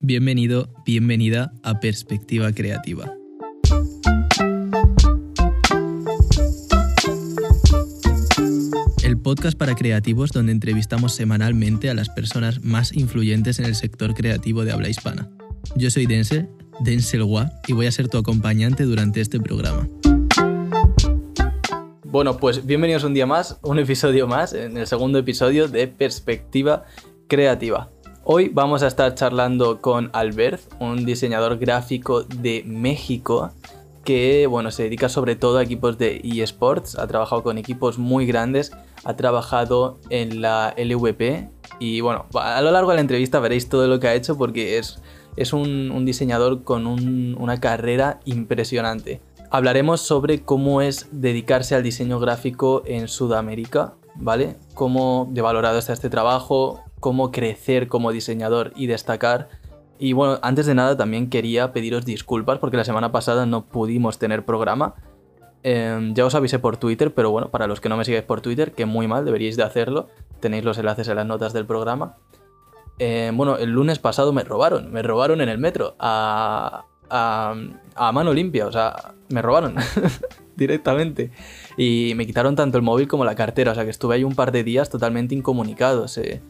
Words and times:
Bienvenido, 0.00 0.72
bienvenida 0.86 1.52
a 1.64 1.80
Perspectiva 1.80 2.52
Creativa. 2.52 3.12
El 9.02 9.18
podcast 9.18 9.58
para 9.58 9.74
creativos 9.74 10.30
donde 10.30 10.52
entrevistamos 10.52 11.16
semanalmente 11.16 11.90
a 11.90 11.94
las 11.94 12.10
personas 12.10 12.62
más 12.62 12.96
influyentes 12.96 13.58
en 13.58 13.64
el 13.64 13.74
sector 13.74 14.14
creativo 14.14 14.64
de 14.64 14.70
habla 14.70 14.88
hispana. 14.88 15.28
Yo 15.74 15.90
soy 15.90 16.06
Dense, 16.06 16.48
Denzel 16.78 17.24
Gua, 17.24 17.50
y 17.66 17.72
voy 17.72 17.86
a 17.86 17.92
ser 17.92 18.06
tu 18.06 18.18
acompañante 18.18 18.84
durante 18.84 19.20
este 19.20 19.40
programa. 19.40 19.88
Bueno, 22.04 22.36
pues 22.36 22.64
bienvenidos 22.64 23.02
un 23.02 23.14
día 23.14 23.26
más, 23.26 23.58
un 23.62 23.80
episodio 23.80 24.28
más, 24.28 24.52
en 24.52 24.76
el 24.76 24.86
segundo 24.86 25.18
episodio 25.18 25.66
de 25.66 25.88
Perspectiva 25.88 26.84
Creativa. 27.26 27.90
Hoy 28.30 28.50
vamos 28.50 28.82
a 28.82 28.88
estar 28.88 29.14
charlando 29.14 29.80
con 29.80 30.10
Albert, 30.12 30.60
un 30.80 31.06
diseñador 31.06 31.56
gráfico 31.56 32.24
de 32.24 32.62
México 32.66 33.52
que 34.04 34.46
bueno, 34.46 34.70
se 34.70 34.82
dedica 34.82 35.08
sobre 35.08 35.34
todo 35.34 35.56
a 35.56 35.62
equipos 35.62 35.96
de 35.96 36.20
eSports, 36.22 36.98
ha 36.98 37.06
trabajado 37.06 37.42
con 37.42 37.56
equipos 37.56 37.96
muy 37.96 38.26
grandes, 38.26 38.70
ha 39.04 39.16
trabajado 39.16 39.98
en 40.10 40.42
la 40.42 40.74
LVP 40.76 41.48
y 41.78 42.02
bueno, 42.02 42.26
a 42.34 42.60
lo 42.60 42.70
largo 42.70 42.90
de 42.90 42.96
la 42.96 43.00
entrevista 43.00 43.40
veréis 43.40 43.70
todo 43.70 43.88
lo 43.88 43.98
que 43.98 44.08
ha 44.08 44.14
hecho 44.14 44.36
porque 44.36 44.76
es, 44.76 45.00
es 45.36 45.54
un, 45.54 46.04
diseñador 46.04 46.64
con 46.64 46.86
una 46.86 47.60
carrera 47.60 48.20
impresionante. 48.26 49.22
Hablaremos 49.50 50.02
sobre 50.02 50.42
cómo 50.42 50.82
es 50.82 51.08
dedicarse 51.12 51.74
al 51.74 51.82
diseño 51.82 52.20
gráfico 52.20 52.82
en 52.84 53.08
Sudamérica, 53.08 53.94
¿vale? 54.16 54.58
Cómo 54.74 55.30
de 55.30 55.40
valorado 55.40 55.78
está 55.78 55.94
este 55.94 56.10
trabajo, 56.10 56.84
cómo 57.00 57.30
crecer 57.30 57.88
como 57.88 58.12
diseñador 58.12 58.72
y 58.76 58.86
destacar. 58.86 59.48
Y 59.98 60.12
bueno, 60.12 60.38
antes 60.42 60.66
de 60.66 60.74
nada 60.74 60.96
también 60.96 61.30
quería 61.30 61.72
pediros 61.72 62.04
disculpas 62.04 62.58
porque 62.58 62.76
la 62.76 62.84
semana 62.84 63.10
pasada 63.12 63.46
no 63.46 63.64
pudimos 63.64 64.18
tener 64.18 64.44
programa. 64.44 64.94
Em, 65.62 66.14
ya 66.14 66.24
os 66.24 66.34
avisé 66.34 66.58
por 66.58 66.76
Twitter, 66.76 67.12
pero 67.12 67.30
bueno, 67.30 67.50
para 67.50 67.66
los 67.66 67.80
que 67.80 67.88
no 67.88 67.96
me 67.96 68.04
sigáis 68.04 68.24
por 68.24 68.40
Twitter, 68.40 68.72
que 68.72 68.86
muy 68.86 69.08
mal, 69.08 69.24
deberíais 69.24 69.56
de 69.56 69.64
hacerlo. 69.64 70.08
Tenéis 70.40 70.64
los 70.64 70.78
enlaces 70.78 71.08
en 71.08 71.16
las 71.16 71.26
notas 71.26 71.52
del 71.52 71.66
programa. 71.66 72.16
Em, 72.98 73.36
bueno, 73.36 73.56
el 73.56 73.70
lunes 73.70 73.98
pasado 73.98 74.32
me 74.32 74.44
robaron, 74.44 74.92
me 74.92 75.02
robaron 75.02 75.40
en 75.40 75.48
el 75.48 75.58
metro 75.58 75.94
a, 75.98 76.84
a, 77.10 78.12
mano 78.12 78.32
limpia, 78.32 78.66
o 78.66 78.72
sea, 78.72 79.14
me 79.28 79.42
robaron 79.42 79.76
directamente. 80.56 81.30
Y 81.76 82.12
me 82.16 82.26
quitaron 82.26 82.56
tanto 82.56 82.78
el 82.78 82.82
móvil 82.82 83.08
como 83.08 83.24
la 83.24 83.34
cartera, 83.34 83.72
o 83.72 83.74
sea 83.74 83.84
que 83.84 83.90
estuve 83.90 84.16
ahí 84.16 84.24
un 84.24 84.34
par 84.34 84.52
de 84.52 84.64
días 84.64 84.90
totalmente 84.90 85.34
incomunicados. 85.34 86.18
Eh. 86.18 86.40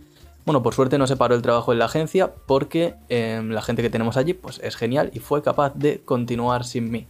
Bueno, 0.48 0.62
por 0.62 0.72
suerte 0.72 0.96
no 0.96 1.06
se 1.06 1.14
paró 1.14 1.34
el 1.34 1.42
trabajo 1.42 1.74
en 1.74 1.78
la 1.78 1.84
agencia 1.84 2.32
porque 2.46 2.94
em, 3.10 3.50
la 3.50 3.60
gente 3.60 3.82
que 3.82 3.90
tenemos 3.90 4.16
allí 4.16 4.32
pues 4.32 4.58
es 4.64 4.76
genial 4.76 5.10
y 5.12 5.18
fue 5.18 5.42
capaz 5.42 5.74
de 5.74 6.00
continuar 6.00 6.64
sin 6.64 6.90
mí. 6.90 7.06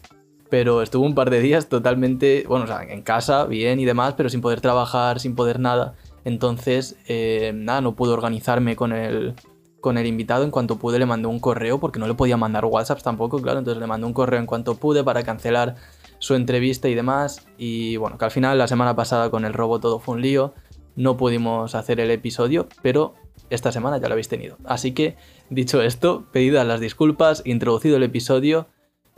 Pero 0.50 0.82
estuvo 0.82 1.06
un 1.06 1.14
par 1.14 1.30
de 1.30 1.38
días 1.38 1.68
totalmente, 1.68 2.44
bueno, 2.48 2.64
o 2.64 2.66
sea, 2.66 2.82
en 2.82 3.00
casa, 3.00 3.44
bien 3.44 3.78
y 3.78 3.84
demás, 3.84 4.14
pero 4.16 4.28
sin 4.28 4.40
poder 4.40 4.60
trabajar, 4.60 5.20
sin 5.20 5.36
poder 5.36 5.60
nada. 5.60 5.94
Entonces, 6.24 6.96
em, 7.06 7.64
nada, 7.64 7.80
no 7.80 7.94
pude 7.94 8.10
organizarme 8.10 8.74
con 8.74 8.92
el, 8.92 9.34
con 9.80 9.98
el 9.98 10.08
invitado. 10.08 10.42
En 10.42 10.50
cuanto 10.50 10.80
pude 10.80 10.98
le 10.98 11.06
mandé 11.06 11.28
un 11.28 11.38
correo 11.38 11.78
porque 11.78 12.00
no 12.00 12.08
le 12.08 12.14
podía 12.14 12.36
mandar 12.36 12.64
WhatsApp 12.64 13.02
tampoco, 13.02 13.40
claro. 13.40 13.60
Entonces 13.60 13.80
le 13.80 13.86
mandé 13.86 14.04
un 14.04 14.14
correo 14.14 14.40
en 14.40 14.46
cuanto 14.46 14.74
pude 14.74 15.04
para 15.04 15.22
cancelar 15.22 15.76
su 16.18 16.34
entrevista 16.34 16.88
y 16.88 16.96
demás. 16.96 17.46
Y 17.56 17.98
bueno, 17.98 18.18
que 18.18 18.24
al 18.24 18.32
final 18.32 18.58
la 18.58 18.66
semana 18.66 18.96
pasada 18.96 19.30
con 19.30 19.44
el 19.44 19.52
robo 19.52 19.78
todo 19.78 20.00
fue 20.00 20.16
un 20.16 20.22
lío. 20.22 20.54
No 20.96 21.16
pudimos 21.16 21.76
hacer 21.76 22.00
el 22.00 22.10
episodio, 22.10 22.66
pero 22.82 23.14
esta 23.50 23.72
semana 23.72 23.98
ya 23.98 24.08
lo 24.08 24.12
habéis 24.12 24.28
tenido. 24.28 24.56
Así 24.64 24.92
que, 24.92 25.16
dicho 25.50 25.82
esto, 25.82 26.26
pedidas 26.32 26.66
las 26.66 26.80
disculpas, 26.80 27.42
introducido 27.44 27.96
el 27.96 28.02
episodio, 28.02 28.66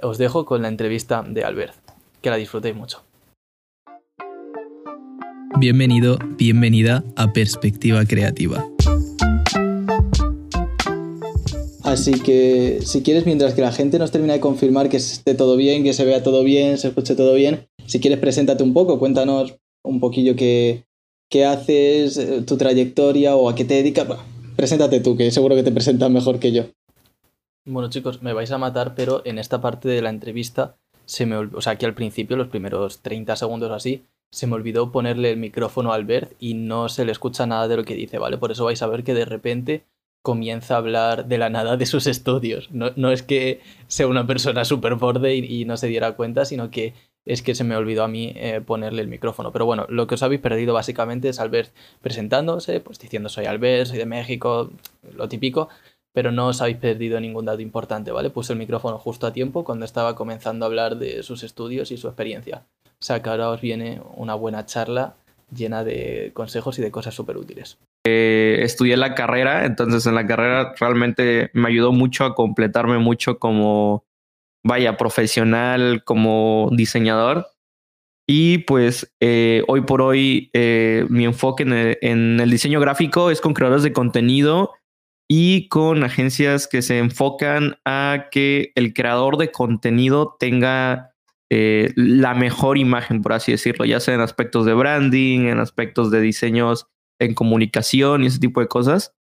os 0.03 0.19
dejo 0.19 0.45
con 0.45 0.63
la 0.63 0.69
entrevista 0.69 1.25
de 1.27 1.45
Albert. 1.45 1.77
Que 2.23 2.31
la 2.31 2.37
disfrutéis 2.37 2.75
mucho. 2.75 3.03
Bienvenido, 5.59 6.19
bienvenida 6.39 7.05
a 7.17 7.33
Perspectiva 7.33 8.05
Creativa. 8.05 8.67
Así 11.83 12.13
que 12.13 12.81
si 12.85 13.03
quieres, 13.03 13.27
mientras 13.27 13.55
que 13.55 13.63
la 13.63 13.73
gente 13.73 13.99
nos 13.99 14.13
termina 14.13 14.35
de 14.35 14.41
confirmar 14.41 14.89
que 14.89 14.99
esté 14.99 15.35
todo 15.35 15.57
bien, 15.57 15.83
que 15.83 15.93
se 15.93 16.05
vea 16.05 16.23
todo 16.23 16.45
bien, 16.45 16.79
se 16.79 16.89
escuche 16.89 17.17
todo 17.17 17.35
bien, 17.35 17.67
si 17.87 17.99
quieres, 18.01 18.21
preséntate 18.21 18.63
un 18.63 18.73
poco, 18.73 18.99
cuéntanos 19.01 19.57
un 19.83 19.99
poquillo 19.99 20.37
qué, 20.37 20.85
qué 21.31 21.47
haces, 21.47 22.19
eh, 22.19 22.43
tu 22.43 22.59
trayectoria 22.59 23.37
o 23.37 23.49
a 23.49 23.55
qué 23.55 23.65
te 23.65 23.75
dedicas. 23.75 24.07
preséntate 24.57 25.01
tú, 25.01 25.17
que 25.17 25.31
seguro 25.31 25.55
que 25.55 25.63
te 25.63 25.73
presentas 25.73 26.11
mejor 26.11 26.39
que 26.39 26.53
yo. 26.53 26.65
Bueno, 27.65 27.89
chicos, 27.89 28.21
me 28.21 28.35
vais 28.35 28.51
a 28.51 28.59
matar, 28.59 28.95
pero 28.95 29.23
en 29.25 29.39
esta 29.39 29.61
parte 29.61 29.89
de 29.89 30.03
la 30.03 30.11
entrevista 30.11 30.77
se 31.07 31.27
me 31.27 31.37
o 31.37 31.61
sea, 31.61 31.73
aquí 31.73 31.87
al 31.87 31.95
principio, 31.95 32.37
los 32.37 32.49
primeros 32.49 33.01
30 33.01 33.35
segundos 33.37 33.71
así, 33.73 34.05
se 34.31 34.47
me 34.47 34.55
olvidó 34.55 34.93
ponerle 34.93 35.31
el 35.31 35.39
micrófono 35.39 35.93
a 35.93 35.97
Albert 35.97 36.33
y 36.39 36.55
no 36.55 36.89
se 36.89 37.05
le 37.05 37.13
escucha 37.13 37.47
nada 37.47 37.67
de 37.69 37.77
lo 37.77 37.85
que 37.85 37.95
dice, 37.95 38.19
¿vale? 38.19 38.39
Por 38.39 38.53
eso 38.53 38.65
vais 38.65 38.81
a 38.83 38.87
ver 38.87 39.03
que 39.03 39.15
de 39.15 39.25
repente 39.25 39.85
comienza 40.23 40.75
a 40.75 40.79
hablar 40.79 41.27
de 41.27 41.39
la 41.39 41.51
nada 41.51 41.77
de 41.77 41.87
sus 41.87 42.07
estudios. 42.07 42.71
No, 42.71 43.11
es 43.11 43.23
que 43.23 43.61
sea 43.89 44.07
una 44.07 44.27
persona 44.27 44.65
súper 44.65 44.97
borde 44.97 45.35
y, 45.35 45.65
no 45.65 45.77
se 45.77 45.89
diera 45.89 46.13
cuenta, 46.13 46.45
sino 46.45 46.71
que 46.71 46.95
es 47.25 47.43
que 47.43 47.55
se 47.55 47.65
me 47.65 47.77
olvidó 47.77 48.05
a 48.05 48.09
mí 48.09 48.33
eh, 48.37 48.61
ponerle 48.65 49.03
el 49.03 49.09
micrófono. 49.09 49.53
Pero 49.53 49.67
bueno, 49.67 49.87
lo 49.89 50.07
que 50.07 50.15
os 50.15 50.23
habéis 50.23 50.41
perdido 50.41 50.75
básicamente 50.75 51.29
es 51.29 51.41
Albert 51.41 51.71
presentándose, 52.01 52.81
pues 52.81 52.99
diciendo 52.99 53.29
soy 53.29 53.47
Albert, 53.47 53.89
soy 53.89 53.99
de 53.99 54.07
México, 54.07 54.71
lo 55.15 55.29
típico, 55.29 55.69
pero 56.13 56.33
no 56.33 56.49
os 56.49 56.61
habéis 56.61 56.79
perdido 56.79 57.21
ningún 57.21 57.45
dato 57.45 57.63
importante, 57.63 58.11
¿vale? 58.11 58.31
Puse 58.31 58.53
el 58.53 58.59
micrófono 58.59 58.99
justo 58.99 59.27
a 59.27 59.33
tiempo 59.33 59.65
cuando 59.65 59.85
estaba 59.85 60.15
comenzando 60.17 60.65
a 60.65 60.69
hablar 60.69 60.97
de 60.97 61.23
sus 61.23 61.43
estudios 61.43 61.91
y 61.91 61.97
su 61.97 62.09
experiencia. 62.09 62.65
O 62.85 63.05
sea 63.05 63.23
que 63.23 63.31
ahora 63.31 63.51
os 63.51 63.61
viene 63.61 64.01
una 64.17 64.35
buena 64.35 64.67
charla 64.67 65.15
llena 65.55 65.85
de 65.85 66.31
consejos 66.35 66.79
y 66.79 66.83
de 66.83 66.91
cosas 66.91 67.15
súper 67.15 67.37
útiles. 67.37 67.79
Eh, 68.07 68.61
estudié 68.63 68.97
la 68.97 69.15
carrera, 69.15 69.67
entonces 69.67 70.07
en 70.07 70.15
la 70.15 70.27
carrera 70.27 70.75
realmente 70.79 71.51
me 71.53 71.69
ayudó 71.69 71.93
mucho 71.93 72.25
a 72.25 72.35
completarme 72.35 72.99
mucho 72.99 73.39
como 73.39 74.05
vaya, 74.65 74.97
profesional 74.97 76.03
como 76.05 76.71
diseñador. 76.73 77.47
Y 78.29 78.59
pues 78.59 79.13
eh, 79.21 79.65
hoy 79.67 79.81
por 79.81 80.03
hoy 80.03 80.51
eh, 80.53 81.05
mi 81.09 81.25
enfoque 81.25 81.65
en 81.65 82.41
el, 82.41 82.51
diseño 82.51 82.79
gráfico 82.79 83.31
es 83.31 83.41
con 83.41 83.55
creadores 83.55 83.83
de 83.83 83.93
contenido 83.93 84.73
y 85.29 85.69
con 85.69 86.05
agencias 86.05 86.69
que 86.69 86.83
se 86.83 86.99
enfocan 86.99 87.79
a 87.85 88.29
que 88.31 88.71
el 88.77 88.95
creador 88.95 89.37
de 89.37 89.51
contenido 89.51 90.37
tenga 90.39 91.13
eh, 91.51 91.93
la 91.97 92.35
mejor 92.35 92.79
imagen, 92.79 93.21
por 93.21 93.33
así 93.33 93.51
decirlo, 93.51 93.85
ya 93.85 93.99
sea 93.99 94.15
en 94.15 94.21
aspectos 94.21 94.65
de 94.65 94.75
branding, 94.75 95.47
en 95.49 95.59
aspectos 95.59 96.13
de 96.13 96.21
diseños 96.21 96.87
en 97.19 97.35
comunicación 97.35 98.23
y 98.23 98.27
ese 98.27 98.39
tipo 98.39 98.61
de 98.61 98.69
cosas. 98.69 99.15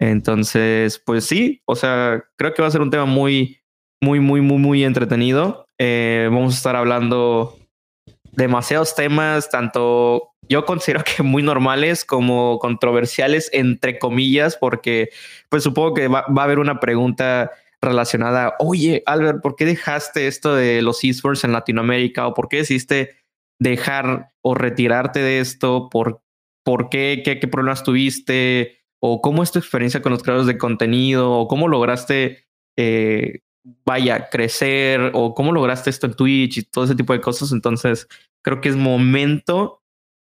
Entonces, 0.00 1.02
pues 1.04 1.24
sí, 1.24 1.60
o 1.66 1.76
sea, 1.76 2.24
creo 2.36 2.54
que 2.54 2.62
va 2.62 2.68
a 2.68 2.70
ser 2.70 2.80
un 2.80 2.90
tema 2.90 3.04
muy, 3.04 3.58
muy, 4.00 4.20
muy, 4.20 4.40
muy, 4.40 4.58
muy 4.58 4.84
entretenido. 4.84 5.66
Eh, 5.78 6.28
vamos 6.30 6.54
a 6.54 6.56
estar 6.56 6.76
hablando 6.76 7.56
demasiados 8.32 8.94
temas, 8.94 9.50
tanto 9.50 10.30
yo 10.48 10.64
considero 10.64 11.04
que 11.04 11.22
muy 11.22 11.42
normales 11.42 12.04
como 12.04 12.58
controversiales, 12.58 13.50
entre 13.52 13.98
comillas, 13.98 14.56
porque 14.56 15.10
pues 15.48 15.62
supongo 15.62 15.94
que 15.94 16.08
va, 16.08 16.20
a 16.20 16.42
haber 16.42 16.58
una 16.58 16.80
pregunta 16.80 17.50
relacionada, 17.80 18.54
oye, 18.58 19.02
Albert, 19.06 19.40
¿por 19.42 19.56
qué 19.56 19.64
dejaste 19.64 20.26
esto 20.26 20.54
de 20.54 20.82
los 20.82 21.02
esports 21.04 21.44
en 21.44 21.52
Latinoamérica? 21.52 22.26
¿O 22.26 22.34
por 22.34 22.48
qué 22.48 22.58
decidiste 22.58 23.16
dejar 23.60 24.30
o 24.42 24.54
retirarte 24.54 25.20
de 25.20 25.40
esto? 25.40 25.88
¿Por, 25.90 26.20
por 26.64 26.88
qué? 26.88 27.22
qué? 27.24 27.38
¿Qué 27.38 27.48
problemas 27.48 27.84
tuviste? 27.84 28.78
¿O 29.00 29.20
cómo 29.20 29.42
es 29.42 29.52
tu 29.52 29.58
experiencia 29.60 30.02
con 30.02 30.12
los 30.12 30.22
creadores 30.22 30.48
de 30.48 30.58
contenido? 30.58 31.32
¿O 31.32 31.46
cómo 31.46 31.68
lograste 31.68 32.46
eh, 32.76 33.40
vaya, 33.84 34.28
crecer 34.28 35.12
o 35.14 35.34
cómo 35.34 35.52
lograste 35.52 35.90
esto 35.90 36.06
en 36.06 36.14
Twitch 36.14 36.58
y 36.58 36.62
todo 36.62 36.84
ese 36.84 36.94
tipo 36.94 37.12
de 37.12 37.20
cosas. 37.20 37.52
Entonces, 37.52 38.08
creo 38.42 38.60
que 38.60 38.68
es 38.68 38.76
momento 38.76 39.82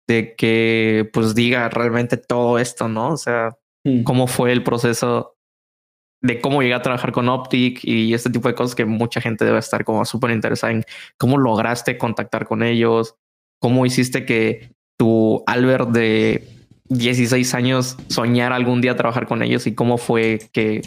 de 0.08 0.34
que 0.36 1.08
pues 1.12 1.34
diga 1.34 1.68
realmente 1.68 2.16
todo 2.16 2.58
esto, 2.58 2.88
¿no? 2.88 3.10
O 3.12 3.16
sea, 3.16 3.56
hmm. 3.84 4.02
cómo 4.02 4.26
fue 4.26 4.52
el 4.52 4.62
proceso 4.62 5.36
de 6.22 6.40
cómo 6.40 6.62
llegué 6.62 6.74
a 6.74 6.82
trabajar 6.82 7.12
con 7.12 7.28
Optic 7.28 7.80
y 7.82 8.14
este 8.14 8.30
tipo 8.30 8.48
de 8.48 8.54
cosas 8.54 8.76
que 8.76 8.84
mucha 8.84 9.20
gente 9.20 9.44
debe 9.44 9.58
estar 9.58 9.84
como 9.84 10.04
súper 10.04 10.30
interesada 10.30 10.72
en 10.72 10.84
cómo 11.18 11.36
lograste 11.36 11.98
contactar 11.98 12.46
con 12.46 12.62
ellos, 12.62 13.16
cómo 13.60 13.84
hiciste 13.86 14.24
que 14.24 14.72
tu 14.96 15.42
Albert 15.46 15.90
de 15.90 16.48
16 16.88 17.54
años 17.54 17.96
soñara 18.08 18.54
algún 18.54 18.80
día 18.80 18.96
trabajar 18.96 19.26
con 19.26 19.42
ellos 19.42 19.66
y 19.66 19.74
cómo 19.74 19.98
fue 19.98 20.38
que 20.52 20.82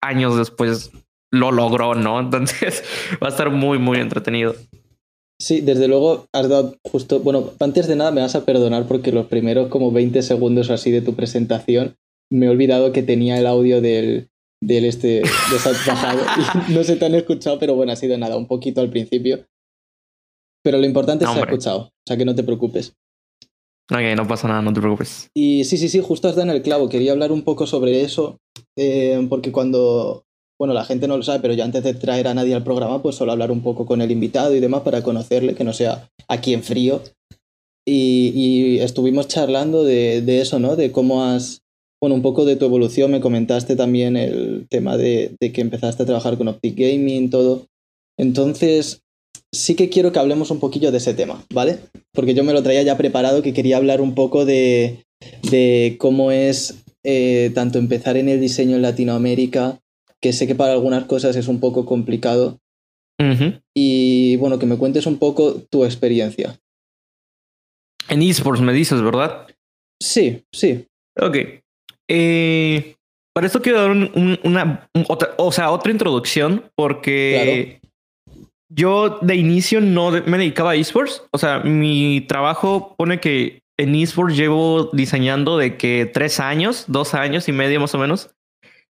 años 0.00 0.38
después 0.38 0.92
lo 1.30 1.52
logró, 1.52 1.94
¿no? 1.94 2.20
Entonces 2.20 2.84
va 3.22 3.28
a 3.28 3.30
estar 3.30 3.50
muy, 3.50 3.78
muy 3.78 3.98
entretenido. 3.98 4.54
Sí, 5.40 5.62
desde 5.62 5.88
luego 5.88 6.26
has 6.32 6.48
dado 6.48 6.76
justo, 6.84 7.20
bueno, 7.20 7.52
antes 7.60 7.86
de 7.86 7.96
nada 7.96 8.10
me 8.10 8.20
vas 8.20 8.34
a 8.34 8.44
perdonar 8.44 8.86
porque 8.86 9.10
los 9.10 9.26
primeros 9.26 9.68
como 9.68 9.90
20 9.90 10.20
segundos 10.20 10.68
así 10.68 10.90
de 10.90 11.00
tu 11.00 11.14
presentación 11.14 11.96
me 12.30 12.46
he 12.46 12.48
olvidado 12.50 12.92
que 12.92 13.02
tenía 13.02 13.38
el 13.38 13.46
audio 13.46 13.80
del, 13.80 14.28
del 14.62 14.84
este 14.84 15.08
de 15.08 15.22
no 16.74 16.84
se 16.84 16.96
te 16.96 17.06
han 17.06 17.14
escuchado, 17.14 17.58
pero 17.58 17.74
bueno, 17.74 17.92
ha 17.92 17.96
sido 17.96 18.18
nada, 18.18 18.36
un 18.36 18.46
poquito 18.46 18.80
al 18.80 18.90
principio. 18.90 19.46
Pero 20.62 20.76
lo 20.76 20.84
importante 20.84 21.24
es 21.24 21.30
que 21.30 21.34
se 21.34 21.40
ha 21.40 21.44
escuchado, 21.44 21.80
o 21.80 21.90
sea 22.06 22.16
que 22.18 22.26
no 22.26 22.34
te 22.34 22.42
preocupes. 22.42 22.92
Ok, 23.90 24.02
no 24.14 24.28
pasa 24.28 24.46
nada, 24.46 24.62
no 24.62 24.72
te 24.72 24.80
preocupes. 24.80 25.30
Y 25.34 25.64
sí, 25.64 25.78
sí, 25.78 25.88
sí, 25.88 26.00
justo 26.00 26.28
has 26.28 26.36
dado 26.36 26.50
en 26.50 26.56
el 26.56 26.62
clavo. 26.62 26.88
Quería 26.88 27.12
hablar 27.12 27.32
un 27.32 27.42
poco 27.42 27.66
sobre 27.66 28.02
eso, 28.02 28.38
eh, 28.76 29.26
porque 29.28 29.50
cuando, 29.50 30.24
bueno, 30.60 30.74
la 30.74 30.84
gente 30.84 31.08
no 31.08 31.16
lo 31.16 31.22
sabe, 31.22 31.40
pero 31.40 31.54
yo 31.54 31.64
antes 31.64 31.82
de 31.82 31.94
traer 31.94 32.28
a 32.28 32.34
nadie 32.34 32.54
al 32.54 32.62
programa, 32.62 33.00
pues 33.00 33.16
solo 33.16 33.32
hablar 33.32 33.50
un 33.50 33.62
poco 33.62 33.86
con 33.86 34.02
el 34.02 34.10
invitado 34.10 34.54
y 34.54 34.60
demás 34.60 34.82
para 34.82 35.02
conocerle, 35.02 35.54
que 35.54 35.64
no 35.64 35.72
sea 35.72 36.10
aquí 36.28 36.52
en 36.52 36.62
frío. 36.62 37.00
Y, 37.88 38.78
estuvimos 38.80 39.26
charlando 39.26 39.84
de, 39.84 40.22
eso, 40.38 40.58
¿no? 40.58 40.76
De 40.76 40.92
cómo 40.92 41.24
has, 41.24 41.62
bueno, 41.98 42.14
un 42.14 42.20
poco 42.20 42.44
de 42.44 42.56
tu 42.56 42.66
evolución. 42.66 43.10
Me 43.10 43.22
comentaste 43.22 43.74
también 43.74 44.18
el 44.18 44.66
tema 44.68 44.98
de, 44.98 45.34
que 45.40 45.62
empezaste 45.62 46.02
a 46.02 46.06
trabajar 46.06 46.36
con 46.36 46.48
Optic 46.48 46.76
Gaming, 46.76 47.30
todo. 47.30 47.64
Entonces, 48.18 49.00
sí 49.50 49.74
que 49.74 49.88
quiero 49.88 50.12
que 50.12 50.18
hablemos 50.18 50.50
un 50.50 50.60
poquillo 50.60 50.92
de 50.92 50.98
ese 50.98 51.14
tema, 51.14 51.42
¿vale? 51.54 51.78
Porque 52.12 52.34
yo 52.34 52.44
me 52.44 52.52
lo 52.52 52.62
traía 52.62 52.82
ya 52.82 52.98
preparado, 52.98 53.40
que 53.40 53.54
quería 53.54 53.78
hablar 53.78 54.02
un 54.02 54.14
poco 54.14 54.44
de, 54.44 55.06
de 55.50 55.96
cómo 55.98 56.32
es 56.32 56.74
eh, 57.02 57.50
tanto 57.54 57.78
empezar 57.78 58.18
en 58.18 58.28
el 58.28 58.42
diseño 58.42 58.76
en 58.76 58.82
Latinoamérica, 58.82 59.80
que 60.20 60.32
sé 60.32 60.46
que 60.46 60.54
para 60.54 60.72
algunas 60.72 61.04
cosas 61.04 61.36
es 61.36 61.48
un 61.48 61.60
poco 61.60 61.86
complicado. 61.86 62.58
Y 63.74 64.36
bueno, 64.36 64.58
que 64.58 64.64
me 64.64 64.78
cuentes 64.78 65.04
un 65.04 65.18
poco 65.18 65.56
tu 65.70 65.84
experiencia. 65.84 66.58
En 68.08 68.22
esports 68.22 68.62
me 68.62 68.72
dices, 68.72 69.02
¿verdad? 69.02 69.46
Sí, 70.02 70.42
sí. 70.52 70.86
Ok. 71.20 71.36
Eh, 72.08 72.96
para 73.34 73.46
esto 73.46 73.60
quiero 73.60 73.82
dar 73.82 73.90
una, 73.90 74.88
otra, 75.06 75.34
o 75.36 75.52
sea, 75.52 75.70
otra 75.70 75.92
introducción, 75.92 76.64
porque 76.74 77.80
yo 78.72 79.18
de 79.20 79.36
inicio 79.36 79.80
no 79.80 80.10
me 80.10 80.38
dedicaba 80.38 80.72
a 80.72 80.76
esports. 80.76 81.22
O 81.32 81.38
sea, 81.38 81.60
mi 81.60 82.22
trabajo 82.22 82.94
pone 82.96 83.20
que 83.20 83.60
en 83.78 83.94
esports 83.94 84.36
llevo 84.36 84.90
diseñando 84.92 85.58
de 85.58 85.76
que 85.76 86.10
tres 86.12 86.40
años, 86.40 86.84
dos 86.88 87.14
años 87.14 87.48
y 87.48 87.52
medio 87.52 87.80
más 87.80 87.94
o 87.94 87.98
menos. 87.98 88.30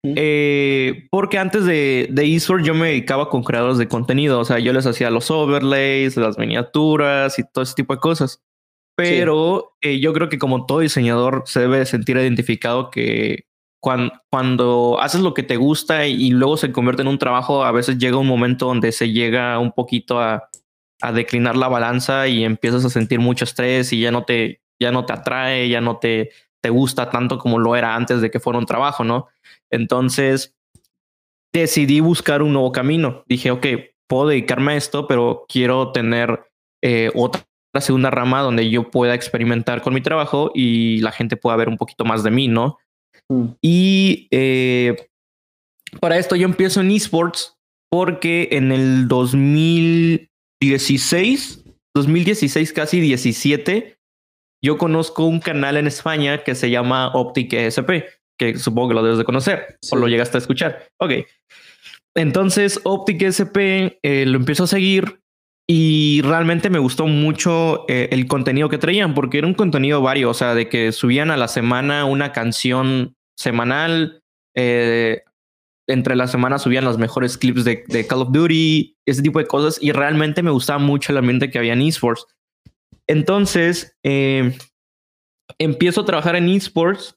Eh, 0.03 1.07
porque 1.11 1.37
antes 1.37 1.65
de, 1.65 2.07
de 2.09 2.35
esports 2.35 2.65
yo 2.65 2.73
me 2.73 2.87
dedicaba 2.87 3.29
con 3.29 3.43
creadores 3.43 3.77
de 3.77 3.87
contenido. 3.87 4.39
O 4.39 4.45
sea, 4.45 4.59
yo 4.59 4.73
les 4.73 4.85
hacía 4.85 5.09
los 5.09 5.29
overlays, 5.29 6.17
las 6.17 6.37
miniaturas 6.37 7.37
y 7.39 7.43
todo 7.51 7.63
ese 7.63 7.75
tipo 7.75 7.93
de 7.93 7.99
cosas. 7.99 8.41
Pero 8.95 9.73
eh, 9.81 9.99
yo 9.99 10.13
creo 10.13 10.29
que 10.29 10.37
como 10.37 10.65
todo 10.65 10.79
diseñador 10.79 11.43
se 11.45 11.61
debe 11.61 11.85
sentir 11.85 12.17
identificado 12.17 12.91
que 12.91 13.45
cuando, 13.81 14.99
haces 15.01 15.21
lo 15.21 15.33
que 15.33 15.41
te 15.43 15.57
gusta 15.57 16.05
y, 16.05 16.29
luego 16.29 16.55
se 16.57 16.71
convierte 16.71 17.01
en 17.01 17.07
un 17.07 17.17
trabajo, 17.17 17.63
a 17.63 17.71
veces 17.71 17.97
llega 17.97 18.17
un 18.17 18.27
momento 18.27 18.67
donde 18.67 18.91
se 18.91 19.11
llega 19.11 19.57
un 19.57 19.71
poquito 19.71 20.19
a, 20.19 20.49
declinar 21.15 21.57
la 21.57 21.67
balanza 21.67 22.27
y 22.27 22.43
empiezas 22.43 22.85
a 22.85 22.91
sentir 22.91 23.19
mucho 23.19 23.43
estrés 23.43 23.91
y 23.91 24.01
ya 24.01 24.11
no 24.11 24.23
te, 24.23 24.61
ya 24.79 24.91
no 24.91 25.03
te 25.03 25.13
atrae, 25.13 25.67
ya 25.67 25.81
no 25.81 25.97
te, 25.97 26.29
te 26.61 26.69
gusta 26.69 27.09
tanto 27.09 27.37
como 27.37 27.59
lo 27.59 27.75
era 27.75 27.95
antes 27.95 28.21
de 28.21 28.31
que 28.31 28.39
fuera 28.39 28.59
un 28.59 28.65
trabajo, 28.65 29.03
¿no? 29.03 29.27
Entonces 29.69 30.55
decidí 31.53 31.99
buscar 31.99 32.41
un 32.41 32.53
nuevo 32.53 32.71
camino. 32.71 33.23
Dije, 33.27 33.51
ok, 33.51 33.67
puedo 34.07 34.27
dedicarme 34.27 34.73
a 34.73 34.77
esto, 34.77 35.07
pero 35.07 35.45
quiero 35.47 35.91
tener 35.91 36.45
eh, 36.83 37.11
otra 37.15 37.43
segunda 37.79 38.09
rama 38.09 38.41
donde 38.41 38.69
yo 38.69 38.91
pueda 38.91 39.15
experimentar 39.15 39.81
con 39.81 39.93
mi 39.93 40.01
trabajo 40.01 40.51
y 40.53 40.99
la 40.99 41.11
gente 41.11 41.37
pueda 41.37 41.55
ver 41.55 41.69
un 41.69 41.77
poquito 41.77 42.03
más 42.05 42.23
de 42.23 42.31
mí, 42.31 42.47
¿no? 42.47 42.77
Mm. 43.29 43.45
Y 43.61 44.27
eh, 44.31 44.95
para 45.99 46.17
esto 46.17 46.35
yo 46.35 46.45
empiezo 46.45 46.81
en 46.81 46.91
esports 46.91 47.57
porque 47.89 48.49
en 48.51 48.71
el 48.71 49.07
2016, 49.07 51.63
2016 51.93 52.73
casi 52.73 52.99
17, 52.99 53.97
yo 54.63 54.77
conozco 54.77 55.25
un 55.25 55.39
canal 55.39 55.77
en 55.77 55.87
España 55.87 56.43
que 56.43 56.55
se 56.55 56.69
llama 56.69 57.11
Optic 57.13 57.53
ESP, 57.53 58.05
que 58.37 58.57
supongo 58.57 58.89
que 58.89 58.95
lo 58.95 59.03
debes 59.03 59.17
de 59.17 59.25
conocer 59.25 59.77
o 59.91 59.95
lo 59.95 60.07
llegaste 60.07 60.37
a 60.37 60.39
escuchar. 60.39 60.87
Ok. 60.99 61.13
Entonces, 62.15 62.79
Optic 62.83 63.21
ESP 63.21 63.57
eh, 63.57 64.25
lo 64.27 64.37
empiezo 64.37 64.65
a 64.65 64.67
seguir 64.67 65.21
y 65.67 66.21
realmente 66.23 66.69
me 66.69 66.79
gustó 66.79 67.07
mucho 67.07 67.85
eh, 67.87 68.09
el 68.11 68.27
contenido 68.27 68.67
que 68.67 68.77
traían, 68.77 69.13
porque 69.13 69.37
era 69.37 69.47
un 69.47 69.53
contenido 69.53 70.01
vario, 70.01 70.29
o 70.29 70.33
sea, 70.33 70.53
de 70.53 70.67
que 70.67 70.91
subían 70.91 71.31
a 71.31 71.37
la 71.37 71.47
semana 71.47 72.05
una 72.05 72.33
canción 72.33 73.15
semanal. 73.37 74.21
Eh, 74.55 75.23
entre 75.87 76.15
las 76.15 76.31
semanas 76.31 76.61
subían 76.63 76.85
los 76.85 76.97
mejores 76.97 77.37
clips 77.37 77.63
de, 77.63 78.05
Call 78.07 78.21
of 78.21 78.31
Duty, 78.31 78.97
ese 79.05 79.21
tipo 79.21 79.39
de 79.39 79.47
cosas. 79.47 79.79
Y 79.81 79.91
realmente 79.91 80.43
me 80.43 80.51
gustaba 80.51 80.79
mucho 80.79 81.11
el 81.11 81.17
ambiente 81.17 81.49
que 81.49 81.57
había 81.57 81.73
en 81.73 81.81
esports. 81.81 82.25
Entonces, 83.07 83.95
eh, 84.03 84.57
empiezo 85.59 86.01
a 86.01 86.05
trabajar 86.05 86.35
en 86.35 86.49
esports 86.49 87.15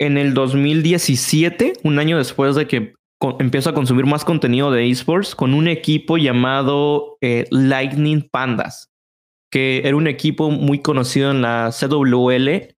en 0.00 0.16
el 0.16 0.34
2017, 0.34 1.74
un 1.82 1.98
año 1.98 2.18
después 2.18 2.54
de 2.54 2.66
que 2.66 2.94
empiezo 3.40 3.70
a 3.70 3.74
consumir 3.74 4.06
más 4.06 4.24
contenido 4.24 4.70
de 4.70 4.88
esports 4.88 5.34
con 5.34 5.54
un 5.54 5.66
equipo 5.66 6.18
llamado 6.18 7.18
eh, 7.20 7.46
Lightning 7.50 8.28
Pandas, 8.30 8.90
que 9.50 9.82
era 9.84 9.96
un 9.96 10.06
equipo 10.06 10.50
muy 10.50 10.80
conocido 10.80 11.32
en 11.32 11.42
la 11.42 11.70
CWL, 11.72 12.74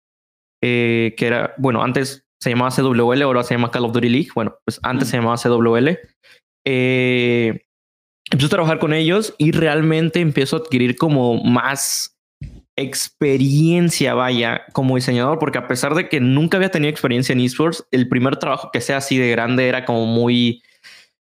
que 0.62 1.14
era, 1.18 1.54
bueno, 1.58 1.82
antes 1.82 2.24
se 2.42 2.50
llamaba 2.50 2.70
CWL, 2.70 3.22
ahora 3.22 3.42
se 3.42 3.54
llama 3.54 3.70
Call 3.70 3.84
of 3.84 3.92
Duty 3.92 4.08
League. 4.08 4.28
Bueno, 4.34 4.56
pues 4.64 4.80
antes 4.82 5.08
se 5.08 5.16
llamaba 5.16 5.36
CWL. 5.36 5.98
Eh, 6.66 7.62
empiezo 8.30 8.46
a 8.46 8.56
trabajar 8.56 8.78
con 8.78 8.94
ellos 8.94 9.34
y 9.38 9.52
realmente 9.52 10.20
empiezo 10.20 10.56
a 10.56 10.60
adquirir 10.60 10.96
como 10.96 11.42
más 11.42 12.18
experiencia, 12.80 14.14
vaya, 14.14 14.62
como 14.72 14.96
diseñador, 14.96 15.38
porque 15.38 15.58
a 15.58 15.68
pesar 15.68 15.94
de 15.94 16.08
que 16.08 16.20
nunca 16.20 16.56
había 16.56 16.70
tenido 16.70 16.90
experiencia 16.90 17.32
en 17.32 17.40
esports, 17.40 17.86
el 17.90 18.08
primer 18.08 18.36
trabajo 18.36 18.70
que 18.72 18.80
sea 18.80 18.98
así 18.98 19.18
de 19.18 19.30
grande 19.30 19.68
era 19.68 19.84
como 19.84 20.06
muy, 20.06 20.62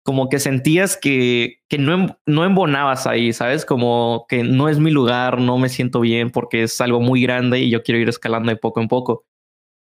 como 0.04 0.30
que 0.30 0.40
sentías 0.40 0.98
que, 0.98 1.60
que 1.70 1.78
no, 1.78 1.94
em, 1.94 2.08
no 2.26 2.46
embonabas 2.46 3.08
ahí, 3.08 3.34
¿sabes? 3.34 3.66
Como 3.66 4.26
que 4.30 4.44
no 4.44 4.70
es 4.70 4.80
mi 4.80 4.92
lugar, 4.92 5.40
no 5.40 5.58
me 5.58 5.70
siento 5.70 6.02
bien 6.02 6.32
porque 6.32 6.64
es 6.64 6.80
algo 6.82 7.00
muy 7.00 7.22
grande 7.22 7.60
y 7.60 7.70
yo 7.70 7.84
quiero 7.84 8.00
ir 8.00 8.10
escalando 8.10 8.50
de 8.50 8.58
poco 8.58 8.82
en 8.82 8.88
poco. 8.88 9.26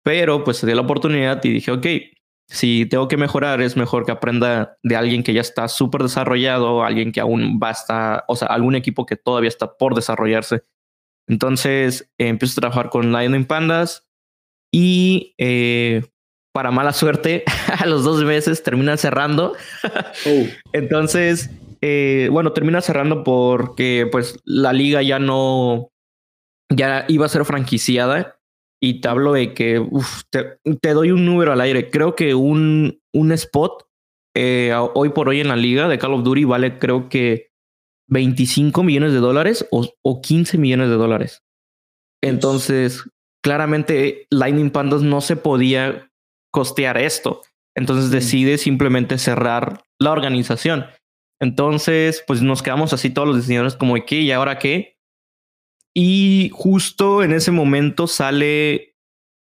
Pero 0.05 0.44
pues 0.44 0.58
se 0.58 0.67
dio 0.67 0.75
la 0.76 0.82
oportunidad 0.82 1.44
y 1.44 1.50
dije, 1.50 1.70
ok, 1.70 1.87
si 2.53 2.87
tengo 2.87 3.08
que 3.08 3.17
mejorar, 3.17 3.62
es 3.62 3.76
mejor 3.76 4.05
que 4.05 4.12
aprenda 4.12 4.76
de 4.82 4.97
alguien 4.97 5.23
que 5.23 5.32
ya 5.32 5.41
está 5.41 5.69
súper 5.69 6.03
desarrollado, 6.03 6.84
alguien 6.84 7.13
que 7.13 7.20
aún 7.20 7.58
va 7.63 7.69
a 7.69 7.72
estar, 7.72 8.25
o 8.29 8.36
sea, 8.36 8.48
algún 8.48 8.75
equipo 8.75 9.06
que 9.06 9.17
todavía 9.17 9.48
está 9.48 9.77
por 9.77 9.94
desarrollarse. 9.94 10.63
Entonces 11.32 12.10
empiezo 12.19 12.60
a 12.60 12.60
trabajar 12.60 12.91
con 12.91 13.10
Lightning 13.10 13.46
Pandas 13.46 14.06
y 14.70 15.34
eh, 15.39 16.03
para 16.53 16.70
mala 16.70 16.93
suerte, 16.93 17.44
a 17.79 17.86
los 17.86 18.05
dos 18.05 18.22
meses 18.24 18.62
termina 18.62 18.96
cerrando. 18.96 19.55
Oh. 20.27 20.46
Entonces, 20.72 21.51
eh, 21.81 22.29
bueno, 22.31 22.53
termina 22.53 22.81
cerrando 22.82 23.24
porque 23.24 24.06
pues 24.12 24.39
la 24.44 24.72
liga 24.72 25.03
ya 25.03 25.19
no, 25.19 25.91
ya 26.69 27.06
iba 27.08 27.27
a 27.27 27.31
ser 27.31 27.44
franquiciada 27.46 28.39
y 28.81 29.01
te 29.01 29.08
hablo 29.08 29.32
de 29.32 29.55
que 29.55 29.84
te, 30.31 30.93
doy 30.93 31.12
un 31.12 31.24
número 31.24 31.53
al 31.53 31.62
aire. 31.62 31.91
Creo 31.91 32.15
que 32.15 32.34
un, 32.34 33.01
un 33.15 33.32
spot 33.32 33.84
eh, 34.36 34.72
hoy 34.94 35.08
por 35.08 35.31
hoy 35.31 35.41
en 35.41 35.48
la 35.48 35.56
liga 35.56 35.89
de 35.89 35.98
Call 35.98 36.12
of 36.12 36.24
Duty 36.24 36.44
vale 36.44 36.79
creo 36.79 37.08
que 37.08 37.52
25 38.12 38.82
millones 38.82 39.12
de 39.12 39.19
dólares 39.19 39.66
o, 39.70 39.88
o 40.02 40.20
15 40.20 40.58
millones 40.58 40.90
de 40.90 40.96
dólares. 40.96 41.42
Entonces, 42.22 43.04
claramente 43.42 44.26
Lightning 44.31 44.70
Pandas 44.70 45.02
no 45.02 45.20
se 45.20 45.36
podía 45.36 46.10
costear 46.52 46.98
esto. 46.98 47.42
Entonces 47.74 48.10
decide 48.10 48.58
simplemente 48.58 49.16
cerrar 49.19 49.82
la 49.98 50.12
organización. 50.12 50.86
Entonces, 51.40 52.22
pues 52.26 52.42
nos 52.42 52.62
quedamos 52.62 52.92
así 52.92 53.10
todos 53.10 53.28
los 53.28 53.38
diseñadores 53.38 53.76
como, 53.76 53.94
¿qué? 54.04 54.20
¿Y 54.20 54.31
ahora 54.31 54.58
qué? 54.58 54.98
Y 55.94 56.50
justo 56.52 57.22
en 57.22 57.32
ese 57.32 57.50
momento 57.50 58.06
sale 58.06 58.94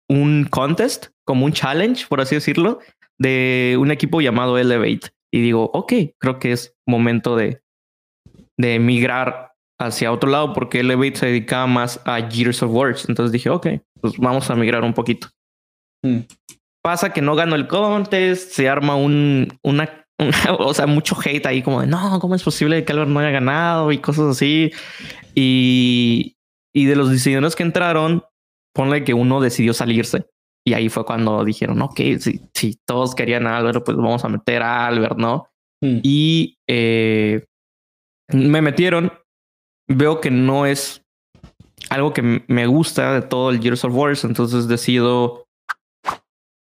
un 0.10 0.46
contest, 0.50 1.08
como 1.26 1.46
un 1.46 1.54
challenge, 1.54 2.08
por 2.08 2.22
así 2.22 2.36
decirlo, 2.36 2.80
de 3.20 3.78
un 3.80 3.92
equipo 3.92 4.22
llamado 4.22 4.58
Elevate. 4.58 5.12
Y 5.32 5.42
digo, 5.42 5.70
ok, 5.74 5.94
creo 6.18 6.40
que 6.40 6.54
es 6.54 6.76
momento 6.88 7.36
de, 7.36 7.62
de 8.62 8.80
migrar 8.80 9.52
hacia 9.80 10.12
otro 10.12 10.30
lado 10.30 10.54
porque 10.54 10.82
Elevate 10.82 11.16
se 11.16 11.26
dedicaba 11.28 11.68
más 11.68 12.00
a 12.06 12.22
Gears 12.30 12.62
of 12.64 12.72
War. 12.72 12.96
Entonces 13.08 13.32
dije, 13.32 13.50
ok, 13.50 13.68
pues 14.00 14.18
vamos 14.18 14.50
a 14.50 14.56
migrar 14.56 14.84
un 14.84 14.94
poquito. 14.94 15.28
Hmm. 16.04 16.20
Pasa 16.84 17.14
que 17.14 17.22
no 17.22 17.36
gano 17.36 17.56
el 17.56 17.68
contest, 17.68 18.52
se 18.52 18.68
arma 18.68 18.96
un, 18.96 19.58
una, 19.64 20.06
o 20.60 20.74
sea, 20.74 20.88
mucho 20.88 21.16
hate 21.24 21.46
ahí 21.46 21.62
como 21.62 21.82
de, 21.82 21.88
no, 21.88 22.20
¿cómo 22.20 22.36
es 22.36 22.44
posible 22.44 22.84
que 22.84 22.92
Albert 22.92 23.10
no 23.10 23.20
haya 23.20 23.32
ganado? 23.32 23.92
Y 23.92 24.00
cosas 24.00 24.32
así. 24.32 24.72
Y, 25.36 26.36
y 26.74 26.86
de 26.86 26.96
los 26.96 27.12
diseñadores 27.12 27.56
que 27.56 27.64
entraron, 27.64 28.24
ponle 28.74 29.04
que 29.04 29.14
uno 29.14 29.42
decidió 29.42 29.74
salirse. 29.74 30.26
Y 30.66 30.74
ahí 30.74 30.90
fue 30.90 31.06
cuando 31.06 31.44
dijeron, 31.44 31.82
ok, 31.82 32.00
si, 32.20 32.42
si 32.54 32.78
todos 32.86 33.16
querían 33.16 33.48
a 33.48 33.58
Albert, 33.58 33.84
pues 33.84 33.98
vamos 33.98 34.24
a 34.24 34.30
meter 34.30 34.62
a 34.62 34.88
Albert, 34.88 35.18
¿no? 35.18 35.48
Mm. 35.84 36.00
Y 36.04 36.58
eh, 36.68 37.46
me 38.34 38.62
metieron. 38.62 39.12
Veo 39.88 40.22
que 40.22 40.32
no 40.32 40.66
es 40.66 41.04
algo 41.90 42.14
que 42.14 42.44
me 42.48 42.68
gusta 42.68 43.14
de 43.14 43.22
todo 43.22 43.50
el 43.50 43.62
Gears 43.62 43.84
of 43.84 43.94
War, 43.94 44.16
entonces 44.24 44.68
decido. 44.68 45.48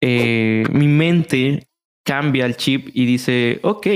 eh, 0.00 0.64
mi 0.70 0.86
mente 0.86 1.66
cambia 2.04 2.46
el 2.46 2.56
chip 2.56 2.90
y 2.94 3.06
dice: 3.06 3.60
Ok, 3.62 3.86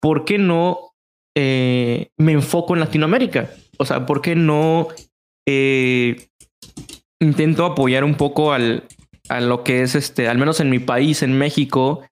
¿por 0.00 0.24
qué 0.24 0.38
no 0.38 0.94
eh, 1.36 2.08
me 2.16 2.32
enfoco 2.32 2.74
en 2.74 2.80
Latinoamérica? 2.80 3.50
O 3.78 3.84
sea, 3.84 4.06
¿por 4.06 4.22
qué 4.22 4.34
no 4.34 4.88
eh, 5.46 6.28
intento 7.20 7.64
apoyar 7.64 8.04
un 8.04 8.14
poco 8.14 8.52
al, 8.52 8.84
a 9.28 9.40
lo 9.40 9.62
que 9.62 9.82
es 9.82 9.94
este, 9.94 10.28
al 10.28 10.38
menos 10.38 10.60
en 10.60 10.70
mi 10.70 10.78
país, 10.78 11.22
en 11.22 11.36
México, 11.36 12.02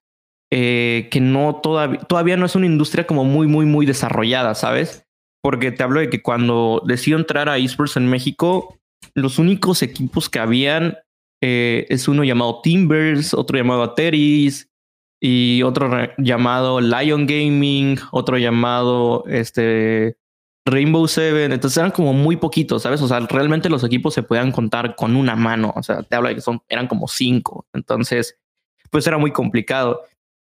eh, 0.51 1.07
que 1.11 1.21
no 1.21 1.59
todavía, 1.61 1.99
todavía 1.99 2.37
no 2.37 2.45
es 2.45 2.55
una 2.55 2.65
industria 2.65 3.05
como 3.05 3.23
muy, 3.23 3.47
muy, 3.47 3.65
muy 3.65 3.85
desarrollada, 3.85 4.55
¿sabes? 4.55 5.05
Porque 5.41 5.71
te 5.71 5.83
hablo 5.83 5.99
de 5.99 6.09
que 6.09 6.21
cuando 6.21 6.81
decido 6.85 7.17
entrar 7.17 7.49
a 7.49 7.57
esports 7.57 7.97
en 7.97 8.07
México, 8.07 8.77
los 9.13 9.39
únicos 9.39 9.81
equipos 9.81 10.29
que 10.29 10.39
habían 10.39 10.97
eh, 11.41 11.85
es 11.89 12.07
uno 12.07 12.23
llamado 12.23 12.61
Timbers, 12.61 13.33
otro 13.33 13.57
llamado 13.57 13.83
Ateris 13.83 14.69
y 15.21 15.63
otro 15.63 15.89
llamado 16.17 16.81
Lion 16.81 17.25
Gaming, 17.27 17.97
otro 18.11 18.37
llamado 18.37 19.23
este 19.27 20.17
Rainbow 20.65 21.07
Seven. 21.07 21.51
Entonces 21.51 21.77
eran 21.77 21.91
como 21.91 22.13
muy 22.13 22.37
poquitos, 22.37 22.83
¿sabes? 22.83 23.01
O 23.01 23.07
sea, 23.07 23.19
realmente 23.21 23.69
los 23.69 23.83
equipos 23.83 24.13
se 24.13 24.23
podían 24.23 24.51
contar 24.51 24.95
con 24.95 25.15
una 25.15 25.35
mano. 25.35 25.73
O 25.75 25.83
sea, 25.83 26.03
te 26.03 26.15
hablo 26.15 26.29
de 26.29 26.35
que 26.35 26.41
son, 26.41 26.61
eran 26.67 26.87
como 26.87 27.07
cinco. 27.07 27.65
Entonces, 27.73 28.37
pues 28.89 29.05
era 29.07 29.17
muy 29.17 29.31
complicado. 29.31 30.01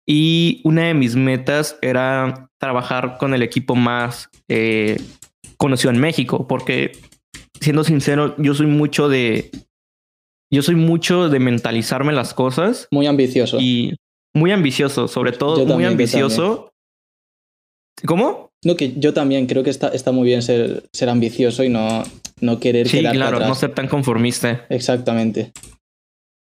Y 0.06 0.60
una 0.64 0.84
de 0.88 0.94
mis 0.94 1.14
metas 1.16 1.76
era 1.82 2.48
trabajar 2.58 3.18
con 3.18 3.34
el 3.34 3.42
equipo 3.42 3.74
más 3.74 4.28
eh, 4.48 5.00
conocido 5.56 5.90
en 5.92 6.00
México, 6.00 6.46
porque 6.48 6.92
siendo 7.60 7.84
sincero, 7.84 8.34
yo 8.38 8.54
soy 8.54 8.66
mucho 8.66 9.08
de. 9.08 9.50
Yo 10.50 10.60
soy 10.62 10.74
mucho 10.74 11.28
de 11.30 11.38
mentalizarme 11.38 12.12
las 12.12 12.34
cosas 12.34 12.86
Muy 12.90 13.06
ambicioso. 13.06 13.58
y 13.58 13.96
muy 14.34 14.50
ambicioso, 14.50 15.08
sobre 15.08 15.32
todo 15.32 15.54
Yo 15.56 15.60
muy 15.62 15.68
también, 15.70 15.90
ambicioso. 15.92 16.70
¿Cómo? 18.06 18.50
No, 18.64 18.76
que 18.76 18.92
yo 18.98 19.14
también 19.14 19.46
creo 19.46 19.62
que 19.62 19.70
está, 19.70 19.88
está 19.88 20.12
muy 20.12 20.24
bien 20.26 20.42
ser, 20.42 20.84
ser 20.92 21.08
ambicioso 21.08 21.64
y 21.64 21.68
no, 21.68 22.02
no 22.40 22.60
querer 22.60 22.86
Sí, 22.88 23.00
claro, 23.00 23.36
atrás. 23.36 23.48
no 23.48 23.54
ser 23.54 23.74
tan 23.74 23.88
conformista. 23.88 24.66
Exactamente. 24.68 25.52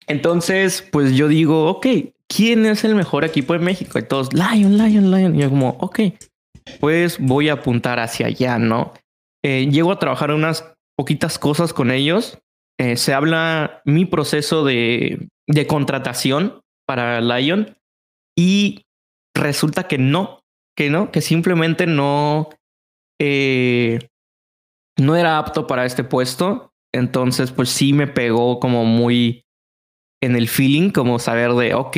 Entonces, 0.08 0.86
pues 0.92 1.14
yo 1.16 1.28
digo, 1.28 1.68
ok, 1.70 1.88
¿quién 2.34 2.66
es 2.66 2.84
el 2.84 2.96
mejor 2.96 3.26
equipo 3.26 3.54
de 3.54 3.60
México? 3.60 4.00
Y 4.00 4.04
todos, 4.04 4.34
Lion, 4.34 4.78
Lion, 4.78 5.12
Lion. 5.12 5.36
Y 5.36 5.40
yo 5.40 5.50
como, 5.50 5.70
ok, 5.80 6.00
pues 6.80 7.20
voy 7.20 7.50
a 7.50 7.54
apuntar 7.54 8.00
hacia 8.00 8.28
allá, 8.28 8.58
¿no? 8.58 8.94
Eh, 9.44 9.68
llego 9.70 9.92
a 9.92 10.00
trabajar 10.00 10.32
unas 10.32 10.74
poquitas 10.96 11.38
cosas 11.38 11.74
con 11.74 11.92
ellos. 11.92 12.40
Eh, 12.80 12.96
se 12.98 13.14
habla 13.14 13.82
mi 13.86 14.06
proceso 14.06 14.64
de, 14.64 15.28
de 15.48 15.68
contratación 15.68 16.62
para 16.88 17.22
Lion 17.22 17.76
y 18.38 18.86
resulta 19.36 19.88
que 19.88 19.98
no, 19.98 20.40
que 20.76 20.90
no, 20.90 21.12
que 21.12 21.22
simplemente 21.22 21.86
no, 21.86 22.50
eh, 23.20 24.00
no 24.98 25.16
era 25.16 25.38
apto 25.38 25.68
para 25.68 25.86
este 25.86 26.04
puesto. 26.04 26.72
Entonces, 26.94 27.52
pues 27.52 27.70
sí 27.70 27.94
me 27.94 28.08
pegó 28.08 28.60
como 28.60 28.86
muy 28.86 29.44
en 30.22 30.36
el 30.36 30.48
feeling, 30.48 30.92
como 30.92 31.20
saber 31.20 31.52
de, 31.54 31.74
ok, 31.74 31.94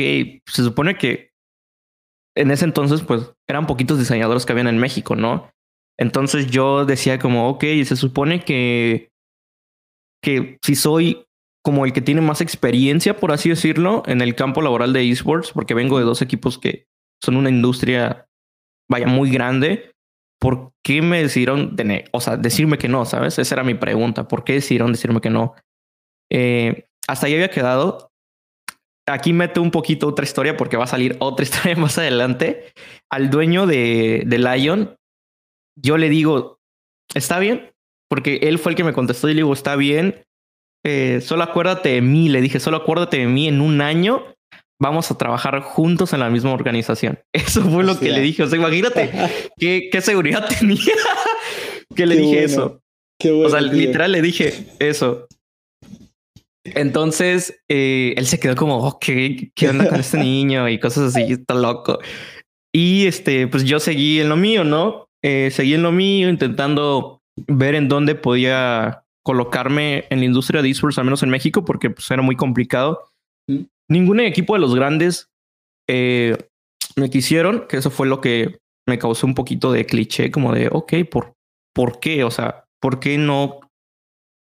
se 0.46 0.64
supone 0.64 0.96
que 0.96 1.30
en 2.36 2.50
ese 2.50 2.64
entonces, 2.64 3.02
pues 3.02 3.32
eran 3.48 3.66
poquitos 3.66 3.98
diseñadores 3.98 4.44
que 4.44 4.52
habían 4.52 4.66
en 4.66 4.78
México, 4.78 5.14
¿no? 5.14 5.50
Entonces 5.98 6.50
yo 6.50 6.84
decía 6.84 7.18
como, 7.18 7.48
ok, 7.48 7.64
se 7.84 7.96
supone 7.96 8.44
que, 8.44 9.10
que 10.22 10.58
si 10.62 10.74
soy 10.74 11.24
como 11.64 11.84
el 11.84 11.92
que 11.92 12.02
tiene 12.02 12.20
más 12.20 12.40
experiencia, 12.40 13.16
por 13.16 13.32
así 13.32 13.48
decirlo, 13.48 14.02
en 14.06 14.20
el 14.20 14.34
campo 14.34 14.60
laboral 14.60 14.92
de 14.92 15.08
esports, 15.08 15.52
porque 15.52 15.74
vengo 15.74 15.98
de 15.98 16.04
dos 16.04 16.20
equipos 16.20 16.58
que 16.58 16.86
son 17.22 17.36
una 17.36 17.48
industria, 17.48 18.26
vaya, 18.90 19.06
muy 19.06 19.30
grande, 19.30 19.92
¿por 20.40 20.72
qué 20.84 21.00
me 21.00 21.22
decidieron, 21.22 21.76
tener, 21.76 22.10
o 22.12 22.20
sea, 22.20 22.36
decirme 22.36 22.76
que 22.76 22.88
no, 22.88 23.04
¿sabes? 23.06 23.38
Esa 23.38 23.54
era 23.54 23.64
mi 23.64 23.74
pregunta, 23.74 24.28
¿por 24.28 24.44
qué 24.44 24.54
decidieron 24.54 24.92
decirme 24.92 25.20
que 25.20 25.30
no? 25.30 25.54
Eh, 26.30 26.86
hasta 27.06 27.26
ahí 27.26 27.34
había 27.34 27.50
quedado. 27.50 28.10
Aquí 29.06 29.32
meto 29.32 29.60
un 29.60 29.70
poquito 29.70 30.08
otra 30.08 30.24
historia 30.24 30.56
porque 30.56 30.76
va 30.76 30.84
a 30.84 30.88
salir 30.88 31.16
otra 31.18 31.42
historia 31.44 31.76
más 31.76 31.98
adelante. 31.98 32.72
Al 33.10 33.30
dueño 33.30 33.66
de, 33.66 34.22
de 34.26 34.38
Lion, 34.38 34.96
yo 35.76 35.98
le 35.98 36.08
digo, 36.08 36.58
¿está 37.14 37.38
bien? 37.38 37.70
Porque 38.08 38.36
él 38.42 38.58
fue 38.58 38.72
el 38.72 38.76
que 38.76 38.84
me 38.84 38.92
contestó 38.92 39.28
y 39.28 39.34
le 39.34 39.38
digo, 39.38 39.52
está 39.52 39.76
bien. 39.76 40.24
Eh, 40.86 41.20
solo 41.22 41.42
acuérdate 41.44 41.90
de 41.90 42.02
mí, 42.02 42.28
le 42.28 42.40
dije, 42.40 42.60
solo 42.60 42.76
acuérdate 42.78 43.18
de 43.18 43.26
mí 43.26 43.48
en 43.48 43.60
un 43.60 43.80
año. 43.80 44.24
Vamos 44.80 45.10
a 45.10 45.16
trabajar 45.16 45.60
juntos 45.60 46.12
en 46.12 46.20
la 46.20 46.30
misma 46.30 46.52
organización. 46.52 47.18
Eso 47.32 47.62
fue 47.62 47.84
lo 47.84 47.98
que 47.98 48.10
le 48.10 48.20
dije. 48.20 48.42
O 48.42 48.46
sea, 48.48 48.58
imagínate 48.58 49.10
qué, 49.58 49.88
qué 49.90 50.00
seguridad 50.00 50.46
tenía 50.48 50.78
que 51.94 52.06
le 52.06 52.16
Qué 52.16 52.20
dije 52.22 52.34
bueno. 52.34 52.46
eso. 52.46 52.80
Bueno. 53.22 53.46
O 53.46 53.50
sea, 53.50 53.60
tío. 53.60 53.72
literal 53.72 54.12
le 54.12 54.22
dije 54.22 54.66
eso. 54.80 55.26
Entonces, 56.64 57.62
eh, 57.68 58.14
él 58.16 58.26
se 58.26 58.40
quedó 58.40 58.56
como, 58.56 58.78
oh, 58.78 58.98
¿qué, 58.98 59.52
¿qué 59.54 59.68
onda 59.68 59.88
con 59.88 60.00
este 60.00 60.18
niño? 60.18 60.68
Y 60.68 60.80
cosas 60.80 61.14
así, 61.14 61.22
está 61.32 61.54
loco. 61.54 61.98
Y 62.72 63.06
este, 63.06 63.46
pues 63.46 63.64
yo 63.64 63.78
seguí 63.78 64.20
en 64.20 64.30
lo 64.30 64.36
mío, 64.36 64.64
¿no? 64.64 65.08
Eh, 65.22 65.50
seguí 65.50 65.74
en 65.74 65.82
lo 65.82 65.92
mío, 65.92 66.28
intentando 66.28 67.22
ver 67.46 67.74
en 67.74 67.88
dónde 67.88 68.14
podía 68.14 69.04
colocarme 69.22 70.06
en 70.10 70.20
la 70.20 70.24
industria 70.24 70.62
de 70.62 70.70
esports, 70.70 70.98
al 70.98 71.04
menos 71.04 71.22
en 71.22 71.30
México, 71.30 71.64
porque 71.64 71.90
pues 71.90 72.10
era 72.10 72.22
muy 72.22 72.36
complicado. 72.36 73.08
Ningún 73.88 74.20
equipo 74.20 74.54
de 74.54 74.60
los 74.60 74.74
grandes 74.74 75.30
eh, 75.88 76.36
me 76.96 77.10
quisieron, 77.10 77.66
que 77.68 77.76
eso 77.76 77.90
fue 77.90 78.06
lo 78.06 78.20
que 78.20 78.58
me 78.86 78.98
causó 78.98 79.26
un 79.26 79.34
poquito 79.34 79.72
de 79.72 79.86
cliché, 79.86 80.30
como 80.30 80.52
de, 80.52 80.68
ok, 80.70 80.92
¿por, 81.10 81.34
¿por 81.74 82.00
qué? 82.00 82.24
O 82.24 82.30
sea, 82.30 82.64
¿por 82.80 83.00
qué 83.00 83.16
no 83.18 83.60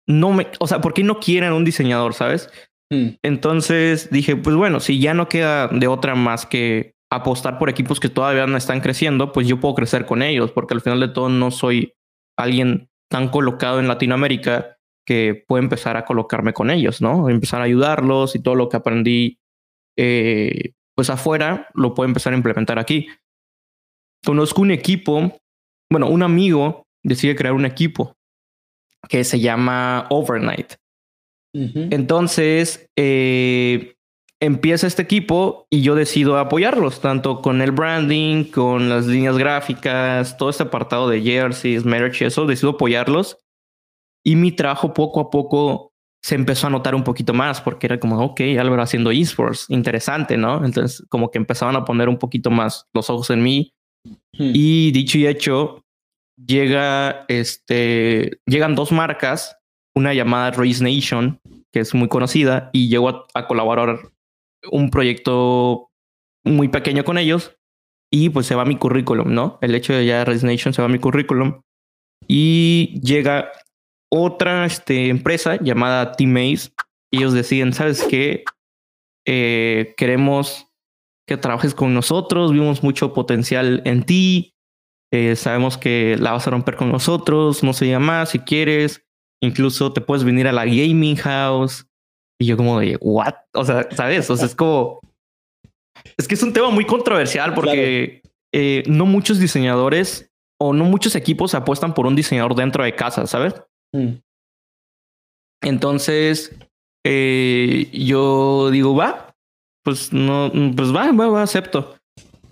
no 0.09 0.33
me, 0.33 0.49
o 0.59 0.67
sea, 0.67 0.81
¿por 0.81 0.95
qué 0.95 1.05
no 1.05 1.21
quieren 1.21 1.53
un 1.53 1.65
diseñador, 1.65 2.15
sabes? 2.15 2.51
Mm, 2.91 3.11
Entonces 3.23 4.11
dije, 4.11 4.37
pues 4.37 4.57
bueno, 4.57 4.81
si 4.81 4.99
ya 4.99 5.15
no 5.15 5.29
queda 5.29 5.69
de 5.69 5.87
otra 5.87 6.15
más 6.15 6.47
que 6.47 6.95
apostar 7.11 7.59
por 7.59 7.69
equipos 7.69 8.01
que 8.01 8.09
todavía 8.09 8.47
no 8.47 8.57
están 8.57 8.81
creciendo, 8.81 9.33
pues 9.33 9.47
yo 9.47 9.61
puedo 9.61 9.75
crecer 9.75 10.07
con 10.07 10.23
ellos, 10.23 10.51
porque 10.53 10.75
al 10.75 10.81
final 10.81 11.01
de 11.01 11.09
todo 11.09 11.29
no 11.29 11.51
soy 11.51 11.95
alguien 12.39 12.89
tan 13.11 13.29
colocado 13.29 13.81
en 13.81 13.89
Latinoamérica 13.89 14.79
que 15.07 15.45
puede 15.47 15.63
empezar 15.63 15.97
a 15.97 16.05
colocarme 16.05 16.53
con 16.53 16.71
ellos, 16.71 17.01
¿no? 17.01 17.29
Empezar 17.29 17.61
a 17.61 17.65
ayudarlos 17.65 18.35
y 18.35 18.43
todo 18.43 18.55
lo 18.55 18.69
que 18.69 18.77
aprendí, 18.77 19.39
eh, 19.97 20.73
pues 20.95 21.09
afuera, 21.11 21.69
lo 21.75 21.95
puedo 21.95 22.09
empezar 22.09 22.33
a 22.33 22.37
implementar 22.37 22.79
aquí. 22.79 23.09
Conozco 24.25 24.63
un 24.63 24.71
equipo, 24.71 25.39
bueno, 25.91 26.09
un 26.09 26.23
amigo 26.23 26.85
decide 27.03 27.37
crear 27.37 27.55
un 27.55 27.65
equipo 27.65 28.18
que 29.09 29.25
se 29.25 29.41
llama 29.41 30.07
Overnight. 30.11 30.75
Entonces, 31.55 32.89
eh, 32.97 33.95
empieza 34.41 34.87
este 34.87 35.03
equipo 35.03 35.67
y 35.71 35.83
yo 35.83 35.95
decido 35.95 36.39
apoyarlos, 36.39 37.01
tanto 37.01 37.43
con 37.43 37.61
el 37.63 37.73
branding, 37.73 38.45
con 38.45 38.89
las 38.89 39.07
líneas 39.07 39.37
gráficas, 39.37 40.37
todo 40.37 40.51
este 40.51 40.63
apartado 40.65 41.09
de 41.09 41.21
jerseys, 41.21 41.85
merch, 41.85 42.23
eso, 42.23 42.47
decido 42.47 42.73
apoyarlos. 42.73 43.39
Y 44.25 44.37
mi 44.37 44.53
trabajo 44.53 44.93
poco 44.95 45.21
a 45.21 45.31
poco 45.31 45.93
se 46.23 46.35
empezó 46.35 46.67
a 46.67 46.71
notar 46.71 46.95
un 46.95 47.05
poquito 47.05 47.33
más, 47.33 47.61
porque 47.61 47.87
era 47.87 47.99
como, 47.99 48.21
ok, 48.23 48.41
Álvaro 48.59 48.83
haciendo 48.83 49.11
esports, 49.11 49.67
interesante, 49.69 50.37
¿no? 50.37 50.65
Entonces, 50.65 51.05
como 51.09 51.31
que 51.31 51.39
empezaban 51.39 51.77
a 51.77 51.85
poner 51.85 52.09
un 52.09 52.19
poquito 52.19 52.51
más 52.51 52.87
los 52.93 53.09
ojos 53.11 53.31
en 53.31 53.43
mí. 53.43 53.73
Mm, 54.05 54.53
Y 54.55 54.91
dicho 54.93 55.19
y 55.19 55.27
hecho, 55.27 55.85
llega 56.47 57.25
este, 57.29 58.41
llegan 58.47 58.75
dos 58.75 58.93
marcas, 58.93 59.57
una 59.95 60.15
llamada 60.15 60.53
Race 60.53 60.83
Nation, 60.83 61.41
que 61.73 61.81
es 61.81 61.95
muy 61.95 62.09
conocida, 62.09 62.71
y 62.73 62.89
llego 62.89 63.27
a, 63.35 63.47
colaborar 63.47 63.99
un 64.71 64.91
proyecto 64.91 65.91
muy 66.45 66.69
pequeño 66.69 67.05
con 67.05 67.19
ellos. 67.19 67.55
Y 68.11 68.31
pues 68.31 68.47
se 68.47 68.55
va 68.55 68.65
mi 68.65 68.77
currículum, 68.77 69.35
¿no? 69.35 69.59
El 69.61 69.75
hecho 69.75 69.93
de 69.93 70.07
ya 70.07 70.25
Race 70.25 70.47
Nation 70.47 70.73
se 70.73 70.81
va 70.81 70.89
mi 70.89 70.99
currículum. 70.99 71.61
Y 72.27 72.99
llega 73.03 73.53
otra 74.11 74.65
este, 74.65 75.09
empresa 75.09 75.57
llamada 75.61 76.13
Teamace. 76.13 76.71
Y 77.11 77.19
ellos 77.19 77.35
deciden, 77.35 77.75
¿sabes 77.75 78.05
qué? 78.05 78.45
Eh, 79.27 79.95
queremos 79.99 80.69
que 81.27 81.37
trabajes 81.37 81.75
con 81.75 81.93
nosotros, 81.93 82.53
vimos 82.53 82.83
mucho 82.83 83.13
potencial 83.13 83.83
en 83.85 84.05
ti, 84.05 84.55
eh, 85.11 85.37
sabemos 85.37 85.79
que 85.79 86.17
la 86.19 86.33
vas 86.33 86.47
a 86.47 86.51
romper 86.51 86.77
con 86.77 86.91
nosotros, 86.93 87.63
no 87.63 87.73
se 87.73 87.89
llama 87.89 88.07
más 88.19 88.31
si 88.31 88.39
quieres, 88.41 89.05
incluso 89.43 89.93
te 89.93 90.01
puedes 90.01 90.25
venir 90.25 90.47
a 90.49 90.53
la 90.53 90.65
gaming 90.65 91.17
house 91.17 91.87
Y 92.41 92.47
yo 92.47 92.57
como 92.57 92.81
de, 92.81 92.99
¿what? 93.01 93.35
O 93.55 93.65
sea, 93.65 93.89
¿sabes? 93.91 94.29
O 94.31 94.37
sea, 94.37 94.47
es 94.47 94.55
como... 94.55 95.01
Es 96.17 96.29
que 96.29 96.35
es 96.35 96.43
un 96.43 96.53
tema 96.53 96.71
muy 96.71 96.85
controversial 96.85 97.55
porque 97.55 98.23
eh, 98.53 98.83
no 98.87 99.05
muchos 99.05 99.39
diseñadores 99.39 100.31
o 100.61 100.73
no 100.73 100.85
muchos 100.85 101.15
equipos 101.17 101.55
apuestan 101.55 101.95
por 101.95 102.07
un 102.07 102.17
diseñador 102.17 102.55
dentro 102.55 102.85
de 102.85 102.95
casa, 102.95 103.27
¿sabes? 103.27 103.55
Mm. 103.93 104.15
Entonces, 105.63 106.57
eh, 107.05 107.91
yo 107.93 108.71
digo, 108.71 108.95
va, 108.95 109.35
pues 109.85 110.13
no, 110.13 110.51
pues 110.77 110.95
va, 110.95 111.11
va, 111.13 111.29
va, 111.29 111.43
acepto. 111.43 111.97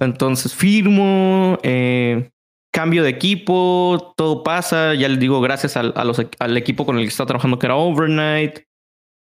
Entonces 0.00 0.54
firmo, 0.54 1.58
eh, 1.62 2.30
cambio 2.76 3.02
de 3.02 3.08
equipo, 3.08 4.12
todo 4.18 4.42
pasa, 4.42 4.92
ya 4.92 5.08
les 5.08 5.18
digo 5.18 5.40
gracias 5.40 5.78
al, 5.78 5.94
al 5.96 6.56
equipo 6.58 6.84
con 6.84 6.98
el 6.98 7.04
que 7.04 7.08
estaba 7.08 7.26
trabajando 7.26 7.58
que 7.58 7.64
era 7.64 7.74
Overnight, 7.74 8.58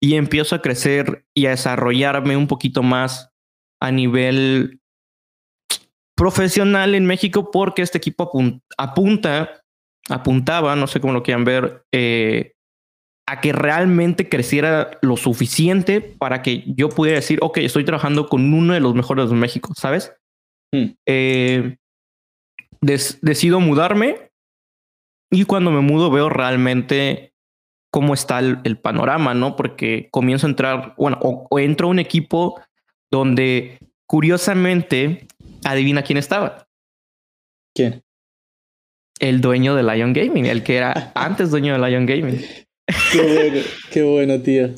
y 0.01 0.15
empiezo 0.15 0.55
a 0.55 0.63
crecer 0.63 1.25
y 1.35 1.47
a 1.47 1.51
desarrollarme 1.51 2.37
un 2.37 2.47
poquito 2.47 2.85
más 2.85 3.31
a 3.81 3.91
nivel 3.91 4.81
profesional 6.17 6.95
en 6.95 7.05
México 7.05 7.51
porque 7.51 7.83
este 7.83 7.99
equipo 7.99 8.31
apunta, 8.79 9.65
apuntaba, 10.09 10.77
no 10.77 10.87
sé 10.87 11.01
cómo 11.01 11.13
lo 11.13 11.25
quieran 11.25 11.45
ver, 11.45 11.85
eh, 11.93 12.53
a 13.29 13.41
que 13.41 13.53
realmente 13.53 14.29
creciera 14.29 14.93
lo 15.03 15.17
suficiente 15.17 16.01
para 16.01 16.43
que 16.43 16.63
yo 16.77 16.91
pudiera 16.91 17.19
decir, 17.19 17.41
ok, 17.43 17.59
estoy 17.59 17.85
trabajando 17.85 18.29
con 18.29 18.55
uno 18.55 18.73
de 18.73 18.81
los 18.81 18.95
mejores 18.95 19.31
de 19.31 19.35
México, 19.35 19.73
¿sabes? 19.75 20.13
Hmm. 20.73 20.93
Eh, 21.09 21.79
decido 22.83 23.61
mudarme 23.61 24.33
y 25.31 25.45
cuando 25.45 25.71
me 25.71 25.81
mudo 25.81 26.11
veo 26.11 26.29
realmente 26.29 27.33
cómo 27.91 28.15
está 28.15 28.39
el, 28.41 28.79
panorama, 28.79 29.35
¿no? 29.35 29.57
Porque 29.57 30.09
comienzo 30.11 30.47
a 30.47 30.51
entrar, 30.51 30.95
bueno, 30.97 31.19
o, 31.23 31.59
entro 31.59 31.87
a 31.87 31.91
un 31.91 31.99
equipo 31.99 32.61
donde 33.11 33.79
curiosamente, 34.07 35.27
adivina 35.65 36.03
quién 36.03 36.19
estaba. 36.19 36.69
¿Quién? 37.75 38.03
El 39.21 39.41
dueño 39.41 39.75
de 39.75 39.83
Lion 39.83 40.13
Gaming, 40.13 40.47
el 40.47 40.63
que 40.63 40.77
era 40.77 41.13
antes 41.15 41.51
dueño 41.51 41.79
de 41.79 41.89
Lion 41.89 42.07
Gaming. 42.07 42.45
Qué 43.13 43.23
bueno, 43.23 43.61
qué 43.91 44.03
bueno, 44.03 44.41
tío. 44.41 44.71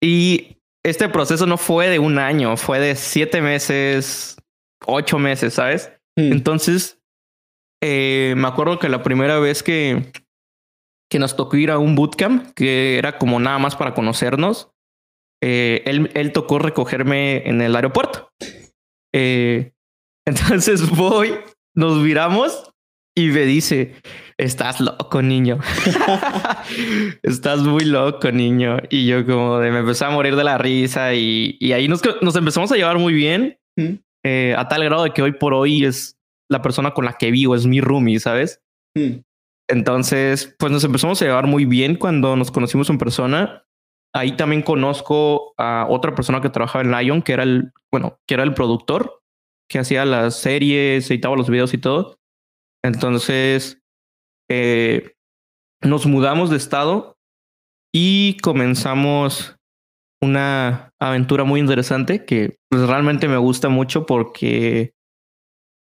Y 0.00 0.56
este 0.84 1.08
proceso 1.08 1.46
no 1.46 1.56
fue 1.56 1.88
de 1.88 1.98
un 1.98 2.18
año, 2.18 2.56
fue 2.56 2.80
de 2.80 2.96
siete 2.96 3.40
meses, 3.40 4.36
ocho 4.86 5.18
meses, 5.18 5.54
¿sabes? 5.54 5.92
Hmm. 6.16 6.32
Entonces, 6.32 6.97
eh, 7.82 8.34
me 8.36 8.48
acuerdo 8.48 8.78
que 8.78 8.88
la 8.88 9.02
primera 9.02 9.38
vez 9.38 9.62
que, 9.62 10.12
que 11.10 11.18
nos 11.18 11.36
tocó 11.36 11.56
ir 11.56 11.70
a 11.70 11.78
un 11.78 11.94
bootcamp, 11.94 12.52
que 12.54 12.98
era 12.98 13.18
como 13.18 13.40
nada 13.40 13.58
más 13.58 13.76
para 13.76 13.94
conocernos, 13.94 14.70
eh, 15.42 15.82
él, 15.86 16.10
él, 16.14 16.32
tocó 16.32 16.58
recogerme 16.58 17.48
en 17.48 17.60
el 17.60 17.76
aeropuerto. 17.76 18.30
Eh, 19.14 19.72
entonces 20.26 20.90
voy, 20.96 21.34
nos 21.74 22.02
viramos 22.02 22.72
y 23.16 23.28
me 23.28 23.44
dice, 23.46 23.94
estás 24.36 24.80
loco, 24.80 25.22
niño. 25.22 25.58
estás 27.22 27.60
muy 27.60 27.84
loco, 27.84 28.30
niño. 28.30 28.78
Y 28.90 29.06
yo 29.06 29.24
como 29.26 29.58
de 29.58 29.70
me 29.70 29.80
empecé 29.80 30.04
a 30.04 30.10
morir 30.10 30.36
de 30.36 30.44
la 30.44 30.58
risa 30.58 31.14
y, 31.14 31.56
y 31.60 31.72
ahí 31.72 31.88
nos, 31.88 32.02
nos, 32.20 32.36
empezamos 32.36 32.70
a 32.72 32.76
llevar 32.76 32.98
muy 32.98 33.12
bien, 33.12 33.58
eh, 34.24 34.54
a 34.56 34.68
tal 34.68 34.84
grado 34.84 35.04
de 35.04 35.12
que 35.12 35.22
hoy 35.22 35.32
por 35.32 35.54
hoy 35.54 35.84
es 35.84 36.17
la 36.50 36.62
persona 36.62 36.92
con 36.92 37.04
la 37.04 37.14
que 37.14 37.30
vivo, 37.30 37.54
es 37.54 37.66
mi 37.66 37.80
roomie, 37.80 38.20
¿sabes? 38.20 38.62
Entonces, 39.68 40.54
pues 40.58 40.72
nos 40.72 40.84
empezamos 40.84 41.20
a 41.20 41.26
llevar 41.26 41.46
muy 41.46 41.64
bien 41.66 41.96
cuando 41.96 42.36
nos 42.36 42.50
conocimos 42.50 42.88
en 42.90 42.98
persona. 42.98 43.64
Ahí 44.14 44.36
también 44.36 44.62
conozco 44.62 45.52
a 45.58 45.86
otra 45.88 46.14
persona 46.14 46.40
que 46.40 46.48
trabajaba 46.48 46.82
en 46.82 46.90
Lion, 46.90 47.22
que 47.22 47.34
era 47.34 47.42
el, 47.42 47.72
bueno, 47.92 48.18
que 48.26 48.34
era 48.34 48.42
el 48.42 48.54
productor, 48.54 49.20
que 49.68 49.78
hacía 49.78 50.06
las 50.06 50.36
series, 50.36 51.10
editaba 51.10 51.36
los 51.36 51.50
videos 51.50 51.74
y 51.74 51.78
todo. 51.78 52.18
Entonces, 52.82 53.82
eh, 54.50 55.12
nos 55.82 56.06
mudamos 56.06 56.48
de 56.50 56.56
estado 56.56 57.18
y 57.94 58.38
comenzamos 58.38 59.56
una 60.20 60.90
aventura 60.98 61.44
muy 61.44 61.60
interesante 61.60 62.24
que 62.24 62.56
pues, 62.70 62.86
realmente 62.88 63.28
me 63.28 63.36
gusta 63.36 63.68
mucho 63.68 64.06
porque 64.06 64.94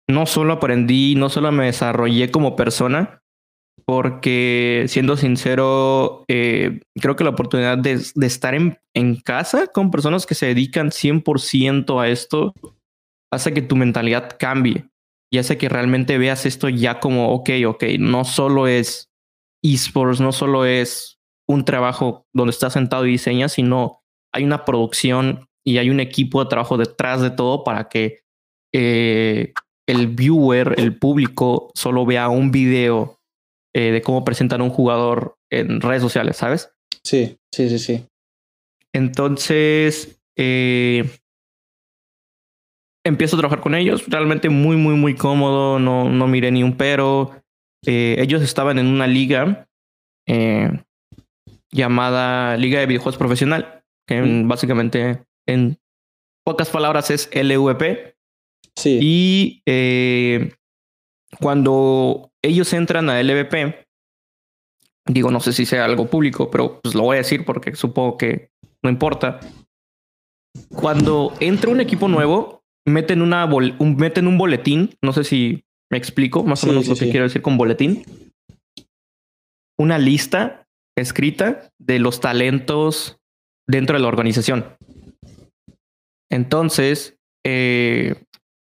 no 0.09 0.27
solo 0.27 0.55
aprendí, 0.55 1.15
no 1.15 1.29
solo 1.29 1.51
me 1.53 1.67
desarrollé 1.67 2.31
como 2.31 2.57
persona, 2.57 3.23
porque 3.87 4.85
siendo 4.89 5.17
sincero, 5.17 6.25
eh, 6.29 6.81
creo 7.01 7.17
que 7.17 7.25
la 7.25 7.31
oportunidad 7.31 7.79
de, 7.79 7.93
estar 7.93 8.55
en, 8.55 8.79
en, 8.95 9.17
casa 9.17 9.67
con 9.67 9.91
personas 9.91 10.27
que 10.27 10.35
se 10.35 10.47
dedican 10.47 10.91
100% 10.91 12.01
a 12.01 12.09
esto 12.09 12.55
hace 13.33 13.53
que 13.53 13.63
tu 13.63 13.77
mentalidad 13.77 14.37
cambie 14.39 14.89
y 15.31 15.39
hace 15.39 15.59
que 15.59 15.69
realmente 15.69 16.17
veas 16.19 16.47
esto 16.47 16.69
ya 16.69 17.01
como, 17.01 17.33
ok, 17.33 17.51
ok, 17.67 17.85
no 17.99 18.25
solo 18.25 18.69
es 18.69 19.11
esports, 19.63 20.21
no 20.21 20.33
solo 20.33 20.65
es 20.65 21.19
un 21.49 21.65
trabajo 21.65 22.27
donde 22.33 22.53
estás 22.53 22.75
sentado 22.75 23.07
y 23.07 23.13
diseñas, 23.13 23.53
sino 23.53 24.03
hay 24.33 24.45
una 24.45 24.65
producción 24.65 25.49
y 25.65 25.79
hay 25.79 25.91
un 25.91 26.01
equipo 26.01 26.43
de 26.43 26.51
trabajo 26.51 26.77
detrás 26.77 27.21
de 27.21 27.31
todo 27.31 27.65
para 27.65 27.89
que 27.89 28.21
eh, 28.73 29.53
el 29.87 30.09
viewer, 30.09 30.75
el 30.79 30.97
público, 30.97 31.71
solo 31.75 32.07
vea 32.07 32.29
un 32.29 32.51
video 32.51 33.19
eh, 33.75 33.91
de 33.91 34.03
cómo 34.03 34.25
presentan 34.25 34.61
a 34.61 34.65
un 34.65 34.71
jugador 34.71 35.37
en 35.51 35.81
redes 35.81 36.03
sociales, 36.03 36.37
¿sabes? 36.37 36.73
Sí, 37.03 37.39
sí, 37.53 37.69
sí, 37.69 37.79
sí. 37.79 38.07
Entonces, 38.93 40.21
eh, 40.37 41.05
empiezo 43.05 43.37
a 43.37 43.41
trabajar 43.41 43.61
con 43.61 43.75
ellos, 43.75 44.05
realmente 44.07 44.49
muy, 44.49 44.77
muy, 44.77 44.95
muy 44.95 45.15
cómodo, 45.15 45.79
no, 45.79 46.09
no 46.09 46.27
miré 46.29 46.51
ni 46.51 46.63
un 46.63 46.77
pero. 46.77 47.43
Eh, 47.87 48.17
ellos 48.19 48.43
estaban 48.43 48.79
en 48.79 48.87
una 48.87 49.07
liga 49.07 49.69
llamada 51.71 52.57
Liga 52.57 52.81
de 52.81 52.87
Videojuegos 52.87 53.19
Profesional, 53.19 53.85
que 54.07 54.23
básicamente 54.47 55.25
en 55.47 55.79
pocas 56.45 56.71
palabras 56.71 57.11
es 57.11 57.29
LVP. 57.35 58.14
Sí. 58.77 58.99
Y 59.01 59.63
cuando 61.41 62.31
ellos 62.43 62.73
entran 62.73 63.11
a 63.11 63.23
LVP, 63.23 63.87
digo, 65.07 65.31
no 65.31 65.41
sé 65.41 65.53
si 65.53 65.67
sea 65.67 65.85
algo 65.85 66.07
público, 66.07 66.51
pero 66.51 66.81
pues 66.81 66.95
lo 66.95 67.03
voy 67.03 67.17
a 67.17 67.19
decir 67.19 67.45
porque 67.45 67.75
supongo 67.75 68.17
que 68.17 68.51
no 68.83 68.91
importa. 68.91 69.41
Cuando 70.69 71.35
entra 71.41 71.71
un 71.71 71.81
equipo 71.81 72.09
nuevo, 72.09 72.63
meten, 72.87 73.23
una 73.23 73.45
un, 73.47 73.97
meten 73.97 74.27
un 74.27 74.39
boletín, 74.39 74.95
no 75.03 75.13
sé 75.13 75.25
si 75.25 75.65
me 75.91 75.99
explico 75.99 76.45
más 76.45 76.65
o 76.65 76.69
menos 76.69 76.87
lo 76.87 76.95
que 76.95 77.11
quiero 77.11 77.25
decir 77.25 77.43
con 77.43 77.57
boletín. 77.57 78.05
Una 79.79 79.99
lista 79.99 80.67
escrita 80.97 81.71
de 81.79 81.99
los 81.99 82.21
talentos 82.21 83.19
dentro 83.67 83.97
de 83.97 84.03
la 84.03 84.09
organización. 84.09 84.77
Entonces, 86.31 87.17
eh, 87.45 88.15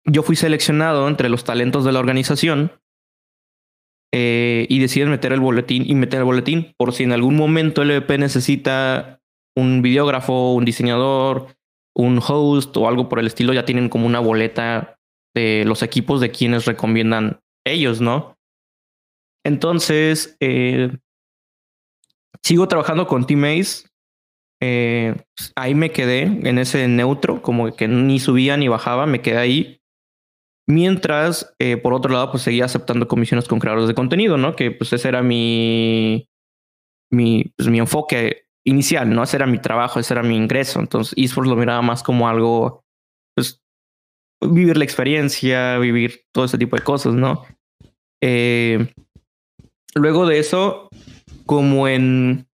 yo 0.06 0.24
fui 0.24 0.36
seleccionado 0.36 1.08
entre 1.08 1.30
los 1.30 1.44
talentos 1.44 1.86
de 1.86 1.92
la 1.92 2.00
organización 2.00 2.72
eh, 4.14 4.66
y 4.70 4.80
deciden 4.80 5.10
meter 5.10 5.32
el 5.32 5.40
boletín 5.40 5.84
y 5.90 5.96
meter 5.96 6.20
el 6.20 6.26
boletín 6.26 6.74
por 6.78 6.94
si 6.94 7.04
en 7.04 7.12
algún 7.12 7.36
momento 7.36 7.82
el 7.82 7.92
EP 7.92 8.10
necesita 8.18 9.22
un 9.56 9.82
videógrafo, 9.82 10.54
un 10.54 10.66
diseñador, 10.66 11.56
un 11.96 12.20
host 12.26 12.76
o 12.78 12.88
algo 12.88 13.10
por 13.10 13.20
el 13.20 13.28
estilo, 13.28 13.54
ya 13.54 13.66
tienen 13.66 13.90
como 13.90 14.06
una 14.06 14.20
boleta 14.20 14.98
de 15.36 15.64
los 15.66 15.84
equipos 15.84 16.20
de 16.22 16.32
quienes 16.32 16.66
recomiendan 16.66 17.40
ellos, 17.66 18.02
¿no? 18.02 18.38
Entonces, 19.46 20.36
eh, 20.40 20.98
sigo 22.44 22.68
trabajando 22.68 23.08
con 23.08 23.26
Teammates. 23.26 23.88
Eh, 24.62 25.16
ahí 25.56 25.74
me 25.74 25.92
quedé 25.92 26.24
en 26.24 26.58
ese 26.60 26.88
neutro, 26.88 27.42
como 27.42 27.76
que 27.76 27.88
ni 27.88 28.20
subía 28.20 28.58
ni 28.58 28.68
bajaba, 28.68 29.06
me 29.06 29.22
quedé 29.22 29.38
ahí. 29.38 29.81
Mientras, 30.68 31.54
eh, 31.60 31.78
por 31.78 31.94
otro 31.94 32.12
lado, 32.14 32.32
pues 32.32 32.44
seguía 32.44 32.66
aceptando 32.66 33.08
comisiones 33.08 33.48
con 33.48 33.60
creadores 33.60 33.88
de 33.88 33.96
contenido, 33.96 34.38
¿no? 34.38 34.56
Que 34.56 34.72
pues 34.72 34.94
ese 34.94 35.10
era 35.10 35.24
mi, 35.24 36.30
mi, 37.12 37.46
pues, 37.58 37.70
mi 37.70 37.80
enfoque 37.80 38.46
inicial, 38.66 39.14
¿no? 39.14 39.24
Ese 39.24 39.38
era 39.38 39.48
mi 39.48 39.60
trabajo, 39.60 40.00
ese 40.00 40.14
era 40.14 40.24
mi 40.24 40.38
ingreso. 40.38 40.80
Entonces, 40.80 41.14
esports 41.18 41.50
lo 41.50 41.56
miraba 41.56 41.82
más 41.82 42.04
como 42.04 42.30
algo, 42.30 42.84
pues, 43.36 43.60
vivir 44.42 44.78
la 44.78 44.84
experiencia, 44.84 45.80
vivir 45.80 46.26
todo 46.34 46.46
ese 46.46 46.58
tipo 46.58 46.76
de 46.76 46.84
cosas, 46.84 47.14
¿no? 47.16 47.46
Eh, 48.24 48.94
luego 49.96 50.28
de 50.28 50.40
eso, 50.40 50.90
como 51.46 51.88
en, 51.88 52.48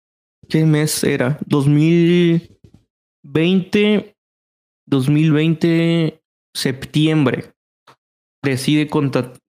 ¿qué 0.48 0.64
mes 0.64 1.02
era? 1.02 1.38
2020, 1.46 4.14
2020, 4.86 6.20
septiembre 6.54 7.55
decide 8.50 8.88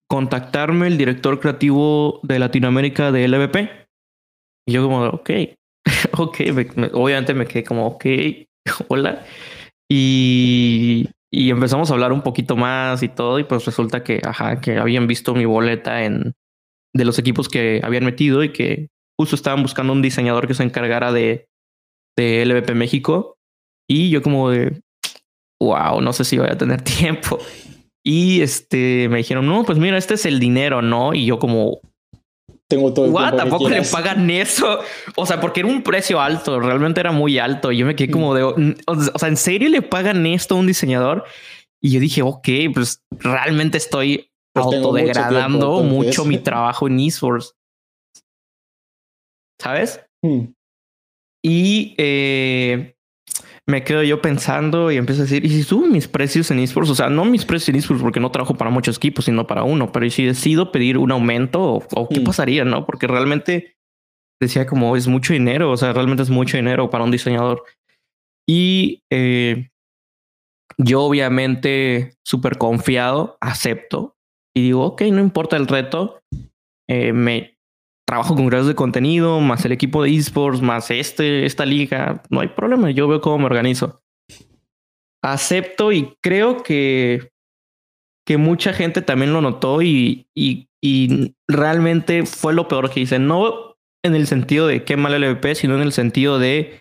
contactarme 0.08 0.88
el 0.88 0.98
director 0.98 1.40
creativo 1.40 2.20
de 2.24 2.40
Latinoamérica 2.40 3.12
de 3.12 3.28
LVP. 3.28 3.88
Y 4.68 4.74
yo 4.74 4.84
como, 4.84 5.04
ok, 5.06 5.30
ok, 6.18 6.38
obviamente 6.94 7.34
me 7.34 7.46
quedé 7.46 7.64
como, 7.64 7.88
ok, 7.88 8.06
hola. 8.90 9.26
Y, 9.90 11.08
y 11.32 11.50
empezamos 11.50 11.90
a 11.90 11.94
hablar 11.94 12.12
un 12.12 12.22
poquito 12.22 12.56
más 12.56 13.04
y 13.04 13.10
todo. 13.10 13.40
Y 13.40 13.44
pues 13.44 13.66
resulta 13.66 14.04
que, 14.04 14.22
ajá, 14.24 14.60
que 14.60 14.78
habían 14.78 15.08
visto 15.08 15.34
mi 15.34 15.46
boleta 15.46 16.04
en 16.04 16.34
de 16.94 17.06
los 17.06 17.20
equipos 17.20 17.48
que 17.48 17.82
habían 17.84 18.06
metido 18.06 18.44
y 18.44 18.52
que 18.52 18.90
justo 19.20 19.36
estaban 19.36 19.62
buscando 19.62 19.94
un 19.94 20.02
diseñador 20.02 20.48
que 20.48 20.54
se 20.54 20.64
encargara 20.64 21.12
de, 21.12 21.48
de 22.18 22.46
LVP 22.46 22.74
México. 22.74 23.38
Y 23.90 24.10
yo 24.10 24.22
como 24.22 24.50
de, 24.50 24.82
wow, 25.62 26.02
no 26.02 26.14
sé 26.14 26.26
si 26.26 26.38
voy 26.38 26.50
a 26.50 26.58
tener 26.58 26.82
tiempo. 26.84 27.40
Y 28.10 28.42
este 28.42 29.10
me 29.10 29.18
dijeron, 29.18 29.46
no, 29.46 29.66
pues 29.66 29.78
mira, 29.78 29.98
este 29.98 30.14
es 30.14 30.26
el 30.26 30.40
dinero, 30.40 30.82
¿no? 30.82 31.14
Y 31.14 31.26
yo 31.26 31.40
como, 31.40 31.82
tengo 32.70 32.94
todo 32.94 33.04
el 33.04 33.12
What? 33.12 33.36
Tampoco 33.36 33.68
le 33.68 33.82
pagan 33.82 34.30
eso. 34.30 34.80
O 35.18 35.26
sea, 35.26 35.42
porque 35.42 35.60
era 35.60 35.68
un 35.68 35.84
precio 35.84 36.22
alto, 36.22 36.58
realmente 36.62 37.02
era 37.02 37.12
muy 37.12 37.38
alto. 37.38 37.70
Y 37.70 37.80
yo 37.80 37.86
me 37.86 37.98
quedé 37.98 38.10
como 38.10 38.34
de, 38.34 38.44
o 38.44 39.20
sea, 39.20 39.28
¿en 39.28 39.36
serio 39.36 39.68
le 39.68 39.82
pagan 39.82 40.26
esto 40.26 40.56
a 40.56 40.58
un 40.58 40.68
diseñador? 40.68 41.26
Y 41.82 41.92
yo 41.92 42.00
dije, 42.00 42.22
ok, 42.22 42.48
pues 42.74 43.04
realmente 43.12 43.78
estoy 43.78 44.32
pues 44.54 44.66
autodegradando 44.66 45.84
mucho, 45.84 46.24
mi 46.24 46.38
trabajo 46.38 46.88
en 46.88 47.02
esports. 47.02 47.58
¿Sabes? 49.62 50.00
Hmm. 50.22 50.54
Y 51.44 51.94
eh, 51.98 52.96
me 53.70 53.84
quedo 53.84 54.02
yo 54.02 54.22
pensando 54.22 54.92
y 54.92 54.98
empiezo 54.98 55.22
a 55.22 55.26
decir, 55.26 55.46
¿y 55.46 55.50
si 55.50 55.64
subo 55.64 55.86
mis 55.88 56.08
precios 56.08 56.50
en 56.52 56.60
esports? 56.60 56.90
O 56.90 56.96
sea, 56.96 57.10
no 57.10 57.26
mis 57.26 57.44
precios 57.44 57.70
en 57.70 57.76
esports 57.76 58.02
porque 58.02 58.22
no 58.22 58.32
trabajo 58.32 58.56
para 58.56 58.72
muchos 58.72 58.96
equipos, 58.98 59.26
sino 59.26 59.46
para 59.46 59.64
uno, 59.64 59.92
pero 59.92 60.06
¿y 60.06 60.10
si 60.10 60.26
decido 60.26 60.72
pedir 60.72 60.98
un 60.98 61.12
aumento 61.12 61.62
o, 61.62 62.08
qué 62.10 62.22
mm. 62.22 62.24
pasaría? 62.24 62.64
No, 62.64 62.86
porque 62.86 63.08
realmente 63.08 63.76
decía 64.42 64.66
como 64.66 64.96
es 64.96 65.08
mucho 65.08 65.34
dinero, 65.34 65.70
o 65.72 65.78
sea, 65.78 65.92
realmente 65.92 66.24
es 66.24 66.30
mucho 66.30 66.56
dinero 66.56 66.90
para 66.90 67.04
un 67.04 67.12
diseñador. 67.12 67.64
Y 68.50 69.02
eh, 69.12 69.70
yo 70.78 71.04
obviamente 71.04 72.14
súper 72.26 72.58
confiado, 72.58 73.38
acepto 73.42 74.16
y 74.56 74.62
digo, 74.62 74.86
ok, 74.86 75.02
no 75.12 75.20
importa 75.20 75.58
el 75.58 75.68
reto, 75.68 76.22
eh, 76.90 77.12
me 77.12 77.57
trabajo 78.08 78.36
con 78.36 78.48
creadores 78.48 78.70
de 78.70 78.76
contenido, 78.76 79.42
más 79.42 79.66
el 79.66 79.74
equipo 79.74 80.02
de 80.02 80.16
esports, 80.16 80.62
más 80.62 80.90
este, 80.92 81.46
esta 81.46 81.66
liga, 81.66 82.24
no 82.30 82.40
hay 82.40 82.48
problema, 82.48 82.90
yo 82.92 83.08
veo 83.08 83.20
cómo 83.20 83.40
me 83.40 83.46
organizo. 83.46 84.02
Acepto 85.22 85.92
y 85.92 86.16
creo 86.22 86.64
que, 86.64 87.32
que 88.26 88.38
mucha 88.38 88.72
gente 88.72 89.02
también 89.02 89.34
lo 89.34 89.42
notó 89.42 89.82
y, 89.82 90.28
y, 90.34 90.70
y 90.82 91.36
realmente 91.50 92.26
fue 92.26 92.54
lo 92.54 92.70
peor 92.70 92.90
que 92.90 93.02
hice. 93.02 93.20
No 93.20 93.76
en 94.06 94.16
el 94.16 94.28
sentido 94.28 94.68
de 94.68 94.86
qué 94.86 94.96
mal 94.96 95.14
el 95.14 95.30
LVP, 95.30 95.56
sino 95.56 95.76
en 95.76 95.82
el 95.82 95.92
sentido 95.92 96.40
de 96.40 96.80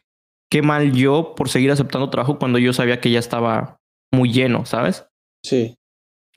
qué 0.48 0.62
mal 0.62 0.92
yo 0.92 1.34
por 1.36 1.48
seguir 1.48 1.72
aceptando 1.72 2.08
trabajo 2.08 2.38
cuando 2.38 2.60
yo 2.60 2.72
sabía 2.72 3.00
que 3.00 3.10
ya 3.10 3.18
estaba 3.18 3.80
muy 4.12 4.32
lleno, 4.32 4.64
¿sabes? 4.64 5.06
Sí. 5.44 5.74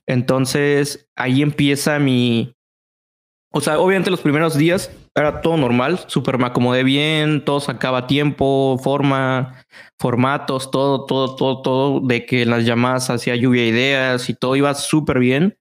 Entonces 0.08 1.08
ahí 1.15 1.43
empieza 1.43 1.99
mi, 1.99 2.56
o 3.52 3.62
sea, 3.62 3.80
obviamente 3.80 4.12
los 4.12 4.22
primeros 4.22 4.56
días 4.56 4.92
era 5.16 5.42
todo 5.42 5.58
normal, 5.58 6.00
súper 6.08 6.38
me 6.38 6.46
acomodé 6.46 6.84
bien, 6.84 7.44
todo 7.44 7.60
sacaba 7.60 8.06
tiempo, 8.06 8.80
forma, 8.84 9.66
formatos, 10.00 10.70
todo, 10.70 11.06
todo, 11.06 11.36
todo, 11.36 11.62
todo, 11.64 12.00
de 12.02 12.26
que 12.26 12.44
en 12.44 12.52
las 12.52 12.66
llamadas 12.66 13.10
hacía 13.10 13.36
lluvia 13.36 13.64
de 13.64 13.70
ideas 13.70 14.30
y 14.30 14.36
todo 14.36 14.56
iba 14.56 14.74
súper 14.76 15.20
bien. 15.20 15.58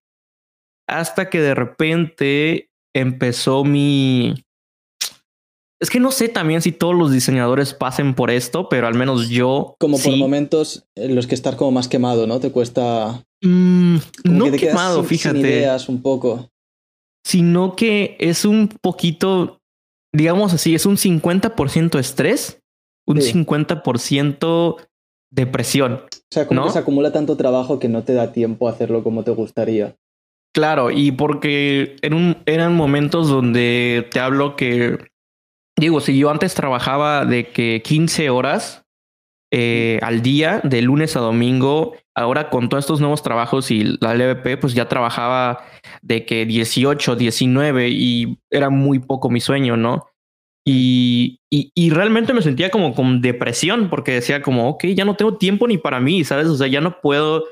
Hasta 0.87 1.31
que 1.31 1.40
de 1.40 1.55
repente 1.55 2.70
empezó 2.94 3.64
mi... 3.64 4.35
Es 5.81 5.90
que 5.90 6.01
no 6.01 6.11
sé 6.11 6.29
también 6.29 6.61
si 6.61 6.72
todos 6.72 6.94
los 6.94 7.12
diseñadores 7.12 7.72
pasen 7.72 8.14
por 8.14 8.31
esto, 8.31 8.68
pero 8.68 8.87
al 8.87 8.94
menos 8.94 9.29
yo... 9.29 9.77
Como 9.79 9.98
por 9.98 10.16
momentos 10.16 10.87
en 10.94 11.14
los 11.14 11.27
que 11.27 11.35
estar 11.35 11.57
como 11.57 11.70
más 11.70 11.88
quemado, 11.88 12.27
¿no? 12.27 12.40
Te 12.40 12.51
cuesta... 12.51 13.22
Mm, 13.42 13.96
no 14.24 14.53
quemado, 14.53 15.05
fíjate. 15.05 15.38
ideas 15.38 15.88
un 15.88 16.03
poco 16.03 16.51
sino 17.28 17.76
que 17.76 18.16
es 18.20 18.46
un 18.46 18.68
poquito, 18.68 19.60
digamos 20.14 20.54
así, 20.54 20.74
es 20.74 20.86
un 20.86 20.96
50% 20.96 21.98
estrés, 21.98 22.62
un 23.06 23.18
50% 23.18 24.76
depresión. 25.30 26.04
O 26.06 26.32
sea, 26.32 26.46
como 26.46 26.64
que 26.64 26.70
se 26.70 26.78
acumula 26.78 27.12
tanto 27.12 27.36
trabajo 27.36 27.78
que 27.78 27.90
no 27.90 28.02
te 28.02 28.14
da 28.14 28.32
tiempo 28.32 28.66
a 28.66 28.70
hacerlo 28.70 29.04
como 29.04 29.24
te 29.24 29.32
gustaría. 29.32 29.94
Claro, 30.54 30.90
y 30.90 31.12
porque 31.12 31.96
eran 32.00 32.74
momentos 32.74 33.28
donde 33.28 34.08
te 34.10 34.20
hablo 34.20 34.56
que, 34.56 34.96
digo, 35.78 36.00
si 36.00 36.18
yo 36.18 36.30
antes 36.30 36.54
trabajaba 36.54 37.26
de 37.26 37.50
que 37.50 37.82
15 37.84 38.30
horas 38.30 38.86
eh, 39.50 39.98
al 40.02 40.20
día, 40.20 40.61
de 40.62 40.82
lunes 40.82 41.16
a 41.16 41.20
domingo, 41.20 41.96
ahora 42.14 42.50
con 42.50 42.68
todos 42.68 42.84
estos 42.84 43.00
nuevos 43.00 43.22
trabajos 43.22 43.70
y 43.70 43.96
la 44.00 44.14
LVP, 44.14 44.58
pues 44.58 44.74
ya 44.74 44.88
trabajaba 44.88 45.64
de 46.02 46.26
que 46.26 46.44
18, 46.44 47.16
19 47.16 47.88
y 47.88 48.38
era 48.50 48.68
muy 48.68 48.98
poco 48.98 49.30
mi 49.30 49.40
sueño, 49.40 49.76
¿no? 49.76 50.06
Y, 50.66 51.40
y, 51.50 51.88
realmente 51.88 52.34
me 52.34 52.42
sentía 52.42 52.70
como 52.70 52.94
con 52.94 53.22
depresión 53.22 53.88
porque 53.88 54.12
decía 54.12 54.42
como, 54.42 54.68
ok, 54.68 54.84
ya 54.88 55.06
no 55.06 55.16
tengo 55.16 55.38
tiempo 55.38 55.66
ni 55.66 55.78
para 55.78 55.98
mí, 55.98 56.24
¿sabes? 56.24 56.46
O 56.48 56.58
sea, 56.58 56.66
ya 56.66 56.82
no 56.82 57.00
puedo 57.00 57.44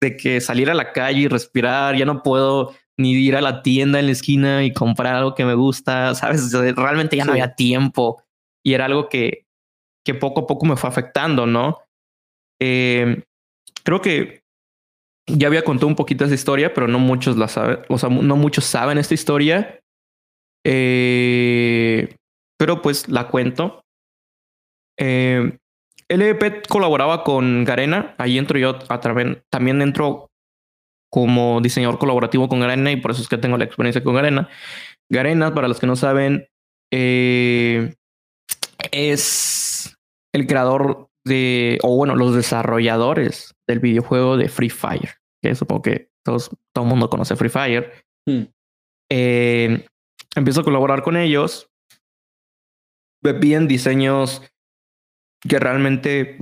de 0.00 0.16
que 0.16 0.40
salir 0.40 0.70
a 0.70 0.74
la 0.74 0.92
calle 0.92 1.22
y 1.22 1.28
respirar, 1.28 1.96
ya 1.96 2.04
no 2.04 2.22
puedo 2.22 2.72
ni 2.96 3.14
ir 3.14 3.34
a 3.34 3.40
la 3.40 3.62
tienda 3.62 3.98
en 3.98 4.06
la 4.06 4.12
esquina 4.12 4.62
y 4.62 4.72
comprar 4.72 5.16
algo 5.16 5.34
que 5.34 5.44
me 5.44 5.54
gusta, 5.54 6.14
¿sabes? 6.14 6.52
realmente 6.52 7.16
ya 7.16 7.24
no 7.24 7.32
había 7.32 7.56
tiempo 7.56 8.22
y 8.62 8.74
era 8.74 8.84
algo 8.84 9.08
que, 9.08 9.43
que 10.04 10.14
poco 10.14 10.42
a 10.42 10.46
poco 10.46 10.66
me 10.66 10.76
fue 10.76 10.88
afectando, 10.88 11.46
¿no? 11.46 11.80
Eh, 12.60 13.22
creo 13.82 14.00
que 14.00 14.42
ya 15.26 15.46
había 15.48 15.64
contado 15.64 15.86
un 15.86 15.96
poquito 15.96 16.24
esa 16.24 16.34
historia, 16.34 16.74
pero 16.74 16.86
no 16.88 16.98
muchos 16.98 17.36
la 17.36 17.48
saben, 17.48 17.80
o 17.88 17.98
sea, 17.98 18.08
no 18.08 18.36
muchos 18.36 18.64
saben 18.64 18.98
esta 18.98 19.14
historia. 19.14 19.80
Eh, 20.66 22.16
pero 22.58 22.82
pues 22.82 23.08
la 23.08 23.28
cuento. 23.28 23.84
Eh, 24.98 25.58
LVP 26.08 26.62
colaboraba 26.68 27.24
con 27.24 27.64
Garena, 27.64 28.14
ahí 28.18 28.38
entro 28.38 28.58
yo 28.58 28.78
a 28.88 29.00
través, 29.00 29.38
también 29.50 29.82
entro 29.82 30.30
como 31.10 31.60
diseñador 31.60 31.98
colaborativo 31.98 32.48
con 32.48 32.60
Garena 32.60 32.90
y 32.90 32.96
por 32.96 33.12
eso 33.12 33.22
es 33.22 33.28
que 33.28 33.38
tengo 33.38 33.56
la 33.56 33.64
experiencia 33.64 34.02
con 34.02 34.14
Garena. 34.14 34.48
Garena, 35.10 35.54
para 35.54 35.68
los 35.68 35.78
que 35.78 35.86
no 35.86 35.96
saben, 35.96 36.48
eh, 36.92 37.94
es 38.90 39.73
el 40.34 40.46
creador 40.46 41.08
de, 41.24 41.78
o 41.82 41.96
bueno, 41.96 42.16
los 42.16 42.34
desarrolladores 42.34 43.54
del 43.66 43.78
videojuego 43.78 44.36
de 44.36 44.48
Free 44.48 44.68
Fire, 44.68 45.14
que 45.40 45.54
supongo 45.54 45.82
que 45.82 46.10
todos, 46.24 46.50
todo 46.74 46.84
el 46.84 46.90
mundo 46.90 47.08
conoce 47.08 47.36
Free 47.36 47.48
Fire. 47.48 48.04
Hmm. 48.26 48.42
Eh, 49.10 49.86
empiezo 50.34 50.60
a 50.60 50.64
colaborar 50.64 51.02
con 51.02 51.16
ellos. 51.16 51.70
Me 53.22 53.32
piden 53.34 53.68
diseños 53.68 54.42
que 55.48 55.58
realmente 55.58 56.38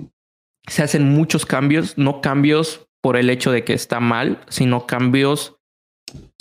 se 0.66 0.82
hacen 0.82 1.10
muchos 1.10 1.44
cambios, 1.44 1.98
no 1.98 2.20
cambios 2.20 2.88
por 3.02 3.16
el 3.16 3.28
hecho 3.30 3.52
de 3.52 3.64
que 3.64 3.74
está 3.74 4.00
mal, 4.00 4.40
sino 4.48 4.86
cambios 4.86 5.56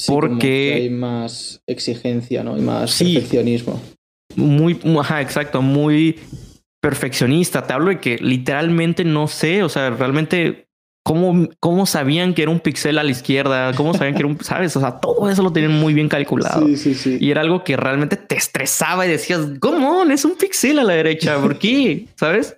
porque 0.07 0.73
hay 0.75 0.89
más 0.89 1.61
exigencia, 1.67 2.43
¿no? 2.43 2.57
Y 2.57 2.61
más 2.61 2.97
perfeccionismo. 2.97 3.81
Muy, 4.35 4.79
ajá, 4.99 5.21
exacto, 5.21 5.61
muy 5.61 6.19
perfeccionista. 6.81 7.63
Te 7.63 7.73
hablo 7.73 7.89
de 7.89 7.99
que 7.99 8.17
literalmente 8.17 9.03
no 9.03 9.27
sé, 9.27 9.63
o 9.63 9.69
sea, 9.69 9.91
realmente 9.91 10.67
cómo, 11.03 11.49
cómo 11.59 11.85
sabían 11.85 12.33
que 12.33 12.43
era 12.43 12.51
un 12.51 12.59
pixel 12.59 12.97
a 12.97 13.03
la 13.03 13.11
izquierda, 13.11 13.73
cómo 13.73 13.93
sabían 13.93 14.13
que 14.13 14.19
era 14.19 14.27
un, 14.27 14.39
sabes, 14.43 14.75
o 14.75 14.79
sea, 14.79 14.99
todo 14.99 15.29
eso 15.29 15.43
lo 15.43 15.53
tienen 15.53 15.71
muy 15.71 15.93
bien 15.93 16.09
calculado. 16.09 16.65
Sí, 16.67 16.77
sí, 16.77 16.95
sí. 16.95 17.17
Y 17.19 17.31
era 17.31 17.41
algo 17.41 17.63
que 17.63 17.77
realmente 17.77 18.17
te 18.17 18.35
estresaba 18.35 19.05
y 19.05 19.09
decías, 19.09 19.47
¿cómo? 19.59 20.03
Es 20.03 20.25
un 20.25 20.37
pixel 20.37 20.79
a 20.79 20.83
la 20.83 20.93
derecha, 20.93 21.39
¿por 21.39 21.57
qué? 21.57 22.07
¿Sabes? 22.15 22.57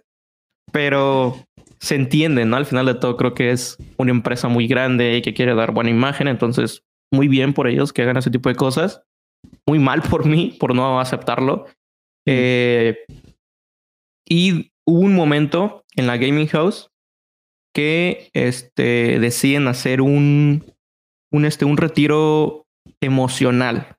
Pero 0.71 1.37
se 1.79 1.95
entiende, 1.95 2.45
¿no? 2.45 2.55
Al 2.55 2.65
final 2.65 2.85
de 2.85 2.95
todo 2.95 3.17
creo 3.17 3.33
que 3.33 3.51
es 3.51 3.77
una 3.97 4.11
empresa 4.11 4.47
muy 4.47 4.67
grande 4.67 5.17
y 5.17 5.21
que 5.21 5.33
quiere 5.33 5.53
dar 5.53 5.73
buena 5.73 5.89
imagen, 5.89 6.27
entonces 6.27 6.83
muy 7.11 7.27
bien 7.27 7.53
por 7.53 7.67
ellos 7.67 7.93
que 7.93 8.01
hagan 8.01 8.17
ese 8.17 8.31
tipo 8.31 8.49
de 8.49 8.55
cosas. 8.55 9.03
Muy 9.67 9.79
mal 9.79 10.01
por 10.01 10.25
mí 10.25 10.55
por 10.59 10.73
no 10.73 10.99
aceptarlo. 10.99 11.67
Eh, 12.25 12.97
y 14.27 14.71
hubo 14.85 14.99
un 14.99 15.15
momento 15.15 15.83
en 15.95 16.07
la 16.07 16.17
Gaming 16.17 16.47
House 16.47 16.89
que 17.73 18.29
este, 18.33 19.19
deciden 19.19 19.67
hacer 19.67 20.01
un, 20.01 20.63
un, 21.31 21.45
este, 21.45 21.65
un 21.65 21.77
retiro 21.77 22.65
emocional, 23.01 23.97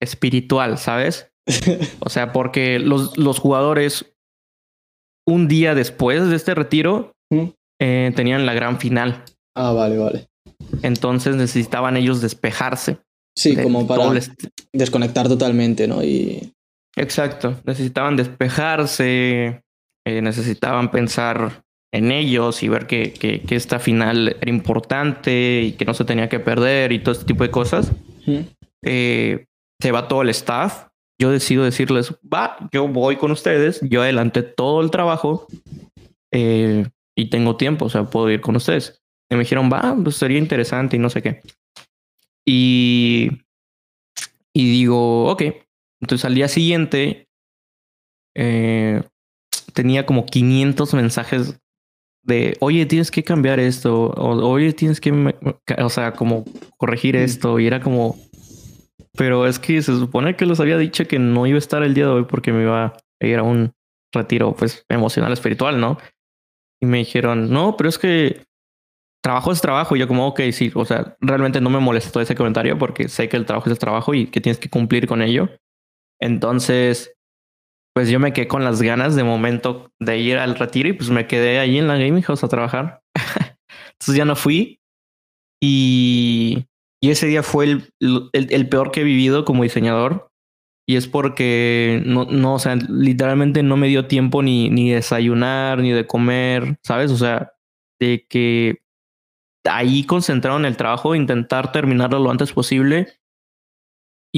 espiritual, 0.00 0.78
¿sabes? 0.78 1.30
o 2.00 2.08
sea, 2.08 2.32
porque 2.32 2.78
los, 2.78 3.16
los 3.16 3.38
jugadores 3.38 4.16
un 5.26 5.48
día 5.48 5.74
después 5.74 6.28
de 6.28 6.36
este 6.36 6.54
retiro 6.54 7.12
eh, 7.80 8.12
tenían 8.14 8.46
la 8.46 8.54
gran 8.54 8.78
final. 8.78 9.24
Ah, 9.56 9.72
vale, 9.72 9.98
vale. 9.98 10.28
Entonces 10.82 11.36
necesitaban 11.36 11.96
ellos 11.96 12.20
despejarse. 12.20 12.98
Sí, 13.36 13.56
como 13.56 13.86
para 13.86 14.10
desconectar 14.72 15.28
totalmente, 15.28 15.86
¿no? 15.86 16.02
Y 16.02 16.54
Exacto. 16.96 17.60
Necesitaban 17.64 18.16
despejarse, 18.16 19.62
eh, 20.06 20.22
necesitaban 20.22 20.90
pensar 20.90 21.62
en 21.92 22.10
ellos 22.10 22.62
y 22.62 22.68
ver 22.68 22.86
que, 22.86 23.12
que, 23.12 23.42
que, 23.42 23.54
esta 23.54 23.78
final 23.78 24.36
era 24.40 24.50
importante 24.50 25.62
y 25.62 25.72
que 25.72 25.84
no 25.84 25.94
se 25.94 26.04
tenía 26.04 26.28
que 26.28 26.40
perder 26.40 26.92
y 26.92 26.98
todo 26.98 27.12
este 27.12 27.24
tipo 27.24 27.44
de 27.44 27.50
cosas. 27.50 27.92
Eh, 28.84 29.46
se 29.80 29.92
va 29.92 30.08
todo 30.08 30.22
el 30.22 30.30
staff. 30.30 30.88
Yo 31.18 31.30
decido 31.30 31.64
decirles, 31.64 32.14
va, 32.22 32.68
yo 32.72 32.88
voy 32.88 33.16
con 33.16 33.30
ustedes, 33.30 33.80
yo 33.82 34.02
adelanté 34.02 34.42
todo 34.42 34.82
el 34.82 34.90
trabajo 34.90 35.46
eh, 36.30 36.86
y 37.16 37.30
tengo 37.30 37.56
tiempo, 37.56 37.86
o 37.86 37.88
sea, 37.88 38.04
puedo 38.04 38.30
ir 38.30 38.42
con 38.42 38.56
ustedes. 38.56 39.02
Y 39.30 39.34
me 39.34 39.40
dijeron, 39.42 39.70
va, 39.72 39.96
pues 40.02 40.16
sería 40.16 40.38
interesante 40.38 40.96
y 40.96 40.98
no 40.98 41.08
sé 41.08 41.22
qué. 41.22 41.40
Y, 42.46 43.30
y 44.54 44.70
digo, 44.70 45.30
ok. 45.30 45.42
Entonces 46.00 46.24
al 46.24 46.34
día 46.34 46.48
siguiente 46.48 47.28
eh, 48.34 49.02
tenía 49.72 50.06
como 50.06 50.26
500 50.26 50.94
mensajes 50.94 51.58
de, 52.22 52.56
oye, 52.60 52.86
tienes 52.86 53.10
que 53.10 53.22
cambiar 53.22 53.60
esto, 53.60 54.06
o 54.10 54.48
oye, 54.48 54.72
tienes 54.72 55.00
que, 55.00 55.34
o 55.78 55.88
sea, 55.88 56.12
como 56.12 56.44
corregir 56.76 57.14
esto, 57.14 57.60
y 57.60 57.66
era 57.66 57.80
como, 57.80 58.18
pero 59.16 59.46
es 59.46 59.58
que 59.58 59.80
se 59.80 59.96
supone 59.96 60.36
que 60.36 60.44
les 60.44 60.58
había 60.58 60.76
dicho 60.76 61.06
que 61.06 61.18
no 61.18 61.46
iba 61.46 61.56
a 61.56 61.58
estar 61.58 61.82
el 61.82 61.94
día 61.94 62.06
de 62.06 62.10
hoy 62.10 62.24
porque 62.24 62.52
me 62.52 62.62
iba 62.62 62.86
a 62.86 63.26
ir 63.26 63.38
a 63.38 63.44
un 63.44 63.72
retiro, 64.12 64.54
pues, 64.54 64.84
emocional, 64.88 65.32
espiritual, 65.32 65.80
¿no? 65.80 65.98
Y 66.80 66.86
me 66.86 66.98
dijeron, 66.98 67.50
no, 67.50 67.76
pero 67.76 67.88
es 67.88 67.98
que 67.98 68.44
trabajo 69.22 69.52
es 69.52 69.60
trabajo. 69.60 69.96
Y 69.96 70.00
yo 70.00 70.08
como, 70.08 70.26
ok, 70.26 70.40
sí, 70.52 70.70
o 70.74 70.84
sea, 70.84 71.16
realmente 71.20 71.60
no 71.60 71.70
me 71.70 71.80
molesta 71.80 72.12
todo 72.12 72.22
ese 72.22 72.34
comentario 72.34 72.78
porque 72.78 73.08
sé 73.08 73.28
que 73.28 73.36
el 73.36 73.46
trabajo 73.46 73.68
es 73.68 73.72
el 73.72 73.78
trabajo 73.78 74.14
y 74.14 74.26
que 74.26 74.40
tienes 74.40 74.58
que 74.58 74.68
cumplir 74.68 75.06
con 75.06 75.22
ello. 75.22 75.48
Entonces, 76.20 77.14
pues 77.94 78.10
yo 78.10 78.20
me 78.20 78.32
quedé 78.32 78.48
con 78.48 78.64
las 78.64 78.82
ganas 78.82 79.16
de 79.16 79.24
momento 79.24 79.90
de 80.00 80.18
ir 80.18 80.38
al 80.38 80.54
retiro 80.54 80.88
y 80.88 80.92
pues 80.92 81.10
me 81.10 81.26
quedé 81.26 81.58
ahí 81.58 81.78
en 81.78 81.88
la 81.88 81.96
gaming 81.96 82.22
house 82.22 82.44
a 82.44 82.48
trabajar. 82.48 83.00
Entonces 83.92 84.16
ya 84.16 84.24
no 84.24 84.36
fui 84.36 84.80
y, 85.62 86.66
y 87.02 87.10
ese 87.10 87.26
día 87.26 87.42
fue 87.42 87.64
el, 87.64 87.90
el, 88.00 88.52
el, 88.52 88.68
peor 88.68 88.90
que 88.90 89.00
he 89.00 89.04
vivido 89.04 89.44
como 89.44 89.62
diseñador. 89.62 90.30
Y 90.88 90.96
es 90.96 91.08
porque 91.08 92.02
no, 92.04 92.26
no, 92.26 92.54
o 92.54 92.58
sea, 92.58 92.76
literalmente 92.76 93.62
no 93.62 93.76
me 93.76 93.88
dio 93.88 94.06
tiempo 94.06 94.42
ni, 94.42 94.70
ni 94.70 94.90
desayunar, 94.90 95.78
ni 95.78 95.90
de 95.90 96.06
comer, 96.06 96.78
¿sabes? 96.84 97.10
O 97.10 97.16
sea, 97.16 97.54
de 97.98 98.24
que 98.28 98.82
ahí 99.64 100.04
concentraron 100.04 100.64
el 100.64 100.76
trabajo, 100.76 101.14
intentar 101.14 101.72
terminarlo 101.72 102.20
lo 102.20 102.30
antes 102.30 102.52
posible. 102.52 103.18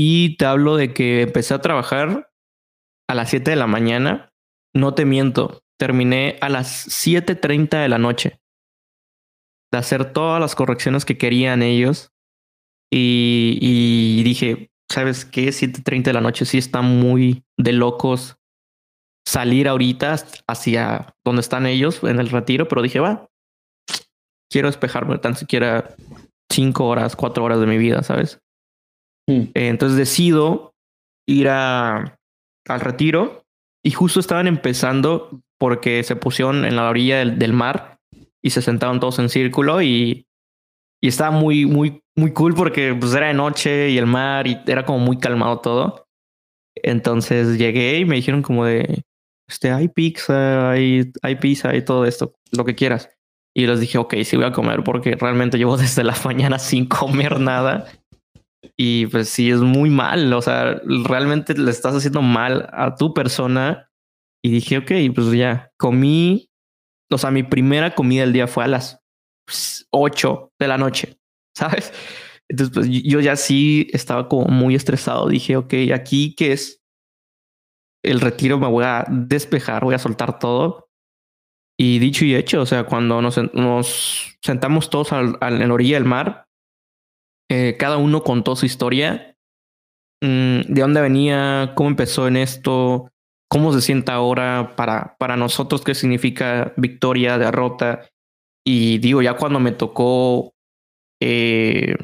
Y 0.01 0.37
te 0.37 0.45
hablo 0.45 0.77
de 0.77 0.95
que 0.95 1.23
empecé 1.23 1.55
a 1.55 1.61
trabajar 1.61 2.31
a 3.09 3.15
las 3.17 3.31
7 3.31 3.51
de 3.51 3.57
la 3.57 3.67
mañana. 3.67 4.33
No 4.73 4.95
te 4.95 5.05
miento, 5.05 5.65
terminé 5.77 6.39
a 6.41 6.49
las 6.49 6.87
7.30 6.87 7.83
de 7.83 7.89
la 7.89 7.99
noche 7.99 8.39
de 9.73 9.79
hacer 9.79 10.13
todas 10.13 10.41
las 10.41 10.55
correcciones 10.55 11.05
que 11.05 11.19
querían 11.19 11.63
ellos. 11.63 12.13
Y, 12.93 14.23
dije, 14.23 14.71
¿sabes 14.89 15.25
qué? 15.25 15.49
7.30 15.49 16.05
de 16.05 16.13
la 16.13 16.21
noche 16.21 16.45
sí 16.45 16.59
está 16.59 16.81
muy 16.81 17.43
de 17.57 17.73
locos 17.73 18.37
salir 19.27 19.67
ahorita 19.67 20.15
hacia 20.47 21.17
donde 21.25 21.41
están 21.41 21.67
ellos 21.67 22.05
en 22.05 22.21
el 22.21 22.31
retiro, 22.31 22.69
pero 22.69 22.83
dije, 22.83 23.01
va, 23.01 23.29
quiero 24.49 24.69
despejarme 24.69 25.19
tan 25.19 25.35
siquiera 25.35 25.97
5 26.53 26.87
horas, 26.87 27.17
4 27.17 27.43
horas 27.43 27.59
de 27.59 27.67
mi 27.67 27.79
vida, 27.79 28.05
¿sabes? 28.05 28.41
Mm. 29.29 29.51
Entonces 29.55 29.97
decido 29.97 30.75
ir 31.29 31.49
a, 31.49 32.19
al 32.67 32.81
retiro 32.81 33.45
y 33.85 33.93
justo 33.93 34.19
estaban 34.19 34.49
empezando 34.49 35.41
porque 35.59 36.03
se 36.03 36.17
pusieron 36.17 36.65
en 36.65 36.75
la 36.77 36.89
orilla 36.89 37.19
del, 37.19 37.39
del 37.39 37.53
mar 37.53 37.99
y 38.43 38.51
se 38.51 38.63
sentaron 38.63 38.99
todos 38.99 39.19
en 39.19 39.29
círculo 39.29 39.83
y, 39.83 40.27
y 41.01 41.09
estaba 41.09 41.31
muy, 41.31 41.67
muy, 41.67 42.01
muy 42.17 42.33
cool 42.33 42.55
porque 42.55 42.95
pues 42.95 43.15
era 43.15 43.29
de 43.29 43.35
noche 43.35 43.91
y 43.91 43.99
el 43.99 44.07
mar 44.07 44.47
y 44.47 44.59
era 44.67 44.85
como 44.85 44.99
muy 44.99 45.19
calmado 45.19 45.61
todo. 45.61 46.07
Entonces 46.75 47.59
llegué 47.59 47.99
y 47.99 48.05
me 48.05 48.17
dijeron 48.17 48.43
como 48.43 48.65
de, 48.65 49.03
este, 49.49 49.71
hay 49.71 49.89
pizza, 49.89 50.71
hay, 50.71 51.13
hay 51.23 51.37
pizza 51.37 51.75
y 51.75 51.85
todo 51.85 52.05
esto, 52.05 52.35
lo 52.53 52.65
que 52.65 52.75
quieras. 52.75 53.11
Y 53.55 53.67
les 53.67 53.81
dije, 53.81 53.99
ok, 53.99 54.15
sí 54.25 54.37
voy 54.37 54.47
a 54.47 54.53
comer 54.53 54.85
porque 54.85 55.17
realmente 55.17 55.59
llevo 55.59 55.77
desde 55.79 56.05
la 56.05 56.17
mañana 56.25 56.59
sin 56.59 56.87
comer 56.87 57.41
nada. 57.41 57.87
Y 58.77 59.07
pues 59.07 59.29
sí, 59.29 59.51
es 59.51 59.61
muy 59.61 59.91
mal. 59.91 60.33
O 60.33 60.43
sea, 60.43 60.81
realmente 60.85 61.55
le 61.55 61.71
estás 61.71 61.95
haciendo 61.95 62.23
mal 62.23 62.69
a 62.73 62.95
tu 62.95 63.15
persona. 63.15 63.91
Y 64.43 64.51
dije, 64.51 64.79
ok, 64.79 64.93
pues 65.15 65.33
ya 65.33 65.71
comí. 65.77 66.51
O 67.11 67.19
sea, 67.19 67.31
mi 67.31 67.43
primera 67.43 67.95
comida 67.95 68.23
del 68.23 68.33
día 68.33 68.47
fue 68.47 68.65
a 68.65 68.69
las 68.69 69.03
8 69.91 70.53
de 70.59 70.69
la 70.69 70.79
noche, 70.79 71.19
¿sabes? 71.57 71.93
Entonces, 72.49 72.75
pues 72.75 72.89
yo 72.89 73.21
ya 73.21 73.37
sí 73.37 73.89
estaba 73.93 74.29
como 74.29 74.47
muy 74.47 74.75
estresado. 74.75 75.29
Dije, 75.29 75.57
ok, 75.57 75.75
aquí 75.95 76.35
que 76.35 76.53
es 76.53 76.83
el 78.03 78.21
retiro, 78.21 78.59
me 78.59 78.69
voy 78.69 78.85
a 78.85 79.05
despejar, 79.09 79.85
voy 79.85 79.95
a 79.95 79.99
soltar 79.99 80.39
todo. 80.39 80.89
Y 81.79 81.99
dicho 81.99 82.25
y 82.25 82.35
hecho, 82.35 82.63
o 82.63 82.67
sea, 82.67 82.85
cuando 82.85 83.23
nos, 83.23 83.39
nos 83.55 84.37
sentamos 84.43 84.91
todos 84.91 85.13
al, 85.13 85.37
al, 85.41 85.63
en 85.63 85.69
la 85.69 85.75
orilla 85.75 85.97
del 85.97 86.07
mar, 86.07 86.48
eh, 87.51 87.77
cada 87.79 87.97
uno 87.97 88.23
contó 88.23 88.57
su 88.57 88.67
historia, 88.67 89.37
mmm, 90.23 90.61
de 90.69 90.81
dónde 90.81 91.01
venía, 91.01 91.73
cómo 91.75 91.89
empezó 91.89 92.29
en 92.29 92.37
esto, 92.37 93.11
cómo 93.49 93.73
se 93.73 93.81
sienta 93.81 94.15
ahora 94.15 94.75
para, 94.77 95.17
para 95.19 95.37
nosotros, 95.37 95.83
qué 95.83 95.95
significa 95.95 96.73
victoria, 96.77 97.39
derrota. 97.39 98.09
Y 98.65 98.99
digo, 98.99 99.23
ya 99.23 99.35
cuando 99.35 99.61
me 99.61 99.73
tocó, 99.73 100.53
eh, 101.21 101.97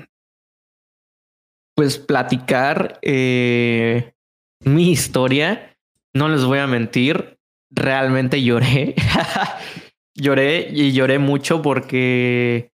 pues 1.76 1.98
platicar 1.98 2.98
eh, 3.02 4.14
mi 4.60 4.90
historia, 4.90 5.76
no 6.14 6.28
les 6.28 6.44
voy 6.44 6.58
a 6.58 6.66
mentir, 6.66 7.38
realmente 7.70 8.42
lloré. 8.42 8.94
lloré 10.14 10.68
y 10.70 10.92
lloré 10.92 11.18
mucho 11.18 11.60
porque, 11.60 12.70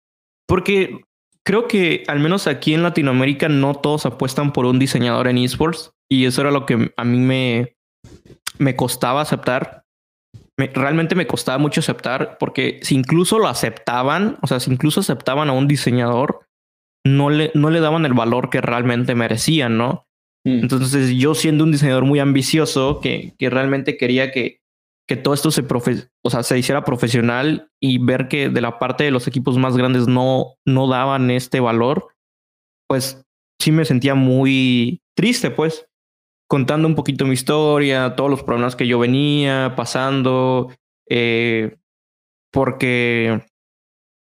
porque 0.47 1.01
creo 1.45 1.69
que 1.69 2.05
al 2.07 2.21
menos 2.21 2.47
aquí 2.47 2.75
en 2.75 2.83
Latinoamérica 2.83 3.49
no 3.49 3.75
todos 3.75 4.07
apuestan 4.07 4.53
por 4.53 4.67
un 4.67 4.79
diseñador 4.79 5.29
en 5.29 5.39
esports 5.39 5.93
y 6.11 6.27
eso 6.27 6.41
era 6.41 6.51
lo 6.51 6.67
que 6.67 6.93
a 6.97 7.05
mí 7.05 7.19
me, 7.19 7.77
me 8.59 8.77
costaba 8.77 9.21
aceptar. 9.23 9.85
Me, 10.59 10.67
realmente 10.69 11.15
me 11.15 11.27
costaba 11.27 11.59
mucho 11.59 11.81
aceptar 11.81 12.37
porque 12.39 12.81
si 12.83 12.95
incluso 12.95 13.39
lo 13.39 13.49
aceptaban, 13.49 14.39
o 14.43 14.47
sea, 14.47 14.61
si 14.61 14.71
incluso 14.71 15.01
aceptaban 15.01 15.49
a 15.49 15.53
un 15.53 15.69
diseñador, 15.69 16.47
no 17.07 17.31
le, 17.31 17.51
no 17.55 17.71
le 17.71 17.81
daban 17.81 18.05
el 18.05 18.13
valor 18.13 18.51
que 18.51 18.61
realmente 18.61 19.15
merecían, 19.15 19.79
¿no? 19.79 20.07
Mm. 20.45 20.61
Entonces 20.61 21.11
yo 21.17 21.35
siendo 21.35 21.65
un 21.65 21.73
diseñador 21.73 22.05
muy 22.05 22.19
ambicioso, 22.19 23.01
que, 23.01 23.35
que 23.39 23.49
realmente 23.49 23.97
quería 23.97 24.31
que, 24.33 24.60
que 25.11 25.17
todo 25.17 25.35
esto 25.35 25.51
se, 25.51 25.65
profe 25.65 26.09
o 26.23 26.31
sea, 26.31 26.45
se 26.45 26.57
hiciera 26.57 26.85
profesional 26.85 27.69
y 27.83 27.99
ver 27.99 28.29
que 28.29 28.49
de 28.49 28.61
la 28.61 28.79
parte 28.79 29.03
de 29.03 29.11
los 29.11 29.27
equipos 29.27 29.59
más 29.59 29.77
grandes 29.77 30.07
no, 30.07 30.55
no 30.65 30.87
daban 30.87 31.33
este 31.33 31.59
valor, 31.59 32.15
pues 32.89 33.27
sí 33.61 33.73
me 33.73 33.85
sentía 33.85 34.15
muy 34.15 35.03
triste, 35.17 35.51
pues, 35.51 35.89
contando 36.49 36.87
un 36.87 36.95
poquito 36.95 37.25
mi 37.25 37.33
historia, 37.33 38.15
todos 38.15 38.31
los 38.31 38.45
problemas 38.45 38.77
que 38.77 38.87
yo 38.87 39.01
venía 39.01 39.75
pasando, 39.77 40.73
eh, 41.09 41.77
porque, 42.53 43.43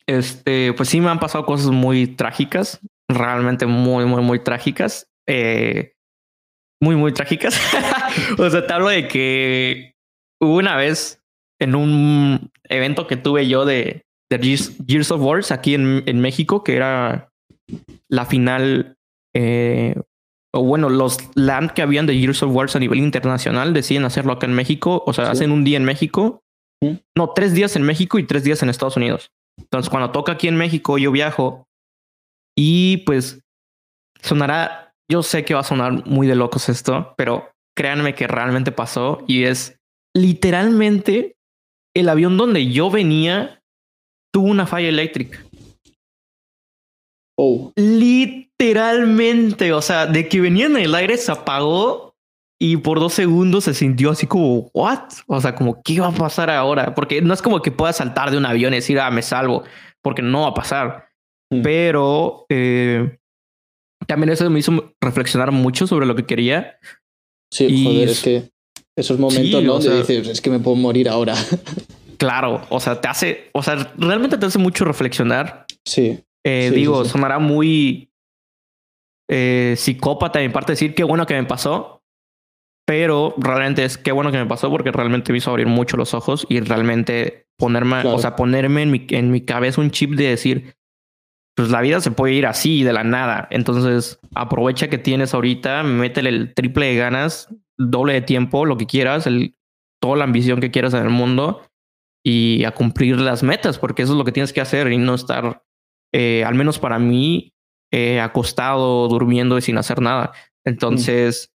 este, 0.09 0.73
pues 0.73 0.89
sí 0.89 1.01
me 1.01 1.09
han 1.09 1.21
pasado 1.21 1.47
cosas 1.47 1.71
muy 1.71 2.09
trágicas, 2.09 2.81
realmente 3.09 3.67
muy, 3.67 4.07
muy, 4.07 4.25
muy 4.25 4.43
trágicas. 4.43 5.09
Eh, 5.29 5.93
muy, 6.83 6.97
muy 6.97 7.13
trágicas. 7.13 7.61
o 8.39 8.51
sea, 8.51 8.67
te 8.67 8.73
hablo 8.73 8.89
de 8.89 9.07
que 9.07 9.94
hubo 10.41 10.57
una 10.57 10.77
vez 10.77 11.23
en 11.61 11.75
un 11.75 12.51
evento 12.65 13.07
que 13.07 13.17
tuve 13.17 13.49
yo 13.49 13.65
de, 13.65 14.05
de 14.31 14.39
Gears, 14.87 15.11
of 15.11 15.23
Wars 15.23 15.53
aquí 15.53 15.75
en, 15.75 16.03
en, 16.07 16.21
México, 16.21 16.65
que 16.65 16.77
era 16.77 17.31
la 18.09 18.27
final, 18.27 18.97
eh, 19.35 19.95
o 20.53 20.63
bueno, 20.63 20.89
los 20.89 21.19
LAN 21.35 21.71
que 21.71 21.83
habían 21.83 22.07
de 22.07 22.19
Gears 22.19 22.43
of 22.43 22.55
Wars 22.55 22.77
a 22.77 22.81
nivel 22.81 22.99
internacional 22.99 23.73
deciden 23.73 24.05
hacerlo 24.05 24.33
acá 24.33 24.47
en 24.47 24.55
México, 24.55 25.03
o 25.07 25.13
sea, 25.13 25.27
¿Sí? 25.27 25.33
hacen 25.33 25.53
un 25.53 25.65
día 25.65 25.77
en 25.77 25.85
México, 25.85 26.43
¿Sí? 26.83 27.01
no, 27.17 27.31
tres 27.31 27.55
días 27.55 27.77
en 27.77 27.83
México 27.83 28.19
y 28.19 28.25
tres 28.25 28.45
días 28.45 28.63
en 28.63 28.69
Estados 28.69 28.97
Unidos. 28.97 29.31
Entonces, 29.59 29.89
cuando 29.91 30.11
toca 30.11 30.33
aquí 30.33 30.49
en 30.49 30.57
México, 30.57 30.99
yo 30.99 31.13
viajo 31.13 31.69
y 32.57 32.99
pues 32.99 33.41
sonará, 34.21 34.95
yo 35.11 35.23
sé 35.23 35.45
que 35.45 35.55
va 35.55 35.61
a 35.61 35.65
sonar 35.65 36.07
muy 36.07 36.27
de 36.27 36.35
locos 36.35 36.69
esto, 36.69 37.15
pero 37.17 37.53
créanme 37.77 38.15
que 38.15 38.27
realmente 38.27 38.73
pasó 38.73 39.25
y 39.27 39.45
es 39.45 39.79
literalmente 40.15 41.37
el 41.95 42.09
avión 42.09 42.37
donde 42.37 42.71
yo 42.71 42.91
venía 42.91 43.63
tuvo 44.33 44.47
una 44.49 44.67
falla 44.67 44.89
eléctrica. 44.89 45.45
Oh. 47.37 47.73
Literalmente, 47.77 49.73
o 49.73 49.83
sea, 49.83 50.07
de 50.07 50.29
que 50.29 50.41
venía 50.41 50.67
en 50.67 50.77
el 50.77 50.95
aire 50.95 51.17
se 51.17 51.33
apagó 51.33 52.15
Y 52.61 52.77
por 52.79 53.01
dos 53.01 53.13
segundos 53.13 53.65
se 53.65 53.75
sintió 53.75 54.11
así 54.11 54.27
como, 54.29 54.71
¿what? 54.73 55.09
O 55.27 55.41
sea, 55.41 55.55
como, 55.55 55.83
¿qué 55.83 56.01
va 56.01 56.09
a 56.09 56.13
pasar 56.13 56.49
ahora? 56.51 56.95
Porque 56.95 57.21
no 57.21 57.35
es 57.35 57.43
como 57.43 57.61
que 57.61 57.73
pueda 57.73 57.93
saltar 57.93 58.31
de 58.31 58.39
un 58.39 58.47
avión 58.47 58.73
y 58.73 58.77
decir, 58.77 58.99
ah, 59.01 59.11
me 59.11 59.23
salvo, 59.23 59.65
porque 60.03 60.23
no 60.23 60.43
va 60.43 60.49
a 60.49 60.55
pasar. 60.55 61.09
Mm. 61.51 61.63
Pero 61.63 62.47
eh, 62.49 63.19
también 64.07 64.31
eso 64.31 64.49
me 64.49 64.61
hizo 64.61 64.95
reflexionar 65.01 65.51
mucho 65.51 65.87
sobre 65.89 66.07
lo 66.07 66.15
que 66.15 66.25
quería. 66.27 66.79
Sí, 67.53 67.67
Y 67.67 67.85
joder, 67.85 68.09
es- 68.09 68.11
es 68.19 68.23
que 68.23 68.51
esos 68.97 69.19
momentos, 69.19 69.61
Sí, 69.61 69.67
¿no? 69.67 69.73
Donde 69.75 69.89
sea- 69.89 69.97
dices, 69.99 70.29
es 70.29 70.41
que 70.41 70.51
me 70.51 70.59
puedo 70.59 70.77
morir 70.77 71.09
ahora. 71.09 71.35
Claro, 72.17 72.65
o 72.71 72.79
sea, 72.79 73.01
te 73.01 73.09
hace, 73.09 73.51
o 73.53 73.63
sea, 73.63 73.93
realmente 73.99 74.39
te 74.39 74.47
hace 74.47 74.59
mucho 74.59 74.85
reflexionar. 74.85 75.67
sí, 75.85 76.21
Eh, 76.47 76.69
Sí, 76.71 76.75
digo, 76.77 77.05
sí. 77.05 77.11
sonará 77.11 77.39
muy 77.41 78.09
eh, 79.29 79.75
psicópata 79.77 80.39
de 80.39 80.47
mi 80.49 80.53
parte 80.55 80.73
decir 80.73 80.95
qué 80.95 81.03
bueno 81.03 81.27
que 81.27 81.35
me 81.35 81.45
pasó, 81.45 82.03
pero 82.87 83.35
realmente 83.37 83.85
es 83.85 83.99
qué 83.99 84.13
bueno 84.13 84.31
que 84.31 84.39
me 84.39 84.47
pasó 84.47 84.71
porque 84.71 84.93
realmente 84.93 85.33
me 85.33 85.39
hizo 85.39 85.51
abrir 85.51 85.67
mucho 85.67 85.97
los 85.97 86.15
ojos 86.15 86.47
y 86.49 86.61
realmente 86.61 87.47
ponerme, 87.59 88.01
Claro. 88.03 88.15
o 88.15 88.19
sea, 88.19 88.37
ponerme 88.37 88.83
en 88.83 88.91
mi, 88.93 89.07
en 89.11 89.31
mi 89.31 89.41
cabeza 89.41 89.81
un 89.81 89.91
chip 89.91 90.13
de 90.13 90.29
decir, 90.29 90.77
pues 91.57 91.71
la 91.71 91.81
vida 91.81 92.01
se 92.01 92.11
puede 92.13 92.35
ir 92.35 92.47
así 92.47 92.85
de 92.85 92.93
la 92.93 93.03
nada. 93.05 93.49
Entonces, 93.51 94.19
aprovecha 94.35 94.89
que 94.89 94.99
tienes 94.99 95.35
ahorita, 95.35 95.83
métele 95.83 96.29
el 96.31 96.55
triple 96.55 96.87
de 96.87 96.97
ganas, 96.97 97.49
doble 97.79 98.15
de 98.15 98.23
tiempo, 98.23 98.65
lo 98.65 98.77
que 98.77 98.87
quieras, 98.87 99.27
el, 99.27 99.57
toda 100.01 100.17
la 100.17 100.25
ambición 100.25 100.61
que 100.61 100.71
quieras 100.71 100.95
en 100.95 101.03
el 101.03 101.11
mundo 101.11 101.63
y 102.25 102.65
a 102.65 102.73
cumplir 102.73 103.21
las 103.21 103.43
metas, 103.43 103.79
porque 103.79 104.03
eso 104.03 104.13
es 104.13 104.19
lo 104.19 104.25
que 104.25 104.33
tienes 104.33 104.53
que 104.53 104.61
hacer 104.61 104.91
y 104.91 104.99
no 104.99 105.15
estar, 105.15 105.63
eh, 106.13 106.45
al 106.45 106.55
menos 106.55 106.79
para 106.79 106.99
mí, 106.99 107.55
eh, 107.93 108.21
acostado, 108.21 109.09
durmiendo 109.09 109.59
y 109.59 109.63
sin 109.63 109.79
hacer 109.79 110.01
nada. 110.01 110.33
Entonces, 110.65 111.55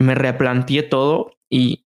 me 0.00 0.14
replanteé 0.14 0.82
todo 0.82 1.32
y 1.50 1.86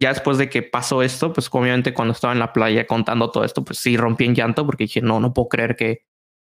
ya 0.00 0.10
después 0.10 0.38
de 0.38 0.48
que 0.48 0.62
pasó 0.62 1.02
esto, 1.02 1.32
pues 1.32 1.48
obviamente 1.50 1.94
cuando 1.94 2.12
estaba 2.12 2.32
en 2.32 2.38
la 2.38 2.52
playa 2.52 2.86
contando 2.86 3.30
todo 3.30 3.44
esto, 3.44 3.64
pues 3.64 3.78
sí 3.78 3.96
rompí 3.96 4.24
en 4.24 4.34
llanto 4.34 4.66
porque 4.66 4.84
dije, 4.84 5.00
no, 5.00 5.20
no 5.20 5.32
puedo 5.32 5.48
creer 5.48 5.74
que, 5.74 6.06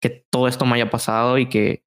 que 0.01 0.27
todo 0.31 0.49
esto 0.49 0.64
me 0.64 0.75
haya 0.75 0.90
pasado 0.90 1.38
y 1.38 1.49
que, 1.49 1.86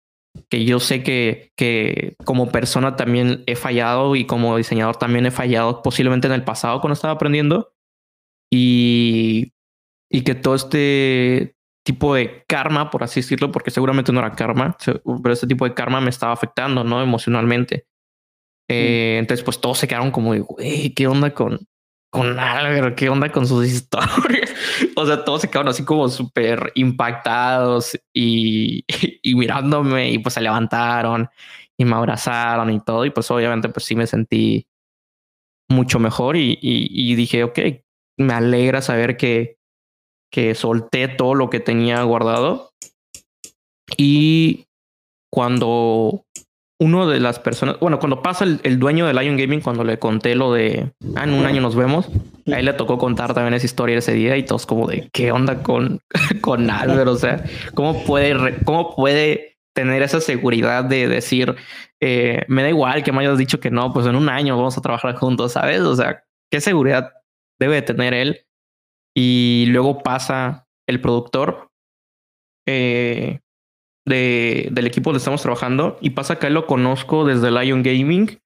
que 0.49 0.65
yo 0.65 0.79
sé 0.79 1.03
que, 1.03 1.51
que 1.55 2.15
como 2.25 2.51
persona 2.51 2.95
también 2.95 3.43
he 3.47 3.55
fallado 3.55 4.15
y 4.15 4.25
como 4.25 4.57
diseñador 4.57 4.97
también 4.97 5.25
he 5.25 5.31
fallado 5.31 5.81
posiblemente 5.81 6.27
en 6.27 6.33
el 6.33 6.43
pasado 6.43 6.81
cuando 6.81 6.93
estaba 6.93 7.13
aprendiendo 7.13 7.73
y, 8.51 9.53
y 10.09 10.23
que 10.23 10.35
todo 10.35 10.55
este 10.55 11.55
tipo 11.83 12.13
de 12.13 12.43
karma, 12.47 12.89
por 12.89 13.03
así 13.03 13.21
decirlo, 13.21 13.51
porque 13.51 13.71
seguramente 13.71 14.11
no 14.11 14.19
era 14.19 14.35
karma, 14.35 14.77
pero 15.23 15.33
este 15.33 15.47
tipo 15.47 15.65
de 15.65 15.73
karma 15.73 16.01
me 16.01 16.09
estaba 16.09 16.33
afectando, 16.33 16.83
¿no? 16.83 17.01
Emocionalmente. 17.01 17.87
Eh, 18.69 19.17
Entonces, 19.19 19.43
pues 19.43 19.59
todos 19.59 19.79
se 19.79 19.87
quedaron 19.87 20.11
como, 20.11 20.35
güey, 20.35 20.93
¿qué 20.93 21.07
onda 21.07 21.33
con, 21.33 21.59
con 22.09 22.39
Albert? 22.39 22.95
¿Qué 22.97 23.09
onda 23.09 23.31
con 23.31 23.47
sus 23.47 23.65
historias? 23.67 24.53
o 24.95 25.05
sea, 25.05 25.23
todos 25.23 25.41
se 25.41 25.49
quedaron 25.49 25.69
así 25.69 25.83
como 25.83 26.09
súper 26.09 26.71
impactados 26.75 27.97
y, 28.13 28.85
y 29.21 29.35
mirándome 29.35 30.11
y 30.11 30.19
pues 30.19 30.33
se 30.33 30.41
levantaron 30.41 31.29
y 31.77 31.85
me 31.85 31.95
abrazaron 31.95 32.69
y 32.71 32.79
todo. 32.79 33.05
Y 33.05 33.11
pues 33.11 33.29
obviamente 33.31 33.69
pues 33.69 33.85
sí 33.85 33.95
me 33.95 34.07
sentí 34.07 34.67
mucho 35.69 35.99
mejor 35.99 36.35
y, 36.35 36.57
y, 36.61 37.11
y 37.11 37.15
dije, 37.15 37.43
ok, 37.43 37.59
me 38.17 38.33
alegra 38.33 38.81
saber 38.81 39.17
que, 39.17 39.57
que 40.31 40.55
solté 40.55 41.07
todo 41.07 41.35
lo 41.35 41.49
que 41.49 41.59
tenía 41.59 42.01
guardado. 42.03 42.73
Y 43.97 44.67
cuando 45.31 46.25
uno 46.81 47.07
de 47.07 47.19
las 47.19 47.39
personas, 47.39 47.77
bueno, 47.79 47.99
cuando 47.99 48.21
pasa 48.21 48.45
el, 48.45 48.79
dueño 48.79 49.05
de 49.05 49.13
Lion 49.13 49.35
Gaming, 49.35 49.59
cuando 49.59 49.83
le 49.83 49.99
conté 49.99 50.33
lo 50.35 50.53
de, 50.53 50.93
ah, 51.15 51.25
en 51.25 51.33
un 51.33 51.45
año 51.45 51.61
nos 51.61 51.75
vemos, 51.75 52.09
a 52.47 52.57
él 52.57 52.65
le 52.65 52.73
tocó 52.73 52.97
contar 52.97 53.33
también 53.33 53.53
esa 53.53 53.65
historia 53.65 53.97
ese 53.97 54.13
día 54.13 54.37
y 54.37 54.45
todos 54.45 54.65
como 54.65 54.87
de, 54.87 55.09
¿qué 55.11 55.31
onda 55.33 55.61
con, 55.61 55.99
con 56.41 56.69
Albert? 56.69 57.09
O 57.09 57.17
sea, 57.17 57.43
¿cómo 57.73 58.05
puede, 58.05 58.63
cómo 58.63 58.95
puede 58.95 59.57
tener 59.75 60.01
esa 60.01 60.21
seguridad 60.21 60.85
de 60.85 61.09
decir, 61.09 61.55
eh, 62.01 62.45
me 62.47 62.63
da 62.63 62.69
igual 62.69 63.03
que 63.03 63.11
me 63.11 63.19
hayas 63.19 63.37
dicho 63.37 63.59
que 63.59 63.71
no, 63.71 63.91
pues 63.93 64.07
en 64.07 64.15
un 64.15 64.29
año 64.29 64.55
vamos 64.55 64.77
a 64.77 64.81
trabajar 64.81 65.15
juntos, 65.15 65.53
¿sabes? 65.53 65.81
O 65.81 65.95
sea, 65.95 66.23
¿qué 66.49 66.61
seguridad 66.61 67.11
debe 67.59 67.75
de 67.75 67.81
tener 67.81 68.13
él? 68.13 68.45
Y 69.15 69.65
luego 69.67 70.01
pasa 70.01 70.67
el 70.87 71.01
productor 71.01 71.69
eh, 72.65 73.39
de, 74.09 74.67
del 74.71 74.87
equipo 74.87 75.11
donde 75.11 75.19
estamos 75.19 75.41
trabajando 75.41 75.97
y 76.01 76.09
pasa 76.09 76.37
que 76.37 76.49
lo 76.49 76.65
conozco 76.65 77.25
desde 77.25 77.51
Lion 77.51 77.83
Gaming 77.83 78.39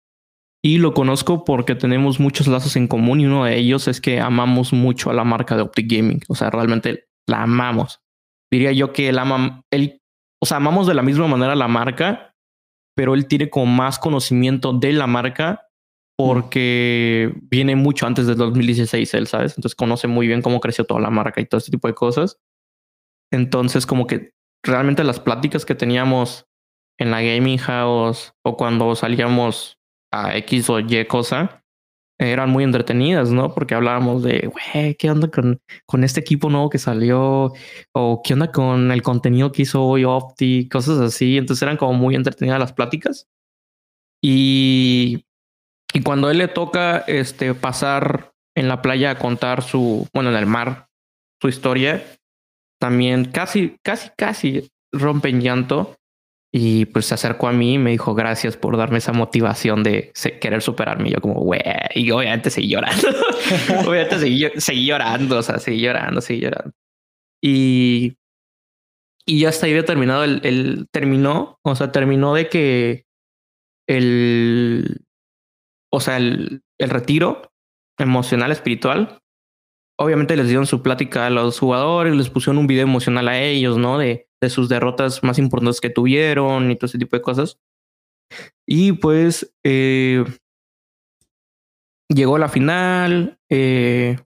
y 0.62 0.78
lo 0.78 0.94
conozco 0.94 1.44
porque 1.44 1.76
tenemos 1.76 2.20
muchos 2.20 2.48
lazos 2.48 2.76
en 2.76 2.88
común 2.88 3.22
y 3.22 3.26
uno 3.26 3.46
de 3.46 3.58
ellos 3.58 3.88
es 3.88 4.00
que 4.00 4.20
amamos 4.20 4.74
mucho 4.74 5.10
a 5.10 5.14
la 5.14 5.24
marca 5.24 5.56
de 5.56 5.64
Optic 5.64 5.92
Gaming. 5.92 6.22
O 6.28 6.36
sea, 6.36 6.50
realmente 6.50 7.06
la 7.28 7.44
amamos. 7.44 8.02
Diría 8.52 8.72
yo 8.72 8.94
que 8.94 9.10
él 9.10 9.18
ama, 9.18 9.64
él, 9.72 10.02
o 10.42 10.46
sea, 10.46 10.58
amamos 10.58 10.86
de 10.88 10.94
la 10.94 11.02
misma 11.02 11.28
manera 11.28 11.56
la 11.56 11.68
marca, 11.68 12.34
pero 12.96 13.14
él 13.14 13.28
tiene 13.28 13.50
como 13.50 13.66
más 13.66 14.00
conocimiento 14.00 14.74
de 14.74 14.94
la 14.94 15.08
marca 15.08 15.68
porque 16.18 17.34
viene 17.42 17.76
mucho 17.76 18.06
antes 18.06 18.28
del 18.28 18.38
2016 18.38 19.14
él, 19.16 19.28
¿sabes? 19.28 19.58
Entonces 19.58 19.76
conoce 19.76 20.08
muy 20.08 20.28
bien 20.28 20.42
cómo 20.42 20.60
creció 20.60 20.86
toda 20.86 21.02
la 21.02 21.10
marca 21.10 21.42
y 21.42 21.46
todo 21.46 21.58
este 21.58 21.72
tipo 21.72 21.88
de 21.88 21.96
cosas. 21.96 22.40
Entonces 23.32 23.86
como 23.86 24.08
que 24.08 24.34
realmente 24.64 25.04
las 25.04 25.20
pláticas 25.20 25.66
que 25.66 25.76
teníamos 25.76 26.46
en 26.98 27.12
la 27.12 27.22
gaming 27.22 27.58
house 27.58 28.34
o 28.44 28.56
cuando 28.58 28.96
salíamos 28.96 29.78
a 30.12 30.38
X 30.38 30.70
o 30.70 30.80
Y 30.80 31.06
cosa 31.06 31.64
eran 32.20 32.50
muy 32.50 32.64
entretenidas, 32.64 33.32
¿no? 33.32 33.54
Porque 33.54 33.76
hablábamos 33.76 34.24
de, 34.24 34.48
güey, 34.48 34.96
¿qué 34.96 35.10
onda 35.10 35.30
con, 35.30 35.60
con 35.86 36.04
este 36.04 36.20
equipo 36.20 36.50
nuevo 36.50 36.70
que 36.70 36.78
salió? 36.78 37.54
O 37.92 38.22
qué 38.24 38.34
onda 38.34 38.52
con 38.52 38.92
el 38.92 39.02
contenido 39.02 39.52
que 39.52 39.64
hizo 39.64 39.84
hoy 39.84 40.06
Opti, 40.06 40.70
cosas 40.70 41.00
así. 41.00 41.38
Entonces 41.38 41.64
eran 41.64 41.78
como 41.78 41.94
muy 41.94 42.16
entretenidas 42.16 42.60
las 42.60 42.74
pláticas. 42.74 43.28
Y, 44.22 45.26
y 45.94 46.02
cuando 46.04 46.30
él 46.30 46.38
le 46.38 46.48
toca 46.48 47.00
este, 47.00 47.54
pasar 47.56 48.34
en 48.56 48.68
la 48.68 48.82
playa 48.82 49.12
a 49.12 49.18
contar 49.18 49.64
su, 49.64 50.08
bueno, 50.14 50.30
en 50.30 50.38
el 50.38 50.46
mar, 50.46 50.88
su 51.42 51.50
historia, 51.50 52.04
también 52.84 53.24
casi, 53.24 53.78
casi, 53.82 54.10
casi 54.18 54.70
rompe 54.92 55.30
en 55.30 55.40
llanto. 55.40 55.96
Y 56.54 56.84
pues 56.88 57.06
se 57.06 57.14
acercó 57.14 57.48
a 57.48 57.54
mí 57.54 57.76
y 57.76 57.78
me 57.78 57.92
dijo 57.92 58.14
gracias 58.14 58.58
por 58.58 58.76
darme 58.76 58.98
esa 58.98 59.14
motivación 59.14 59.84
de 59.84 60.12
querer 60.42 60.62
superarme. 60.62 61.08
Y 61.08 61.14
yo 61.14 61.22
como, 61.22 61.36
güey, 61.36 61.62
y 61.96 62.12
obviamente 62.12 62.50
seguí 62.50 62.68
llorando. 62.68 63.08
obviamente 63.88 64.20
seguí, 64.20 64.50
seguí 64.58 64.88
llorando, 64.88 65.38
o 65.38 65.42
sea, 65.42 65.60
seguí 65.60 65.80
llorando, 65.80 66.20
seguí 66.20 66.42
llorando. 66.42 66.74
Y, 67.42 68.18
y 69.26 69.40
ya 69.40 69.48
hasta 69.48 69.66
ahí 69.66 69.72
había 69.72 69.86
terminado 69.86 70.26
el, 70.26 70.42
el, 70.44 70.88
terminó, 70.92 71.60
o 71.64 71.76
sea, 71.78 71.94
terminó 71.94 72.34
de 72.34 72.50
que 72.50 73.06
el, 73.88 75.06
o 75.90 76.02
sea, 76.02 76.18
el, 76.18 76.64
el 76.78 76.90
retiro 76.90 77.50
emocional, 77.98 78.52
espiritual, 78.52 79.23
obviamente 79.98 80.36
les 80.36 80.48
dieron 80.48 80.66
su 80.66 80.82
plática 80.82 81.28
a 81.28 81.30
los 81.30 81.60
jugadores, 81.60 82.16
les 82.16 82.30
pusieron 82.30 82.58
un 82.58 82.68
video 82.68 82.84
emocional 82.84 83.28
a 83.28 83.42
ellos, 83.42 83.78
¿no? 83.78 83.98
De, 83.98 84.28
sus 84.50 84.68
derrotas 84.68 85.24
más 85.24 85.40
importantes 85.40 85.80
que 85.80 85.90
tuvieron 85.90 86.70
y 86.70 86.76
todo 86.76 86.88
ese 86.88 86.98
tipo 86.98 87.16
de 87.16 87.22
cosas. 87.22 87.62
Y 88.68 88.92
pues 88.92 89.56
eh, 89.64 90.26
llegó 92.10 92.38
la 92.38 92.50
final, 92.50 93.40
eh, 93.50 94.18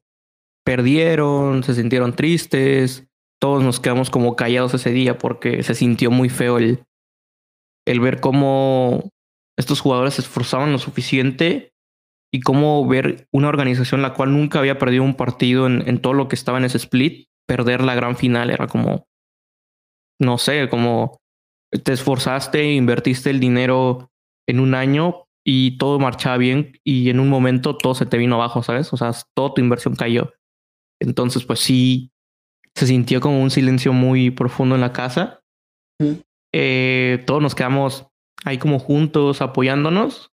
perdieron, 0.65 1.61
se 1.61 1.75
sintieron 1.75 2.15
tristes, 2.15 3.07
todos 3.39 3.61
nos 3.61 3.79
quedamos 3.79 4.09
como 4.09 4.35
callados 4.35 4.73
ese 4.73 4.89
día 4.89 5.19
porque 5.19 5.61
se 5.61 5.75
sintió 5.75 6.09
muy 6.09 6.29
feo 6.29 6.57
el, 6.57 6.83
el 7.85 7.99
ver 7.99 8.19
cómo 8.19 9.11
estos 9.55 9.81
jugadores 9.81 10.15
se 10.15 10.21
esforzaban 10.21 10.71
lo 10.71 10.79
suficiente 10.79 11.73
y 12.31 12.41
cómo 12.41 12.85
ver 12.87 13.27
una 13.31 13.47
organización 13.47 14.01
la 14.01 14.13
cual 14.13 14.33
nunca 14.33 14.59
había 14.59 14.77
perdido 14.77 15.03
un 15.03 15.15
partido 15.15 15.67
en, 15.67 15.87
en 15.87 15.99
todo 15.99 16.13
lo 16.13 16.27
que 16.27 16.35
estaba 16.35 16.57
en 16.57 16.65
ese 16.65 16.77
split, 16.77 17.29
perder 17.47 17.81
la 17.81 17.95
gran 17.95 18.15
final 18.17 18.49
era 18.49 18.67
como, 18.67 19.07
no 20.19 20.37
sé, 20.37 20.67
como 20.69 21.17
te 21.83 21.93
esforzaste, 21.93 22.73
invertiste 22.73 23.29
el 23.29 23.39
dinero 23.39 24.11
en 24.47 24.59
un 24.59 24.75
año 24.75 25.27
y 25.45 25.77
todo 25.77 25.99
marchaba 25.99 26.37
bien 26.37 26.73
y 26.83 27.09
en 27.09 27.19
un 27.19 27.29
momento 27.29 27.77
todo 27.77 27.95
se 27.95 28.05
te 28.05 28.17
vino 28.17 28.35
abajo, 28.35 28.63
¿sabes? 28.63 28.91
O 28.91 28.97
sea, 28.97 29.11
toda 29.33 29.53
tu 29.53 29.61
inversión 29.61 29.95
cayó. 29.95 30.33
Entonces, 31.01 31.45
pues 31.45 31.59
sí, 31.59 32.11
se 32.75 32.87
sintió 32.87 33.21
como 33.21 33.41
un 33.41 33.49
silencio 33.49 33.93
muy 33.93 34.29
profundo 34.29 34.75
en 34.75 34.81
la 34.81 34.93
casa. 34.93 35.41
Eh, 36.53 37.23
todos 37.25 37.41
nos 37.41 37.55
quedamos 37.55 38.07
ahí 38.43 38.57
como 38.57 38.79
juntos 38.79 39.41
apoyándonos. 39.41 40.31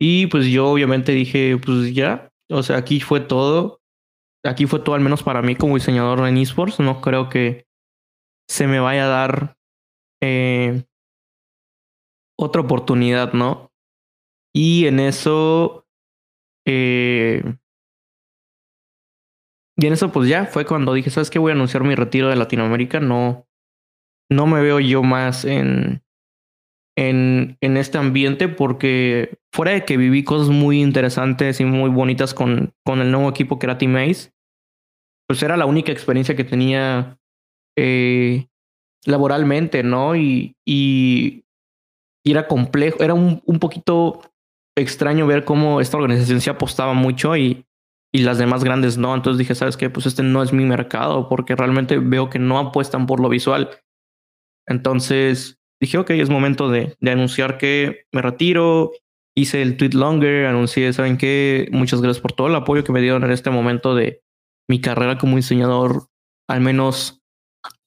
Y 0.00 0.26
pues 0.28 0.46
yo 0.46 0.68
obviamente 0.68 1.12
dije, 1.12 1.58
pues 1.58 1.94
ya, 1.94 2.30
o 2.50 2.62
sea, 2.62 2.76
aquí 2.76 3.00
fue 3.00 3.20
todo. 3.20 3.80
Aquí 4.44 4.66
fue 4.66 4.80
todo, 4.80 4.94
al 4.94 5.00
menos 5.00 5.22
para 5.22 5.42
mí 5.42 5.56
como 5.56 5.74
diseñador 5.74 6.26
en 6.26 6.38
esports. 6.38 6.78
No 6.78 7.00
creo 7.00 7.28
que 7.28 7.66
se 8.48 8.66
me 8.66 8.78
vaya 8.78 9.06
a 9.06 9.08
dar 9.08 9.56
eh, 10.22 10.84
otra 12.38 12.62
oportunidad, 12.62 13.32
¿no? 13.32 13.70
Y 14.54 14.86
en 14.86 15.00
eso... 15.00 15.86
Eh, 16.66 17.42
y 19.76 19.86
en 19.86 19.92
eso 19.92 20.10
pues 20.10 20.28
ya 20.28 20.44
fue 20.46 20.66
cuando 20.66 20.92
dije, 20.92 21.10
¿sabes 21.10 21.30
qué? 21.30 21.38
Voy 21.38 21.52
a 21.52 21.54
anunciar 21.54 21.84
mi 21.84 21.94
retiro 21.94 22.28
de 22.28 22.36
Latinoamérica. 22.36 22.98
No, 22.98 23.46
no 24.30 24.46
me 24.46 24.60
veo 24.60 24.80
yo 24.80 25.02
más 25.04 25.44
en, 25.44 26.02
en, 26.98 27.56
en 27.60 27.76
este 27.76 27.96
ambiente 27.96 28.48
porque 28.48 29.38
fuera 29.52 29.70
de 29.70 29.84
que 29.84 29.96
viví 29.96 30.24
cosas 30.24 30.48
muy 30.48 30.82
interesantes 30.82 31.60
y 31.60 31.64
muy 31.64 31.90
bonitas 31.90 32.34
con, 32.34 32.74
con 32.84 33.00
el 33.00 33.12
nuevo 33.12 33.30
equipo 33.30 33.60
que 33.60 33.66
era 33.66 33.78
Team 33.78 33.94
Ace, 33.94 34.32
pues 35.28 35.40
era 35.44 35.56
la 35.56 35.66
única 35.66 35.92
experiencia 35.92 36.34
que 36.34 36.42
tenía 36.42 37.16
eh, 37.78 38.48
laboralmente, 39.06 39.84
¿no? 39.84 40.16
Y, 40.16 40.56
y, 40.66 41.44
era 42.24 42.46
complejo, 42.46 43.02
era 43.02 43.14
un, 43.14 43.42
un 43.46 43.58
poquito 43.58 44.20
extraño 44.76 45.26
ver 45.26 45.44
cómo 45.46 45.80
esta 45.80 45.96
organización 45.96 46.42
se 46.42 46.50
apostaba 46.50 46.92
mucho 46.92 47.36
y, 47.36 47.64
y 48.12 48.18
las 48.18 48.36
demás 48.36 48.64
grandes 48.64 48.98
no. 48.98 49.14
Entonces 49.14 49.38
dije, 49.38 49.54
¿sabes 49.54 49.78
qué? 49.78 49.88
Pues 49.88 50.04
este 50.04 50.22
no 50.22 50.42
es 50.42 50.52
mi 50.52 50.64
mercado 50.64 51.28
porque 51.28 51.56
realmente 51.56 51.98
veo 51.98 52.28
que 52.28 52.38
no 52.38 52.58
apuestan 52.58 53.06
por 53.06 53.20
lo 53.20 53.30
visual. 53.30 53.70
Entonces 54.66 55.57
dije, 55.80 55.98
ok, 55.98 56.10
es 56.10 56.30
momento 56.30 56.70
de, 56.70 56.96
de 57.00 57.10
anunciar 57.10 57.58
que 57.58 58.04
me 58.12 58.22
retiro. 58.22 58.92
Hice 59.36 59.62
el 59.62 59.76
tweet 59.76 59.90
longer, 59.92 60.46
anuncié, 60.46 60.92
¿saben 60.92 61.16
qué? 61.16 61.68
Muchas 61.70 62.00
gracias 62.00 62.20
por 62.20 62.32
todo 62.32 62.48
el 62.48 62.54
apoyo 62.56 62.82
que 62.82 62.92
me 62.92 63.00
dieron 63.00 63.22
en 63.22 63.30
este 63.30 63.50
momento 63.50 63.94
de 63.94 64.20
mi 64.68 64.80
carrera 64.80 65.16
como 65.16 65.36
diseñador, 65.36 66.08
al 66.48 66.60
menos 66.60 67.20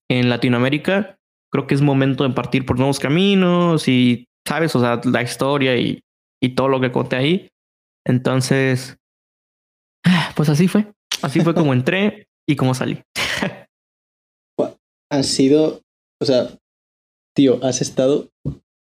en 0.10 0.30
Latinoamérica. 0.30 1.18
Creo 1.52 1.68
que 1.68 1.76
es 1.76 1.82
momento 1.82 2.24
de 2.24 2.34
partir 2.34 2.66
por 2.66 2.78
nuevos 2.78 3.00
caminos 3.00 3.88
y, 3.90 4.30
¿sabes? 4.48 4.74
O 4.76 4.80
sea, 4.80 5.02
la 5.04 5.22
historia 5.22 5.76
y, 5.76 6.02
y 6.42 6.56
todo 6.56 6.70
lo 6.70 6.80
que 6.80 6.92
conté 6.92 7.18
ahí. 7.18 7.50
Entonces, 8.06 8.98
pues 10.36 10.50
así 10.50 10.68
fue. 10.68 10.92
Así 11.22 11.42
fue 11.42 11.54
como 11.54 11.74
entré 11.74 12.28
y 12.48 12.56
como 12.56 12.74
salí. 12.74 13.02
Han 15.12 15.26
sido, 15.26 15.82
o 16.22 16.26
sea, 16.26 16.48
tío, 17.34 17.60
has 17.64 17.82
estado 17.82 18.30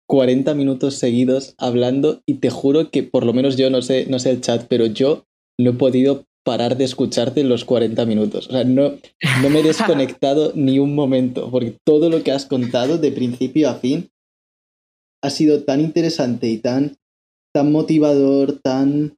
40 0.09 0.55
minutos 0.55 0.97
seguidos 0.97 1.55
hablando 1.59 2.23
y 2.27 2.35
te 2.35 2.51
juro 2.51 2.91
que 2.91 3.03
por 3.03 3.25
lo 3.25 3.33
menos 3.33 3.57
yo 3.57 3.71
no 3.71 3.83
sé, 3.83 4.07
no 4.09 4.19
sé 4.19 4.31
el 4.31 4.41
chat, 4.41 4.67
pero 4.69 4.87
yo 4.87 5.25
no 5.59 5.71
he 5.71 5.75
podido 5.75 6.27
parar 6.45 6.77
de 6.77 6.85
escucharte 6.85 7.41
en 7.41 7.49
los 7.49 7.65
40 7.65 8.05
minutos. 8.05 8.49
O 8.49 8.53
sea, 8.53 8.65
no, 8.65 8.99
no 9.43 9.51
me 9.51 9.61
he 9.61 9.63
desconectado 9.63 10.53
ni 10.55 10.79
un 10.79 10.95
momento, 10.95 11.51
porque 11.51 11.77
todo 11.85 12.11
lo 12.11 12.23
que 12.23 12.33
has 12.33 12.47
contado 12.47 12.99
de 12.99 13.13
principio 13.13 13.69
a 13.71 13.75
fin 13.77 14.11
ha 15.23 15.31
sido 15.31 15.63
tan 15.63 15.81
interesante 15.81 16.49
y 16.49 16.59
tan, 16.59 16.97
tan 17.55 17.71
motivador, 17.71 18.61
tan 18.61 19.17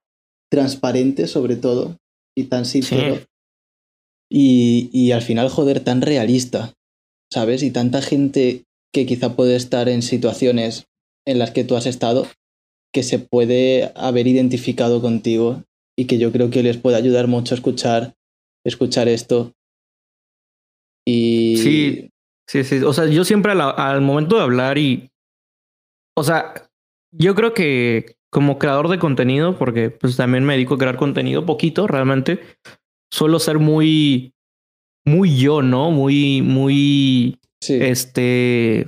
transparente 0.50 1.26
sobre 1.26 1.56
todo, 1.56 1.96
y 2.36 2.44
tan 2.44 2.66
sincero. 2.66 3.20
Y, 4.30 4.90
y 4.92 5.12
al 5.12 5.22
final, 5.22 5.48
joder, 5.48 5.80
tan 5.80 6.02
realista, 6.02 6.74
¿sabes? 7.32 7.62
Y 7.62 7.70
tanta 7.70 8.02
gente 8.02 8.64
que 8.94 9.04
quizá 9.04 9.34
puede 9.34 9.56
estar 9.56 9.88
en 9.88 10.00
situaciones 10.00 10.86
en 11.26 11.38
las 11.38 11.50
que 11.50 11.64
tú 11.64 11.76
has 11.76 11.84
estado, 11.84 12.26
que 12.92 13.02
se 13.02 13.18
puede 13.18 13.92
haber 13.96 14.28
identificado 14.28 15.02
contigo 15.02 15.64
y 15.98 16.06
que 16.06 16.18
yo 16.18 16.30
creo 16.30 16.48
que 16.50 16.62
les 16.62 16.78
puede 16.78 16.96
ayudar 16.96 17.26
mucho 17.26 17.54
a 17.54 17.56
escuchar, 17.56 18.14
escuchar 18.64 19.08
esto. 19.08 19.52
Y... 21.04 21.56
Sí, 21.58 22.10
sí, 22.48 22.62
sí. 22.62 22.76
O 22.84 22.92
sea, 22.92 23.06
yo 23.06 23.24
siempre 23.24 23.52
al, 23.52 23.60
al 23.60 24.00
momento 24.00 24.36
de 24.36 24.42
hablar 24.42 24.78
y... 24.78 25.10
O 26.16 26.22
sea, 26.22 26.54
yo 27.12 27.34
creo 27.34 27.52
que 27.52 28.16
como 28.30 28.58
creador 28.58 28.88
de 28.88 29.00
contenido, 29.00 29.58
porque 29.58 29.90
pues 29.90 30.16
también 30.16 30.44
me 30.44 30.54
dedico 30.54 30.74
a 30.74 30.78
crear 30.78 30.96
contenido 30.96 31.44
poquito, 31.44 31.88
realmente, 31.88 32.40
suelo 33.12 33.40
ser 33.40 33.58
muy, 33.58 34.34
muy 35.04 35.36
yo, 35.36 35.62
¿no? 35.62 35.90
Muy, 35.90 36.42
muy 36.42 37.38
este, 37.70 38.86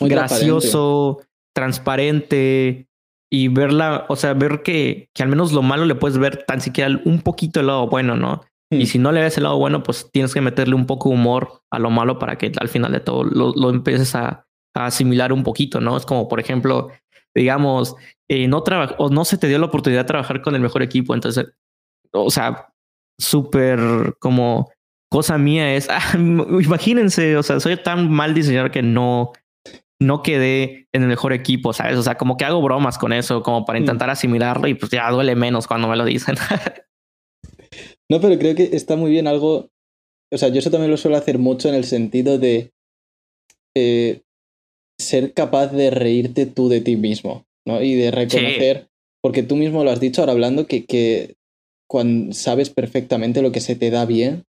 gracioso, 0.00 1.20
transparente. 1.54 2.86
y 3.30 3.48
verla, 3.48 4.06
o 4.08 4.16
sea, 4.16 4.32
ver 4.32 4.62
que, 4.62 5.10
que 5.14 5.22
al 5.22 5.28
menos 5.28 5.52
lo 5.52 5.60
malo 5.60 5.84
le 5.84 5.94
puedes 5.94 6.16
ver 6.16 6.44
tan 6.44 6.62
siquiera 6.62 6.98
un 7.04 7.20
poquito 7.20 7.60
el 7.60 7.66
lado 7.66 7.86
bueno, 7.86 8.16
¿no? 8.16 8.42
Y 8.70 8.84
hmm. 8.84 8.86
si 8.86 8.98
no 8.98 9.12
le 9.12 9.20
ves 9.20 9.36
el 9.36 9.44
lado 9.44 9.58
bueno, 9.58 9.82
pues 9.82 10.10
tienes 10.10 10.32
que 10.32 10.40
meterle 10.40 10.74
un 10.74 10.86
poco 10.86 11.10
de 11.10 11.14
humor 11.14 11.62
a 11.70 11.78
lo 11.78 11.90
malo 11.90 12.18
para 12.18 12.38
que 12.38 12.52
al 12.58 12.68
final 12.68 12.92
de 12.92 13.00
todo 13.00 13.24
lo, 13.24 13.52
lo 13.54 13.70
empieces 13.70 14.14
a, 14.14 14.46
a, 14.74 14.86
asimilar 14.86 15.32
un 15.32 15.42
poquito, 15.42 15.80
¿no? 15.80 15.96
Es 15.96 16.06
como, 16.06 16.26
por 16.26 16.40
ejemplo, 16.40 16.90
digamos, 17.34 17.96
eh, 18.28 18.48
no 18.48 18.62
o 18.98 19.10
no 19.10 19.24
se 19.24 19.38
te 19.38 19.48
dio 19.48 19.58
la 19.58 19.66
oportunidad 19.66 20.02
de 20.02 20.08
trabajar 20.08 20.42
con 20.42 20.54
el 20.54 20.60
mejor 20.60 20.82
equipo. 20.82 21.14
Entonces, 21.14 21.46
o 22.12 22.30
sea, 22.30 22.72
súper 23.18 24.16
como 24.18 24.70
cosa 25.10 25.38
mía 25.38 25.74
es, 25.74 25.88
ah, 25.90 26.02
imagínense, 26.16 27.36
o 27.36 27.42
sea, 27.42 27.60
soy 27.60 27.76
tan 27.82 28.10
mal 28.10 28.34
diseñador 28.34 28.70
que 28.70 28.82
no, 28.82 29.32
no 30.00 30.22
quedé 30.22 30.86
en 30.92 31.02
el 31.02 31.08
mejor 31.08 31.32
equipo, 31.32 31.72
¿sabes? 31.72 31.96
O 31.96 32.02
sea, 32.02 32.16
como 32.16 32.36
que 32.36 32.44
hago 32.44 32.62
bromas 32.62 32.98
con 32.98 33.12
eso, 33.12 33.42
como 33.42 33.64
para 33.64 33.78
mm. 33.78 33.82
intentar 33.82 34.10
asimilarlo 34.10 34.68
y 34.68 34.74
pues 34.74 34.90
ya 34.90 35.10
duele 35.10 35.34
menos 35.34 35.66
cuando 35.66 35.88
me 35.88 35.96
lo 35.96 36.04
dicen. 36.04 36.36
no, 38.10 38.20
pero 38.20 38.38
creo 38.38 38.54
que 38.54 38.70
está 38.72 38.96
muy 38.96 39.10
bien 39.10 39.26
algo, 39.26 39.68
o 40.32 40.38
sea, 40.38 40.48
yo 40.48 40.58
eso 40.58 40.70
también 40.70 40.90
lo 40.90 40.96
suelo 40.96 41.16
hacer 41.16 41.38
mucho 41.38 41.68
en 41.68 41.74
el 41.74 41.84
sentido 41.84 42.38
de 42.38 42.70
eh, 43.76 44.22
ser 45.00 45.32
capaz 45.32 45.68
de 45.68 45.90
reírte 45.90 46.46
tú 46.46 46.68
de 46.68 46.80
ti 46.80 46.96
mismo, 46.96 47.44
¿no? 47.66 47.82
Y 47.82 47.94
de 47.94 48.10
reconocer, 48.10 48.88
porque 49.22 49.42
tú 49.42 49.56
mismo 49.56 49.84
lo 49.84 49.90
has 49.90 50.00
dicho 50.00 50.20
ahora 50.20 50.32
hablando, 50.32 50.66
que, 50.66 50.84
que 50.84 51.36
cuando 51.88 52.34
sabes 52.34 52.70
perfectamente 52.70 53.42
lo 53.42 53.52
que 53.52 53.60
se 53.60 53.74
te 53.74 53.90
da 53.90 54.04
bien 54.04 54.44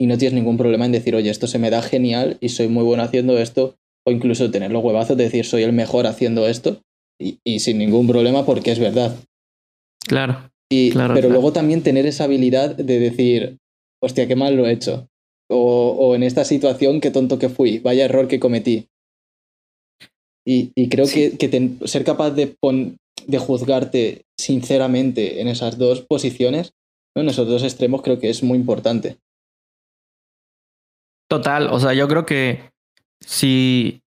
y 0.00 0.06
no 0.06 0.16
tienes 0.16 0.34
ningún 0.34 0.56
problema 0.56 0.86
en 0.86 0.92
decir, 0.92 1.14
oye, 1.14 1.28
esto 1.28 1.46
se 1.46 1.58
me 1.58 1.68
da 1.68 1.82
genial 1.82 2.38
y 2.40 2.48
soy 2.48 2.68
muy 2.68 2.84
bueno 2.84 3.02
haciendo 3.02 3.36
esto, 3.36 3.76
o 4.06 4.10
incluso 4.10 4.50
tener 4.50 4.70
los 4.70 4.82
huevazos 4.82 5.14
de 5.14 5.24
decir, 5.24 5.44
soy 5.44 5.62
el 5.62 5.74
mejor 5.74 6.06
haciendo 6.06 6.48
esto, 6.48 6.80
y, 7.20 7.60
sin 7.60 7.76
ningún 7.76 8.06
problema 8.06 8.46
porque 8.46 8.72
es 8.72 8.78
verdad. 8.78 9.14
Claro. 10.08 10.50
Y, 10.72 10.90
claro 10.90 11.12
pero 11.12 11.28
luego 11.28 11.52
también 11.52 11.82
tener 11.82 12.06
esa 12.06 12.24
habilidad 12.24 12.74
de 12.74 12.98
decir, 12.98 13.58
hostia, 14.02 14.26
qué 14.26 14.36
mal 14.36 14.56
lo 14.56 14.66
he 14.66 14.72
hecho. 14.72 15.06
O, 15.50 15.90
o 15.98 16.14
en 16.14 16.22
esta 16.22 16.46
situación, 16.46 17.02
qué 17.02 17.10
tonto 17.10 17.38
que 17.38 17.50
fui, 17.50 17.80
vaya 17.80 18.06
error 18.06 18.26
que 18.26 18.40
cometí. 18.40 18.88
Y, 20.46 20.72
y 20.74 20.88
creo 20.88 21.06
que, 21.06 21.36
que 21.36 21.72
ser 21.84 22.04
capaz 22.04 22.30
de, 22.30 22.56
de 23.26 23.38
juzgarte 23.38 24.22
sinceramente 24.38 25.42
en 25.42 25.48
esas 25.48 25.76
dos 25.76 26.00
posiciones, 26.00 26.72
en 27.14 27.28
esos 27.28 27.46
dos 27.46 27.64
extremos, 27.64 28.00
creo 28.00 28.18
que 28.18 28.30
es 28.30 28.42
muy 28.42 28.56
importante. 28.56 29.18
Total, 31.30 31.68
o 31.70 31.78
sea, 31.78 31.94
yo 31.94 32.08
creo 32.08 32.26
que 32.26 32.70
si, 33.20 34.02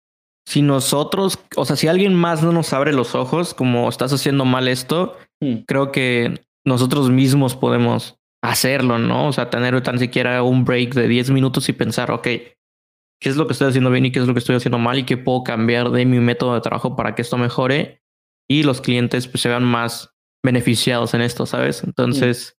si 0.45 0.61
nosotros, 0.61 1.39
o 1.55 1.63
sea, 1.63 1.75
si 1.75 1.87
alguien 1.87 2.13
más 2.13 2.43
no 2.43 2.51
nos 2.51 2.73
abre 2.73 2.91
los 2.91 3.15
ojos, 3.15 3.53
como 3.53 3.87
estás 3.87 4.11
haciendo 4.11 4.43
mal 4.43 4.67
esto, 4.67 5.17
hmm. 5.39 5.59
creo 5.65 5.91
que 5.91 6.41
nosotros 6.65 7.09
mismos 7.09 7.55
podemos 7.55 8.17
hacerlo, 8.43 8.99
¿no? 8.99 9.27
O 9.27 9.33
sea, 9.33 9.49
tener 9.49 9.81
tan 9.81 9.99
siquiera 9.99 10.43
un 10.43 10.65
break 10.65 10.93
de 10.93 11.07
10 11.07 11.31
minutos 11.31 11.69
y 11.69 11.73
pensar, 11.73 12.11
ok, 12.11 12.23
¿qué 12.23 13.29
es 13.29 13.37
lo 13.37 13.47
que 13.47 13.53
estoy 13.53 13.69
haciendo 13.69 13.89
bien 13.89 14.05
y 14.05 14.11
qué 14.11 14.19
es 14.19 14.27
lo 14.27 14.33
que 14.33 14.39
estoy 14.39 14.57
haciendo 14.57 14.77
mal 14.77 14.99
y 14.99 15.05
qué 15.05 15.15
puedo 15.15 15.43
cambiar 15.43 15.91
de 15.91 16.05
mi 16.05 16.19
método 16.19 16.55
de 16.55 16.61
trabajo 16.61 16.97
para 16.97 17.15
que 17.15 17.21
esto 17.21 17.37
mejore 17.37 18.01
y 18.49 18.63
los 18.63 18.81
clientes 18.81 19.27
pues, 19.27 19.41
se 19.41 19.47
vean 19.47 19.63
más 19.63 20.13
beneficiados 20.43 21.13
en 21.13 21.21
esto, 21.21 21.45
¿sabes? 21.45 21.85
Entonces, 21.85 22.57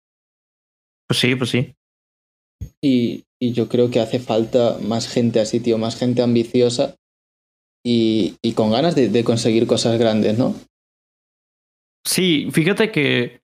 pues 1.07 1.19
sí, 1.19 1.35
pues 1.35 1.51
sí. 1.51 1.75
Y, 2.81 3.25
y 3.45 3.51
yo 3.51 3.69
creo 3.69 3.91
que 3.91 3.99
hace 3.99 4.19
falta 4.19 4.79
más 4.81 5.07
gente 5.07 5.39
así, 5.39 5.59
tío, 5.59 5.77
más 5.77 5.95
gente 5.97 6.23
ambiciosa 6.23 6.95
y, 7.85 8.37
y 8.41 8.53
con 8.53 8.71
ganas 8.71 8.95
de, 8.95 9.23
conseguir 9.23 9.67
cosas 9.67 9.99
grandes, 9.99 10.39
¿no? 10.39 10.55
Sí, 12.03 12.49
fíjate 12.51 12.91
que 12.91 13.41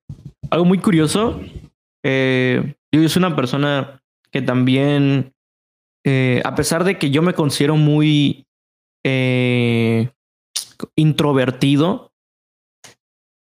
algo 0.49 0.65
muy 0.65 0.79
curioso, 0.79 1.39
eh, 2.03 2.73
yo 2.91 3.09
soy 3.09 3.19
una 3.19 3.35
persona 3.35 4.01
que 4.31 4.41
también, 4.41 5.33
eh, 6.03 6.41
a 6.45 6.55
pesar 6.55 6.83
de 6.83 6.97
que 6.97 7.11
yo 7.11 7.21
me 7.21 7.35
considero 7.35 7.75
muy 7.75 8.47
eh, 9.05 10.09
introvertido, 10.95 12.10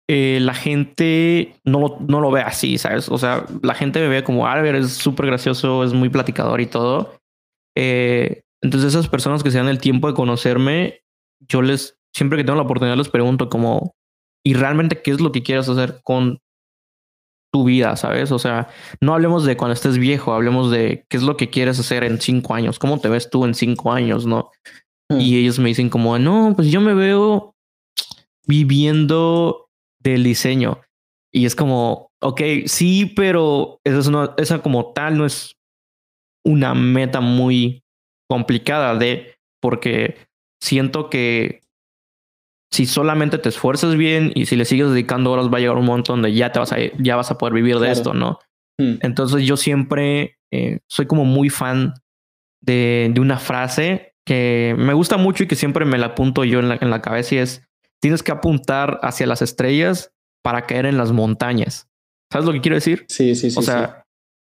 eh, 0.09 0.39
la 0.41 0.53
gente 0.53 1.55
no, 1.65 1.97
no 2.07 2.21
lo 2.21 2.31
ve 2.31 2.41
así, 2.41 2.77
¿sabes? 2.77 3.09
O 3.09 3.17
sea, 3.17 3.45
la 3.61 3.73
gente 3.73 3.99
me 3.99 4.07
ve 4.07 4.23
como 4.23 4.47
Albert, 4.47 4.79
es 4.79 4.93
súper 4.93 5.25
gracioso, 5.25 5.83
es 5.83 5.93
muy 5.93 6.09
platicador 6.09 6.61
y 6.61 6.65
todo. 6.65 7.19
Eh, 7.75 8.43
entonces 8.61 8.93
esas 8.93 9.09
personas 9.09 9.43
que 9.43 9.51
se 9.51 9.57
dan 9.57 9.67
el 9.67 9.79
tiempo 9.79 10.07
de 10.07 10.13
conocerme, 10.13 11.01
yo 11.47 11.61
les, 11.61 11.99
siempre 12.15 12.37
que 12.37 12.45
tengo 12.45 12.55
la 12.55 12.63
oportunidad, 12.63 12.95
les 12.95 13.09
pregunto 13.09 13.49
como, 13.49 13.95
¿y 14.45 14.53
realmente 14.53 15.01
qué 15.01 15.11
es 15.11 15.19
lo 15.19 15.33
que 15.33 15.43
quieres 15.43 15.67
hacer 15.67 15.99
con 16.03 16.39
tu 17.53 17.65
vida, 17.65 17.95
¿sabes? 17.97 18.31
O 18.31 18.39
sea, 18.39 18.69
no 19.01 19.13
hablemos 19.13 19.43
de 19.43 19.57
cuando 19.57 19.73
estés 19.73 19.97
viejo, 19.97 20.33
hablemos 20.33 20.71
de 20.71 21.05
qué 21.09 21.17
es 21.17 21.23
lo 21.23 21.35
que 21.35 21.49
quieres 21.49 21.79
hacer 21.79 22.03
en 22.05 22.21
cinco 22.21 22.53
años, 22.53 22.79
cómo 22.79 22.99
te 22.99 23.09
ves 23.09 23.29
tú 23.29 23.45
en 23.45 23.53
cinco 23.53 23.91
años, 23.91 24.25
¿no? 24.25 24.51
Hmm. 25.09 25.19
Y 25.19 25.37
ellos 25.37 25.59
me 25.59 25.69
dicen 25.69 25.89
como, 25.89 26.17
no, 26.17 26.53
pues 26.55 26.69
yo 26.71 26.79
me 26.79 26.93
veo 26.93 27.55
viviendo 28.45 29.66
del 30.11 30.23
diseño. 30.23 30.81
Y 31.31 31.45
es 31.45 31.55
como, 31.55 32.11
ok, 32.21 32.41
sí, 32.65 33.05
pero 33.15 33.79
eso, 33.83 34.09
no, 34.11 34.33
esa 34.37 34.61
como 34.61 34.93
tal 34.93 35.17
no 35.17 35.25
es 35.25 35.55
una 36.45 36.73
meta 36.73 37.19
muy 37.19 37.83
complicada 38.29 38.95
de, 38.95 39.35
porque 39.61 40.17
siento 40.61 41.09
que 41.09 41.61
si 42.71 42.85
solamente 42.85 43.37
te 43.37 43.49
esfuerzas 43.49 43.95
bien 43.95 44.31
y 44.35 44.45
si 44.45 44.55
le 44.55 44.65
sigues 44.65 44.89
dedicando 44.89 45.31
horas 45.31 45.51
va 45.51 45.57
a 45.57 45.61
llegar 45.61 45.77
un 45.77 45.85
montón 45.85 46.21
de 46.21 46.33
ya 46.33 46.51
te 46.51 46.59
vas 46.59 46.73
a, 46.73 46.77
ya 46.99 47.15
vas 47.15 47.31
a 47.31 47.37
poder 47.37 47.53
vivir 47.53 47.79
de 47.79 47.91
esto, 47.91 48.13
¿no? 48.13 48.39
Hmm. 48.77 48.95
Entonces 49.01 49.43
yo 49.43 49.57
siempre 49.57 50.37
eh, 50.51 50.79
soy 50.87 51.05
como 51.05 51.25
muy 51.25 51.49
fan 51.49 51.93
de, 52.61 53.09
de, 53.13 53.21
una 53.21 53.37
frase 53.37 54.13
que 54.25 54.75
me 54.77 54.93
gusta 54.93 55.17
mucho 55.17 55.43
y 55.43 55.47
que 55.47 55.55
siempre 55.55 55.85
me 55.85 55.97
la 55.97 56.07
apunto 56.07 56.43
yo 56.43 56.59
en 56.59 56.69
la, 56.69 56.77
en 56.81 56.89
la 56.89 57.01
cabeza 57.01 57.35
y 57.35 57.37
es, 57.39 57.66
tienes 58.01 58.23
que 58.23 58.31
apuntar 58.31 58.99
hacia 59.03 59.27
las 59.27 59.41
estrellas 59.41 60.11
para 60.43 60.65
caer 60.65 60.85
en 60.85 60.97
las 60.97 61.11
montañas. 61.11 61.87
¿Sabes 62.31 62.45
lo 62.45 62.53
que 62.53 62.61
quiero 62.61 62.75
decir? 62.75 63.05
Sí, 63.09 63.35
sí, 63.35 63.51
sí. 63.51 63.59
O 63.59 63.61
sea, 63.61 64.05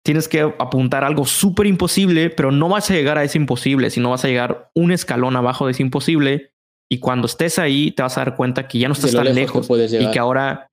tienes 0.05 0.27
que 0.27 0.41
apuntar 0.41 1.03
algo 1.03 1.25
súper 1.25 1.67
imposible, 1.67 2.29
pero 2.29 2.51
no 2.51 2.69
vas 2.69 2.89
a 2.89 2.93
llegar 2.93 3.17
a 3.17 3.23
ese 3.23 3.37
imposible, 3.37 3.89
sino 3.89 4.09
vas 4.09 4.25
a 4.25 4.27
llegar 4.27 4.69
un 4.75 4.91
escalón 4.91 5.35
abajo 5.35 5.65
de 5.65 5.73
ese 5.73 5.83
imposible. 5.83 6.51
Y 6.89 6.99
cuando 6.99 7.27
estés 7.27 7.59
ahí, 7.59 7.91
te 7.91 8.03
vas 8.03 8.17
a 8.17 8.25
dar 8.25 8.35
cuenta 8.35 8.67
que 8.67 8.79
ya 8.79 8.87
no 8.87 8.93
estás 8.93 9.13
tan 9.13 9.33
lejos, 9.33 9.69
y 9.69 10.11
que 10.11 10.19
ahora 10.19 10.67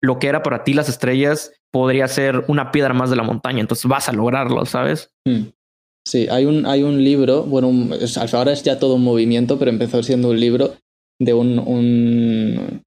lo 0.00 0.18
que 0.18 0.28
era 0.28 0.42
para 0.42 0.64
ti 0.64 0.72
las 0.72 0.88
estrellas 0.88 1.52
podría 1.70 2.08
ser 2.08 2.44
una 2.48 2.70
piedra 2.70 2.94
más 2.94 3.10
de 3.10 3.16
la 3.16 3.22
montaña. 3.22 3.60
Entonces 3.60 3.86
vas 3.86 4.08
a 4.08 4.12
lograrlo, 4.12 4.64
¿sabes? 4.64 5.10
Hmm. 5.26 5.48
Sí, 6.06 6.26
hay 6.30 6.46
un, 6.46 6.64
hay 6.64 6.84
un 6.84 7.04
libro, 7.04 7.42
bueno, 7.42 7.70
ahora 8.32 8.52
es 8.52 8.62
ya 8.62 8.78
todo 8.78 8.94
un 8.94 9.04
movimiento, 9.04 9.58
pero 9.58 9.70
empezó 9.70 10.02
siendo 10.02 10.30
un 10.30 10.40
libro 10.40 10.74
de 11.20 11.34
un, 11.34 11.58
un, 11.58 12.82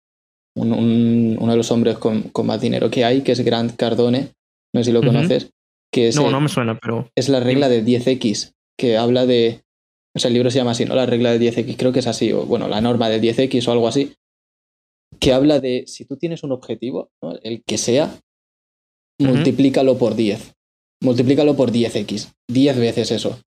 uno 0.55 1.51
de 1.51 1.57
los 1.57 1.71
hombres 1.71 1.97
con, 1.97 2.23
con, 2.23 2.45
más 2.45 2.61
dinero 2.61 2.89
que 2.89 3.03
hay, 3.03 3.21
que 3.21 3.33
es 3.33 3.41
Grant 3.41 3.75
Cardone, 3.75 4.31
no 4.73 4.81
sé 4.81 4.85
si 4.85 4.91
lo 4.91 5.01
conoces, 5.01 5.51
que 5.91 6.07
es, 6.07 6.15
no, 6.15 6.31
no 6.31 6.41
me 6.41 6.49
suena, 6.49 6.77
pero... 6.79 7.09
Es 7.15 7.29
la 7.29 7.39
regla 7.39 7.67
de 7.69 7.83
10X, 7.83 8.53
que 8.77 8.97
habla 8.97 9.25
de... 9.25 9.61
O 10.15 10.19
sea, 10.19 10.27
el 10.27 10.33
libro 10.33 10.49
se 10.49 10.57
llama 10.57 10.71
así, 10.71 10.85
¿no? 10.85 10.95
La 10.95 11.05
regla 11.05 11.31
de 11.31 11.39
10X, 11.39 11.75
creo 11.77 11.93
que 11.93 11.99
es 11.99 12.07
así, 12.07 12.31
o 12.31 12.45
bueno, 12.45 12.67
la 12.67 12.81
norma 12.81 13.09
de 13.09 13.21
10X 13.21 13.67
o 13.67 13.71
algo 13.71 13.87
así, 13.87 14.13
que 15.19 15.33
habla 15.33 15.59
de 15.59 15.85
si 15.87 16.05
tú 16.05 16.17
tienes 16.17 16.43
un 16.43 16.51
objetivo, 16.51 17.11
el 17.43 17.63
que 17.63 17.77
sea, 17.77 18.17
multiplícalo 19.19 19.97
por 19.97 20.15
10. 20.15 20.53
Multiplícalo 21.03 21.55
por 21.55 21.71
10X, 21.71 22.33
10 22.49 22.79
veces 22.79 23.11
eso. 23.11 23.39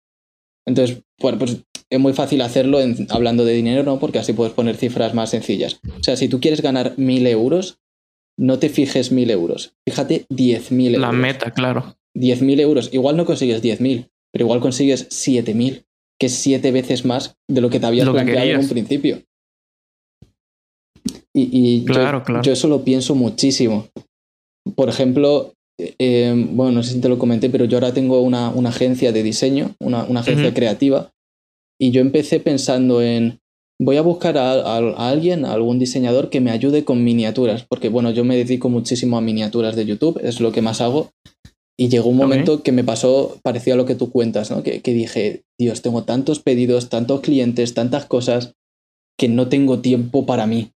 Entonces, 0.65 1.03
bueno, 1.19 1.37
pues 1.39 1.63
es 1.93 1.99
muy 1.99 2.13
fácil 2.13 2.41
hacerlo 2.41 2.79
hablando 3.09 3.45
de 3.45 3.53
dinero, 3.53 3.83
¿no? 3.83 3.99
Porque 3.99 4.19
así 4.19 4.33
puedes 4.33 4.53
poner 4.53 4.75
cifras 4.75 5.13
más 5.13 5.29
sencillas. 5.29 5.79
O 5.99 6.03
sea, 6.03 6.15
si 6.15 6.27
tú 6.27 6.39
quieres 6.39 6.61
ganar 6.61 6.93
1000 6.97 7.27
euros, 7.27 7.79
no 8.37 8.59
te 8.59 8.69
fijes 8.69 9.11
1000 9.11 9.29
euros, 9.29 9.75
fíjate 9.87 10.25
10.000 10.29 10.87
euros. 10.87 11.01
La 11.01 11.11
meta, 11.11 11.51
claro. 11.51 11.95
10.000 12.15 12.59
euros. 12.59 12.89
Igual 12.93 13.17
no 13.17 13.25
consigues 13.25 13.63
10.000, 13.63 14.09
pero 14.31 14.45
igual 14.45 14.59
consigues 14.59 15.09
7.000, 15.09 15.85
que 16.19 16.25
es 16.27 16.33
siete 16.33 16.71
veces 16.71 17.05
más 17.05 17.35
de 17.47 17.61
lo 17.61 17.69
que 17.69 17.79
te 17.79 17.85
habías 17.85 18.09
planteado 18.09 18.49
en 18.49 18.59
un 18.59 18.69
principio. 18.69 19.23
Y, 21.35 21.83
claro, 21.85 22.23
yo, 22.43 22.53
eso 22.53 22.67
lo 22.67 22.83
pienso 22.83 23.15
muchísimo. 23.15 23.87
Por 24.75 24.89
ejemplo, 24.89 25.53
eh, 25.79 26.33
bueno, 26.51 26.71
no 26.71 26.83
sé 26.83 26.93
si 26.93 27.01
te 27.01 27.09
lo 27.09 27.17
comenté, 27.17 27.49
pero 27.49 27.65
yo 27.65 27.77
ahora 27.77 27.93
tengo 27.93 28.21
una, 28.21 28.49
una 28.49 28.69
agencia 28.69 29.11
de 29.11 29.23
diseño, 29.23 29.75
una, 29.79 30.01
agencia 30.01 30.53
creativa, 30.53 31.11
y 31.79 31.91
yo 31.91 32.01
empecé 32.01 32.39
pensando 32.39 33.01
en, 33.01 33.39
voy 33.79 33.97
a 33.97 34.01
buscar 34.01 34.37
a, 34.37 34.77
alguien, 34.77 35.45
a 35.45 35.53
algún 35.53 35.79
diseñador 35.79 36.29
que 36.29 36.41
me 36.41 36.51
ayude 36.51 36.83
con 36.85 37.03
miniaturas, 37.03 37.65
porque 37.67 37.89
bueno, 37.89 38.11
yo 38.11 38.23
me 38.23 38.35
dedico 38.35 38.69
muchísimo 38.69 39.17
a 39.17 39.21
miniaturas 39.21 39.75
de 39.75 39.85
YouTube, 39.85 40.19
es 40.23 40.39
lo 40.39 40.51
que 40.51 40.61
más 40.61 40.81
hago, 40.81 41.11
y 41.77 41.89
llegó 41.89 42.09
un 42.09 42.17
momento 42.17 42.61
que 42.61 42.71
me 42.71 42.83
pasó, 42.83 43.39
parecía 43.43 43.75
lo 43.75 43.85
que 43.85 43.95
tú 43.95 44.11
cuentas, 44.11 44.51
¿no? 44.51 44.61
Que, 44.61 44.81
que, 44.81 44.93
dije, 44.93 45.43
Dios, 45.59 45.81
tengo 45.81 46.03
tantos 46.03 46.39
pedidos, 46.39 46.89
tantos 46.89 47.21
clientes, 47.21 47.73
tantas 47.73 48.05
cosas, 48.05 48.53
que 49.17 49.27
no 49.27 49.49
tengo 49.49 49.79
tiempo 49.79 50.25
para 50.25 50.47
mí. 50.47 50.71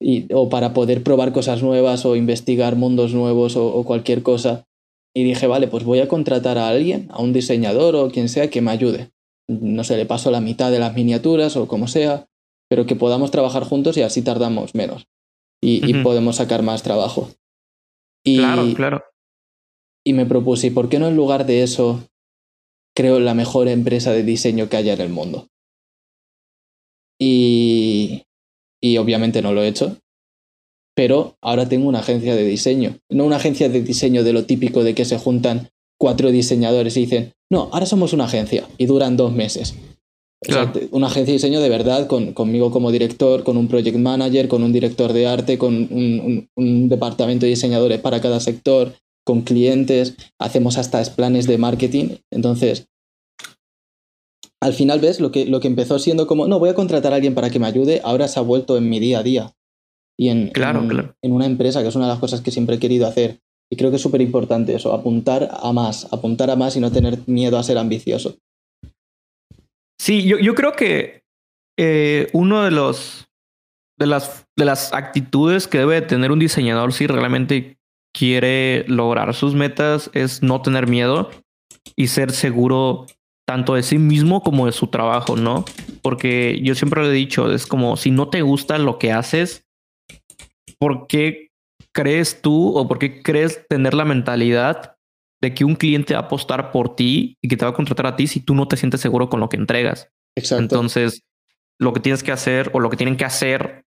Y, 0.00 0.26
o 0.32 0.48
para 0.48 0.74
poder 0.74 1.02
probar 1.02 1.32
cosas 1.32 1.62
nuevas 1.62 2.04
o 2.04 2.16
investigar 2.16 2.76
mundos 2.76 3.14
nuevos 3.14 3.56
o, 3.56 3.82
cualquier 3.84 4.22
cosa. 4.22 4.65
Y 5.16 5.24
dije, 5.24 5.46
vale, 5.46 5.66
pues 5.66 5.82
voy 5.84 6.00
a 6.00 6.08
contratar 6.08 6.58
a 6.58 6.68
alguien, 6.68 7.08
a 7.10 7.22
un 7.22 7.32
diseñador 7.32 7.96
o 7.96 8.10
quien 8.10 8.28
sea 8.28 8.50
que 8.50 8.60
me 8.60 8.70
ayude. 8.70 9.12
No 9.48 9.82
sé, 9.82 9.96
le 9.96 10.04
paso 10.04 10.30
la 10.30 10.42
mitad 10.42 10.70
de 10.70 10.78
las 10.78 10.92
miniaturas 10.92 11.56
o 11.56 11.66
como 11.66 11.88
sea, 11.88 12.26
pero 12.68 12.84
que 12.84 12.96
podamos 12.96 13.30
trabajar 13.30 13.64
juntos 13.64 13.96
y 13.96 14.02
así 14.02 14.20
tardamos 14.20 14.74
menos. 14.74 15.06
Y, 15.62 15.90
y 15.90 16.02
podemos 16.02 16.36
sacar 16.36 16.62
más 16.62 16.82
trabajo. 16.82 17.30
Y, 18.26 18.36
claro, 18.36 18.74
claro. 18.74 19.04
Y 20.04 20.12
me 20.12 20.26
propuse, 20.26 20.70
¿por 20.70 20.90
qué 20.90 20.98
no 20.98 21.08
en 21.08 21.16
lugar 21.16 21.46
de 21.46 21.62
eso 21.62 22.06
creo 22.94 23.18
la 23.18 23.32
mejor 23.32 23.68
empresa 23.68 24.12
de 24.12 24.22
diseño 24.22 24.68
que 24.68 24.76
haya 24.76 24.92
en 24.92 25.00
el 25.00 25.08
mundo? 25.08 25.48
Y, 27.18 28.24
y 28.82 28.98
obviamente 28.98 29.40
no 29.40 29.54
lo 29.54 29.62
he 29.62 29.68
hecho, 29.68 29.96
pero 30.96 31.36
ahora 31.40 31.68
tengo 31.68 31.88
una 31.88 32.00
agencia 32.00 32.34
de 32.34 32.44
diseño. 32.44 32.98
No 33.10 33.24
una 33.24 33.36
agencia 33.36 33.68
de 33.68 33.82
diseño 33.82 34.24
de 34.24 34.32
lo 34.32 34.44
típico 34.44 34.82
de 34.82 34.94
que 34.94 35.04
se 35.04 35.18
juntan 35.18 35.68
cuatro 35.98 36.32
diseñadores 36.32 36.96
y 36.96 37.00
dicen, 37.00 37.32
no, 37.50 37.68
ahora 37.72 37.86
somos 37.86 38.12
una 38.12 38.24
agencia 38.24 38.66
y 38.78 38.86
duran 38.86 39.16
dos 39.16 39.32
meses 39.32 39.74
una 40.90 41.06
agencia 41.06 41.32
de 41.32 41.38
diseño 41.38 41.60
de 41.60 41.68
verdad, 41.68 42.06
con, 42.06 42.32
conmigo 42.32 42.70
como 42.70 42.92
director, 42.92 43.42
con 43.42 43.56
un 43.56 43.68
project 43.68 43.96
manager, 43.96 44.48
con 44.48 44.62
un 44.62 44.72
director 44.72 45.12
de 45.12 45.26
arte, 45.26 45.58
con 45.58 45.74
un, 45.74 46.88
departamento 46.88 47.46
de 47.46 47.50
diseñadores 47.50 48.00
para 48.00 48.20
cada 48.20 48.40
sector, 48.40 48.94
con 49.24 49.42
clientes, 49.42 50.14
hacemos 50.38 50.78
hasta 50.78 51.02
planes 51.14 51.46
de 51.46 51.58
marketing. 51.58 52.18
Entonces, 52.30 52.86
al 54.60 54.72
final, 54.72 55.00
¿ves? 55.00 55.20
Lo 55.20 55.32
que, 55.32 55.46
lo 55.46 55.60
que 55.60 55.68
empezó 55.68 55.98
siendo 55.98 56.26
como, 56.26 56.46
no, 56.46 56.58
voy 56.58 56.68
a 56.68 56.74
contratar 56.74 57.12
a 57.12 57.16
alguien 57.16 57.34
para 57.34 57.50
que 57.50 57.58
me 57.58 57.66
ayude, 57.66 58.00
ahora 58.04 58.28
se 58.28 58.38
ha 58.38 58.42
vuelto 58.42 58.76
en 58.76 58.88
mi 58.88 59.00
día 59.00 59.20
a 59.20 59.22
día. 59.22 59.52
Y 60.18 60.28
en, 60.28 60.50
en 60.54 61.32
una 61.32 61.46
empresa, 61.46 61.82
que 61.82 61.88
es 61.88 61.96
una 61.96 62.06
de 62.06 62.12
las 62.12 62.20
cosas 62.20 62.40
que 62.40 62.50
siempre 62.50 62.76
he 62.76 62.78
querido 62.78 63.06
hacer. 63.06 63.40
Y 63.70 63.76
creo 63.76 63.90
que 63.90 63.96
es 63.96 64.02
súper 64.02 64.20
importante 64.20 64.74
eso, 64.74 64.92
apuntar 64.92 65.50
a 65.52 65.72
más, 65.72 66.10
apuntar 66.12 66.50
a 66.50 66.56
más 66.56 66.76
y 66.76 66.80
no 66.80 66.92
tener 66.92 67.18
miedo 67.26 67.58
a 67.58 67.62
ser 67.62 67.78
ambicioso. 67.78 68.36
Sí, 70.00 70.22
yo, 70.22 70.38
yo 70.38 70.54
creo 70.54 70.72
que 70.74 71.22
eh, 71.78 72.28
uno 72.32 72.62
de 72.62 72.70
los 72.70 73.26
de 73.98 74.06
las, 74.06 74.46
de 74.56 74.64
las 74.64 74.92
actitudes 74.92 75.66
que 75.66 75.78
debe 75.78 76.02
tener 76.02 76.30
un 76.30 76.38
diseñador 76.38 76.92
si 76.92 77.06
realmente 77.06 77.78
quiere 78.14 78.84
lograr 78.88 79.34
sus 79.34 79.54
metas 79.54 80.10
es 80.14 80.42
no 80.42 80.62
tener 80.62 80.86
miedo 80.86 81.30
y 81.96 82.08
ser 82.08 82.32
seguro 82.32 83.06
tanto 83.46 83.74
de 83.74 83.82
sí 83.82 83.98
mismo 83.98 84.42
como 84.42 84.66
de 84.66 84.72
su 84.72 84.88
trabajo, 84.88 85.36
¿no? 85.36 85.64
Porque 86.02 86.60
yo 86.62 86.74
siempre 86.74 87.02
lo 87.02 87.10
he 87.10 87.14
dicho, 87.14 87.52
es 87.52 87.66
como 87.66 87.96
si 87.96 88.10
no 88.10 88.28
te 88.28 88.42
gusta 88.42 88.78
lo 88.78 88.98
que 88.98 89.12
haces, 89.12 89.64
¿por 90.78 91.06
qué 91.06 91.48
crees 91.92 92.42
tú 92.42 92.76
o 92.76 92.86
por 92.88 92.98
qué 92.98 93.22
crees 93.22 93.66
tener 93.68 93.94
la 93.94 94.04
mentalidad 94.04 94.96
de 95.42 95.54
que 95.54 95.64
un 95.64 95.76
cliente 95.76 96.14
va 96.14 96.20
a 96.20 96.22
apostar 96.24 96.72
por 96.72 96.96
ti 96.96 97.36
y 97.42 97.48
que 97.48 97.56
te 97.56 97.64
va 97.64 97.70
a 97.70 97.74
contratar 97.74 98.06
a 98.06 98.16
ti 98.16 98.26
si 98.26 98.40
tú 98.40 98.54
no 98.54 98.68
te 98.68 98.76
sientes 98.76 99.00
seguro 99.00 99.28
con 99.28 99.40
lo 99.40 99.48
que 99.48 99.56
entregas. 99.56 100.08
Exacto. 100.36 100.62
Entonces, 100.62 101.22
lo 101.78 101.92
que 101.92 102.00
tienes 102.00 102.22
que 102.22 102.32
hacer 102.32 102.70
o 102.72 102.80
lo 102.80 102.90
que 102.90 102.96
tienen 102.96 103.16
que 103.16 103.24
hacer 103.24 103.84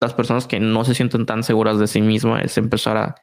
las 0.00 0.14
personas 0.14 0.46
que 0.46 0.60
no 0.60 0.84
se 0.84 0.94
sienten 0.94 1.26
tan 1.26 1.42
seguras 1.42 1.78
de 1.78 1.86
sí 1.86 2.00
mismas 2.00 2.44
es 2.44 2.58
empezar 2.58 2.96
a, 2.96 3.14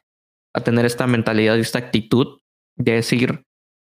a 0.54 0.60
tener 0.60 0.84
esta 0.84 1.06
mentalidad 1.06 1.56
y 1.56 1.60
esta 1.60 1.78
actitud 1.78 2.38
de 2.76 2.92
decir, 2.92 3.44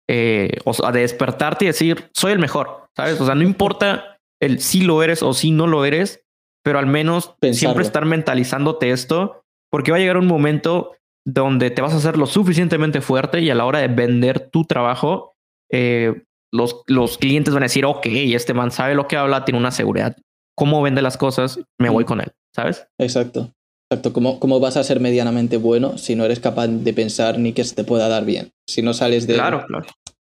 eh, 0.08 0.52
o 0.64 0.72
sea, 0.72 0.90
de 0.92 1.00
despertarte 1.00 1.66
y 1.66 1.68
decir, 1.68 2.10
soy 2.14 2.32
el 2.32 2.38
mejor, 2.38 2.88
¿sabes? 2.96 3.20
O 3.20 3.26
sea, 3.26 3.34
no 3.34 3.42
importa 3.42 4.18
el 4.40 4.60
si 4.60 4.82
lo 4.82 5.02
eres 5.02 5.22
o 5.22 5.34
si 5.34 5.50
no 5.50 5.66
lo 5.66 5.84
eres, 5.84 6.24
pero 6.68 6.80
al 6.80 6.86
menos 6.86 7.34
siempre 7.52 7.82
estar 7.82 8.04
mentalizándote 8.04 8.90
esto, 8.90 9.42
porque 9.70 9.90
va 9.90 9.96
a 9.96 10.00
llegar 10.00 10.18
un 10.18 10.26
momento 10.26 10.96
donde 11.26 11.70
te 11.70 11.80
vas 11.80 11.94
a 11.94 11.96
hacer 11.96 12.18
lo 12.18 12.26
suficientemente 12.26 13.00
fuerte 13.00 13.40
y 13.40 13.48
a 13.48 13.54
la 13.54 13.64
hora 13.64 13.78
de 13.78 13.88
vender 13.88 14.50
tu 14.50 14.66
trabajo, 14.66 15.32
eh, 15.72 16.24
los, 16.52 16.82
los 16.86 17.16
clientes 17.16 17.54
van 17.54 17.62
a 17.62 17.72
decir, 17.72 17.86
ok, 17.86 18.04
este 18.04 18.52
man 18.52 18.70
sabe 18.70 18.94
lo 18.94 19.08
que 19.08 19.16
habla, 19.16 19.46
tiene 19.46 19.58
una 19.58 19.70
seguridad. 19.70 20.14
¿Cómo 20.54 20.82
vende 20.82 21.00
las 21.00 21.16
cosas? 21.16 21.58
Me 21.80 21.88
voy 21.88 22.04
con 22.04 22.20
él, 22.20 22.32
¿sabes? 22.54 22.86
Exacto. 23.00 23.50
Exacto. 23.90 24.12
¿Cómo, 24.12 24.38
¿Cómo 24.38 24.60
vas 24.60 24.76
a 24.76 24.84
ser 24.84 25.00
medianamente 25.00 25.56
bueno 25.56 25.96
si 25.96 26.16
no 26.16 26.26
eres 26.26 26.38
capaz 26.38 26.68
de 26.68 26.92
pensar 26.92 27.38
ni 27.38 27.54
que 27.54 27.64
se 27.64 27.76
te 27.76 27.84
pueda 27.84 28.08
dar 28.08 28.26
bien? 28.26 28.50
Si 28.68 28.82
no 28.82 28.92
sales 28.92 29.26
de... 29.26 29.32
Claro, 29.32 29.64
claro. 29.66 29.86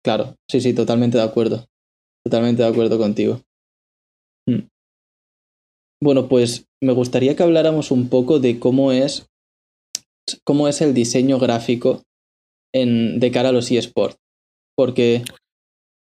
Claro, 0.06 0.36
sí, 0.48 0.62
sí, 0.62 0.76
totalmente 0.76 1.18
de 1.18 1.24
acuerdo. 1.24 1.66
Totalmente 2.24 2.62
de 2.62 2.70
acuerdo 2.70 3.00
contigo. 3.00 3.42
Hmm. 4.48 4.68
Bueno, 6.02 6.28
pues 6.28 6.66
me 6.82 6.94
gustaría 6.94 7.36
que 7.36 7.44
habláramos 7.44 7.92
un 7.92 8.10
poco 8.10 8.40
de 8.40 8.60
cómo 8.60 8.92
es 8.92 9.30
cómo 10.44 10.68
es 10.68 10.82
el 10.82 10.94
diseño 10.94 11.40
gráfico 11.40 12.04
en, 12.74 13.20
de 13.20 13.32
cara 13.32 13.50
a 13.50 13.52
los 13.52 13.72
eSports. 13.72 14.18
Porque, 14.76 15.24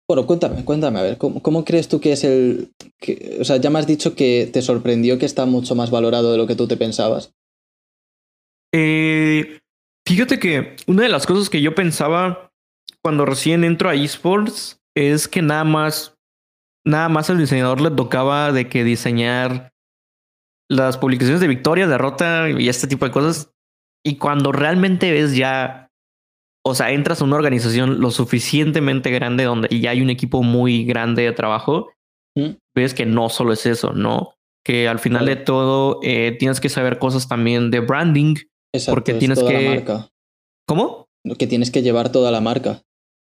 Bueno, 0.09 0.27
cuéntame, 0.27 0.65
cuéntame, 0.65 0.99
a 0.99 1.03
ver, 1.03 1.19
¿cómo, 1.19 1.65
crees 1.65 1.89
tú 1.89 2.01
que 2.01 2.13
es 2.13 2.25
el... 2.25 2.73
o 3.41 3.45
sea, 3.45 3.57
ya 3.57 3.71
me 3.71 3.79
has 3.79 3.87
dicho 3.87 4.15
que 4.15 4.49
te 4.53 4.61
sorprendió 4.61 5.19
que 5.19 5.27
está 5.27 5.47
mucho 5.47 5.75
más 5.75 5.91
valorado 5.91 6.33
de 6.33 6.39
lo 6.39 6.47
que 6.47 6.57
tú 6.57 6.69
te 6.69 6.77
pensabas. 6.77 7.33
Eh, 8.75 9.61
fíjate 10.07 10.39
que 10.39 10.77
una 10.87 11.03
de 11.03 11.09
las 11.09 11.27
cosas 11.27 11.51
que 11.51 11.63
yo 11.63 11.75
pensaba 11.75 12.53
cuando 13.03 13.25
recién 13.25 13.65
entro 13.65 13.89
a 13.89 13.95
esports 13.95 14.81
es 14.95 15.29
que 15.29 15.43
nada 15.43 15.65
más, 15.65 16.15
nada 16.85 17.09
más 17.09 17.31
al 17.31 17.39
diseñador 17.39 17.81
le 17.81 17.91
tocaba 17.91 18.53
de 18.53 18.69
que 18.69 18.85
diseñar 18.85 19.72
las 20.73 20.97
publicaciones 20.97 21.41
de 21.41 21.49
victoria, 21.49 21.87
derrota 21.87 22.49
y 22.51 22.69
este 22.69 22.87
tipo 22.87 23.05
de 23.05 23.13
cosas. 23.13 23.53
Y 24.05 24.17
cuando 24.17 24.53
realmente 24.53 25.13
ves 25.13 25.37
ya, 25.37 25.91
o 26.65 26.75
sea, 26.75 26.91
entras 26.91 27.21
a 27.21 27.25
una 27.25 27.37
organización 27.37 28.01
lo 28.01 28.11
suficientemente 28.11 29.11
grande 29.11 29.45
donde 29.45 29.69
ya 29.81 29.91
hay 29.91 30.01
un 30.01 30.11
equipo 30.11 30.43
muy 30.43 30.85
grande 30.85 31.23
de 31.23 31.33
trabajo, 31.33 31.93
ves 32.75 32.95
que 32.95 33.07
no 33.07 33.29
solo 33.29 33.53
es 33.53 33.67
eso, 33.67 33.93
¿no? 33.93 34.35
Que 34.65 34.89
al 34.89 34.99
final 34.99 35.27
de 35.27 35.37
todo 35.37 36.01
eh, 36.03 36.37
tienes 36.39 36.61
que 36.61 36.69
saber 36.69 36.99
cosas 36.99 37.29
también 37.29 37.71
de 37.71 37.81
branding. 37.81 38.37
porque 38.89 39.15
tienes 39.15 39.43
que... 39.43 39.85
¿Cómo? 40.67 41.09
Que 41.39 41.47
tienes 41.47 41.71
que 41.71 41.83
llevar 41.83 42.11
toda 42.11 42.31
la 42.31 42.41
marca. 42.41 42.83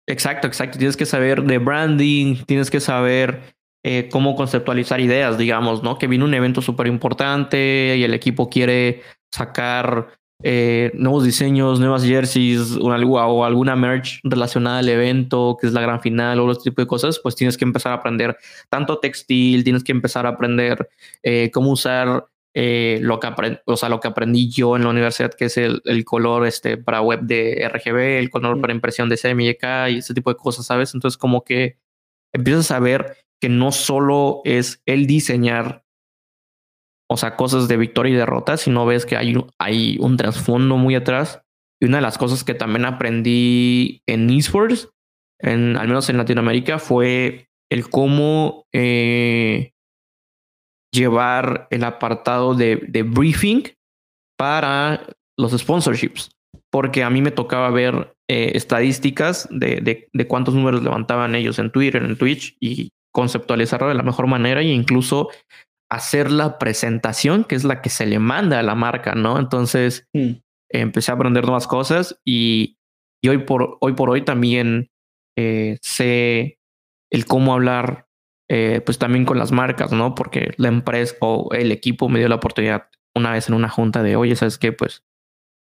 Exacto, 0.07 0.47
exacto. 0.47 0.77
Tienes 0.77 0.97
que 0.97 1.05
saber 1.05 1.43
de 1.43 1.57
branding, 1.57 2.43
tienes 2.45 2.69
que 2.69 2.79
saber 2.79 3.55
eh, 3.83 4.09
cómo 4.11 4.35
conceptualizar 4.35 4.99
ideas, 5.01 5.37
digamos, 5.37 5.83
¿no? 5.83 5.97
Que 5.97 6.07
viene 6.07 6.25
un 6.25 6.33
evento 6.33 6.61
súper 6.61 6.87
importante 6.87 7.95
y 7.97 8.03
el 8.03 8.13
equipo 8.13 8.49
quiere 8.49 9.01
sacar 9.31 10.07
eh, 10.45 10.91
nuevos 10.93 11.23
diseños, 11.23 11.79
nuevas 11.79 12.03
jerseys 12.03 12.75
o, 12.75 12.89
o 12.89 13.45
alguna 13.45 13.77
merch 13.77 14.19
relacionada 14.23 14.79
al 14.79 14.89
evento, 14.89 15.57
que 15.59 15.67
es 15.67 15.73
la 15.73 15.79
gran 15.79 16.01
final 16.01 16.39
o 16.39 16.45
otro 16.45 16.63
tipo 16.63 16.81
de 16.81 16.87
cosas, 16.87 17.19
pues 17.19 17.35
tienes 17.35 17.57
que 17.57 17.63
empezar 17.63 17.93
a 17.93 17.95
aprender 17.95 18.37
tanto 18.69 18.99
textil, 18.99 19.63
tienes 19.63 19.85
que 19.85 19.93
empezar 19.93 20.25
a 20.25 20.29
aprender 20.29 20.89
eh, 21.23 21.49
cómo 21.53 21.71
usar 21.71 22.27
eh, 22.53 22.99
lo, 23.01 23.21
que 23.21 23.29
o 23.65 23.77
sea, 23.77 23.87
lo 23.87 24.01
que 24.01 24.09
aprendí 24.09 24.51
yo 24.51 24.75
en 24.75 24.83
la 24.83 24.89
universidad, 24.89 25.33
que 25.33 25.45
es 25.45 25.57
el, 25.57 25.81
color 26.03 26.45
este, 26.45 26.77
para 26.77 27.01
web 27.01 27.21
de 27.21 27.67
RGB, 27.69 28.19
el 28.19 28.29
color 28.29 28.59
para 28.59 28.73
impresión 28.73 29.07
de 29.07 29.17
CMYK 29.17 29.91
y 29.91 29.97
ese 29.99 30.13
tipo 30.13 30.29
de 30.29 30.35
cosas, 30.35 30.65
¿sabes? 30.65 30.93
Entonces 30.93 31.17
como 31.17 31.45
que 31.45 31.77
empiezas 32.33 32.69
a 32.71 32.79
ver 32.79 33.17
que 33.43 33.49
no 33.49 33.73
solo 33.73 34.39
es 34.45 34.81
el 34.85 35.05
diseñar, 35.05 35.83
o 37.11 37.17
sea, 37.17 37.35
cosas 37.35 37.67
de 37.67 37.75
victoria 37.75 38.13
y 38.13 38.15
derrota, 38.15 38.55
sino 38.55 38.85
ves 38.85 39.05
que 39.05 39.17
hay, 39.17 39.35
hay 39.59 39.97
un 39.99 40.15
trasfondo 40.15 40.77
muy 40.77 40.95
atrás. 40.95 41.41
Y 41.81 41.87
una 41.87 41.97
de 41.97 42.03
las 42.03 42.17
cosas 42.17 42.45
que 42.45 42.53
también 42.53 42.85
aprendí 42.85 44.01
en 44.07 44.29
esports, 44.29 44.87
en, 45.39 45.75
al 45.75 45.89
menos 45.89 46.09
en 46.09 46.15
Latinoamérica, 46.15 46.79
fue 46.79 47.49
el 47.69 47.89
cómo 47.89 48.65
eh, 48.73 49.73
llevar 50.93 51.67
el 51.69 51.83
apartado 51.83 52.55
de, 52.55 53.03
briefing 53.05 53.63
para 54.37 55.05
los 55.37 55.51
sponsorships, 55.51 56.29
porque 56.71 57.03
a 57.03 57.09
mí 57.09 57.21
me 57.21 57.31
tocaba 57.31 57.71
ver 57.71 58.15
eh, 58.29 58.53
estadísticas 58.55 59.49
de, 59.51 60.07
de, 60.13 60.27
cuántos 60.29 60.55
números 60.55 60.81
levantaban 60.81 61.35
ellos 61.35 61.59
en 61.59 61.73
Twitter, 61.73 62.01
en 62.05 62.17
Twitch 62.17 62.55
y 62.61 62.93
conceptualizarlo 63.13 63.87
de 63.87 63.93
la 63.93 64.03
mejor 64.03 64.27
manera 64.27 64.61
e 64.61 64.65
incluso 64.65 65.29
hacer 65.89 66.31
la 66.31 66.57
presentación, 66.57 67.43
que 67.43 67.55
es 67.55 67.63
la 67.63 67.81
que 67.81 67.89
se 67.89 68.05
le 68.05 68.19
manda 68.19 68.59
a 68.59 68.63
la 68.63 68.75
marca, 68.75 69.13
¿no? 69.13 69.39
Entonces 69.39 70.07
mm. 70.13 70.31
empecé 70.69 71.11
a 71.11 71.15
aprender 71.15 71.45
nuevas 71.45 71.67
cosas 71.67 72.19
y, 72.25 72.77
hoy, 73.27 73.37
por, 73.39 73.77
hoy 73.79 73.93
por 73.93 74.09
hoy 74.09 74.23
también 74.23 74.89
eh, 75.37 75.77
sé 75.81 76.59
el 77.11 77.25
cómo 77.25 77.53
hablar 77.53 78.07
eh, 78.49 78.81
pues 78.83 78.97
también 78.97 79.25
con 79.25 79.37
las 79.37 79.51
marcas, 79.51 79.91
¿no? 79.91 80.15
Porque 80.15 80.53
la 80.57 80.67
empresa 80.67 81.15
o 81.21 81.49
el 81.53 81.71
equipo 81.71 82.09
me 82.09 82.19
dio 82.19 82.27
la 82.27 82.35
oportunidad 82.35 82.89
una 83.15 83.31
vez 83.31 83.47
en 83.47 83.55
una 83.55 83.69
junta 83.69 84.03
de, 84.03 84.15
oye, 84.15 84.35
¿sabes 84.35 84.57
qué? 84.57 84.71
Pues 84.71 85.03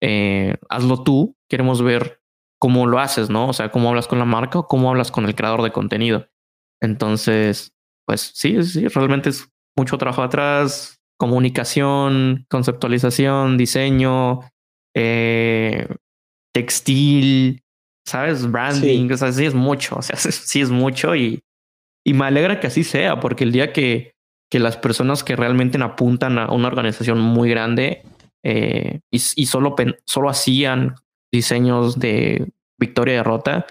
eh, 0.01 0.57
hazlo 0.69 1.03
tú, 1.03 1.35
queremos 1.49 1.81
ver 1.81 2.21
cómo 2.59 2.87
lo 2.87 2.99
haces, 2.99 3.29
¿no? 3.29 3.47
O 3.47 3.53
sea, 3.53 3.71
cómo 3.71 3.89
hablas 3.89 4.07
con 4.07 4.19
la 4.19 4.25
marca 4.25 4.59
o 4.59 4.67
cómo 4.67 4.89
hablas 4.89 5.11
con 5.11 5.25
el 5.25 5.35
creador 5.35 5.63
de 5.63 5.71
contenido. 5.71 6.27
Entonces, 6.81 7.71
pues 8.05 8.31
sí, 8.33 8.63
sí, 8.63 8.87
realmente 8.87 9.29
es 9.29 9.47
mucho 9.77 9.97
trabajo 9.97 10.23
atrás, 10.23 10.99
comunicación, 11.17 12.45
conceptualización, 12.49 13.57
diseño, 13.57 14.41
eh, 14.95 15.87
textil, 16.53 17.61
¿sabes? 18.05 18.49
Branding, 18.49 19.11
o 19.11 19.17
sea, 19.17 19.31
sí 19.31 19.45
es 19.45 19.53
mucho, 19.53 19.95
o 19.99 20.01
sea, 20.01 20.15
sí 20.17 20.61
es 20.61 20.69
mucho 20.69 21.15
y 21.15 21.43
y 22.09 22.13
me 22.13 22.25
alegra 22.25 22.59
que 22.59 22.67
así 22.67 22.83
sea, 22.83 23.19
porque 23.19 23.43
el 23.43 23.51
día 23.51 23.73
que, 23.73 24.13
que 24.51 24.59
las 24.59 24.77
personas 24.77 25.23
que 25.23 25.35
realmente 25.35 25.81
apuntan 25.81 26.39
a 26.39 26.51
una 26.51 26.67
organización 26.67 27.19
muy 27.19 27.49
grande 27.49 28.03
eh, 28.43 29.01
y, 29.11 29.19
solo, 29.19 29.75
solo 30.05 30.29
hacían 30.29 30.95
diseños 31.31 31.99
de 31.99 32.51
victoria 32.79 33.13
y 33.13 33.17
derrota, 33.17 33.67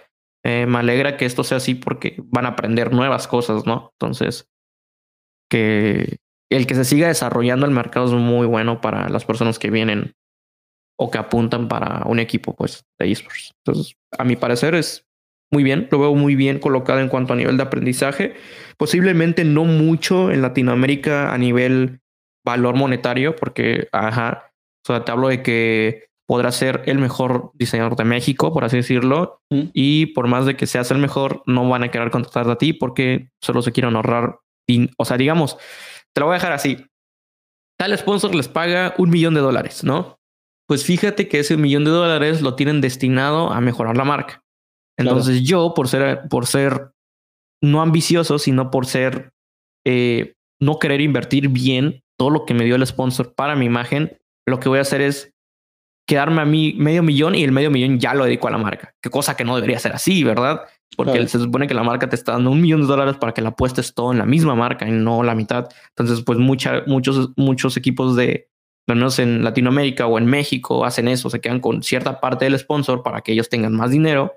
eh, 0.49 0.65
me 0.65 0.79
alegra 0.79 1.19
que 1.19 1.27
esto 1.27 1.45
sea 1.45 1.59
así 1.59 1.75
porque 1.75 2.17
van 2.25 2.47
a 2.47 2.51
aprender 2.51 2.91
nuevas 2.91 3.29
cosas, 3.29 3.67
¿no? 3.67 3.91
Entonces, 3.93 4.49
que 5.51 6.17
el 6.51 6.67
que 6.67 6.75
se 6.75 6.87
siga 6.87 7.09
desarrollando 7.09 7.67
el 7.67 7.73
mercado 7.73 8.07
es 8.07 8.13
muy 8.13 8.47
bueno 8.47 8.81
para 8.81 9.11
las 9.11 9.27
personas 9.27 9.59
que 9.59 9.69
vienen 9.69 10.15
o 10.99 11.11
que 11.11 11.19
apuntan 11.19 11.69
para 11.69 12.03
un 12.07 12.19
equipo, 12.19 12.57
pues, 12.57 12.87
de 12.99 13.13
esports. 13.13 13.53
Entonces, 13.63 13.97
a 14.17 14.25
mi 14.25 14.37
parecer 14.37 14.75
es 14.75 15.07
muy 15.53 15.65
bien, 15.65 15.87
lo 15.91 15.99
veo 15.99 16.15
muy 16.15 16.35
bien 16.35 16.61
colocado 16.61 17.01
en 17.01 17.09
cuanto 17.09 17.35
a 17.35 17.37
nivel 17.37 17.59
de 17.59 17.65
aprendizaje. 17.65 18.35
Posiblemente 18.79 19.45
no 19.45 19.67
mucho 19.67 20.31
en 20.31 20.41
Latinoamérica 20.41 21.31
a 21.31 21.37
nivel 21.37 22.01
valor 22.43 22.75
monetario, 22.75 23.37
porque, 23.37 23.89
ajá, 23.93 24.51
o 24.83 24.87
sea, 24.87 25.05
te 25.05 25.13
hablo 25.13 25.29
de 25.29 25.43
que 25.43 26.09
podrás 26.29 26.57
ser 26.57 26.83
el 26.85 26.99
mejor 26.99 27.53
diseñador 27.55 27.97
de 27.97 28.05
México, 28.05 28.53
por 28.53 28.63
así 28.63 28.77
decirlo, 28.77 29.41
y 29.51 30.07
por 30.07 30.29
más 30.29 30.45
de 30.45 30.57
que 30.57 30.67
seas 30.67 30.91
el 30.91 30.99
mejor, 30.99 31.43
no 31.47 31.67
van 31.67 31.85
a 31.85 31.91
querer 31.91 32.11
contratarte 32.11 32.53
a 32.53 32.59
ti 32.59 32.75
porque 32.75 33.31
solo 33.43 33.63
se 33.63 33.73
quieren 33.73 33.97
ahorrar. 33.97 34.39
O 34.99 35.05
sea, 35.07 35.17
digamos, 35.17 35.57
te 36.15 36.21
lo 36.21 36.27
voy 36.27 36.35
a 36.35 36.39
dejar 36.39 36.53
así. 36.53 36.85
Tal 37.79 37.97
sponsor 37.97 38.35
les 38.35 38.47
paga 38.47 38.95
un 38.99 39.09
millón 39.09 39.33
de 39.33 39.41
dólares, 39.41 39.85
¿no? 39.85 40.19
Pues 40.69 40.85
fíjate 40.85 41.29
que 41.29 41.39
ese 41.39 41.57
millón 41.57 41.87
de 41.87 41.93
dólares 41.93 42.43
lo 42.43 42.57
tienen 42.57 42.83
destinado 42.83 43.51
a 43.51 43.63
mejorar 43.63 43.97
la 43.97 44.05
marca. 44.05 44.43
Entonces 44.99 45.45
yo, 45.45 45.73
por 45.73 45.89
ser, 45.89 46.29
por 46.29 46.45
ser 46.45 46.91
no 47.63 47.81
ambicioso, 47.81 48.39
sino 48.39 48.71
por 48.71 48.85
ser, 48.85 49.33
eh, 49.87 50.35
no 50.61 50.79
querer 50.79 51.01
invertir 51.01 51.49
bien 51.49 52.03
todo 52.19 52.29
lo 52.29 52.45
que 52.45 52.53
me 52.53 52.65
dio 52.65 52.77
el 52.77 52.87
sponsor 52.87 53.35
para 53.35 53.57
mi 53.57 53.65
imagen, 53.65 54.19
lo 54.47 54.61
que 54.61 54.69
voy 54.69 54.79
a 54.79 54.83
hacer 54.83 55.01
es 55.01 55.33
quedarme 56.09 56.41
a 56.41 56.47
mí 56.47 56.75
medio 56.79 57.03
millón 57.03 57.35
y 57.35 57.45
el 57.45 57.53
medio 57.53 57.71
millón 57.71 58.01
ya 58.01 58.15
lo 58.15 58.25
dedico 58.25 58.49
a 58.49 58.51
la 58.51 58.57
marca. 58.57 58.95
Qué 59.03 59.11
cosa 59.11 59.37
que 59.37 59.45
no 59.45 59.55
debería 59.55 59.79
ser 59.79 59.93
así, 59.93 60.25
¿verdad? 60.25 60.63
Porque 60.97 61.29
se 61.29 61.39
supone 61.39 61.67
que 61.67 61.75
la 61.75 61.83
marca 61.83 62.09
te 62.09 62.17
está 62.17 62.33
dando 62.33 62.51
un 62.51 62.63
millón 62.63 62.81
de 62.81 62.87
dólares 62.87 63.17
para 63.19 63.35
que 63.35 63.43
la 63.43 63.51
apuestes 63.51 63.93
todo 63.93 64.11
en 64.11 64.19
la 64.19 64.25
misma 64.25 64.55
marca 64.55 64.89
y 64.89 64.91
no 64.91 65.23
la 65.23 65.35
mitad. 65.35 65.69
Entonces, 65.91 66.25
pues 66.25 66.39
mucha, 66.39 66.83
muchos, 66.87 67.31
muchos 67.37 67.77
equipos 67.77 68.17
de, 68.17 68.49
al 68.89 68.97
menos 68.97 69.19
en 69.19 69.45
Latinoamérica 69.45 70.07
o 70.07 70.17
en 70.17 70.25
México, 70.25 70.87
hacen 70.87 71.09
eso, 71.09 71.29
se 71.29 71.43
quedan 71.43 71.61
con 71.61 71.83
cierta 71.83 72.21
parte 72.21 72.47
del 72.47 72.59
sponsor 72.59 73.03
para 73.03 73.21
que 73.21 73.33
ellos 73.33 73.51
tengan 73.51 73.75
más 73.75 73.91
dinero 73.91 74.33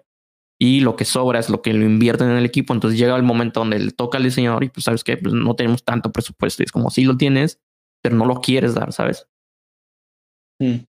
y 0.59 0.81
lo 0.81 0.97
que 0.97 1.05
sobra 1.05 1.39
es 1.39 1.49
lo 1.49 1.61
que 1.61 1.73
lo 1.73 1.85
invierten 1.85 2.31
en 2.31 2.37
el 2.37 2.45
equipo. 2.45 2.73
Entonces 2.73 2.99
llega 2.99 3.15
el 3.15 3.23
momento 3.23 3.61
donde 3.61 3.79
le 3.79 3.91
toca 3.91 4.17
al 4.17 4.25
diseñador 4.25 4.65
y 4.65 4.69
pues 4.69 4.83
sabes 4.83 5.05
que 5.05 5.15
pues, 5.15 5.33
no 5.33 5.55
tenemos 5.55 5.85
tanto 5.85 6.11
presupuesto. 6.11 6.63
es 6.63 6.71
como 6.73 6.89
si 6.89 7.05
lo 7.05 7.15
tienes, 7.15 7.61
pero 8.03 8.17
no 8.17 8.25
lo 8.25 8.41
quieres 8.41 8.75
dar, 8.75 8.91
¿sabes? 8.91 9.25
Mm. 10.59 10.90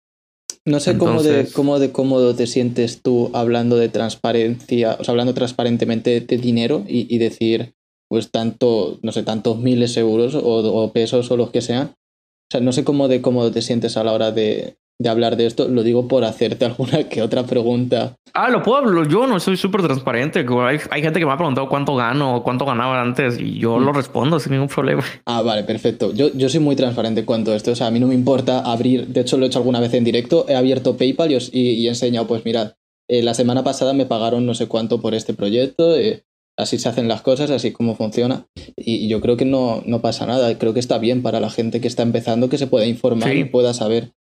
No 0.65 0.79
sé 0.79 0.97
cómo, 0.97 1.23
de, 1.23 1.49
cómo 1.53 1.81
de 1.81 1.91
cómodo 1.91 2.37
te 2.37 2.47
sientes 2.47 3.03
tú 3.03 3.31
hablando 3.33 3.77
de 3.77 3.89
transparencia, 3.89 4.97
o 5.01 5.03
sea, 5.03 5.13
hablando 5.13 5.35
transparentemente 5.35 6.21
de 6.21 6.37
dinero 6.39 6.85
y, 6.87 7.19
decir, 7.19 7.75
pues 8.09 8.31
tanto, 8.31 9.01
no 9.03 9.11
sé, 9.11 9.25
tantos 9.25 9.59
miles 9.59 9.97
de 9.97 10.03
euros 10.03 10.37
o, 10.37 10.41
o, 10.43 10.93
pesos 10.93 11.31
o 11.33 11.37
los 11.37 11.51
que 11.51 11.63
sean. 11.63 11.89
O 11.89 12.51
sea, 12.53 12.61
no 12.61 12.73
sé 12.73 12.85
cómo 12.85 13.09
de 13.09 13.21
cómodo 13.23 13.51
te 13.51 13.61
sientes 13.61 13.97
a 13.97 14.05
la 14.05 14.13
hora 14.13 14.31
de, 14.31 14.77
de 15.03 15.09
hablar 15.09 15.37
de 15.37 15.47
esto, 15.47 15.69
lo 15.69 15.83
digo 15.83 16.09
por 16.09 16.25
hacerte 16.25 16.65
alguna 16.67 17.05
que 17.05 17.23
otra 17.23 17.43
pregunta. 17.45 18.17
Ah, 18.35 18.49
lo 18.49 18.63
puedo 18.63 18.79
hablar, 18.79 19.09
yo 19.09 19.27
no 19.27 19.39
soy 19.41 19.57
súper 19.57 19.83
transparente. 19.83 20.39
Hay, 20.41 20.79
hay, 20.91 21.03
gente 21.03 21.21
que 21.21 21.27
me 21.27 21.33
ha 21.33 21.37
preguntado 21.37 21.69
cuánto 21.69 21.95
gano 21.97 22.37
o 22.37 22.43
cuánto 22.43 22.65
ganaba 22.65 23.03
antes 23.03 23.39
y 23.39 23.59
yo 23.59 23.79
lo 23.79 23.93
mm. 23.93 23.97
respondo 23.97 24.41
sin 24.41 24.53
ningún 24.53 24.69
problema. 24.69 25.03
Ah, 25.27 25.43
vale, 25.43 25.65
perfecto. 25.65 26.15
Yo, 26.15 26.33
yo 26.33 26.49
soy 26.49 26.61
muy 26.61 26.75
transparente 26.75 27.21
en 27.21 27.27
cuanto 27.27 27.53
a 27.53 27.57
esto. 27.57 27.73
O 27.73 27.77
sea, 27.77 27.89
a 27.89 27.91
mí 27.91 28.01
no 28.01 28.07
me 28.07 28.15
importa 28.15 28.61
abrir, 28.61 29.09
de 29.09 29.21
hecho 29.21 29.37
lo 29.37 29.45
he 29.45 29.49
hecho 29.49 29.59
alguna 29.59 29.81
vez 29.81 29.93
en 29.93 30.05
directo, 30.05 30.47
he 30.49 30.55
abierto 30.55 30.97
PayPal 30.97 31.33
y, 31.33 31.37
y, 31.53 31.87
he 31.87 31.89
enseñado, 31.91 32.27
pues 32.27 32.45
mirad, 32.45 32.73
eh, 33.09 33.23
la 33.23 33.35
semana 33.35 33.65
pasada 33.65 33.93
me 33.93 34.07
pagaron 34.07 34.47
no 34.47 34.55
sé 34.55 34.67
cuánto 34.67 35.03
por 35.03 35.15
este 35.15 35.35
proyecto. 35.35 35.95
Eh, 35.97 36.25
así 36.57 36.79
se 36.79 36.89
hacen 36.89 37.09
las 37.09 37.21
cosas, 37.21 37.51
así 37.51 37.73
como 37.73 37.97
funciona. 37.97 38.47
Y, 38.77 39.09
yo 39.09 39.21
creo 39.21 39.37
que 39.37 39.45
no, 39.45 39.83
no 39.85 40.01
pasa 40.01 40.25
nada. 40.25 40.57
Creo 40.59 40.73
que 40.73 40.81
está 40.81 40.97
bien 40.97 41.23
para 41.23 41.41
la 41.41 41.51
gente 41.51 41.83
que 41.83 41.89
está 41.89 42.03
empezando 42.03 42.49
que 42.49 42.57
se 42.57 42.67
pueda 42.67 42.87
informar 42.87 43.35
y 43.37 43.45
pueda 43.45 43.75
saber 43.75 44.13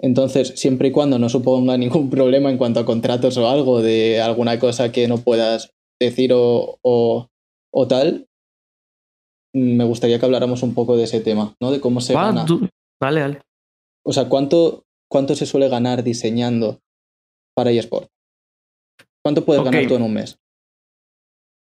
entonces, 0.00 0.54
siempre 0.56 0.88
y 0.88 0.92
cuando 0.92 1.18
no 1.18 1.28
suponga 1.28 1.76
ningún 1.78 2.10
problema 2.10 2.50
en 2.50 2.58
cuanto 2.58 2.80
a 2.80 2.86
contratos 2.86 3.36
o 3.36 3.48
algo 3.48 3.80
de 3.82 4.20
alguna 4.20 4.58
cosa 4.58 4.90
que 4.92 5.06
no 5.08 5.18
puedas 5.18 5.70
decir 6.00 6.32
o, 6.32 6.78
o, 6.82 7.28
o 7.72 7.88
tal, 7.88 8.26
me 9.54 9.84
gustaría 9.84 10.18
que 10.18 10.24
habláramos 10.26 10.62
un 10.62 10.74
poco 10.74 10.96
de 10.96 11.04
ese 11.04 11.20
tema, 11.20 11.54
¿no? 11.60 11.70
De 11.70 11.80
cómo 11.80 12.00
se 12.00 12.14
Va, 12.14 12.26
gana. 12.26 12.44
tú- 12.44 12.68
dale, 13.00 13.20
dale. 13.20 13.40
O 14.04 14.12
sea, 14.12 14.28
¿cuánto, 14.28 14.84
¿cuánto 15.08 15.34
se 15.36 15.46
suele 15.46 15.68
ganar 15.68 16.02
diseñando 16.02 16.80
para 17.54 17.70
eSport? 17.70 18.08
¿Cuánto 19.24 19.44
puedes 19.44 19.62
ganar 19.64 19.86
tú 19.86 19.94
en 19.94 20.02
un 20.02 20.12
mes? 20.12 20.36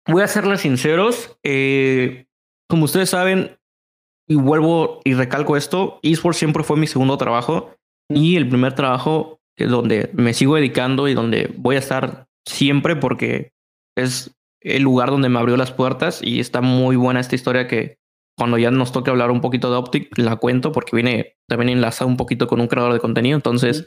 Voy 0.08 0.22
a 0.22 0.26
serles 0.26 0.62
sinceros. 0.62 1.36
eh, 1.44 2.24
como 2.68 2.86
ustedes 2.86 3.10
saben, 3.10 3.56
y 4.26 4.34
vuelvo 4.36 5.00
y 5.04 5.12
recalco 5.14 5.56
esto, 5.58 6.00
eSports 6.02 6.38
siempre 6.38 6.64
fue 6.64 6.78
mi 6.78 6.86
segundo 6.86 7.18
trabajo 7.18 7.70
y 8.14 8.36
el 8.36 8.48
primer 8.48 8.74
trabajo 8.74 9.40
que 9.56 9.66
donde 9.66 10.10
me 10.14 10.34
sigo 10.34 10.56
dedicando 10.56 11.08
y 11.08 11.14
donde 11.14 11.52
voy 11.56 11.76
a 11.76 11.80
estar 11.80 12.26
siempre 12.46 12.96
porque 12.96 13.52
es 13.96 14.34
el 14.60 14.82
lugar 14.82 15.10
donde 15.10 15.28
me 15.28 15.38
abrió 15.38 15.56
las 15.56 15.72
puertas 15.72 16.20
y 16.22 16.40
está 16.40 16.60
muy 16.60 16.96
buena 16.96 17.20
esta 17.20 17.34
historia 17.34 17.68
que 17.68 17.98
cuando 18.36 18.58
ya 18.58 18.70
nos 18.70 18.92
toque 18.92 19.10
hablar 19.10 19.30
un 19.30 19.40
poquito 19.40 19.70
de 19.70 19.76
Optic 19.76 20.16
la 20.16 20.36
cuento 20.36 20.72
porque 20.72 20.96
viene 20.96 21.36
también 21.48 21.68
enlazado 21.68 22.08
un 22.08 22.16
poquito 22.16 22.46
con 22.46 22.60
un 22.60 22.68
creador 22.68 22.92
de 22.92 23.00
contenido. 23.00 23.36
Entonces, 23.36 23.86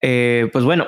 eh, 0.00 0.48
pues 0.52 0.64
bueno, 0.64 0.86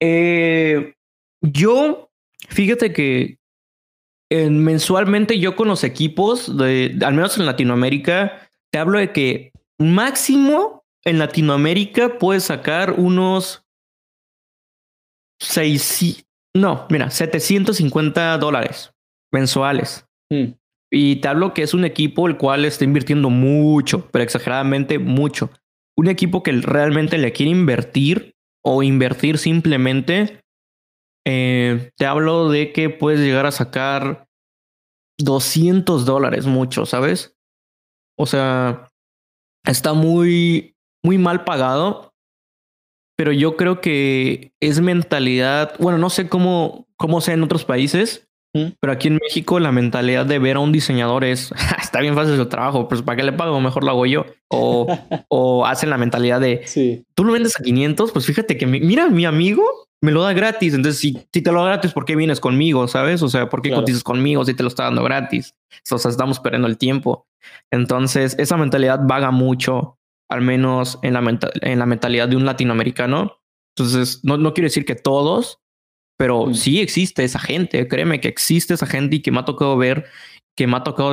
eh, 0.00 0.94
yo, 1.40 2.10
fíjate 2.48 2.92
que 2.92 3.38
mensualmente 4.30 5.38
yo 5.38 5.56
con 5.56 5.68
los 5.68 5.84
equipos, 5.84 6.56
de, 6.56 6.98
al 7.02 7.14
menos 7.14 7.38
en 7.38 7.46
Latinoamérica, 7.46 8.48
te 8.70 8.78
hablo 8.78 8.98
de 8.98 9.12
que 9.12 9.52
máximo 9.78 10.77
en 11.10 11.18
Latinoamérica 11.18 12.18
puedes 12.18 12.44
sacar 12.44 12.92
unos 12.98 13.64
seis, 15.40 16.24
no, 16.56 16.86
mira, 16.90 17.10
750 17.10 18.38
dólares 18.38 18.92
mensuales. 19.32 20.06
Mm, 20.32 20.52
Y 20.90 21.16
te 21.16 21.28
hablo 21.28 21.52
que 21.54 21.62
es 21.62 21.74
un 21.74 21.84
equipo 21.84 22.26
el 22.28 22.36
cual 22.38 22.64
está 22.64 22.84
invirtiendo 22.84 23.28
mucho, 23.30 24.08
pero 24.10 24.22
exageradamente 24.22 24.98
mucho. 24.98 25.50
Un 25.96 26.08
equipo 26.08 26.42
que 26.42 26.52
realmente 26.52 27.18
le 27.18 27.32
quiere 27.32 27.50
invertir 27.52 28.34
o 28.64 28.82
invertir 28.82 29.38
simplemente. 29.38 30.40
eh, 31.26 31.90
te 31.98 32.06
hablo 32.06 32.48
de 32.48 32.72
que 32.72 32.88
puedes 32.88 33.20
llegar 33.20 33.44
a 33.44 33.50
sacar 33.52 34.26
200 35.20 36.06
dólares, 36.06 36.46
mucho, 36.46 36.86
¿sabes? 36.86 37.34
O 38.18 38.24
sea, 38.24 38.88
está 39.66 39.92
muy, 39.92 40.74
muy 41.04 41.18
mal 41.18 41.44
pagado, 41.44 42.12
pero 43.16 43.32
yo 43.32 43.56
creo 43.56 43.80
que 43.80 44.52
es 44.60 44.80
mentalidad. 44.80 45.74
Bueno, 45.78 45.98
no 45.98 46.10
sé 46.10 46.28
cómo, 46.28 46.86
cómo 46.96 47.20
sea 47.20 47.34
en 47.34 47.42
otros 47.42 47.64
países, 47.64 48.28
¿Mm? 48.54 48.68
pero 48.80 48.92
aquí 48.92 49.08
en 49.08 49.16
México 49.22 49.58
la 49.60 49.72
mentalidad 49.72 50.24
de 50.26 50.38
ver 50.38 50.56
a 50.56 50.60
un 50.60 50.72
diseñador 50.72 51.24
es, 51.24 51.52
está 51.82 52.00
bien 52.00 52.14
fácil 52.14 52.36
su 52.36 52.46
trabajo, 52.46 52.88
pues 52.88 53.02
¿para 53.02 53.16
qué 53.16 53.22
le 53.24 53.32
pago? 53.32 53.60
Mejor 53.60 53.84
lo 53.84 53.90
hago 53.90 54.06
yo. 54.06 54.24
O, 54.48 54.86
o 55.28 55.66
hacen 55.66 55.90
la 55.90 55.98
mentalidad 55.98 56.40
de, 56.40 56.62
Sí, 56.66 57.04
tú 57.14 57.24
lo 57.24 57.32
vendes 57.32 57.58
a 57.58 57.62
500, 57.62 58.12
pues 58.12 58.26
fíjate 58.26 58.56
que 58.56 58.66
mi- 58.66 58.80
mira, 58.80 59.08
mi 59.08 59.24
amigo 59.24 59.64
me 60.00 60.12
lo 60.12 60.22
da 60.22 60.32
gratis. 60.32 60.74
Entonces, 60.74 61.00
si, 61.00 61.18
si 61.32 61.42
te 61.42 61.50
lo 61.50 61.60
da 61.64 61.70
gratis, 61.70 61.92
¿por 61.92 62.04
qué 62.04 62.14
vienes 62.14 62.38
conmigo? 62.38 62.86
¿Sabes? 62.86 63.20
O 63.22 63.28
sea, 63.28 63.48
¿por 63.48 63.62
qué 63.62 63.70
Claro. 63.70 63.82
cotizas 63.82 64.04
conmigo 64.04 64.44
si 64.44 64.54
te 64.54 64.62
lo 64.62 64.68
está 64.68 64.84
dando 64.84 65.02
gratis? 65.02 65.56
O 65.90 65.98
sea, 65.98 66.12
estamos 66.12 66.38
perdiendo 66.38 66.68
el 66.68 66.78
tiempo. 66.78 67.26
Entonces, 67.72 68.36
esa 68.38 68.56
mentalidad 68.56 69.00
vaga 69.02 69.32
mucho, 69.32 69.97
al 70.30 70.40
menos 70.42 70.98
en 71.02 71.14
la, 71.14 71.20
menta- 71.20 71.50
en 71.62 71.78
la 71.78 71.86
mentalidad 71.86 72.28
de 72.28 72.36
un 72.36 72.44
latinoamericano. 72.44 73.38
Entonces, 73.76 74.20
no, 74.24 74.36
no 74.36 74.54
quiero 74.54 74.66
decir 74.66 74.84
que 74.84 74.94
todos, 74.94 75.58
pero 76.18 76.46
Mm. 76.46 76.54
sí 76.54 76.80
existe 76.80 77.24
esa 77.24 77.38
gente. 77.38 77.86
Créeme 77.88 78.20
que 78.20 78.28
existe 78.28 78.74
esa 78.74 78.86
gente 78.86 79.16
y 79.16 79.22
que 79.22 79.30
me 79.30 79.38
ha 79.40 79.44
tocado 79.44 79.76
ver, 79.76 80.06
que 80.56 80.66
me 80.66 80.76
ha 80.76 80.82
tocado, 80.82 81.12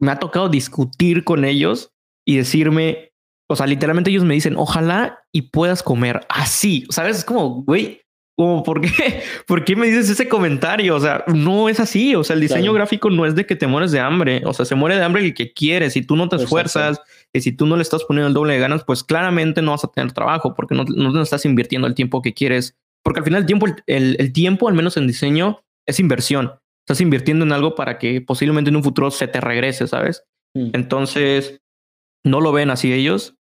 me 0.00 0.10
ha 0.10 0.18
tocado 0.18 0.48
discutir 0.48 1.24
con 1.24 1.44
ellos 1.44 1.90
y 2.26 2.36
decirme, 2.36 3.12
o 3.50 3.56
sea, 3.56 3.66
literalmente 3.66 4.10
ellos 4.10 4.24
me 4.24 4.34
dicen, 4.34 4.54
ojalá 4.56 5.20
y 5.32 5.42
puedas 5.42 5.82
comer 5.82 6.20
así, 6.28 6.86
¿sabes? 6.90 7.18
Es 7.18 7.24
como, 7.24 7.62
güey, 7.62 8.02
como, 8.36 8.62
¿por 8.62 8.80
qué? 8.80 8.88
¿Por 9.46 9.64
qué 9.64 9.74
me 9.76 9.86
dices 9.88 10.08
ese 10.10 10.28
comentario? 10.28 10.94
O 10.96 11.00
sea, 11.00 11.24
no 11.26 11.68
es 11.68 11.80
así. 11.80 12.14
O 12.14 12.22
sea, 12.24 12.34
el 12.34 12.40
diseño 12.40 12.62
Claro. 12.72 12.74
gráfico 12.74 13.10
no 13.10 13.26
es 13.26 13.34
de 13.34 13.44
que 13.46 13.56
te 13.56 13.66
mueres 13.66 13.90
de 13.90 14.00
hambre. 14.00 14.42
O 14.46 14.52
sea, 14.54 14.64
se 14.64 14.74
muere 14.76 14.96
de 14.96 15.02
hambre 15.04 15.24
el 15.24 15.34
que 15.34 15.52
quiere. 15.52 15.90
Si 15.90 16.02
tú 16.02 16.14
no 16.16 16.28
te 16.28 16.36
Exacto. 16.36 16.44
esfuerzas 16.44 17.00
y 17.34 17.40
si 17.40 17.52
tú 17.52 17.66
no 17.66 17.76
le 17.76 17.82
estás 17.82 18.04
poniendo 18.04 18.28
el 18.28 18.34
doble 18.34 18.54
de 18.54 18.60
ganas, 18.60 18.84
pues 18.84 19.04
claramente 19.04 19.62
no 19.62 19.72
vas 19.72 19.84
a 19.84 19.88
tener 19.88 20.12
trabajo 20.12 20.54
porque 20.54 20.74
no, 20.74 20.84
no 20.84 21.22
estás 21.22 21.44
invirtiendo 21.44 21.86
el 21.86 21.94
tiempo 21.94 22.22
que 22.22 22.34
quieres. 22.34 22.76
Porque 23.04 23.20
al 23.20 23.24
final 23.24 23.42
el 23.42 23.46
tiempo, 23.46 23.66
el, 23.86 24.16
el 24.18 24.32
tiempo, 24.32 24.68
al 24.68 24.74
menos 24.74 24.96
en 24.96 25.06
diseño, 25.06 25.60
es 25.86 26.00
inversión. 26.00 26.52
Estás 26.86 27.00
invirtiendo 27.00 27.44
en 27.44 27.52
algo 27.52 27.74
para 27.74 27.98
que 27.98 28.20
posiblemente 28.20 28.70
en 28.70 28.76
un 28.76 28.82
futuro 28.82 29.10
se 29.10 29.28
te 29.28 29.40
regrese, 29.40 29.86
¿sabes? 29.86 30.24
Mm, 30.54 30.70
Entonces, 30.72 31.60
no 32.24 32.40
lo 32.40 32.52
ven 32.52 32.70
así 32.70 32.92
ellos. 32.92 33.36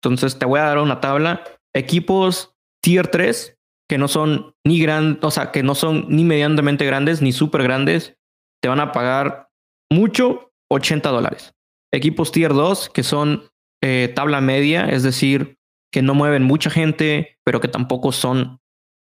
Entonces, 0.00 0.38
te 0.38 0.46
voy 0.46 0.60
a 0.60 0.64
dar 0.64 0.78
una 0.78 1.00
tabla. 1.00 1.42
Equipos 1.74 2.54
tier 2.82 3.08
3, 3.08 3.56
que 3.88 3.98
no 3.98 4.06
son 4.06 4.54
ni 4.64 4.80
grandes, 4.80 5.22
o 5.24 5.30
sea, 5.30 5.50
que 5.50 5.62
no 5.62 5.74
son 5.74 6.06
ni 6.08 6.24
medianamente 6.24 6.86
grandes 6.86 7.20
ni 7.20 7.32
súper 7.32 7.62
grandes, 7.62 8.16
te 8.62 8.68
van 8.68 8.80
a 8.80 8.92
pagar 8.92 9.48
mucho 9.90 10.52
80 10.70 11.08
dólares. 11.10 11.54
Equipos 11.92 12.32
tier 12.32 12.52
2, 12.52 12.90
que 12.90 13.02
son 13.02 13.44
eh, 13.82 14.12
tabla 14.14 14.40
media, 14.40 14.88
es 14.88 15.02
decir, 15.02 15.58
que 15.92 16.02
no 16.02 16.14
mueven 16.14 16.42
mucha 16.42 16.70
gente, 16.70 17.38
pero 17.44 17.60
que 17.60 17.68
tampoco 17.68 18.12
son 18.12 18.60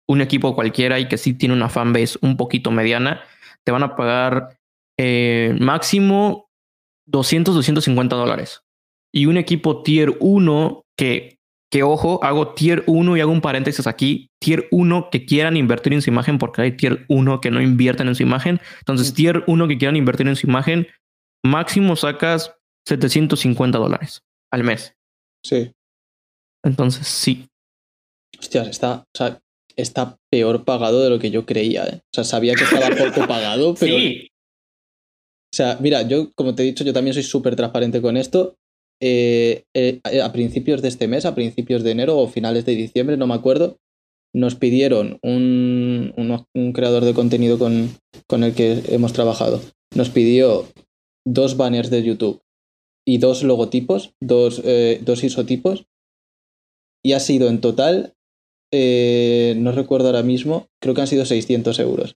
un 0.07 0.21
equipo 0.21 0.53
cualquiera 0.55 0.99
y 0.99 1.07
que 1.07 1.17
sí 1.17 1.33
tiene 1.33 1.55
una 1.55 1.69
fanbase 1.69 2.17
un 2.21 2.35
poquito 2.35 2.71
mediana, 2.71 3.21
te 3.63 3.71
van 3.71 3.83
a 3.83 3.95
pagar 3.95 4.57
eh, 4.99 5.55
máximo 5.59 6.49
200, 7.07 7.55
250 7.55 8.15
dólares. 8.15 8.63
Y 9.13 9.27
un 9.27 9.37
equipo 9.37 9.83
tier 9.83 10.17
1 10.19 10.85
que, 10.97 11.37
que, 11.71 11.83
ojo, 11.83 12.23
hago 12.23 12.49
tier 12.49 12.83
1 12.87 13.17
y 13.17 13.21
hago 13.21 13.31
un 13.31 13.41
paréntesis 13.41 13.87
aquí, 13.87 14.29
tier 14.39 14.67
1 14.71 15.09
que 15.11 15.25
quieran 15.25 15.55
invertir 15.55 15.93
en 15.93 16.01
su 16.01 16.09
imagen 16.09 16.37
porque 16.37 16.61
hay 16.61 16.71
tier 16.73 17.05
1 17.07 17.39
que 17.39 17.51
no 17.51 17.61
invierten 17.61 18.07
en 18.07 18.15
su 18.15 18.23
imagen. 18.23 18.59
Entonces, 18.79 19.13
tier 19.13 19.43
1 19.47 19.67
que 19.67 19.77
quieran 19.77 19.95
invertir 19.95 20.27
en 20.27 20.35
su 20.35 20.47
imagen, 20.47 20.87
máximo 21.43 21.95
sacas 21.95 22.55
750 22.87 23.77
dólares 23.79 24.21
al 24.51 24.63
mes. 24.63 24.93
sí. 25.45 25.71
Entonces, 26.65 27.05
sí. 27.07 27.47
Hostias, 28.39 28.67
está, 28.69 29.03
o 29.13 29.17
sea, 29.17 29.39
está 29.75 30.17
peor 30.31 30.63
pagado 30.63 31.01
de 31.01 31.09
lo 31.09 31.19
que 31.19 31.29
yo 31.29 31.45
creía. 31.45 31.83
¿eh? 31.85 31.95
O 31.97 32.09
sea, 32.13 32.23
sabía 32.23 32.55
que 32.55 32.63
estaba 32.63 32.89
poco 32.95 33.27
pagado, 33.27 33.75
pero. 33.77 33.97
Sí. 33.97 34.27
O 35.51 35.55
sea, 35.55 35.77
mira, 35.81 36.03
yo, 36.03 36.31
como 36.35 36.55
te 36.55 36.63
he 36.63 36.65
dicho, 36.65 36.83
yo 36.85 36.93
también 36.93 37.13
soy 37.13 37.23
súper 37.23 37.55
transparente 37.57 38.01
con 38.01 38.15
esto. 38.17 38.55
Eh, 39.01 39.63
eh, 39.75 39.99
a 40.23 40.31
principios 40.31 40.81
de 40.81 40.87
este 40.87 41.07
mes, 41.09 41.25
a 41.25 41.35
principios 41.35 41.83
de 41.83 41.91
enero 41.91 42.17
o 42.17 42.29
finales 42.29 42.65
de 42.65 42.75
diciembre, 42.75 43.17
no 43.17 43.27
me 43.27 43.33
acuerdo, 43.35 43.77
nos 44.33 44.55
pidieron 44.55 45.19
un, 45.21 46.13
un- 46.15 46.45
un 46.55 46.71
creador 46.73 47.03
de 47.03 47.13
contenido 47.13 47.59
con, 47.59 47.89
con 48.27 48.43
el 48.45 48.55
que 48.55 48.81
hemos 48.87 49.11
trabajado. 49.11 49.61
Nos 49.95 50.09
pidió 50.09 50.65
dos 51.25 51.57
banners 51.57 51.89
de 51.89 52.03
YouTube 52.03 52.41
y 53.05 53.17
dos 53.17 53.43
logotipos, 53.43 54.13
dos, 54.21 54.61
eh, 54.63 54.99
dos 55.03 55.23
isotipos. 55.23 55.85
Y 57.05 57.13
ha 57.13 57.19
sido 57.19 57.49
en 57.49 57.59
total, 57.59 58.13
eh, 58.71 59.55
no 59.57 59.71
recuerdo 59.73 60.07
ahora 60.07 60.23
mismo, 60.23 60.67
creo 60.81 60.95
que 60.95 61.01
han 61.01 61.07
sido 61.07 61.25
600 61.25 61.79
euros. 61.79 62.15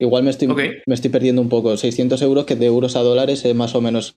Igual 0.00 0.24
me 0.24 0.30
estoy, 0.30 0.48
me 0.48 0.94
estoy 0.94 1.10
perdiendo 1.10 1.40
un 1.40 1.48
poco. 1.48 1.76
600 1.76 2.20
euros 2.22 2.44
que 2.46 2.56
de 2.56 2.66
euros 2.66 2.96
a 2.96 3.00
dólares 3.02 3.44
es 3.44 3.54
más 3.54 3.76
o 3.76 3.80
menos, 3.80 4.16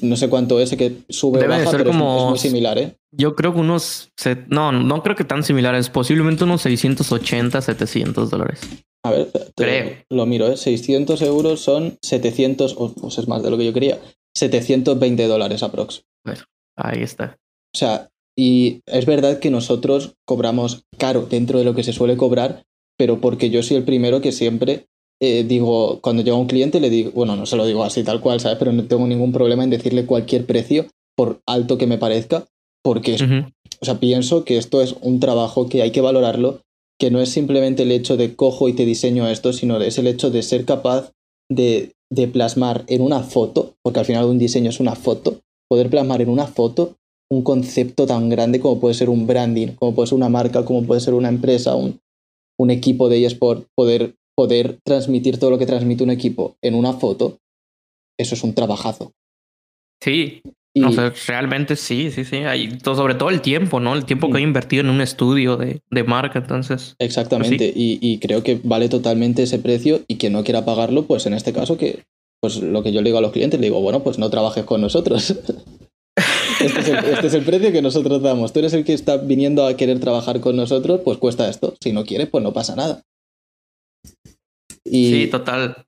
no 0.00 0.16
sé 0.16 0.30
cuánto 0.30 0.58
es, 0.58 0.74
que 0.74 0.92
sube 1.10 1.38
Debe 1.40 1.52
de 1.52 1.58
baja, 1.60 1.70
ser 1.70 1.80
pero 1.80 1.90
como- 1.90 2.24
es, 2.24 2.30
muy 2.30 2.38
similar, 2.38 2.78
¿eh? 2.78 2.96
Yo 3.12 3.36
creo 3.36 3.52
que 3.52 3.60
unos, 3.60 4.10
no, 4.48 4.72
no 4.72 5.02
creo 5.02 5.16
que 5.16 5.24
tan 5.24 5.44
similares, 5.44 5.90
posiblemente 5.90 6.44
unos 6.44 6.62
680, 6.62 7.60
700 7.60 8.30
dólares. 8.30 8.60
A 9.04 9.10
ver, 9.10 9.28
Creo. 9.54 9.90
lo 10.10 10.26
miro, 10.26 10.48
¿eh? 10.50 10.56
600 10.56 11.20
euros 11.22 11.60
son 11.60 11.98
700, 12.02 12.74
o 12.78 12.94
pues 12.94 13.18
es 13.18 13.28
más 13.28 13.42
de 13.42 13.50
lo 13.50 13.58
que 13.58 13.66
yo 13.66 13.72
quería, 13.74 13.98
720 14.38 15.26
dólares 15.26 15.62
aprox. 15.62 16.02
Ahí 16.76 17.02
está. 17.02 17.36
O 17.74 17.78
sea, 17.78 18.08
y 18.36 18.80
es 18.86 19.04
verdad 19.06 19.40
que 19.40 19.50
nosotros 19.50 20.14
cobramos 20.24 20.84
caro 20.96 21.26
dentro 21.28 21.58
de 21.58 21.64
lo 21.64 21.74
que 21.74 21.82
se 21.82 21.92
suele 21.92 22.16
cobrar, 22.16 22.64
pero 22.96 23.20
porque 23.20 23.50
yo 23.50 23.62
soy 23.62 23.76
el 23.76 23.84
primero 23.84 24.20
que 24.20 24.32
siempre 24.32 24.86
eh, 25.20 25.42
digo, 25.42 26.00
cuando 26.00 26.22
llega 26.22 26.36
un 26.36 26.46
cliente 26.46 26.78
le 26.80 26.90
digo, 26.90 27.10
bueno, 27.12 27.34
no 27.34 27.44
se 27.44 27.56
lo 27.56 27.66
digo 27.66 27.82
así 27.82 28.04
tal 28.04 28.20
cual, 28.20 28.38
¿sabes? 28.38 28.58
Pero 28.58 28.72
no 28.72 28.84
tengo 28.84 29.06
ningún 29.06 29.32
problema 29.32 29.64
en 29.64 29.70
decirle 29.70 30.06
cualquier 30.06 30.46
precio, 30.46 30.86
por 31.16 31.40
alto 31.46 31.76
que 31.76 31.88
me 31.88 31.98
parezca, 31.98 32.46
porque 32.84 33.16
o 33.80 33.84
sea, 33.84 33.98
pienso 33.98 34.44
que 34.44 34.56
esto 34.56 34.80
es 34.80 34.94
un 35.00 35.18
trabajo 35.18 35.68
que 35.68 35.82
hay 35.82 35.90
que 35.90 36.00
valorarlo, 36.00 36.60
que 37.00 37.10
no 37.10 37.20
es 37.20 37.30
simplemente 37.30 37.82
el 37.82 37.92
hecho 37.92 38.16
de 38.16 38.36
cojo 38.36 38.68
y 38.68 38.74
te 38.74 38.84
diseño 38.84 39.28
esto, 39.28 39.52
sino 39.52 39.80
es 39.80 39.98
el 39.98 40.06
hecho 40.06 40.30
de 40.30 40.42
ser 40.42 40.64
capaz 40.64 41.12
de, 41.50 41.92
de 42.10 42.28
plasmar 42.28 42.84
en 42.88 43.02
una 43.02 43.20
foto, 43.20 43.74
porque 43.82 44.00
al 44.00 44.06
final 44.06 44.24
un 44.24 44.38
diseño 44.38 44.70
es 44.70 44.80
una 44.80 44.94
foto, 44.94 45.40
poder 45.68 45.90
plasmar 45.90 46.22
en 46.22 46.30
una 46.30 46.46
foto 46.46 46.96
un 47.30 47.42
concepto 47.42 48.06
tan 48.06 48.30
grande 48.30 48.58
como 48.58 48.80
puede 48.80 48.94
ser 48.94 49.10
un 49.10 49.26
branding, 49.26 49.74
como 49.74 49.94
puede 49.94 50.06
ser 50.06 50.16
una 50.16 50.30
marca, 50.30 50.64
como 50.64 50.84
puede 50.84 51.02
ser 51.02 51.12
una 51.12 51.28
empresa, 51.28 51.74
un, 51.74 52.00
un 52.58 52.70
equipo 52.70 53.10
de 53.10 53.26
eSport, 53.26 53.66
poder 53.74 54.14
poder 54.38 54.78
transmitir 54.84 55.40
todo 55.40 55.50
lo 55.50 55.58
que 55.58 55.66
transmite 55.66 56.04
un 56.04 56.10
equipo 56.10 56.56
en 56.62 56.76
una 56.76 56.92
foto, 56.92 57.40
eso 58.16 58.36
es 58.36 58.44
un 58.44 58.54
trabajazo. 58.54 59.10
Sí, 60.00 60.42
Y, 60.74 60.84
o 60.84 60.92
sea, 60.92 61.12
realmente 61.26 61.76
sí, 61.76 62.10
sí, 62.10 62.24
sí. 62.24 62.36
Hay, 62.36 62.78
sobre 62.84 63.14
todo 63.14 63.30
el 63.30 63.40
tiempo, 63.40 63.80
¿no? 63.80 63.94
El 63.94 64.04
tiempo 64.04 64.30
que 64.30 64.38
he 64.38 64.42
invertido 64.42 64.82
en 64.82 64.90
un 64.90 65.00
estudio 65.00 65.56
de, 65.56 65.80
de 65.90 66.04
marca, 66.04 66.38
entonces. 66.38 66.94
exactamente, 66.98 67.72
y, 67.74 67.98
y 68.00 68.18
creo 68.18 68.42
que 68.42 68.60
vale 68.62 68.88
totalmente 68.88 69.42
ese 69.42 69.58
precio 69.58 70.02
y 70.06 70.16
quien 70.16 70.34
no 70.34 70.44
quiera 70.44 70.64
pagarlo, 70.64 71.06
pues 71.06 71.26
en 71.26 71.34
este 71.34 71.52
caso 71.52 71.78
que, 71.78 72.04
pues 72.40 72.56
lo 72.62 72.82
que 72.82 72.92
yo 72.92 73.00
le 73.00 73.08
digo 73.08 73.18
a 73.18 73.22
los 73.22 73.32
clientes, 73.32 73.58
le 73.58 73.66
digo, 73.66 73.80
bueno, 73.80 74.02
pues 74.02 74.18
no 74.18 74.30
trabajes 74.30 74.64
con 74.64 74.80
nosotros. 74.80 75.34
Este 76.60 76.80
es, 76.80 76.88
el, 76.88 76.96
este 77.04 77.26
es 77.28 77.34
el 77.34 77.44
precio 77.44 77.70
que 77.70 77.82
nosotros 77.82 78.20
damos. 78.20 78.52
Tú 78.52 78.58
eres 78.58 78.72
el 78.72 78.84
que 78.84 78.92
está 78.92 79.16
viniendo 79.16 79.64
a 79.64 79.76
querer 79.76 80.00
trabajar 80.00 80.40
con 80.40 80.56
nosotros, 80.56 81.02
pues 81.04 81.18
cuesta 81.18 81.48
esto. 81.48 81.76
Si 81.80 81.92
no 81.92 82.04
quieres, 82.04 82.28
pues 82.28 82.42
no 82.42 82.52
pasa 82.52 82.74
nada. 82.74 83.02
Y, 84.84 85.12
Sí, 85.12 85.28
total. 85.30 85.86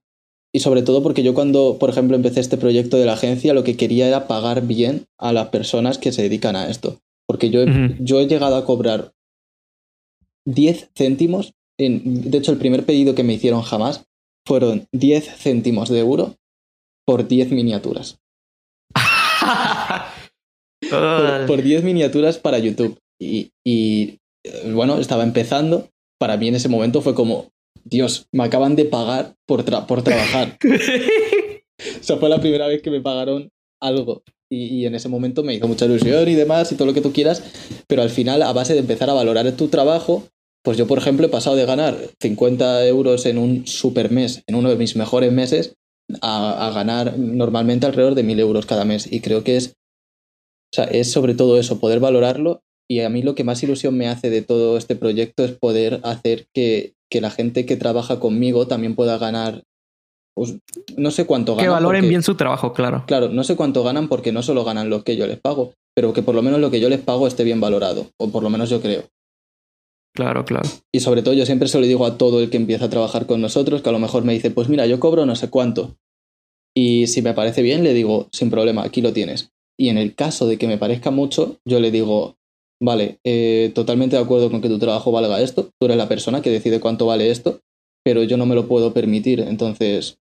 Y 0.53 0.61
sobre 0.61 0.83
todo 0.83 1.03
porque 1.03 1.23
yo 1.23 1.35
cuando, 1.35 1.79
por 1.79 1.91
ejemplo, 1.91 2.17
empecé 2.17 2.41
este 2.41 2.57
proyecto 2.57 2.97
de 2.97 3.07
la 3.07 3.13
agencia, 3.13 3.55
lo 3.55 3.65
que 3.65 3.77
quería 3.77 4.09
era 4.09 4.27
pagar 4.27 4.67
bien 4.67 5.07
a 5.19 5.33
las 5.33 5.49
personas 5.49 5.99
que 5.99 6.13
se 6.13 6.23
dedican 6.23 6.57
a 6.57 6.69
esto. 6.69 6.99
Porque 7.27 7.51
yo 7.51 7.63
he, 7.63 7.97
yo 8.01 8.19
he 8.19 8.27
llegado 8.27 8.57
a 8.57 8.65
cobrar 8.65 9.13
10 10.47 10.91
céntimos. 10.97 11.55
En, 11.79 12.31
de 12.31 12.39
hecho, 12.39 12.51
el 12.51 12.59
primer 12.59 12.85
pedido 12.85 13.15
que 13.15 13.23
me 13.23 13.35
hicieron 13.35 13.63
jamás 13.63 14.05
fueron 14.45 14.89
10 14.93 15.37
céntimos 15.37 15.89
de 15.89 16.01
euro 16.01 16.35
por 17.07 17.29
10 17.29 17.53
miniaturas. 17.53 18.19
Por 21.47 21.63
10 21.63 21.85
miniaturas 21.85 22.39
para 22.39 22.59
YouTube. 22.59 22.99
Y, 23.21 23.53
y, 23.65 24.19
eh, 24.45 24.73
bueno, 24.73 24.99
estaba 24.99 25.23
empezando. 25.23 25.89
Para 26.19 26.37
mí 26.37 26.49
en 26.49 26.57
ese 26.57 26.69
momento 26.69 27.01
fue 27.01 27.15
como, 27.15 27.53
Dios, 27.85 28.27
me 28.33 28.45
acaban 28.45 28.77
de 28.77 28.85
pagar 28.85 29.35
por, 29.47 29.65
tra- 29.65 29.87
por 29.87 30.03
trabajar. 30.03 30.59
O 32.01 32.03
sea, 32.03 32.19
fue 32.19 32.29
la 32.29 32.41
primera 32.41 32.67
vez 32.67 32.83
que 32.83 32.91
me 32.91 33.01
pagaron 33.01 33.51
algo. 33.81 34.23
Y, 34.51 34.67
y 34.67 34.87
en 34.87 34.95
ese 34.95 35.09
momento 35.09 35.43
me 35.43 35.55
hizo 35.55 35.67
mucha 35.69 35.87
ilusión 35.87 36.29
y 36.29 36.35
demás 36.35 36.71
y 36.73 36.75
todo 36.75 36.87
lo 36.87 36.93
que 36.95 37.01
tú 37.01 37.13
quieras. 37.13 37.43
Pero 37.87 38.03
al 38.03 38.11
final, 38.11 38.43
a 38.43 38.53
base 38.53 38.75
de 38.75 38.81
empezar 38.81 39.09
a 39.09 39.15
valorar 39.15 39.51
tu 39.53 39.69
trabajo, 39.69 40.25
pues 40.63 40.77
yo, 40.77 40.87
por 40.87 40.99
ejemplo, 40.99 41.25
he 41.27 41.31
pasado 41.31 41.57
de 41.57 41.65
ganar 41.65 41.97
50 42.21 42.87
euros 42.87 43.25
en 43.27 43.39
un 43.39 43.67
super 43.67 44.11
mes, 44.11 44.43
en 44.47 44.57
uno 44.57 44.69
de 44.69 44.77
mis 44.77 44.95
mejores 44.97 45.33
meses, 45.33 45.75
a, 46.21 46.67
a 46.69 46.71
ganar 46.73 47.19
normalmente 47.19 47.87
alrededor 47.87 48.15
de 48.15 48.25
1000 48.25 48.41
euros 48.41 48.67
cada 48.67 48.85
mes. 48.85 49.11
Y 49.11 49.21
creo 49.21 49.43
que 49.43 49.57
es, 49.57 49.69
o 50.73 50.77
sea, 50.77 50.85
es 50.85 51.11
sobre 51.11 51.35
todo 51.35 51.59
eso, 51.59 51.81
poder 51.81 52.01
valorarlo. 52.01 52.61
Y 52.91 53.01
a 53.01 53.09
mí 53.09 53.23
lo 53.23 53.35
que 53.35 53.45
más 53.45 53.63
ilusión 53.63 53.97
me 53.97 54.09
hace 54.09 54.29
de 54.29 54.43
todo 54.43 54.77
este 54.77 54.97
proyecto 54.97 55.45
es 55.45 55.53
poder 55.53 56.01
hacer 56.03 56.47
que, 56.53 56.93
que 57.11 57.21
la 57.21 57.31
gente 57.31 57.67
que 57.67 57.77
trabaja 57.77 58.21
conmigo 58.21 58.67
también 58.67 58.95
pueda 58.95 59.19
ganar. 59.19 59.65
Pues, 60.35 60.57
no 60.97 61.11
sé 61.11 61.27
cuánto 61.27 61.57
que 61.57 61.65
ganan. 61.65 61.75
valoren 61.75 62.03
porque- 62.03 62.09
bien 62.09 62.23
su 62.23 62.35
trabajo, 62.37 62.73
claro. 62.73 63.05
Claro, 63.07 63.29
no 63.29 63.45
sé 63.45 63.57
cuánto 63.57 63.83
ganan 63.83 64.09
porque 64.09 64.33
no 64.33 64.43
solo 64.43 64.65
ganan 64.65 64.89
lo 64.89 65.03
que 65.03 65.17
yo 65.17 65.27
les 65.27 65.41
pago, 65.41 65.75
pero 65.95 66.13
que 66.13 66.23
por 66.23 66.35
lo 66.35 66.43
menos 66.43 66.61
lo 66.61 66.71
que 66.71 66.81
yo 66.81 66.89
les 66.89 67.01
pago 67.01 67.27
esté 67.27 67.45
bien 67.45 67.61
valorado, 67.61 68.07
o 68.19 68.31
por 68.31 68.43
lo 68.43 68.49
menos 68.51 68.71
yo 68.71 68.81
creo. 68.81 69.03
Claro, 70.15 70.45
claro. 70.45 70.69
Y 70.93 71.01
sobre 71.01 71.23
todo 71.23 71.35
yo 71.35 71.47
siempre 71.47 71.69
se 71.69 71.79
lo 71.81 71.87
digo 71.87 72.05
a 72.07 72.17
todo 72.19 72.41
el 72.41 72.51
que 72.51 72.57
empieza 72.57 72.87
a 72.87 72.91
trabajar 72.91 73.27
con 73.27 73.41
nosotros, 73.41 73.83
que 73.83 73.89
a 73.89 73.93
lo 73.93 73.99
mejor 73.99 74.25
me 74.25 74.33
dice, 74.33 74.51
pues 74.51 74.69
mira, 74.69 74.87
yo 74.87 74.99
cobro 75.01 75.27
no 75.27 75.37
sé 75.37 75.51
cuánto. 75.51 75.97
Y 76.77 77.07
si 77.09 77.23
me 77.23 77.35
parece 77.35 77.63
bien, 77.63 77.83
le 77.85 77.95
digo, 77.95 78.29
sin 78.33 78.51
problema, 78.51 78.85
aquí 78.85 79.03
lo 79.03 79.13
tienes. 79.13 79.51
Y 79.79 79.89
en 79.89 79.99
el 79.99 80.15
caso 80.15 80.47
de 80.47 80.59
que 80.59 80.67
me 80.69 80.79
parezca 80.79 81.11
mucho, 81.11 81.59
yo 81.65 81.81
le 81.81 81.91
digo, 81.91 82.37
vale, 82.83 83.19
eh, 83.25 83.73
totalmente 83.75 84.17
de 84.17 84.23
acuerdo 84.23 84.51
con 84.51 84.61
que 84.61 84.69
tu 84.69 84.79
trabajo 84.79 85.13
valga 85.13 85.41
esto, 85.41 85.71
tú 85.79 85.87
eres 85.87 85.97
la 85.97 86.09
persona 86.09 86.43
que 86.43 86.51
decide 86.51 86.81
cuánto 86.81 87.07
vale 87.07 87.31
esto, 87.31 87.61
pero 88.05 88.23
yo 88.23 88.37
no 88.37 88.47
me 88.47 88.55
lo 88.55 88.67
puedo 88.67 88.93
permitir, 88.93 89.41
entonces, 89.41 90.19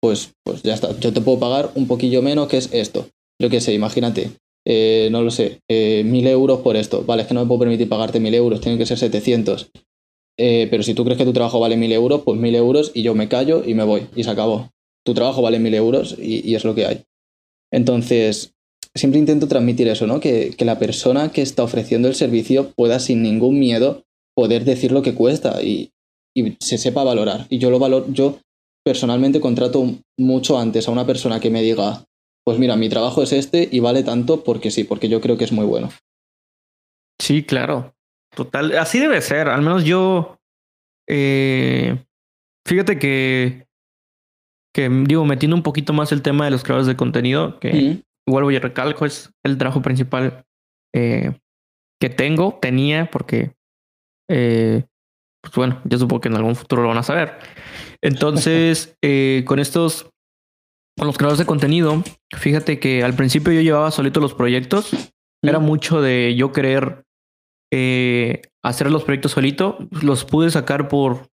pues, 0.00 0.32
pues 0.44 0.62
ya 0.62 0.74
está, 0.74 0.98
yo 0.98 1.12
te 1.12 1.20
puedo 1.20 1.38
pagar 1.38 1.70
un 1.74 1.86
poquillo 1.86 2.22
menos 2.22 2.48
que 2.48 2.58
es 2.58 2.72
esto. 2.72 3.08
Yo 3.40 3.50
qué 3.50 3.60
sé, 3.60 3.72
imagínate, 3.72 4.30
eh, 4.66 5.08
no 5.10 5.22
lo 5.22 5.30
sé, 5.30 5.60
eh, 5.68 6.02
mil 6.04 6.26
euros 6.26 6.60
por 6.60 6.76
esto. 6.76 7.02
Vale, 7.04 7.22
es 7.22 7.28
que 7.28 7.34
no 7.34 7.40
me 7.40 7.46
puedo 7.46 7.60
permitir 7.60 7.88
pagarte 7.88 8.20
mil 8.20 8.34
euros, 8.34 8.60
tienen 8.60 8.78
que 8.78 8.86
ser 8.86 8.98
700. 8.98 9.70
Eh, 10.38 10.68
pero 10.70 10.82
si 10.82 10.94
tú 10.94 11.04
crees 11.04 11.18
que 11.18 11.24
tu 11.24 11.32
trabajo 11.32 11.60
vale 11.60 11.76
mil 11.76 11.92
euros, 11.92 12.22
pues 12.24 12.38
mil 12.38 12.54
euros 12.54 12.90
y 12.94 13.02
yo 13.02 13.14
me 13.14 13.28
callo 13.28 13.62
y 13.66 13.74
me 13.74 13.84
voy 13.84 14.06
y 14.14 14.24
se 14.24 14.30
acabó. 14.30 14.70
Tu 15.04 15.14
trabajo 15.14 15.42
vale 15.42 15.58
mil 15.58 15.74
euros 15.74 16.16
y, 16.18 16.48
y 16.48 16.54
es 16.54 16.64
lo 16.64 16.74
que 16.74 16.86
hay. 16.86 17.02
Entonces, 17.70 18.54
siempre 18.96 19.18
intento 19.20 19.48
transmitir 19.48 19.88
eso, 19.88 20.06
¿no? 20.06 20.20
Que, 20.20 20.54
que 20.56 20.64
la 20.64 20.78
persona 20.78 21.30
que 21.32 21.42
está 21.42 21.62
ofreciendo 21.62 22.08
el 22.08 22.14
servicio 22.14 22.72
pueda 22.76 22.98
sin 22.98 23.22
ningún 23.22 23.58
miedo 23.58 24.02
poder 24.36 24.64
decir 24.64 24.92
lo 24.92 25.02
que 25.02 25.14
cuesta 25.14 25.62
y, 25.62 25.90
y 26.36 26.56
se 26.60 26.78
sepa 26.78 27.04
valorar. 27.04 27.46
Y 27.48 27.58
yo 27.58 27.70
lo 27.70 27.78
valoro, 27.78 28.06
yo 28.10 28.38
personalmente 28.84 29.40
contrato 29.40 29.84
mucho 30.18 30.58
antes 30.58 30.88
a 30.88 30.90
una 30.90 31.06
persona 31.06 31.38
que 31.40 31.50
me 31.50 31.62
diga, 31.62 32.04
pues 32.44 32.58
mira, 32.58 32.76
mi 32.76 32.88
trabajo 32.88 33.22
es 33.22 33.32
este 33.32 33.68
y 33.70 33.80
vale 33.80 34.02
tanto 34.02 34.42
porque 34.42 34.70
sí, 34.70 34.84
porque 34.84 35.08
yo 35.08 35.20
creo 35.20 35.36
que 35.38 35.44
es 35.44 35.52
muy 35.52 35.64
bueno. 35.66 35.90
Sí, 37.20 37.44
claro. 37.44 37.94
Total. 38.34 38.76
Así 38.78 38.98
debe 38.98 39.20
ser. 39.20 39.48
Al 39.48 39.62
menos 39.62 39.84
yo. 39.84 40.38
eh, 41.08 42.02
fíjate 42.66 42.98
que. 42.98 43.66
Que 44.74 44.88
digo, 44.88 45.24
metiendo 45.26 45.54
un 45.54 45.62
poquito 45.62 45.92
más 45.92 46.12
el 46.12 46.22
tema 46.22 46.46
de 46.46 46.50
los 46.50 46.64
creadores 46.64 46.86
de 46.86 46.96
contenido, 46.96 47.60
que 47.60 47.72
Mm, 47.72 48.02
vuelvo 48.26 48.50
y 48.50 48.58
recalco, 48.58 49.06
es 49.06 49.32
el 49.44 49.58
trabajo 49.58 49.82
principal 49.82 50.44
eh, 50.94 51.38
que 52.00 52.10
tengo, 52.10 52.58
tenía, 52.60 53.10
porque. 53.10 53.52
eh, 54.30 54.84
pues 55.42 55.54
bueno, 55.56 55.80
yo 55.84 55.98
supongo 55.98 56.20
que 56.20 56.28
en 56.28 56.36
algún 56.36 56.54
futuro 56.54 56.82
lo 56.82 56.88
van 56.88 56.98
a 56.98 57.02
saber. 57.02 57.38
Entonces, 58.00 58.96
eh, 59.02 59.44
con 59.46 59.58
estos. 59.58 60.08
Con 60.98 61.06
los 61.06 61.16
creadores 61.16 61.38
de 61.38 61.46
contenido, 61.46 62.04
fíjate 62.36 62.78
que 62.78 63.02
al 63.02 63.14
principio 63.14 63.50
yo 63.54 63.62
llevaba 63.62 63.90
solito 63.90 64.20
los 64.20 64.34
proyectos. 64.34 64.92
Era 65.42 65.58
mucho 65.58 66.02
de 66.02 66.34
yo 66.36 66.52
querer 66.52 67.04
hacer 68.62 68.90
los 68.90 69.02
proyectos 69.02 69.32
solito. 69.32 69.78
Los 70.02 70.26
pude 70.26 70.50
sacar 70.50 70.88
por 70.88 71.30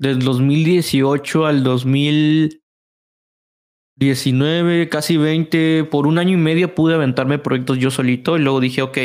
del 0.00 0.20
2018 0.20 1.44
al 1.44 1.62
2019, 3.96 4.88
casi 4.88 5.16
20. 5.16 5.84
Por 5.84 6.06
un 6.06 6.18
año 6.18 6.32
y 6.32 6.40
medio 6.40 6.74
pude 6.74 6.94
aventarme 6.94 7.38
proyectos 7.38 7.78
yo 7.78 7.90
solito 7.90 8.36
y 8.36 8.40
luego 8.40 8.60
dije, 8.60 8.82
ok, 8.82 8.98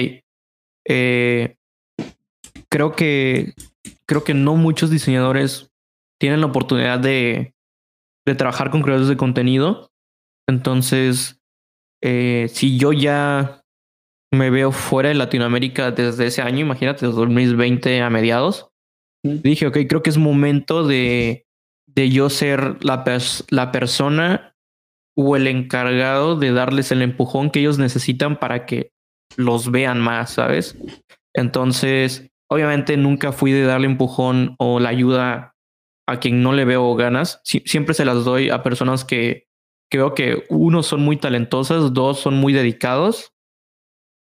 eh, 0.87 1.55
creo 2.69 2.95
que 2.95 3.53
creo 4.05 4.23
que 4.23 4.33
no 4.33 4.55
muchos 4.55 4.89
diseñadores 4.89 5.69
tienen 6.19 6.41
la 6.41 6.47
oportunidad 6.47 6.99
de, 6.99 7.53
de 8.25 8.35
trabajar 8.35 8.71
con 8.71 8.81
creadores 8.81 9.07
de 9.09 9.17
contenido. 9.17 9.91
Entonces, 10.47 11.39
eh, 12.03 12.47
si 12.51 12.77
yo 12.77 12.91
ya 12.91 13.63
me 14.33 14.49
veo 14.49 14.71
fuera 14.71 15.09
de 15.09 15.15
Latinoamérica 15.15 15.91
desde 15.91 16.27
ese 16.27 16.41
año, 16.41 16.59
imagínate, 16.59 17.05
desde 17.05 17.17
2020 17.19 18.01
a 18.01 18.09
mediados. 18.09 18.69
Dije, 19.23 19.67
ok, 19.67 19.77
creo 19.87 20.01
que 20.01 20.09
es 20.09 20.17
momento 20.17 20.85
de, 20.87 21.45
de 21.87 22.09
yo 22.09 22.29
ser 22.29 22.83
la, 22.83 23.03
pers- 23.03 23.45
la 23.49 23.71
persona 23.71 24.48
o 25.21 25.35
el 25.35 25.47
encargado 25.47 26.37
de 26.37 26.53
darles 26.53 26.93
el 26.93 27.01
empujón 27.01 27.49
que 27.49 27.59
ellos 27.59 27.77
necesitan 27.77 28.39
para 28.39 28.65
que 28.65 28.93
los 29.35 29.69
vean 29.69 29.99
más, 29.99 30.31
¿sabes? 30.31 30.77
Entonces, 31.33 32.31
obviamente 32.49 32.95
nunca 32.95 33.33
fui 33.33 33.51
de 33.51 33.63
darle 33.63 33.87
empujón 33.87 34.55
o 34.59 34.79
la 34.79 34.89
ayuda 34.89 35.55
a 36.07 36.19
quien 36.19 36.41
no 36.41 36.53
le 36.53 36.63
veo 36.63 36.95
ganas. 36.95 37.41
Sie- 37.43 37.63
siempre 37.65 37.93
se 37.93 38.05
las 38.05 38.23
doy 38.23 38.49
a 38.49 38.63
personas 38.63 39.03
que 39.03 39.47
creo 39.91 40.15
que 40.15 40.45
uno 40.49 40.83
son 40.83 41.01
muy 41.01 41.17
talentosas, 41.17 41.93
dos 41.93 42.19
son 42.19 42.35
muy 42.35 42.53
dedicados 42.53 43.33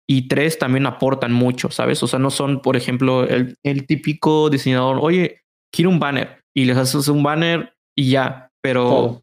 y 0.07 0.28
tres 0.28 0.59
también 0.59 0.84
aportan 0.86 1.32
mucho, 1.32 1.70
¿sabes? 1.70 2.03
O 2.03 2.07
sea, 2.07 2.18
no 2.18 2.30
son, 2.30 2.61
por 2.61 2.76
ejemplo, 2.76 3.26
el, 3.26 3.86
típico 3.86 4.51
diseñador, 4.51 4.99
oye, 5.01 5.40
quiero 5.72 5.90
un 5.90 5.99
banner 5.99 6.43
y 6.55 6.66
les 6.66 6.76
haces 6.76 7.09
un 7.09 7.22
banner 7.22 7.72
y 7.97 8.11
ya, 8.11 8.51
pero. 8.62 9.22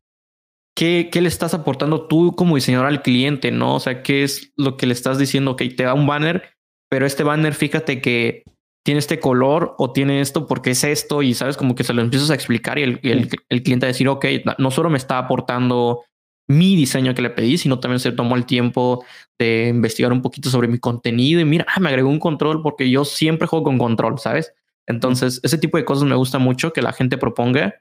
¿Qué, 0.79 1.09
¿qué 1.11 1.19
le 1.19 1.27
estás 1.27 1.53
aportando 1.53 2.07
tú 2.07 2.37
como 2.37 2.55
diseñador 2.55 2.87
al 2.87 3.01
cliente, 3.01 3.51
no? 3.51 3.75
O 3.75 3.79
sea, 3.81 4.01
¿qué 4.01 4.23
es 4.23 4.53
lo 4.55 4.77
que 4.77 4.87
le 4.87 4.93
estás 4.93 5.19
diciendo? 5.19 5.51
Ok, 5.51 5.63
te 5.75 5.83
da 5.83 5.93
un 5.93 6.07
banner, 6.07 6.53
pero 6.89 7.05
este 7.05 7.25
banner, 7.25 7.53
fíjate 7.53 7.99
que 7.99 8.43
tiene 8.85 8.99
este 8.99 9.19
color 9.19 9.75
o 9.77 9.91
tiene 9.91 10.21
esto 10.21 10.47
porque 10.47 10.71
es 10.71 10.85
esto 10.85 11.21
y 11.21 11.33
sabes 11.33 11.57
como 11.57 11.75
que 11.75 11.83
se 11.83 11.93
lo 11.93 12.01
empiezas 12.01 12.29
a 12.29 12.33
explicar 12.33 12.79
y 12.79 12.83
el, 12.83 12.99
y 13.03 13.09
el, 13.09 13.29
el 13.49 13.61
cliente 13.61 13.87
a 13.87 13.89
decir, 13.89 14.07
ok, 14.07 14.25
no 14.57 14.71
solo 14.71 14.89
me 14.89 14.97
está 14.97 15.17
aportando 15.17 16.05
mi 16.47 16.77
diseño 16.77 17.13
que 17.13 17.23
le 17.23 17.29
pedí, 17.29 17.57
sino 17.57 17.81
también 17.81 17.99
se 17.99 18.13
tomó 18.13 18.37
el 18.37 18.45
tiempo 18.45 19.03
de 19.37 19.67
investigar 19.67 20.13
un 20.13 20.21
poquito 20.21 20.49
sobre 20.49 20.69
mi 20.69 20.79
contenido 20.79 21.41
y 21.41 21.45
mira, 21.45 21.65
ah, 21.67 21.81
me 21.81 21.89
agregó 21.89 22.07
un 22.07 22.19
control 22.19 22.61
porque 22.61 22.89
yo 22.89 23.03
siempre 23.03 23.49
juego 23.49 23.65
con 23.65 23.77
control, 23.79 24.17
¿sabes? 24.17 24.53
Entonces, 24.87 25.41
ese 25.43 25.57
tipo 25.57 25.77
de 25.77 25.83
cosas 25.83 26.05
me 26.05 26.15
gusta 26.15 26.39
mucho 26.39 26.71
que 26.71 26.81
la 26.81 26.93
gente 26.93 27.17
proponga 27.17 27.75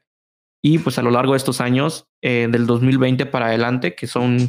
y 0.64 0.78
pues 0.78 0.98
a 0.98 1.02
lo 1.02 1.10
largo 1.10 1.32
de 1.32 1.38
estos 1.38 1.60
años, 1.60 2.06
eh, 2.22 2.48
del 2.50 2.66
2020 2.66 3.26
para 3.26 3.46
adelante, 3.46 3.94
que 3.94 4.06
son 4.06 4.48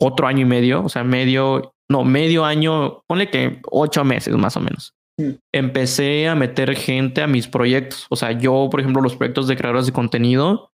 otro 0.00 0.26
año 0.26 0.40
y 0.40 0.44
medio, 0.46 0.84
o 0.84 0.88
sea, 0.88 1.04
medio, 1.04 1.74
no, 1.90 2.04
medio 2.04 2.44
año, 2.44 3.02
ponle 3.06 3.30
que 3.30 3.60
ocho 3.70 4.04
meses 4.04 4.34
más 4.36 4.56
o 4.56 4.60
menos. 4.60 4.94
Mm. 5.20 5.32
empecé 5.54 6.26
a 6.26 6.34
meter 6.34 6.74
gente 6.74 7.20
a 7.22 7.26
mis 7.26 7.46
proyectos. 7.46 8.06
O 8.08 8.16
sea, 8.16 8.32
yo, 8.32 8.68
por 8.70 8.80
ejemplo, 8.80 9.02
los 9.02 9.14
proyectos 9.14 9.46
de 9.46 9.56
creadores 9.56 9.84
de 9.84 9.92
contenido, 9.92 10.70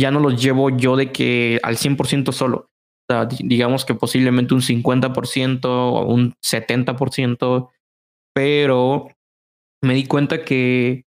ya 0.00 0.12
no 0.12 0.20
los 0.20 0.40
llevo 0.40 0.70
yo 0.70 0.94
de 0.96 1.10
que 1.10 1.58
al 1.64 1.76
100% 1.76 2.30
solo. 2.32 2.68
O 3.10 3.12
sea, 3.12 3.26
di- 3.26 3.42
digamos 3.42 3.84
que 3.84 3.94
posiblemente 3.96 4.54
un 4.54 4.62
50% 4.62 5.64
o 5.64 6.06
un 6.06 6.32
70%, 6.44 7.70
pero 8.34 9.08
me 9.82 9.94
di 9.94 10.06
cuenta 10.06 10.44
que, 10.44 11.04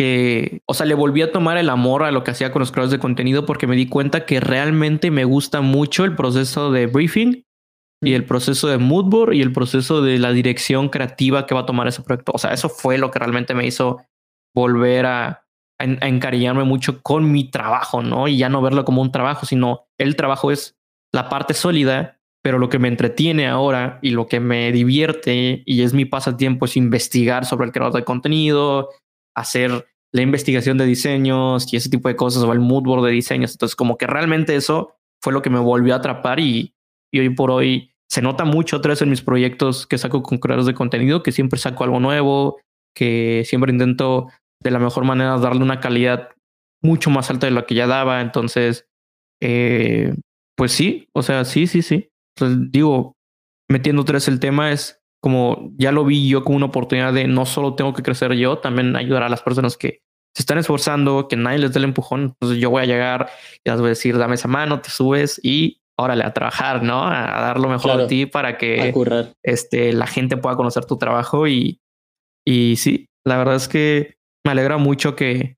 que, 0.00 0.62
o 0.64 0.72
sea, 0.72 0.86
le 0.86 0.94
volví 0.94 1.20
a 1.20 1.30
tomar 1.30 1.58
el 1.58 1.68
amor 1.68 2.04
a 2.04 2.10
lo 2.10 2.24
que 2.24 2.30
hacía 2.30 2.52
con 2.52 2.60
los 2.60 2.72
creadores 2.72 2.90
de 2.90 2.98
contenido 2.98 3.44
porque 3.44 3.66
me 3.66 3.76
di 3.76 3.86
cuenta 3.86 4.24
que 4.24 4.40
realmente 4.40 5.10
me 5.10 5.26
gusta 5.26 5.60
mucho 5.60 6.06
el 6.06 6.16
proceso 6.16 6.72
de 6.72 6.86
briefing 6.86 7.44
y 8.02 8.14
el 8.14 8.24
proceso 8.24 8.68
de 8.68 8.78
mood 8.78 9.10
board 9.10 9.34
y 9.34 9.42
el 9.42 9.52
proceso 9.52 10.00
de 10.00 10.18
la 10.18 10.32
dirección 10.32 10.88
creativa 10.88 11.44
que 11.44 11.54
va 11.54 11.60
a 11.60 11.66
tomar 11.66 11.86
ese 11.86 12.00
proyecto. 12.00 12.32
O 12.34 12.38
sea, 12.38 12.54
eso 12.54 12.70
fue 12.70 12.96
lo 12.96 13.10
que 13.10 13.18
realmente 13.18 13.52
me 13.52 13.66
hizo 13.66 14.00
volver 14.56 15.04
a, 15.04 15.44
a 15.78 16.08
encariñarme 16.08 16.64
mucho 16.64 17.02
con 17.02 17.30
mi 17.30 17.50
trabajo, 17.50 18.02
¿no? 18.02 18.26
Y 18.26 18.38
ya 18.38 18.48
no 18.48 18.62
verlo 18.62 18.86
como 18.86 19.02
un 19.02 19.12
trabajo, 19.12 19.44
sino 19.44 19.84
el 19.98 20.16
trabajo 20.16 20.50
es 20.50 20.78
la 21.12 21.28
parte 21.28 21.52
sólida, 21.52 22.18
pero 22.42 22.58
lo 22.58 22.70
que 22.70 22.78
me 22.78 22.88
entretiene 22.88 23.48
ahora 23.48 23.98
y 24.00 24.12
lo 24.12 24.28
que 24.28 24.40
me 24.40 24.72
divierte 24.72 25.62
y 25.66 25.82
es 25.82 25.92
mi 25.92 26.06
pasatiempo 26.06 26.64
es 26.64 26.78
investigar 26.78 27.44
sobre 27.44 27.66
el 27.66 27.72
creador 27.72 27.92
de 27.92 28.04
contenido, 28.04 28.88
hacer 29.36 29.89
la 30.12 30.22
investigación 30.22 30.78
de 30.78 30.86
diseños 30.86 31.72
y 31.72 31.76
ese 31.76 31.90
tipo 31.90 32.08
de 32.08 32.16
cosas 32.16 32.42
o 32.42 32.52
el 32.52 32.60
mood 32.60 32.82
board 32.82 33.04
de 33.04 33.12
diseños. 33.12 33.52
Entonces, 33.52 33.76
como 33.76 33.96
que 33.96 34.06
realmente 34.06 34.56
eso 34.56 34.94
fue 35.22 35.32
lo 35.32 35.42
que 35.42 35.50
me 35.50 35.58
volvió 35.58 35.94
a 35.94 35.98
atrapar 35.98 36.40
y, 36.40 36.74
y 37.12 37.20
hoy 37.20 37.30
por 37.30 37.50
hoy 37.50 37.92
se 38.08 38.22
nota 38.22 38.44
mucho 38.44 38.78
otra 38.78 38.94
en 39.00 39.10
mis 39.10 39.22
proyectos 39.22 39.86
que 39.86 39.98
saco 39.98 40.22
con 40.22 40.38
creadores 40.38 40.66
de 40.66 40.74
contenido, 40.74 41.22
que 41.22 41.30
siempre 41.30 41.60
saco 41.60 41.84
algo 41.84 42.00
nuevo, 42.00 42.60
que 42.94 43.44
siempre 43.46 43.72
intento 43.72 44.26
de 44.62 44.70
la 44.72 44.80
mejor 44.80 45.04
manera 45.04 45.38
darle 45.38 45.62
una 45.62 45.80
calidad 45.80 46.30
mucho 46.82 47.10
más 47.10 47.30
alta 47.30 47.46
de 47.46 47.52
lo 47.52 47.66
que 47.66 47.76
ya 47.76 47.86
daba. 47.86 48.20
Entonces, 48.20 48.88
eh, 49.40 50.14
pues 50.56 50.72
sí, 50.72 51.08
o 51.12 51.22
sea, 51.22 51.44
sí, 51.44 51.68
sí, 51.68 51.82
sí. 51.82 52.10
Entonces, 52.36 52.72
digo, 52.72 53.14
metiendo 53.68 54.02
vez 54.02 54.26
el 54.26 54.40
tema 54.40 54.72
es 54.72 54.99
como 55.22 55.70
ya 55.76 55.92
lo 55.92 56.04
vi 56.04 56.28
yo 56.28 56.44
como 56.44 56.56
una 56.56 56.66
oportunidad 56.66 57.12
de 57.12 57.26
no 57.26 57.46
solo 57.46 57.74
tengo 57.74 57.92
que 57.92 58.02
crecer 58.02 58.32
yo, 58.34 58.58
también 58.58 58.96
ayudar 58.96 59.22
a 59.22 59.28
las 59.28 59.42
personas 59.42 59.76
que 59.76 60.00
se 60.34 60.42
están 60.42 60.58
esforzando, 60.58 61.28
que 61.28 61.36
nadie 61.36 61.58
les 61.58 61.72
dé 61.72 61.78
el 61.78 61.84
empujón. 61.84 62.22
Entonces 62.22 62.58
yo 62.58 62.70
voy 62.70 62.82
a 62.82 62.86
llegar 62.86 63.28
y 63.64 63.70
les 63.70 63.78
voy 63.80 63.88
a 63.88 63.90
decir, 63.90 64.16
dame 64.16 64.36
esa 64.36 64.48
mano, 64.48 64.80
te 64.80 64.90
subes 64.90 65.40
y 65.42 65.80
órale 65.98 66.24
a 66.24 66.32
trabajar, 66.32 66.82
¿no? 66.82 67.02
A, 67.02 67.38
a 67.38 67.42
dar 67.42 67.58
lo 67.60 67.68
mejor 67.68 67.82
Claro. 67.90 68.02
de 68.02 68.08
ti 68.08 68.26
para 68.26 68.56
que 68.56 68.92
este, 69.42 69.92
la 69.92 70.06
gente 70.06 70.36
pueda 70.38 70.56
conocer 70.56 70.84
tu 70.86 70.96
trabajo 70.96 71.46
y, 71.46 71.80
y 72.46 72.76
sí, 72.76 73.06
la 73.26 73.36
verdad 73.36 73.56
es 73.56 73.68
que 73.68 74.14
me 74.46 74.52
alegra 74.52 74.78
mucho 74.78 75.14
que, 75.16 75.56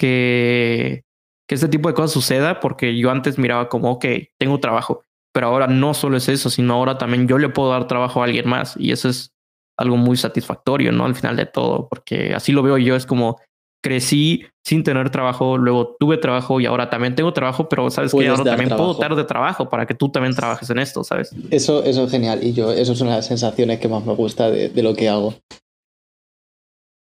que, 0.00 1.02
que 1.48 1.54
este 1.54 1.68
tipo 1.68 1.88
de 1.88 1.94
cosas 1.94 2.12
suceda 2.12 2.60
porque 2.60 2.96
yo 2.96 3.10
antes 3.10 3.38
miraba 3.38 3.68
como, 3.68 3.90
ok, 3.92 4.04
tengo 4.38 4.58
trabajo, 4.58 5.02
pero 5.38 5.46
ahora 5.46 5.68
no 5.68 5.94
solo 5.94 6.16
es 6.16 6.28
eso, 6.28 6.50
sino 6.50 6.74
ahora 6.74 6.98
también 6.98 7.28
yo 7.28 7.38
le 7.38 7.48
puedo 7.48 7.70
dar 7.70 7.86
trabajo 7.86 8.20
a 8.20 8.24
alguien 8.24 8.48
más 8.48 8.74
y 8.76 8.90
eso 8.90 9.08
es 9.08 9.30
algo 9.78 9.96
muy 9.96 10.16
satisfactorio, 10.16 10.90
¿no? 10.90 11.04
Al 11.04 11.14
final 11.14 11.36
de 11.36 11.46
todo, 11.46 11.86
porque 11.88 12.34
así 12.34 12.50
lo 12.50 12.60
veo 12.60 12.76
yo, 12.76 12.96
es 12.96 13.06
como 13.06 13.38
crecí 13.80 14.44
sin 14.66 14.82
tener 14.82 15.10
trabajo, 15.10 15.56
luego 15.56 15.94
tuve 16.00 16.16
trabajo 16.16 16.58
y 16.58 16.66
ahora 16.66 16.90
también 16.90 17.14
tengo 17.14 17.32
trabajo, 17.32 17.68
pero 17.68 17.88
sabes 17.88 18.12
que 18.12 18.26
ahora 18.26 18.42
también 18.42 18.70
puedo 18.70 18.94
dar 18.94 19.14
de 19.14 19.22
trabajo 19.22 19.68
para 19.68 19.86
que 19.86 19.94
tú 19.94 20.10
también 20.10 20.34
trabajes 20.34 20.68
en 20.70 20.80
esto, 20.80 21.04
¿sabes? 21.04 21.32
Eso, 21.52 21.84
eso 21.84 22.02
es 22.02 22.10
genial. 22.10 22.42
Y 22.42 22.52
yo, 22.52 22.72
eso 22.72 22.92
es 22.92 23.00
una 23.00 23.10
de 23.10 23.16
las 23.18 23.26
sensaciones 23.26 23.78
que 23.78 23.86
más 23.86 24.04
me 24.04 24.16
gusta 24.16 24.50
de, 24.50 24.70
de 24.70 24.82
lo 24.82 24.96
que 24.96 25.08
hago. 25.08 25.34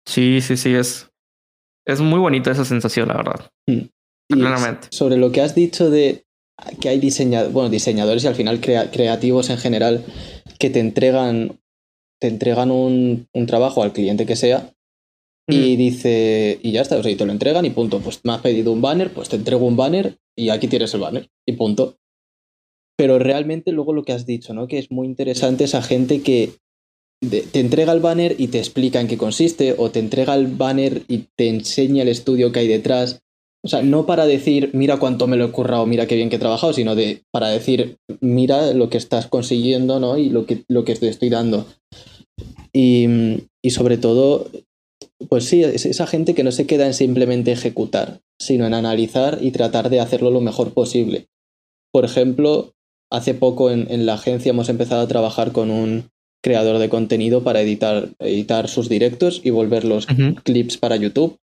Sí, 0.08 0.40
sí, 0.40 0.56
sí, 0.56 0.74
es, 0.74 1.10
es 1.86 2.00
muy 2.00 2.20
bonita 2.20 2.52
esa 2.52 2.64
sensación, 2.64 3.08
la 3.08 3.18
verdad. 3.18 3.50
Y 3.66 3.90
Claramente. 4.30 4.88
sobre 4.92 5.18
lo 5.18 5.30
que 5.30 5.42
has 5.42 5.54
dicho 5.54 5.90
de 5.90 6.23
que 6.80 6.88
hay 6.88 6.98
diseñadores, 6.98 7.52
bueno, 7.52 7.68
diseñadores 7.68 8.24
y 8.24 8.26
al 8.26 8.34
final 8.34 8.60
crea- 8.60 8.90
creativos 8.90 9.50
en 9.50 9.58
general 9.58 10.04
que 10.58 10.70
te 10.70 10.80
entregan, 10.80 11.60
te 12.20 12.28
entregan 12.28 12.70
un, 12.70 13.28
un 13.32 13.46
trabajo 13.46 13.82
al 13.82 13.92
cliente 13.92 14.26
que 14.26 14.36
sea 14.36 14.70
y 15.46 15.76
dice, 15.76 16.58
y 16.62 16.72
ya 16.72 16.80
está, 16.80 16.96
o 16.96 17.02
sea, 17.02 17.12
y 17.12 17.16
te 17.16 17.26
lo 17.26 17.32
entregan 17.32 17.66
y 17.66 17.70
punto. 17.70 18.00
Pues 18.00 18.20
me 18.24 18.32
has 18.32 18.40
pedido 18.40 18.72
un 18.72 18.80
banner, 18.80 19.12
pues 19.12 19.28
te 19.28 19.36
entrego 19.36 19.66
un 19.66 19.76
banner 19.76 20.16
y 20.34 20.48
aquí 20.48 20.68
tienes 20.68 20.94
el 20.94 21.00
banner 21.00 21.28
y 21.46 21.52
punto. 21.52 21.98
Pero 22.96 23.18
realmente 23.18 23.72
luego 23.72 23.92
lo 23.92 24.04
que 24.04 24.12
has 24.12 24.24
dicho, 24.24 24.54
¿no? 24.54 24.68
Que 24.68 24.78
es 24.78 24.90
muy 24.90 25.06
interesante 25.06 25.64
esa 25.64 25.82
gente 25.82 26.22
que 26.22 26.52
te 27.20 27.60
entrega 27.60 27.92
el 27.92 28.00
banner 28.00 28.36
y 28.38 28.48
te 28.48 28.58
explica 28.58 29.00
en 29.00 29.08
qué 29.08 29.18
consiste, 29.18 29.74
o 29.76 29.90
te 29.90 29.98
entrega 29.98 30.34
el 30.34 30.46
banner 30.46 31.02
y 31.08 31.26
te 31.36 31.48
enseña 31.48 32.02
el 32.02 32.08
estudio 32.08 32.52
que 32.52 32.60
hay 32.60 32.68
detrás. 32.68 33.22
O 33.64 33.68
sea, 33.68 33.82
no 33.82 34.04
para 34.04 34.26
decir, 34.26 34.70
mira 34.74 34.98
cuánto 34.98 35.26
me 35.26 35.36
lo 35.36 35.46
he 35.46 35.50
currado, 35.50 35.86
mira 35.86 36.06
qué 36.06 36.16
bien 36.16 36.28
que 36.28 36.36
he 36.36 36.40
trabajado, 36.40 36.74
sino 36.74 36.94
de 36.94 37.22
para 37.32 37.48
decir, 37.48 37.96
mira 38.20 38.74
lo 38.74 38.90
que 38.90 38.98
estás 38.98 39.26
consiguiendo, 39.26 39.98
¿no? 40.00 40.18
Y 40.18 40.28
lo 40.28 40.44
que, 40.44 40.64
lo 40.68 40.84
que 40.84 40.94
te 40.96 41.08
estoy 41.08 41.30
dando. 41.30 41.66
Y, 42.74 43.06
y 43.62 43.70
sobre 43.70 43.96
todo, 43.96 44.50
pues 45.30 45.44
sí, 45.44 45.62
es 45.62 45.86
esa 45.86 46.06
gente 46.06 46.34
que 46.34 46.44
no 46.44 46.52
se 46.52 46.66
queda 46.66 46.86
en 46.86 46.92
simplemente 46.92 47.52
ejecutar, 47.52 48.20
sino 48.38 48.66
en 48.66 48.74
analizar 48.74 49.38
y 49.40 49.50
tratar 49.50 49.88
de 49.88 50.00
hacerlo 50.00 50.30
lo 50.30 50.42
mejor 50.42 50.74
posible. 50.74 51.28
Por 51.90 52.04
ejemplo, 52.04 52.72
hace 53.10 53.32
poco 53.32 53.70
en, 53.70 53.90
en 53.90 54.04
la 54.04 54.14
agencia 54.14 54.50
hemos 54.50 54.68
empezado 54.68 55.00
a 55.00 55.08
trabajar 55.08 55.52
con 55.52 55.70
un 55.70 56.10
creador 56.44 56.78
de 56.78 56.90
contenido 56.90 57.42
para 57.42 57.62
editar, 57.62 58.10
editar 58.18 58.68
sus 58.68 58.90
directos 58.90 59.40
y 59.42 59.48
volver 59.48 59.84
los 59.84 60.06
clips 60.44 60.76
para 60.76 60.96
YouTube. 60.96 61.38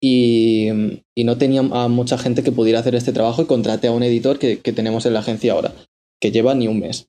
Y, 0.00 0.68
y 1.16 1.24
no 1.24 1.38
tenía 1.38 1.60
a 1.60 1.88
mucha 1.88 2.18
gente 2.18 2.42
que 2.42 2.52
pudiera 2.52 2.78
hacer 2.78 2.94
este 2.94 3.12
trabajo 3.12 3.42
y 3.42 3.46
contraté 3.46 3.88
a 3.88 3.92
un 3.92 4.02
editor 4.02 4.38
que, 4.38 4.56
tenemos 4.56 5.06
en 5.06 5.14
la 5.14 5.20
agencia 5.20 5.52
ahora, 5.52 5.74
que 6.20 6.30
lleva 6.30 6.54
ni 6.54 6.68
un 6.68 6.80
mes. 6.80 7.08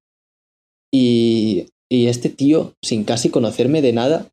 Y, 0.92 1.68
y 1.90 2.08
este 2.08 2.30
tío, 2.30 2.74
sin 2.84 3.04
casi 3.04 3.30
conocerme 3.30 3.82
de 3.82 3.94
nada, 3.94 4.32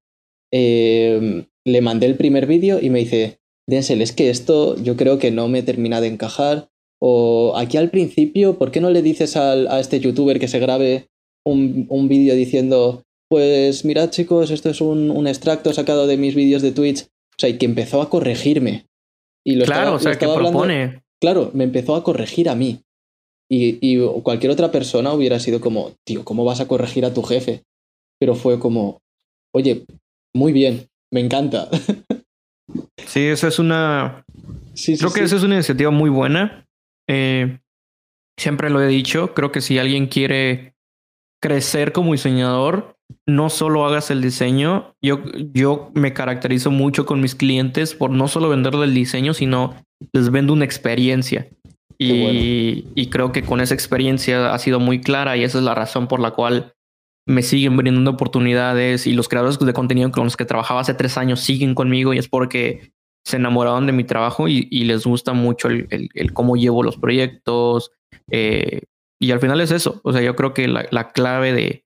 eh, 0.53 1.45
le 1.67 1.81
mandé 1.81 2.07
el 2.07 2.17
primer 2.17 2.47
vídeo 2.47 2.79
y 2.81 2.89
me 2.89 3.01
dice, 3.01 3.39
Denzel, 3.69 4.01
es 4.01 4.13
que 4.13 4.31
esto 4.31 4.81
yo 4.83 4.97
creo 4.97 5.19
que 5.19 5.31
no 5.31 5.49
me 5.49 5.63
termina 5.63 6.01
de 6.01 6.09
encajar. 6.09 6.69
O 6.99 7.55
aquí 7.57 7.77
al 7.77 7.91
principio, 7.91 8.57
¿por 8.57 8.71
qué 8.71 8.81
no 8.81 8.89
le 8.89 9.03
dices 9.03 9.37
al- 9.37 9.69
a 9.69 9.81
este 9.81 10.01
youtuber 10.01 10.39
que 10.41 10.49
se 10.49 10.61
grabe 10.61 11.09
un, 11.45 11.87
un 11.91 12.09
vídeo 12.09 12.35
diciendo, 12.35 13.03
pues 13.29 13.85
mirad 13.85 14.11
chicos, 14.11 14.51
esto 14.51 14.71
es 14.71 14.81
un, 14.81 15.11
un 15.11 15.27
extracto 15.27 15.75
sacado 15.75 16.07
de 16.07 16.17
mis 16.17 16.35
vídeos 16.35 16.63
de 16.63 16.73
Twitch? 16.73 17.07
O 17.39 17.41
sea, 17.41 17.51
y 17.51 17.59
que 17.59 17.67
empezó 17.67 18.01
a 18.03 18.09
corregirme. 18.11 18.87
Y 19.45 19.57
lo 19.57 19.65
Claro, 19.65 19.81
estaba- 19.83 19.97
o 19.97 19.99
sea, 20.01 20.13
lo 20.13 20.19
que 20.19 20.25
hablando- 20.25 20.51
propone. 20.51 21.03
Claro, 21.21 21.51
me 21.55 21.65
empezó 21.65 21.95
a 21.97 22.03
corregir 22.05 22.49
a 22.49 22.55
mí. 22.55 22.81
Y, 23.51 23.79
y 23.81 23.99
cualquier 24.23 24.51
otra 24.53 24.73
persona 24.73 25.13
hubiera 25.13 25.39
sido 25.39 25.61
como, 25.61 25.93
tío, 26.05 26.25
¿cómo 26.25 26.45
vas 26.45 26.61
a 26.61 26.67
corregir 26.69 27.05
a 27.05 27.15
tu 27.15 27.23
jefe? 27.23 27.63
Pero 28.19 28.35
fue 28.35 28.59
como, 28.59 29.01
oye, 29.55 29.85
muy 30.35 30.53
bien, 30.53 30.89
me 31.13 31.21
encanta. 31.21 31.69
Sí, 33.07 33.21
eso 33.27 33.47
es 33.47 33.59
una. 33.61 34.25
sí, 34.75 34.97
sí, 34.97 34.99
Creo 34.99 35.13
que 35.13 35.23
esa 35.23 35.37
es 35.37 35.43
una 35.45 35.55
iniciativa 35.55 35.91
muy 35.93 36.11
buena. 36.11 36.67
Eh, 37.09 37.61
siempre 38.39 38.69
lo 38.69 38.83
he 38.83 38.89
dicho. 38.89 39.33
Creo 39.33 39.53
que 39.53 39.61
si 39.61 39.79
alguien 39.79 40.09
quiere 40.09 40.75
crecer 41.41 41.93
como 41.93 42.13
diseñador, 42.13 42.96
no 43.27 43.51
solo 43.51 43.85
hagas 43.87 44.11
el 44.11 44.21
diseño. 44.23 44.95
Yo, 45.03 45.21
yo 45.53 45.91
me 45.95 46.13
caracterizo 46.13 46.71
mucho 46.71 47.07
con 47.07 47.21
mis 47.21 47.35
clientes 47.35 47.95
por 47.95 48.11
no 48.11 48.29
solo 48.29 48.49
venderle 48.49 48.85
el 48.85 48.95
diseño, 48.95 49.35
sino 49.35 49.75
les 50.13 50.31
vendo 50.31 50.53
una 50.53 50.65
experiencia. 50.65 51.49
Y, 51.99 52.23
bueno. 52.23 52.39
y 52.95 53.07
creo 53.09 53.33
que 53.33 53.43
con 53.43 53.61
esa 53.61 53.73
experiencia 53.75 54.53
ha 54.53 54.59
sido 54.59 54.81
muy 54.81 55.01
clara 55.01 55.37
y 55.37 55.45
esa 55.45 55.59
es 55.59 55.65
la 55.65 55.75
razón 55.75 56.09
por 56.09 56.21
la 56.21 56.33
cual 56.33 56.75
me 57.27 57.43
siguen 57.43 57.77
brindando 57.77 58.11
oportunidades 58.13 59.07
y 59.07 59.15
los 59.15 59.29
creadores 59.29 59.59
de 59.59 59.73
contenido 59.73 60.11
con 60.13 60.25
los 60.25 60.37
que 60.37 60.45
trabajaba 60.45 60.81
hace 60.81 60.95
tres 60.95 61.17
años 61.17 61.41
siguen 61.41 61.75
conmigo 61.75 62.13
y 62.13 62.19
es 62.19 62.29
porque 62.29 62.93
se 63.25 63.39
enamoraron 63.39 63.87
de 63.87 63.93
mi 63.93 64.05
trabajo 64.05 64.47
y, 64.47 64.69
y 64.71 64.85
les 64.85 65.05
gusta 65.07 65.33
mucho 65.33 65.69
el, 65.69 65.87
el- 65.91 66.11
el 66.15 66.33
cómo 66.35 66.57
llevo 66.57 66.83
los 66.83 66.97
proyectos. 66.99 67.91
eh, 68.31 68.83
y 69.19 69.31
al 69.31 69.41
final 69.41 69.63
es 69.63 69.71
eso. 69.71 70.01
O 70.05 70.13
sea, 70.13 70.21
yo 70.21 70.37
creo 70.37 70.53
que 70.53 70.69
la, 70.69 70.87
la 70.91 71.11
clave 71.13 71.55
de 71.55 71.86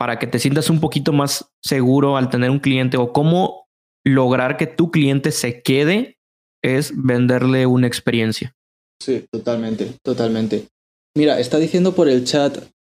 para 0.00 0.18
que 0.18 0.26
te 0.26 0.38
sientas 0.38 0.70
un 0.70 0.80
poquito 0.80 1.12
más 1.12 1.52
seguro 1.62 2.16
al 2.16 2.30
tener 2.30 2.48
un 2.48 2.58
cliente 2.58 2.96
o 2.96 3.12
cómo 3.12 3.66
lograr 4.02 4.56
que 4.56 4.66
tu 4.66 4.90
cliente 4.90 5.30
se 5.30 5.60
quede 5.60 6.16
es 6.64 6.90
venderle 6.96 7.66
una 7.66 7.86
experiencia. 7.86 8.56
Sí, 8.98 9.26
totalmente, 9.30 9.92
totalmente. 10.02 10.68
Mira, 11.14 11.38
está 11.38 11.58
diciendo 11.58 11.94
por 11.94 12.08
el 12.08 12.24
chat 12.24 12.56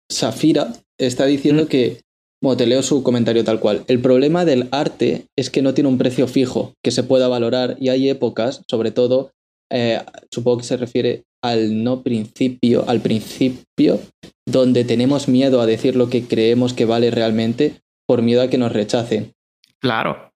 Safira, 0.08 0.74
está 0.96 1.26
diciendo 1.26 1.64
Mm. 1.64 1.66
que, 1.66 2.02
bueno, 2.40 2.56
te 2.56 2.66
leo 2.66 2.84
su 2.84 3.02
comentario 3.02 3.42
tal 3.42 3.58
cual. 3.58 3.82
El 3.88 4.00
problema 4.00 4.44
del 4.44 4.68
arte 4.70 5.26
es 5.36 5.50
que 5.50 5.60
no 5.60 5.74
tiene 5.74 5.88
un 5.88 5.98
precio 5.98 6.28
fijo 6.28 6.74
que 6.84 6.92
se 6.92 7.02
pueda 7.02 7.26
valorar 7.26 7.76
y 7.80 7.88
hay 7.88 8.10
épocas, 8.10 8.62
sobre 8.70 8.92
todo, 8.92 9.32
eh, 9.72 10.00
supongo 10.30 10.58
que 10.58 10.64
se 10.64 10.76
refiere 10.76 11.24
al 11.42 11.82
no 11.82 12.02
principio, 12.02 12.88
al 12.88 13.00
principio, 13.00 14.00
donde 14.46 14.84
tenemos 14.84 15.28
miedo 15.28 15.60
a 15.60 15.66
decir 15.66 15.96
lo 15.96 16.08
que 16.08 16.24
creemos 16.24 16.72
que 16.72 16.84
vale 16.84 17.10
realmente 17.10 17.82
por 18.06 18.22
miedo 18.22 18.42
a 18.42 18.48
que 18.48 18.58
nos 18.58 18.72
rechacen. 18.72 19.34
Claro. 19.80 20.32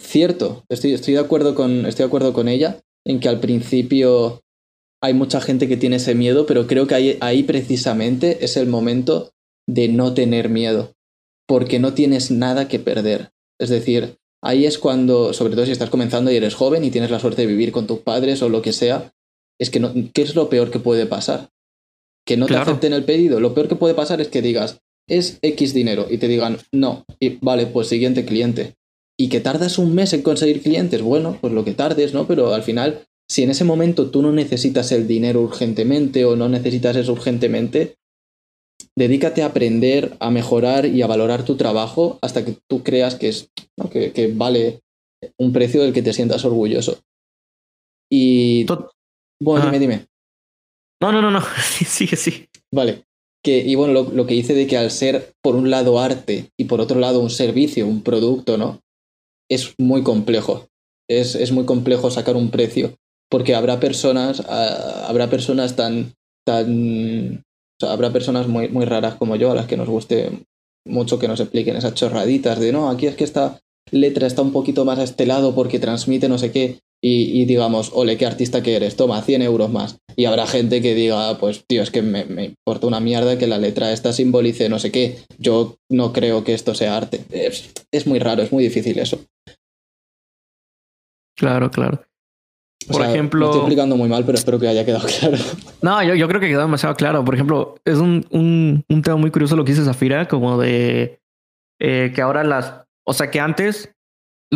Cierto, 0.00 0.64
estoy, 0.68 0.92
estoy, 0.92 1.14
de 1.14 1.20
acuerdo 1.20 1.54
con, 1.54 1.86
estoy 1.86 2.04
de 2.04 2.08
acuerdo 2.08 2.32
con 2.32 2.48
ella 2.48 2.80
en 3.04 3.20
que 3.20 3.28
al 3.28 3.40
principio 3.40 4.42
hay 5.02 5.14
mucha 5.14 5.40
gente 5.40 5.68
que 5.68 5.76
tiene 5.76 5.96
ese 5.96 6.14
miedo, 6.14 6.46
pero 6.46 6.66
creo 6.66 6.86
que 6.86 6.94
ahí, 6.94 7.18
ahí 7.20 7.42
precisamente 7.42 8.44
es 8.44 8.56
el 8.56 8.66
momento 8.66 9.32
de 9.68 9.88
no 9.88 10.14
tener 10.14 10.48
miedo, 10.48 10.92
porque 11.46 11.78
no 11.78 11.94
tienes 11.94 12.30
nada 12.30 12.68
que 12.68 12.78
perder. 12.78 13.30
Es 13.58 13.68
decir, 13.68 14.18
ahí 14.42 14.66
es 14.66 14.78
cuando, 14.78 15.32
sobre 15.32 15.54
todo 15.54 15.66
si 15.66 15.72
estás 15.72 15.90
comenzando 15.90 16.30
y 16.30 16.36
eres 16.36 16.54
joven 16.54 16.84
y 16.84 16.90
tienes 16.90 17.10
la 17.10 17.20
suerte 17.20 17.42
de 17.42 17.48
vivir 17.48 17.72
con 17.72 17.86
tus 17.86 18.00
padres 18.00 18.42
o 18.42 18.48
lo 18.48 18.62
que 18.62 18.72
sea, 18.72 19.12
es 19.58 19.70
que 19.70 19.80
no, 19.80 19.92
¿qué 20.12 20.22
es 20.22 20.34
lo 20.34 20.48
peor 20.48 20.70
que 20.70 20.78
puede 20.78 21.06
pasar? 21.06 21.50
Que 22.26 22.36
no 22.36 22.46
te 22.46 22.56
acepten 22.56 22.92
el 22.92 23.04
pedido. 23.04 23.40
Lo 23.40 23.54
peor 23.54 23.68
que 23.68 23.76
puede 23.76 23.94
pasar 23.94 24.20
es 24.20 24.28
que 24.28 24.42
digas, 24.42 24.80
es 25.08 25.38
X 25.42 25.72
dinero 25.72 26.06
y 26.10 26.18
te 26.18 26.28
digan, 26.28 26.58
no, 26.72 27.04
y 27.20 27.38
vale, 27.40 27.66
pues 27.66 27.88
siguiente 27.88 28.24
cliente. 28.24 28.74
Y 29.18 29.28
que 29.28 29.40
tardas 29.40 29.78
un 29.78 29.94
mes 29.94 30.12
en 30.12 30.22
conseguir 30.22 30.62
clientes, 30.62 31.00
bueno, 31.00 31.38
pues 31.40 31.52
lo 31.52 31.64
que 31.64 31.72
tardes, 31.72 32.12
¿no? 32.12 32.26
Pero 32.26 32.52
al 32.52 32.62
final, 32.62 33.06
si 33.30 33.42
en 33.42 33.50
ese 33.50 33.64
momento 33.64 34.10
tú 34.10 34.20
no 34.20 34.32
necesitas 34.32 34.92
el 34.92 35.06
dinero 35.06 35.40
urgentemente 35.40 36.24
o 36.24 36.36
no 36.36 36.48
necesitas 36.48 36.96
eso 36.96 37.12
urgentemente, 37.12 37.96
dedícate 38.94 39.42
a 39.42 39.46
aprender, 39.46 40.16
a 40.20 40.30
mejorar 40.30 40.86
y 40.86 41.02
a 41.02 41.06
valorar 41.06 41.44
tu 41.44 41.56
trabajo 41.56 42.18
hasta 42.20 42.44
que 42.44 42.56
tú 42.68 42.82
creas 42.82 43.14
que, 43.14 43.28
es, 43.28 43.50
que, 43.90 44.32
vale 44.34 44.80
un 45.38 45.52
precio 45.52 45.82
del 45.82 45.92
que 45.92 46.02
te 46.02 46.12
sientas 46.12 46.44
orgulloso. 46.44 46.98
Y... 48.10 48.66
Bueno, 49.40 49.66
dime, 49.66 49.78
dime. 49.78 50.06
No, 51.02 51.12
no, 51.12 51.20
no, 51.22 51.30
no. 51.30 51.40
sí, 51.86 52.06
sí. 52.06 52.48
Vale. 52.72 53.04
Que, 53.44 53.58
y 53.58 53.74
bueno, 53.74 53.92
lo, 53.92 54.10
lo, 54.10 54.26
que 54.26 54.34
dice 54.34 54.54
de 54.54 54.66
que 54.66 54.76
al 54.76 54.90
ser, 54.90 55.34
por 55.42 55.54
un 55.54 55.70
lado, 55.70 56.00
arte 56.00 56.50
y 56.58 56.64
por 56.64 56.80
otro 56.80 56.98
lado, 56.98 57.20
un 57.20 57.30
servicio, 57.30 57.86
un 57.86 58.02
producto, 58.02 58.56
¿no? 58.56 58.80
Es 59.48 59.74
muy 59.78 60.02
complejo. 60.02 60.66
Es, 61.08 61.34
es 61.34 61.52
muy 61.52 61.64
complejo 61.64 62.10
sacar 62.10 62.36
un 62.36 62.50
precio. 62.50 62.94
Porque 63.30 63.54
habrá 63.54 63.78
personas, 63.78 64.40
uh, 64.40 65.06
habrá 65.06 65.28
personas 65.28 65.76
tan, 65.76 66.14
tan. 66.44 67.44
O 67.80 67.84
sea, 67.84 67.92
habrá 67.92 68.12
personas 68.12 68.48
muy, 68.48 68.68
muy 68.68 68.84
raras 68.84 69.16
como 69.16 69.36
yo 69.36 69.50
a 69.50 69.54
las 69.54 69.66
que 69.66 69.76
nos 69.76 69.88
guste 69.88 70.30
mucho 70.86 71.18
que 71.18 71.28
nos 71.28 71.40
expliquen 71.40 71.76
esas 71.76 71.94
chorraditas 71.94 72.58
de 72.58 72.72
no, 72.72 72.88
aquí 72.88 73.06
es 73.06 73.16
que 73.16 73.24
esta 73.24 73.60
letra 73.90 74.26
está 74.26 74.42
un 74.42 74.52
poquito 74.52 74.84
más 74.84 74.98
a 74.98 75.02
este 75.02 75.26
lado 75.26 75.54
porque 75.54 75.78
transmite 75.78 76.28
no 76.28 76.38
sé 76.38 76.52
qué 76.52 76.78
y, 77.08 77.44
digamos, 77.44 77.92
ole, 77.94 78.16
qué 78.16 78.26
artista 78.26 78.62
que 78.62 78.74
eres, 78.74 78.96
toma, 78.96 79.22
100 79.22 79.42
euros 79.42 79.70
más. 79.70 79.98
Y 80.16 80.24
habrá 80.24 80.46
gente 80.46 80.82
que 80.82 80.94
diga, 80.94 81.38
pues 81.38 81.64
tío, 81.66 81.82
es 81.82 81.92
que 81.92 82.02
me, 82.02 82.22
importa 82.44 82.88
una 82.88 82.98
mierda 82.98 83.38
que 83.38 83.46
la 83.46 83.58
letra 83.58 83.92
esta 83.92 84.12
simbolice 84.12 84.68
no 84.68 84.80
sé 84.80 84.90
qué. 84.90 85.18
Yo 85.38 85.76
no 85.88 86.12
creo 86.12 86.42
que 86.42 86.52
esto 86.52 86.74
sea 86.74 86.96
arte. 86.96 87.24
Es, 87.30 88.06
muy 88.08 88.18
raro, 88.18 88.42
es 88.42 88.50
muy 88.50 88.64
difícil 88.64 88.98
eso. 88.98 89.20
Claro, 91.36 91.70
claro. 91.70 92.02
Por 92.88 93.02
ejemplo. 93.02 93.40
Lo 93.40 93.46
estoy 93.46 93.60
explicando 93.60 93.96
muy 93.96 94.08
mal, 94.08 94.24
pero 94.24 94.38
espero 94.38 94.58
que 94.58 94.66
haya 94.66 94.84
quedado 94.84 95.06
claro. 95.20 95.36
No, 95.82 96.02
yo, 96.02 96.14
yo 96.14 96.26
creo 96.26 96.40
que 96.40 96.48
quedó 96.48 96.62
demasiado 96.62 96.96
claro. 96.96 97.24
Por 97.24 97.34
ejemplo, 97.34 97.76
es 97.84 97.98
un, 97.98 98.26
un, 98.30 98.84
un 98.88 99.02
tema 99.02 99.16
muy 99.16 99.30
curioso 99.30 99.54
lo 99.54 99.64
que 99.64 99.72
dice 99.72 99.84
Zafira, 99.84 100.26
como 100.26 100.58
de 100.58 101.20
eh, 101.78 102.10
que 102.12 102.22
ahora 102.22 102.42
las. 102.42 102.82
O 103.04 103.12
sea, 103.12 103.30
que 103.30 103.38
antes 103.38 103.95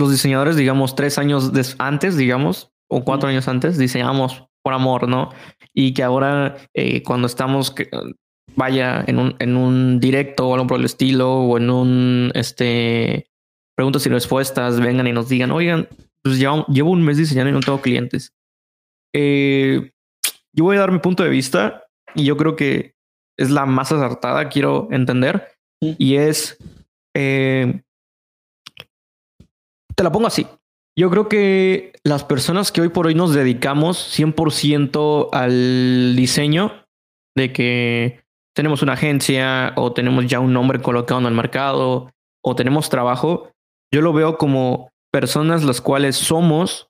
los 0.01 0.11
diseñadores, 0.11 0.57
digamos, 0.57 0.95
tres 0.97 1.19
años 1.19 1.53
antes, 1.79 2.17
digamos, 2.17 2.73
o 2.89 3.05
cuatro 3.05 3.29
años 3.29 3.47
antes, 3.47 3.79
diseñamos 3.79 4.45
por 4.63 4.75
amor, 4.75 5.09
¿no? 5.09 5.31
Y 5.73 5.95
que 5.95 6.03
ahora, 6.03 6.57
eh, 6.75 7.03
cuando 7.03 7.27
estamos, 7.27 7.75
vaya, 8.57 9.05
en 9.07 9.19
un, 9.19 9.37
en 9.39 9.57
un 9.57 10.01
directo 10.01 10.49
o 10.49 10.55
algo 10.55 10.67
por 10.67 10.81
el 10.81 10.87
estilo, 10.87 11.33
o 11.33 11.57
en 11.57 11.71
un, 11.71 12.33
este, 12.35 13.31
preguntas 13.77 14.05
y 14.07 14.09
respuestas, 14.09 14.81
vengan 14.81 15.07
y 15.07 15.13
nos 15.13 15.29
digan, 15.29 15.51
oigan, 15.53 15.89
pues 16.23 16.39
llevo, 16.39 16.67
llevo 16.67 16.91
un 16.91 17.03
mes 17.03 17.17
diseñando 17.17 17.51
y 17.51 17.53
no 17.53 17.61
tengo 17.61 17.81
clientes. 17.81 18.35
Eh, 19.15 19.93
yo 20.53 20.65
voy 20.65 20.77
a 20.77 20.81
dar 20.81 20.93
mi 20.93 20.99
punto 20.99 21.23
de 21.23 21.31
vista 21.31 21.85
y 22.15 22.25
yo 22.25 22.37
creo 22.37 22.57
que 22.57 22.95
es 23.39 23.51
la 23.51 23.67
más 23.67 23.93
acertada, 23.93 24.49
quiero 24.49 24.89
entender, 24.91 25.49
y 25.81 26.17
es, 26.17 26.59
eh, 27.17 27.83
te 30.01 30.05
la 30.05 30.13
pongo 30.13 30.29
así. 30.29 30.47
Yo 30.99 31.11
creo 31.11 31.29
que 31.29 31.93
las 32.05 32.25
personas 32.25 32.73
que 32.73 32.81
hoy 32.81 32.89
por 32.89 33.07
hoy 33.07 33.15
nos 33.15 33.35
dedicamos 33.35 33.99
100% 34.19 35.29
al 35.31 36.17
diseño, 36.17 36.87
de 37.37 37.53
que 37.53 38.25
tenemos 38.57 38.81
una 38.81 38.95
agencia 38.95 39.75
o 39.77 39.93
tenemos 39.93 40.27
ya 40.27 40.41
un 40.41 40.55
nombre 40.55 40.81
colocado 40.81 41.21
en 41.21 41.27
el 41.27 41.35
mercado 41.35 42.11
o 42.43 42.57
tenemos 42.57 42.89
trabajo, 42.89 43.51
yo 43.93 44.01
lo 44.01 44.15
veo 44.15 44.39
como 44.39 44.89
personas 45.13 45.65
las 45.65 45.83
cuales 45.83 46.17
somos 46.17 46.89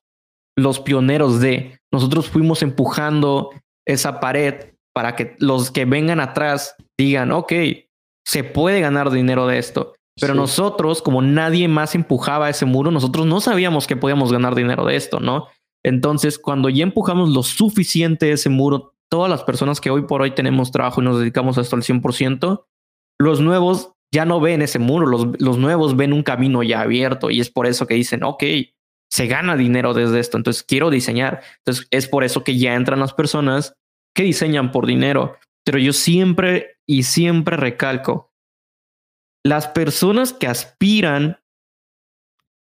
los 0.57 0.79
pioneros 0.79 1.41
de. 1.41 1.81
Nosotros 1.91 2.29
fuimos 2.29 2.63
empujando 2.63 3.49
esa 3.85 4.21
pared 4.21 4.69
para 4.95 5.17
que 5.17 5.35
los 5.39 5.69
que 5.69 5.83
vengan 5.83 6.21
atrás 6.21 6.75
digan, 6.97 7.33
ok, 7.33 7.51
se 8.25 8.45
puede 8.45 8.79
ganar 8.79 9.11
dinero 9.11 9.47
de 9.47 9.57
esto. 9.57 9.95
Pero 10.19 10.35
nosotros, 10.35 11.01
como 11.01 11.21
nadie 11.21 11.67
más 11.67 11.95
empujaba 11.95 12.49
ese 12.49 12.65
muro, 12.65 12.91
nosotros 12.91 13.25
no 13.25 13.39
sabíamos 13.39 13.87
que 13.87 13.95
podíamos 13.95 14.31
ganar 14.31 14.55
dinero 14.55 14.85
de 14.85 14.95
esto, 14.95 15.19
¿no? 15.19 15.47
Entonces, 15.83 16.37
cuando 16.37 16.69
ya 16.69 16.83
empujamos 16.83 17.29
lo 17.29 17.43
suficiente 17.43 18.31
ese 18.31 18.49
muro, 18.49 18.93
todas 19.09 19.29
las 19.29 19.43
personas 19.43 19.81
que 19.81 19.89
hoy 19.89 20.03
por 20.03 20.21
hoy 20.21 20.31
tenemos 20.31 20.71
trabajo 20.71 21.01
y 21.01 21.05
nos 21.05 21.19
dedicamos 21.19 21.57
a 21.57 21.61
esto 21.61 21.75
al 21.75 21.83
100%, 21.83 22.65
los 23.19 23.39
nuevos 23.39 23.93
ya 24.13 24.25
no 24.25 24.39
ven 24.39 24.61
ese 24.61 24.79
muro, 24.79 25.07
los, 25.07 25.27
los 25.39 25.57
nuevos 25.57 25.95
ven 25.95 26.13
un 26.13 26.23
camino 26.23 26.63
ya 26.63 26.81
abierto 26.81 27.31
y 27.31 27.39
es 27.39 27.49
por 27.49 27.65
eso 27.65 27.87
que 27.87 27.95
dicen, 27.95 28.23
ok, 28.23 28.43
se 29.09 29.27
gana 29.27 29.57
dinero 29.57 29.93
desde 29.93 30.19
esto, 30.19 30.37
entonces 30.37 30.63
quiero 30.63 30.89
diseñar. 30.89 31.41
Entonces, 31.59 31.87
es 31.91 32.07
por 32.07 32.23
eso 32.23 32.43
que 32.43 32.57
ya 32.57 32.75
entran 32.75 32.99
las 32.99 33.13
personas 33.13 33.73
que 34.15 34.23
diseñan 34.23 34.71
por 34.71 34.85
dinero. 34.85 35.37
Pero 35.65 35.79
yo 35.79 35.93
siempre 35.93 36.77
y 36.87 37.03
siempre 37.03 37.57
recalco, 37.57 38.30
las 39.43 39.67
personas 39.67 40.33
que 40.33 40.47
aspiran 40.47 41.39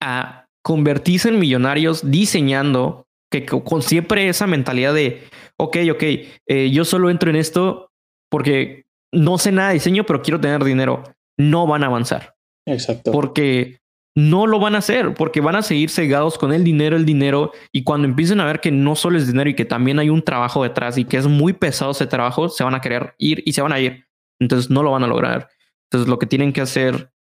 a 0.01 0.47
convertirse 0.62 1.28
en 1.28 1.39
millonarios 1.39 2.11
diseñando, 2.11 3.07
que 3.31 3.47
con 3.47 3.83
siempre 3.83 4.28
esa 4.28 4.47
mentalidad 4.47 4.95
de, 4.95 5.22
ok, 5.57 5.76
ok, 5.93 6.03
eh, 6.47 6.70
yo 6.70 6.85
solo 6.85 7.11
entro 7.11 7.31
en 7.31 7.37
esto 7.37 7.91
porque 8.31 8.85
no 9.12 9.39
sé 9.39 9.53
nada 9.53 9.68
de 9.68 9.74
diseño, 9.74 10.05
pero 10.05 10.22
quiero 10.22 10.41
tener 10.41 10.62
dinero, 10.64 11.03
no 11.39 11.66
van 11.66 11.83
a 11.83 11.87
avanzar. 11.87 12.35
Exacto. 12.66 13.12
Porque 13.12 13.81
no 14.16 14.47
lo 14.47 14.59
van 14.59 14.74
a 14.74 14.78
hacer, 14.78 15.14
porque 15.14 15.41
van 15.41 15.57
a 15.57 15.62
seguir 15.62 15.91
cegados 15.91 16.39
con 16.39 16.53
el 16.53 16.64
dinero, 16.64 16.97
el 16.97 17.05
dinero, 17.05 17.53
y 17.72 17.85
cuando 17.85 18.09
empiecen 18.09 18.41
a 18.41 18.45
ver 18.45 18.61
que 18.61 18.70
no 18.70 18.97
solo 18.97 19.18
es 19.18 19.26
dinero 19.26 19.51
y 19.51 19.55
que 19.55 19.64
también 19.64 19.99
hay 19.99 20.11
un 20.11 20.22
trabajo 20.22 20.62
detrás 20.62 20.99
y 20.99 21.05
que 21.05 21.16
es 21.16 21.26
muy 21.26 21.53
pesado 21.53 21.93
ese 21.93 22.07
trabajo, 22.07 22.49
se 22.49 22.64
van 22.64 22.74
a 22.74 22.81
querer 22.81 23.14
ir 23.18 23.43
y 23.45 23.53
se 23.53 23.62
van 23.62 23.72
a 23.72 23.81
ir. 23.81 24.07
Entonces 24.41 24.70
no 24.70 24.83
lo 24.83 24.91
van 24.91 25.05
a 25.05 25.07
lograr. 25.07 25.49
Entonces 25.91 26.09
lo 26.09 26.18
que 26.18 26.26
tienen 26.26 26.53
que 26.53 26.61
hacer 26.61 27.12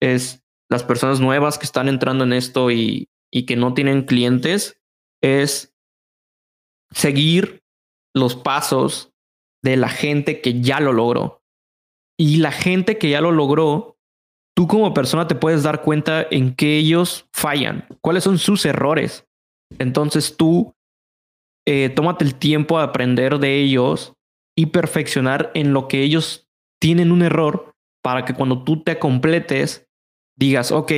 es 0.00 0.44
las 0.70 0.84
personas 0.84 1.20
nuevas 1.20 1.58
que 1.58 1.64
están 1.64 1.88
entrando 1.88 2.24
en 2.24 2.34
esto 2.34 2.70
y, 2.70 3.08
y 3.32 3.46
que 3.46 3.56
no 3.56 3.74
tienen 3.74 4.04
clientes, 4.04 4.80
es 5.22 5.74
seguir 6.90 7.62
los 8.14 8.36
pasos 8.36 9.12
de 9.62 9.76
la 9.76 9.88
gente 9.88 10.40
que 10.40 10.60
ya 10.60 10.80
lo 10.80 10.92
logró. 10.92 11.42
Y 12.18 12.36
la 12.36 12.52
gente 12.52 12.98
que 12.98 13.10
ya 13.10 13.20
lo 13.20 13.32
logró, 13.32 13.96
tú 14.56 14.66
como 14.66 14.92
persona 14.94 15.26
te 15.28 15.34
puedes 15.34 15.62
dar 15.62 15.82
cuenta 15.82 16.26
en 16.30 16.54
qué 16.54 16.78
ellos 16.78 17.26
fallan, 17.32 17.86
cuáles 18.00 18.24
son 18.24 18.38
sus 18.38 18.64
errores. 18.66 19.26
Entonces 19.78 20.36
tú 20.36 20.74
eh, 21.66 21.90
tómate 21.90 22.24
el 22.24 22.34
tiempo 22.34 22.78
a 22.78 22.82
aprender 22.82 23.38
de 23.38 23.60
ellos 23.60 24.14
y 24.56 24.66
perfeccionar 24.66 25.52
en 25.54 25.72
lo 25.72 25.86
que 25.86 26.02
ellos 26.02 26.48
tienen 26.80 27.12
un 27.12 27.22
error 27.22 27.67
para 28.08 28.24
que 28.24 28.32
cuando 28.32 28.64
tú 28.64 28.82
te 28.82 28.98
completes, 28.98 29.86
digas, 30.34 30.72
ok, 30.72 30.92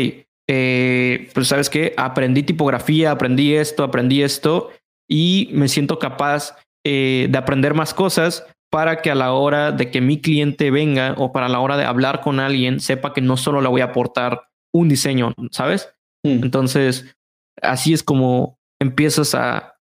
eh, 0.48 1.28
pues 1.34 1.48
sabes 1.48 1.68
que 1.68 1.92
aprendí 1.96 2.44
tipografía, 2.44 3.10
aprendí 3.10 3.52
esto, 3.52 3.82
aprendí 3.82 4.22
esto 4.22 4.70
y 5.10 5.48
me 5.50 5.66
siento 5.66 5.98
capaz 5.98 6.56
eh, 6.86 7.26
de 7.28 7.36
aprender 7.36 7.74
más 7.74 7.94
cosas 7.94 8.46
para 8.70 9.02
que 9.02 9.10
a 9.10 9.16
la 9.16 9.32
hora 9.32 9.72
de 9.72 9.90
que 9.90 10.00
mi 10.00 10.20
cliente 10.20 10.70
venga 10.70 11.16
o 11.18 11.32
para 11.32 11.48
la 11.48 11.58
hora 11.58 11.76
de 11.76 11.84
hablar 11.84 12.20
con 12.20 12.38
alguien 12.38 12.78
sepa 12.78 13.12
que 13.12 13.22
no 13.22 13.36
solo 13.36 13.60
le 13.60 13.68
voy 13.68 13.80
a 13.80 13.86
aportar 13.86 14.42
un 14.72 14.88
diseño, 14.88 15.34
¿sabes? 15.50 15.92
Hmm. 16.24 16.44
Entonces, 16.44 17.12
así 17.60 17.92
es 17.92 18.04
como 18.04 18.56
empiezas 18.80 19.34
a, 19.34 19.74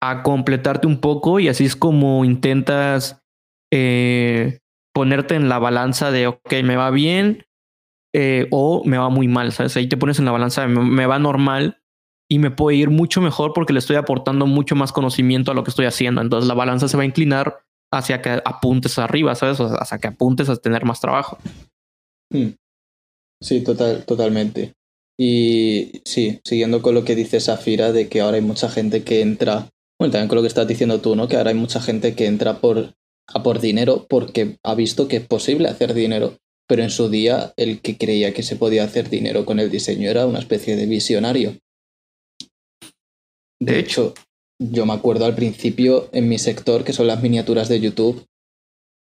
a, 0.00 0.22
completarte 0.22 0.86
un 0.86 1.00
poco 1.00 1.40
y 1.40 1.48
así 1.48 1.64
es 1.64 1.74
como 1.74 2.24
intentas 2.24 3.20
eh, 3.72 4.60
ponerte 4.98 5.36
en 5.36 5.48
la 5.48 5.60
balanza 5.60 6.10
de, 6.10 6.26
ok, 6.26 6.54
me 6.64 6.74
va 6.74 6.90
bien 6.90 7.46
eh, 8.12 8.48
o 8.50 8.82
me 8.84 8.98
va 8.98 9.10
muy 9.10 9.28
mal, 9.28 9.52
¿sabes? 9.52 9.76
Ahí 9.76 9.88
te 9.88 9.96
pones 9.96 10.18
en 10.18 10.24
la 10.24 10.32
balanza 10.32 10.62
de 10.62 10.66
me, 10.66 11.06
va 11.06 11.20
normal 11.20 11.80
y 12.28 12.40
me 12.40 12.50
puede 12.50 12.78
ir 12.78 12.90
mucho 12.90 13.20
mejor 13.20 13.52
porque 13.54 13.72
le 13.72 13.78
estoy 13.78 13.94
aportando 13.94 14.48
mucho 14.48 14.74
más 14.74 14.90
conocimiento 14.90 15.52
a 15.52 15.54
lo 15.54 15.62
que 15.62 15.70
estoy 15.70 15.86
haciendo. 15.86 16.20
Entonces 16.20 16.48
la 16.48 16.54
balanza 16.54 16.88
se 16.88 16.96
va 16.96 17.04
a 17.04 17.06
inclinar 17.06 17.60
hacia 17.94 18.20
que 18.20 18.42
apuntes 18.44 18.98
arriba, 18.98 19.36
¿sabes? 19.36 19.60
O 19.60 19.66
hacia 19.66 19.98
que 19.98 20.08
apuntes 20.08 20.48
a 20.48 20.56
tener 20.56 20.84
más 20.84 21.00
trabajo. 21.00 21.38
Hmm. 22.32 22.54
Sí, 23.40 23.62
total, 23.62 24.04
totalmente. 24.04 24.72
Y 25.16 26.02
sí, 26.04 26.40
siguiendo 26.44 26.82
con 26.82 26.96
lo 26.96 27.04
que 27.04 27.14
dice 27.14 27.38
Safira, 27.38 27.92
de 27.92 28.08
que 28.08 28.20
ahora 28.20 28.38
hay 28.38 28.42
mucha 28.42 28.68
gente 28.68 29.04
que 29.04 29.20
entra, 29.20 29.68
bueno, 29.96 30.10
también 30.10 30.26
con 30.26 30.34
lo 30.34 30.42
que 30.42 30.48
estás 30.48 30.66
diciendo 30.66 31.00
tú, 31.00 31.14
¿no? 31.14 31.28
Que 31.28 31.36
ahora 31.36 31.50
hay 31.50 31.56
mucha 31.56 31.80
gente 31.80 32.16
que 32.16 32.26
entra 32.26 32.58
por, 32.58 32.94
a 33.32 33.42
por 33.42 33.60
dinero 33.60 34.06
porque 34.08 34.58
ha 34.62 34.74
visto 34.74 35.08
que 35.08 35.16
es 35.16 35.26
posible 35.26 35.68
hacer 35.68 35.94
dinero. 35.94 36.38
Pero 36.66 36.82
en 36.82 36.90
su 36.90 37.08
día, 37.08 37.54
el 37.56 37.80
que 37.80 37.96
creía 37.96 38.34
que 38.34 38.42
se 38.42 38.56
podía 38.56 38.84
hacer 38.84 39.08
dinero 39.08 39.46
con 39.46 39.58
el 39.58 39.70
diseño 39.70 40.10
era 40.10 40.26
una 40.26 40.38
especie 40.38 40.76
de 40.76 40.86
visionario. 40.86 41.56
De 43.60 43.78
hecho, 43.78 44.14
yo 44.60 44.86
me 44.86 44.92
acuerdo 44.92 45.24
al 45.24 45.34
principio 45.34 46.08
en 46.12 46.28
mi 46.28 46.38
sector, 46.38 46.84
que 46.84 46.92
son 46.92 47.06
las 47.06 47.22
miniaturas 47.22 47.68
de 47.68 47.80
YouTube, 47.80 48.26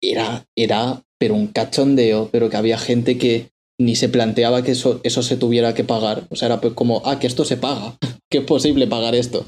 era, 0.01 0.45
era, 0.55 1.03
pero 1.19 1.35
un 1.35 1.47
cachondeo, 1.47 2.29
pero 2.31 2.49
que 2.49 2.57
había 2.57 2.77
gente 2.77 3.17
que 3.17 3.49
ni 3.79 3.95
se 3.95 4.09
planteaba 4.09 4.61
que 4.63 4.71
eso, 4.71 4.99
eso 5.03 5.23
se 5.23 5.37
tuviera 5.37 5.73
que 5.73 5.83
pagar. 5.83 6.27
O 6.29 6.35
sea, 6.35 6.47
era 6.47 6.61
pues 6.61 6.73
como, 6.73 7.01
ah, 7.05 7.19
que 7.19 7.27
esto 7.27 7.45
se 7.45 7.57
paga, 7.57 7.97
que 8.29 8.39
es 8.39 8.45
posible 8.45 8.87
pagar 8.87 9.15
esto. 9.15 9.45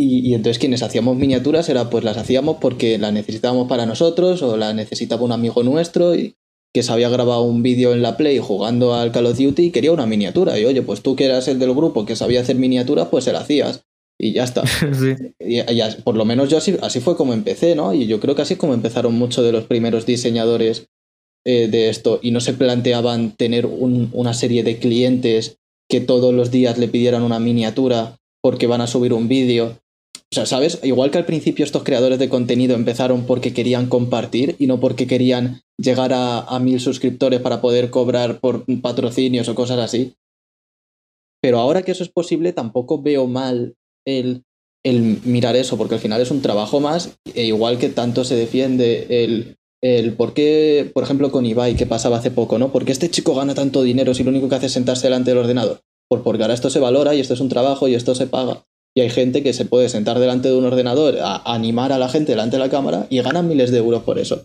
Y, 0.00 0.28
y, 0.28 0.34
entonces 0.34 0.58
quienes 0.58 0.82
hacíamos 0.82 1.16
miniaturas 1.16 1.68
era 1.68 1.90
pues 1.90 2.04
las 2.04 2.16
hacíamos 2.16 2.58
porque 2.60 2.98
las 2.98 3.12
necesitábamos 3.12 3.68
para 3.68 3.84
nosotros 3.84 4.42
o 4.42 4.56
las 4.56 4.74
necesitaba 4.74 5.22
un 5.22 5.32
amigo 5.32 5.62
nuestro 5.62 6.14
y 6.14 6.36
que 6.72 6.82
se 6.82 6.92
había 6.92 7.08
grabado 7.08 7.42
un 7.42 7.62
vídeo 7.62 7.92
en 7.92 8.02
la 8.02 8.16
Play 8.16 8.38
jugando 8.38 8.94
al 8.94 9.10
Call 9.10 9.26
of 9.26 9.38
Duty 9.38 9.64
y 9.64 9.70
quería 9.70 9.90
una 9.90 10.06
miniatura. 10.06 10.58
Y 10.58 10.64
oye, 10.64 10.82
pues 10.82 11.00
tú 11.00 11.16
que 11.16 11.24
eras 11.24 11.48
el 11.48 11.58
del 11.58 11.74
grupo 11.74 12.06
que 12.06 12.14
sabía 12.14 12.40
hacer 12.40 12.56
miniaturas, 12.56 13.08
pues 13.08 13.24
se 13.24 13.32
la 13.32 13.40
hacías 13.40 13.84
y 14.18 14.32
ya 14.32 14.44
está. 14.44 14.62
Sí. 14.92 15.14
Y, 15.40 15.60
y 15.60 15.80
por 16.04 16.16
lo 16.16 16.24
menos 16.24 16.48
yo 16.48 16.58
así, 16.58 16.76
así 16.82 17.00
fue 17.00 17.16
como 17.16 17.32
empecé, 17.32 17.74
¿no? 17.74 17.94
Y 17.94 18.06
yo 18.06 18.20
creo 18.20 18.34
que 18.34 18.42
así 18.42 18.54
es 18.54 18.60
como 18.60 18.74
empezaron 18.74 19.14
muchos 19.14 19.44
de 19.44 19.52
los 19.52 19.64
primeros 19.64 20.06
diseñadores 20.06 20.88
eh, 21.44 21.68
de 21.68 21.88
esto 21.88 22.20
y 22.22 22.30
no 22.30 22.40
se 22.40 22.52
planteaban 22.52 23.34
tener 23.36 23.64
un, 23.64 24.10
una 24.12 24.34
serie 24.34 24.62
de 24.62 24.78
clientes 24.78 25.58
que 25.88 26.00
todos 26.00 26.34
los 26.34 26.50
días 26.50 26.76
le 26.78 26.88
pidieran 26.88 27.22
una 27.22 27.40
miniatura 27.40 28.18
porque 28.42 28.66
van 28.66 28.80
a 28.80 28.86
subir 28.86 29.12
un 29.12 29.28
vídeo. 29.28 29.78
O 30.30 30.34
sea, 30.34 30.44
¿sabes? 30.44 30.80
Igual 30.82 31.10
que 31.10 31.18
al 31.18 31.24
principio 31.24 31.64
estos 31.64 31.84
creadores 31.84 32.18
de 32.18 32.28
contenido 32.28 32.76
empezaron 32.76 33.24
porque 33.24 33.54
querían 33.54 33.88
compartir 33.88 34.56
y 34.58 34.66
no 34.66 34.78
porque 34.78 35.06
querían 35.06 35.62
llegar 35.78 36.12
a, 36.12 36.40
a 36.40 36.58
mil 36.58 36.80
suscriptores 36.80 37.40
para 37.40 37.62
poder 37.62 37.88
cobrar 37.88 38.40
por 38.40 38.66
patrocinios 38.82 39.48
o 39.48 39.54
cosas 39.54 39.78
así. 39.78 40.14
Pero 41.40 41.58
ahora 41.58 41.82
que 41.82 41.92
eso 41.92 42.02
es 42.02 42.10
posible, 42.10 42.52
tampoco 42.52 43.00
veo 43.00 43.26
mal 43.26 43.76
el, 44.06 44.44
el 44.84 45.20
mirar 45.24 45.56
eso, 45.56 45.78
porque 45.78 45.94
al 45.94 46.00
final 46.00 46.20
es 46.20 46.30
un 46.30 46.42
trabajo 46.42 46.80
más, 46.80 47.18
e 47.34 47.46
igual 47.46 47.78
que 47.78 47.88
tanto 47.88 48.24
se 48.24 48.36
defiende 48.36 49.06
el, 49.24 49.56
el 49.82 50.14
por 50.14 50.34
qué, 50.34 50.90
por 50.92 51.04
ejemplo, 51.04 51.30
con 51.30 51.46
Ibai, 51.46 51.76
que 51.76 51.86
pasaba 51.86 52.18
hace 52.18 52.30
poco, 52.30 52.58
¿no? 52.58 52.70
¿Por 52.72 52.84
qué 52.84 52.92
este 52.92 53.10
chico 53.10 53.34
gana 53.34 53.54
tanto 53.54 53.82
dinero 53.82 54.14
si 54.14 54.24
lo 54.24 54.30
único 54.30 54.48
que 54.48 54.56
hace 54.56 54.66
es 54.66 54.72
sentarse 54.72 55.06
delante 55.06 55.30
del 55.30 55.38
ordenador? 55.38 55.80
Pues 56.08 56.22
porque 56.22 56.42
ahora 56.42 56.54
esto 56.54 56.70
se 56.70 56.80
valora 56.80 57.14
y 57.14 57.20
esto 57.20 57.34
es 57.34 57.40
un 57.40 57.48
trabajo 57.48 57.86
y 57.88 57.94
esto 57.94 58.14
se 58.14 58.26
paga. 58.26 58.64
Y 58.98 59.00
hay 59.00 59.10
gente 59.10 59.44
que 59.44 59.52
se 59.52 59.64
puede 59.64 59.88
sentar 59.88 60.18
delante 60.18 60.48
de 60.48 60.56
un 60.56 60.64
ordenador 60.64 61.18
a 61.22 61.54
animar 61.54 61.92
a 61.92 61.98
la 61.98 62.08
gente 62.08 62.32
delante 62.32 62.56
de 62.56 62.64
la 62.64 62.68
cámara 62.68 63.06
y 63.10 63.22
ganan 63.22 63.46
miles 63.46 63.70
de 63.70 63.78
euros 63.78 64.02
por 64.02 64.18
eso. 64.18 64.42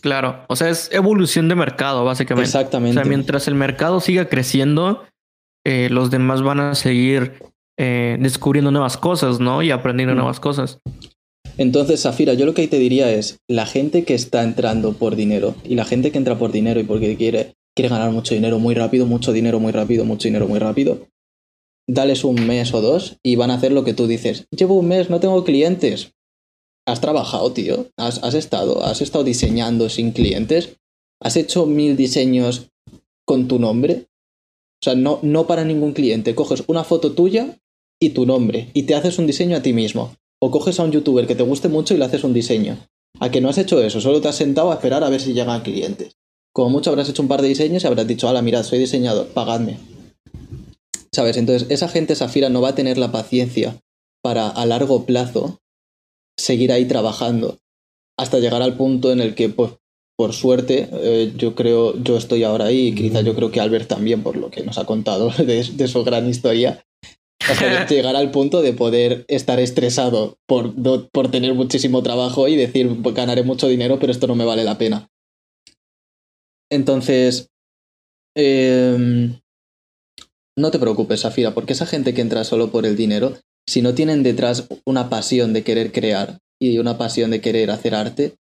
Claro, 0.00 0.44
o 0.46 0.54
sea, 0.54 0.68
es 0.68 0.88
evolución 0.92 1.48
de 1.48 1.56
mercado, 1.56 2.04
básicamente. 2.04 2.46
Exactamente. 2.46 3.00
O 3.00 3.02
sea, 3.02 3.08
mientras 3.08 3.48
el 3.48 3.56
mercado 3.56 3.98
siga 3.98 4.28
creciendo, 4.28 5.02
eh, 5.66 5.88
los 5.90 6.12
demás 6.12 6.42
van 6.42 6.60
a 6.60 6.76
seguir 6.76 7.32
eh, 7.76 8.16
descubriendo 8.20 8.70
nuevas 8.70 8.96
cosas, 8.96 9.40
¿no? 9.40 9.60
Y 9.60 9.72
aprendiendo 9.72 10.14
Mm. 10.14 10.18
nuevas 10.18 10.38
cosas. 10.38 10.78
Entonces, 11.58 12.02
Zafira, 12.02 12.34
yo 12.34 12.46
lo 12.46 12.54
que 12.54 12.68
te 12.68 12.78
diría 12.78 13.10
es, 13.10 13.40
la 13.48 13.66
gente 13.66 14.04
que 14.04 14.14
está 14.14 14.44
entrando 14.44 14.92
por 14.92 15.16
dinero 15.16 15.56
y 15.64 15.74
la 15.74 15.84
gente 15.84 16.12
que 16.12 16.18
entra 16.18 16.38
por 16.38 16.52
dinero 16.52 16.78
y 16.78 16.84
porque 16.84 17.16
quiere, 17.16 17.54
quiere 17.74 17.88
ganar 17.88 18.12
mucho 18.12 18.36
dinero 18.36 18.60
muy 18.60 18.76
rápido, 18.76 19.04
mucho 19.04 19.32
dinero 19.32 19.58
muy 19.58 19.72
rápido, 19.72 20.04
mucho 20.04 20.28
dinero 20.28 20.46
muy 20.46 20.60
rápido, 20.60 21.08
dales 21.86 22.24
un 22.24 22.46
mes 22.46 22.74
o 22.74 22.80
dos 22.80 23.16
y 23.22 23.36
van 23.36 23.50
a 23.50 23.54
hacer 23.54 23.72
lo 23.72 23.84
que 23.84 23.94
tú 23.94 24.06
dices. 24.06 24.46
Llevo 24.50 24.74
un 24.74 24.88
mes, 24.88 25.10
no 25.10 25.20
tengo 25.20 25.44
clientes. 25.44 26.12
Has 26.86 27.00
trabajado, 27.00 27.52
tío. 27.52 27.86
Has, 27.96 28.34
estado, 28.34 28.84
has 28.84 29.00
estado 29.00 29.24
diseñando 29.24 29.88
sin 29.88 30.12
clientes. 30.12 30.76
Has 31.20 31.36
hecho 31.36 31.66
mil 31.66 31.96
diseños 31.96 32.68
con 33.24 33.48
tu 33.48 33.58
nombre. 33.58 34.06
O 34.80 34.84
sea, 34.84 34.94
no, 34.94 35.18
no 35.22 35.46
para 35.46 35.64
ningún 35.64 35.92
cliente. 35.92 36.34
Coges 36.34 36.64
una 36.66 36.84
foto 36.84 37.12
tuya 37.12 37.58
y 38.00 38.10
tu 38.10 38.26
nombre 38.26 38.70
y 38.74 38.84
te 38.84 38.94
haces 38.94 39.18
un 39.18 39.26
diseño 39.26 39.56
a 39.56 39.62
ti 39.62 39.72
mismo. 39.72 40.14
O 40.38 40.50
coges 40.50 40.78
a 40.78 40.84
un 40.84 40.92
youtuber 40.92 41.26
que 41.26 41.34
te 41.34 41.42
guste 41.42 41.68
mucho 41.68 41.94
y 41.94 41.96
le 41.96 42.04
haces 42.04 42.24
un 42.24 42.34
diseño. 42.34 42.76
A 43.18 43.30
que 43.30 43.40
no 43.40 43.48
has 43.48 43.56
hecho 43.56 43.80
eso, 43.80 44.00
solo 44.00 44.20
te 44.20 44.28
has 44.28 44.36
sentado 44.36 44.70
a 44.70 44.74
esperar 44.74 45.02
a 45.02 45.08
ver 45.08 45.22
si 45.22 45.32
llegan 45.32 45.62
clientes. 45.62 46.16
Como 46.52 46.68
mucho 46.68 46.90
habrás 46.90 47.08
hecho 47.08 47.22
un 47.22 47.28
par 47.28 47.40
de 47.40 47.48
diseños 47.48 47.82
y 47.82 47.86
habrás 47.86 48.06
dicho, 48.06 48.28
hola, 48.28 48.42
mirad, 48.42 48.62
soy 48.62 48.78
diseñador, 48.78 49.28
pagadme. 49.28 49.78
¿Sabes? 51.16 51.38
Entonces, 51.38 51.66
esa 51.70 51.88
gente 51.88 52.14
Safira 52.14 52.50
no 52.50 52.60
va 52.60 52.68
a 52.68 52.74
tener 52.74 52.98
la 52.98 53.10
paciencia 53.10 53.80
para 54.22 54.50
a 54.50 54.66
largo 54.66 55.06
plazo 55.06 55.62
seguir 56.38 56.70
ahí 56.72 56.84
trabajando 56.84 57.56
hasta 58.18 58.38
llegar 58.38 58.60
al 58.60 58.76
punto 58.76 59.10
en 59.12 59.22
el 59.22 59.34
que, 59.34 59.48
pues, 59.48 59.72
por 60.18 60.34
suerte, 60.34 60.90
eh, 60.92 61.32
yo 61.34 61.54
creo, 61.54 61.96
yo 62.02 62.18
estoy 62.18 62.44
ahora 62.44 62.66
ahí 62.66 62.88
y 62.88 62.94
quizá 62.94 63.22
yo 63.22 63.34
creo 63.34 63.50
que 63.50 63.60
Albert 63.62 63.88
también, 63.88 64.22
por 64.22 64.36
lo 64.36 64.50
que 64.50 64.62
nos 64.62 64.76
ha 64.76 64.84
contado 64.84 65.30
de, 65.38 65.64
de 65.64 65.88
su 65.88 66.04
gran 66.04 66.28
historia, 66.28 66.84
hasta 67.40 67.86
llegar 67.88 68.14
al 68.14 68.30
punto 68.30 68.60
de 68.60 68.74
poder 68.74 69.24
estar 69.28 69.58
estresado 69.58 70.36
por, 70.46 70.74
por 71.10 71.30
tener 71.30 71.54
muchísimo 71.54 72.02
trabajo 72.02 72.46
y 72.46 72.56
decir, 72.56 72.94
"Pues 73.02 73.14
ganaré 73.14 73.42
mucho 73.42 73.68
dinero, 73.68 73.98
pero 73.98 74.12
esto 74.12 74.26
no 74.26 74.34
me 74.34 74.44
vale 74.44 74.64
la 74.64 74.76
pena. 74.76 75.08
Entonces, 76.70 77.48
em, 78.34 79.40
no 80.58 80.70
te 80.70 80.78
preocupes, 80.78 81.20
Safira, 81.20 81.52
porque 81.52 81.72
esa 81.74 81.86
gente 81.86 82.14
que 82.14 82.20
entra 82.22 82.44
solo 82.44 82.70
por 82.70 82.86
el 82.86 82.96
dinero, 82.96 83.34
si 83.68 83.82
no 83.82 83.94
tienen 83.94 84.22
detrás 84.22 84.68
una 84.86 85.08
pasión 85.10 85.52
de 85.52 85.62
querer 85.62 85.92
crear 85.92 86.38
y 86.60 86.78
una 86.78 86.96
pasión 86.98 87.30
de 87.30 87.40
querer 87.40 87.70
hacer 87.70 87.94
arte, 87.94 88.34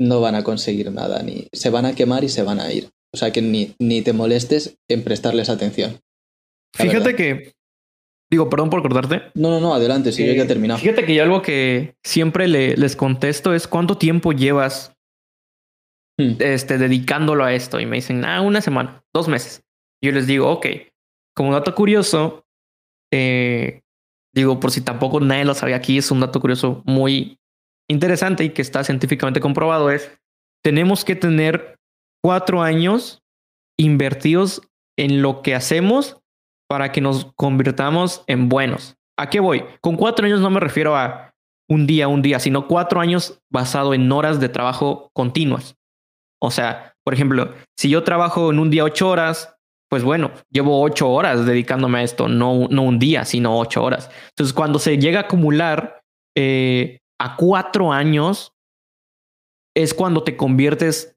no 0.00 0.20
van 0.20 0.34
a 0.34 0.44
conseguir 0.44 0.90
nada, 0.92 1.22
ni 1.22 1.48
se 1.52 1.70
van 1.70 1.86
a 1.86 1.94
quemar 1.94 2.24
y 2.24 2.28
se 2.28 2.42
van 2.42 2.60
a 2.60 2.72
ir. 2.72 2.90
O 3.12 3.16
sea 3.16 3.30
que 3.32 3.42
ni, 3.42 3.74
ni 3.80 4.02
te 4.02 4.12
molestes 4.12 4.76
en 4.90 5.02
prestarles 5.04 5.48
atención. 5.48 5.98
Fíjate 6.76 6.98
verdad. 7.12 7.14
que, 7.16 7.52
digo, 8.30 8.50
perdón 8.50 8.70
por 8.70 8.82
cortarte. 8.82 9.22
No, 9.34 9.50
no, 9.50 9.60
no, 9.60 9.74
adelante, 9.74 10.10
si 10.12 10.26
yo 10.26 10.32
Eh, 10.32 10.36
ya 10.36 10.42
he 10.42 10.46
terminado. 10.46 10.80
Fíjate 10.80 11.04
que 11.06 11.14
yo 11.14 11.22
algo 11.22 11.40
que 11.42 11.94
siempre 12.04 12.48
le- 12.48 12.76
les 12.76 12.96
contesto 12.96 13.54
es 13.54 13.66
cuánto 13.68 13.96
tiempo 13.98 14.32
llevas 14.32 14.92
Hmm. 16.18 16.36
este, 16.40 16.78
dedicándolo 16.78 17.44
a 17.44 17.54
esto. 17.54 17.80
Y 17.80 17.86
me 17.86 17.96
dicen, 17.96 18.24
ah, 18.24 18.40
una 18.40 18.60
semana, 18.60 19.02
dos 19.12 19.26
meses. 19.28 19.62
Yo 20.02 20.12
les 20.12 20.26
digo, 20.28 20.48
ok, 20.50 20.66
como 21.34 21.52
dato 21.52 21.74
curioso, 21.74 22.44
eh, 23.12 23.82
digo, 24.34 24.60
por 24.60 24.70
si 24.70 24.80
tampoco 24.80 25.20
nadie 25.20 25.44
lo 25.44 25.54
sabía 25.54 25.76
aquí, 25.76 25.98
es 25.98 26.10
un 26.10 26.20
dato 26.20 26.40
curioso 26.40 26.82
muy 26.86 27.38
interesante 27.88 28.44
y 28.44 28.50
que 28.50 28.62
está 28.62 28.84
científicamente 28.84 29.40
comprobado, 29.40 29.90
es, 29.90 30.10
tenemos 30.62 31.04
que 31.04 31.16
tener 31.16 31.78
cuatro 32.22 32.62
años 32.62 33.22
invertidos 33.78 34.62
en 34.96 35.22
lo 35.22 35.42
que 35.42 35.54
hacemos 35.54 36.20
para 36.68 36.92
que 36.92 37.00
nos 37.00 37.32
convirtamos 37.36 38.24
en 38.26 38.48
buenos. 38.48 38.96
¿A 39.18 39.28
qué 39.28 39.40
voy? 39.40 39.64
Con 39.80 39.96
cuatro 39.96 40.26
años 40.26 40.40
no 40.40 40.50
me 40.50 40.60
refiero 40.60 40.96
a 40.96 41.34
un 41.68 41.86
día, 41.86 42.08
un 42.08 42.22
día, 42.22 42.40
sino 42.40 42.66
cuatro 42.66 43.00
años 43.00 43.40
basado 43.50 43.94
en 43.94 44.10
horas 44.10 44.40
de 44.40 44.48
trabajo 44.48 45.10
continuas. 45.12 45.76
O 46.40 46.50
sea, 46.50 46.94
por 47.04 47.14
ejemplo, 47.14 47.54
si 47.78 47.88
yo 47.88 48.02
trabajo 48.02 48.50
en 48.50 48.58
un 48.58 48.70
día 48.70 48.84
ocho 48.84 49.08
horas, 49.08 49.53
pues 49.94 50.02
bueno, 50.02 50.32
llevo 50.50 50.82
ocho 50.82 51.08
horas 51.08 51.46
dedicándome 51.46 52.00
a 52.00 52.02
esto, 52.02 52.26
no, 52.26 52.66
no 52.68 52.82
un 52.82 52.98
día, 52.98 53.24
sino 53.24 53.56
ocho 53.56 53.80
horas. 53.80 54.10
Entonces, 54.30 54.52
cuando 54.52 54.80
se 54.80 54.98
llega 54.98 55.20
a 55.20 55.22
acumular 55.22 56.02
eh, 56.36 56.98
a 57.20 57.36
cuatro 57.36 57.92
años, 57.92 58.54
es 59.72 59.94
cuando 59.94 60.24
te 60.24 60.36
conviertes 60.36 61.16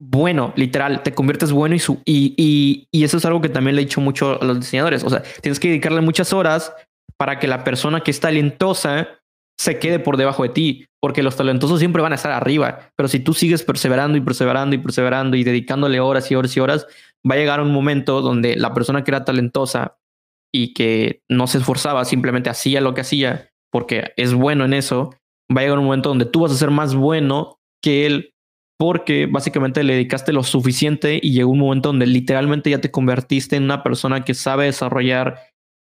bueno, 0.00 0.52
literal, 0.56 1.04
te 1.04 1.14
conviertes 1.14 1.52
bueno 1.52 1.76
y, 1.76 1.78
su, 1.78 2.02
y, 2.04 2.34
y, 2.36 2.88
y 2.90 3.04
eso 3.04 3.18
es 3.18 3.24
algo 3.26 3.40
que 3.40 3.48
también 3.48 3.76
le 3.76 3.82
he 3.82 3.84
dicho 3.84 4.00
mucho 4.00 4.42
a 4.42 4.44
los 4.44 4.58
diseñadores. 4.58 5.04
O 5.04 5.10
sea, 5.10 5.22
tienes 5.40 5.60
que 5.60 5.68
dedicarle 5.68 6.00
muchas 6.00 6.32
horas 6.32 6.74
para 7.16 7.38
que 7.38 7.46
la 7.46 7.62
persona 7.62 8.00
que 8.00 8.10
es 8.10 8.18
talentosa 8.18 9.20
se 9.56 9.78
quede 9.78 10.00
por 10.00 10.16
debajo 10.16 10.42
de 10.42 10.48
ti, 10.48 10.86
porque 11.00 11.22
los 11.22 11.36
talentosos 11.36 11.78
siempre 11.78 12.02
van 12.02 12.10
a 12.10 12.16
estar 12.16 12.32
arriba, 12.32 12.90
pero 12.96 13.08
si 13.08 13.20
tú 13.20 13.34
sigues 13.34 13.62
perseverando 13.62 14.18
y 14.18 14.20
perseverando 14.20 14.74
y 14.74 14.78
perseverando 14.78 15.36
y 15.36 15.44
dedicándole 15.44 16.00
horas 16.00 16.28
y 16.30 16.34
horas 16.34 16.56
y 16.56 16.60
horas, 16.60 16.86
va 17.28 17.34
a 17.34 17.38
llegar 17.38 17.60
un 17.60 17.72
momento 17.72 18.22
donde 18.22 18.56
la 18.56 18.74
persona 18.74 19.04
que 19.04 19.10
era 19.10 19.24
talentosa 19.24 19.98
y 20.52 20.74
que 20.74 21.22
no 21.28 21.46
se 21.46 21.58
esforzaba, 21.58 22.04
simplemente 22.04 22.50
hacía 22.50 22.80
lo 22.80 22.94
que 22.94 23.02
hacía 23.02 23.50
porque 23.70 24.12
es 24.16 24.34
bueno 24.34 24.64
en 24.64 24.74
eso, 24.74 25.10
va 25.54 25.60
a 25.60 25.64
llegar 25.64 25.78
un 25.78 25.84
momento 25.84 26.08
donde 26.08 26.26
tú 26.26 26.40
vas 26.40 26.52
a 26.52 26.56
ser 26.56 26.70
más 26.70 26.94
bueno 26.94 27.60
que 27.82 28.06
él 28.06 28.34
porque 28.78 29.26
básicamente 29.26 29.84
le 29.84 29.92
dedicaste 29.92 30.32
lo 30.32 30.42
suficiente 30.42 31.20
y 31.22 31.32
llegó 31.32 31.50
un 31.50 31.58
momento 31.58 31.90
donde 31.90 32.06
literalmente 32.06 32.70
ya 32.70 32.80
te 32.80 32.90
convertiste 32.90 33.56
en 33.56 33.64
una 33.64 33.82
persona 33.82 34.24
que 34.24 34.32
sabe 34.32 34.64
desarrollar 34.64 35.38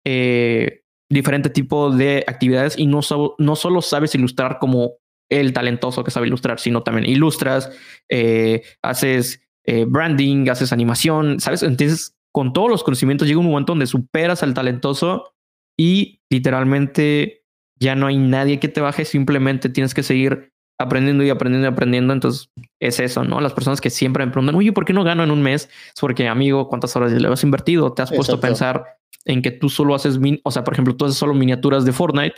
eh, 0.06 0.82
diferente 1.10 1.50
tipo 1.50 1.92
de 1.92 2.24
actividades 2.28 2.78
y 2.78 2.88
no, 2.88 3.02
no 3.38 3.56
solo 3.56 3.82
sabes 3.82 4.16
ilustrar 4.16 4.58
como 4.60 4.94
el 5.30 5.54
talentoso 5.54 6.04
que 6.04 6.12
sabe 6.12 6.28
ilustrar, 6.28 6.60
sino 6.60 6.84
también 6.84 7.08
ilustras, 7.08 7.70
eh, 8.10 8.64
haces 8.82 9.47
eh, 9.68 9.86
branding, 9.86 10.50
haces 10.50 10.72
animación, 10.72 11.40
¿sabes? 11.40 11.62
Entonces, 11.62 12.16
con 12.34 12.54
todos 12.54 12.70
los 12.70 12.84
conocimientos 12.84 13.28
llega 13.28 13.40
un 13.40 13.48
momento 13.48 13.72
donde 13.72 13.88
superas 13.88 14.44
al 14.44 14.54
talentoso 14.54 15.34
y 15.78 16.22
literalmente 16.30 17.44
ya 17.80 17.96
no 17.96 18.08
hay 18.08 18.18
nadie 18.18 18.60
que 18.60 18.70
te 18.70 18.82
baje, 18.82 19.06
simplemente 19.06 19.70
tienes 19.70 19.94
que 19.94 20.04
seguir 20.04 20.52
aprendiendo 20.80 21.24
y 21.24 21.30
aprendiendo 21.30 21.68
y 21.68 21.72
aprendiendo. 21.72 22.14
Entonces 22.14 22.50
es 22.80 23.00
eso, 23.00 23.24
¿no? 23.24 23.42
Las 23.42 23.54
personas 23.54 23.82
que 23.82 23.90
siempre 23.90 24.26
me 24.26 24.32
preguntan, 24.32 24.56
oye, 24.56 24.72
¿por 24.72 24.86
qué 24.86 24.94
no 24.94 25.04
gano 25.04 25.24
en 25.24 25.32
un 25.32 25.42
mes? 25.42 25.70
Es 25.94 26.00
porque, 26.00 26.28
amigo, 26.28 26.70
¿cuántas 26.70 26.96
horas 26.96 27.12
le 27.12 27.28
has 27.28 27.44
invertido? 27.44 27.94
Te 27.94 28.02
has 28.02 28.12
puesto 28.12 28.36
a 28.36 28.40
pensar 28.40 28.86
en 29.26 29.42
que 29.42 29.52
tú 29.52 29.70
solo 29.70 29.94
haces, 29.96 30.20
o 30.44 30.52
sea, 30.52 30.64
por 30.64 30.74
ejemplo, 30.74 30.96
tú 30.96 31.06
haces 31.06 31.18
solo 31.18 31.34
miniaturas 31.34 31.84
de 31.86 31.92
Fortnite, 31.92 32.36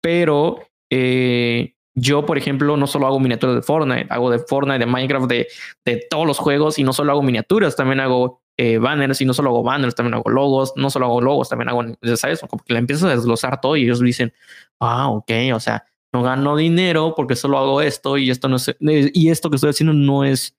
pero 0.00 0.60
eh, 0.90 1.74
yo, 1.94 2.24
por 2.24 2.38
ejemplo, 2.38 2.76
no 2.76 2.86
solo 2.86 3.06
hago 3.06 3.20
miniaturas 3.20 3.56
de 3.56 3.62
Fortnite, 3.62 4.06
hago 4.10 4.30
de 4.30 4.38
Fortnite, 4.38 4.78
de 4.78 4.86
Minecraft, 4.86 5.26
de, 5.28 5.48
de 5.84 6.06
todos 6.08 6.26
los 6.26 6.38
juegos 6.38 6.78
y 6.78 6.84
no 6.84 6.92
solo 6.92 7.12
hago 7.12 7.22
miniaturas, 7.22 7.76
también 7.76 8.00
hago 8.00 8.42
eh, 8.56 8.78
banners 8.78 9.20
y 9.20 9.24
no 9.24 9.34
solo 9.34 9.50
hago 9.50 9.62
banners, 9.62 9.94
también 9.94 10.14
hago 10.14 10.30
logos, 10.30 10.72
no 10.76 10.90
solo 10.90 11.06
hago 11.06 11.20
logos, 11.20 11.48
también 11.48 11.68
hago, 11.68 11.82
¿sabes? 12.16 12.40
Como 12.40 12.62
que 12.62 12.72
le 12.72 12.78
empiezas 12.78 13.04
a 13.04 13.14
desglosar 13.14 13.60
todo 13.60 13.76
y 13.76 13.84
ellos 13.84 14.00
dicen, 14.00 14.32
ah, 14.80 15.10
ok, 15.10 15.30
o 15.54 15.60
sea, 15.60 15.84
no 16.12 16.22
gano 16.22 16.56
dinero 16.56 17.14
porque 17.16 17.36
solo 17.36 17.58
hago 17.58 17.80
esto 17.80 18.18
y 18.18 18.30
esto 18.30 18.48
no 18.48 18.56
es, 18.56 18.76
y 18.80 19.30
esto 19.30 19.50
que 19.50 19.56
estoy 19.56 19.70
haciendo 19.70 19.92
no 19.92 20.24
es 20.24 20.56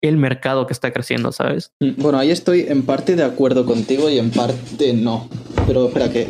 el 0.00 0.16
mercado 0.16 0.66
que 0.66 0.72
está 0.72 0.92
creciendo, 0.92 1.32
¿sabes? 1.32 1.72
Bueno, 1.96 2.18
ahí 2.18 2.30
estoy 2.30 2.66
en 2.68 2.84
parte 2.84 3.16
de 3.16 3.24
acuerdo 3.24 3.66
contigo 3.66 4.08
y 4.08 4.18
en 4.18 4.30
parte 4.30 4.92
no. 4.92 5.28
Pero 5.66 5.88
espera 5.88 6.10
que, 6.10 6.28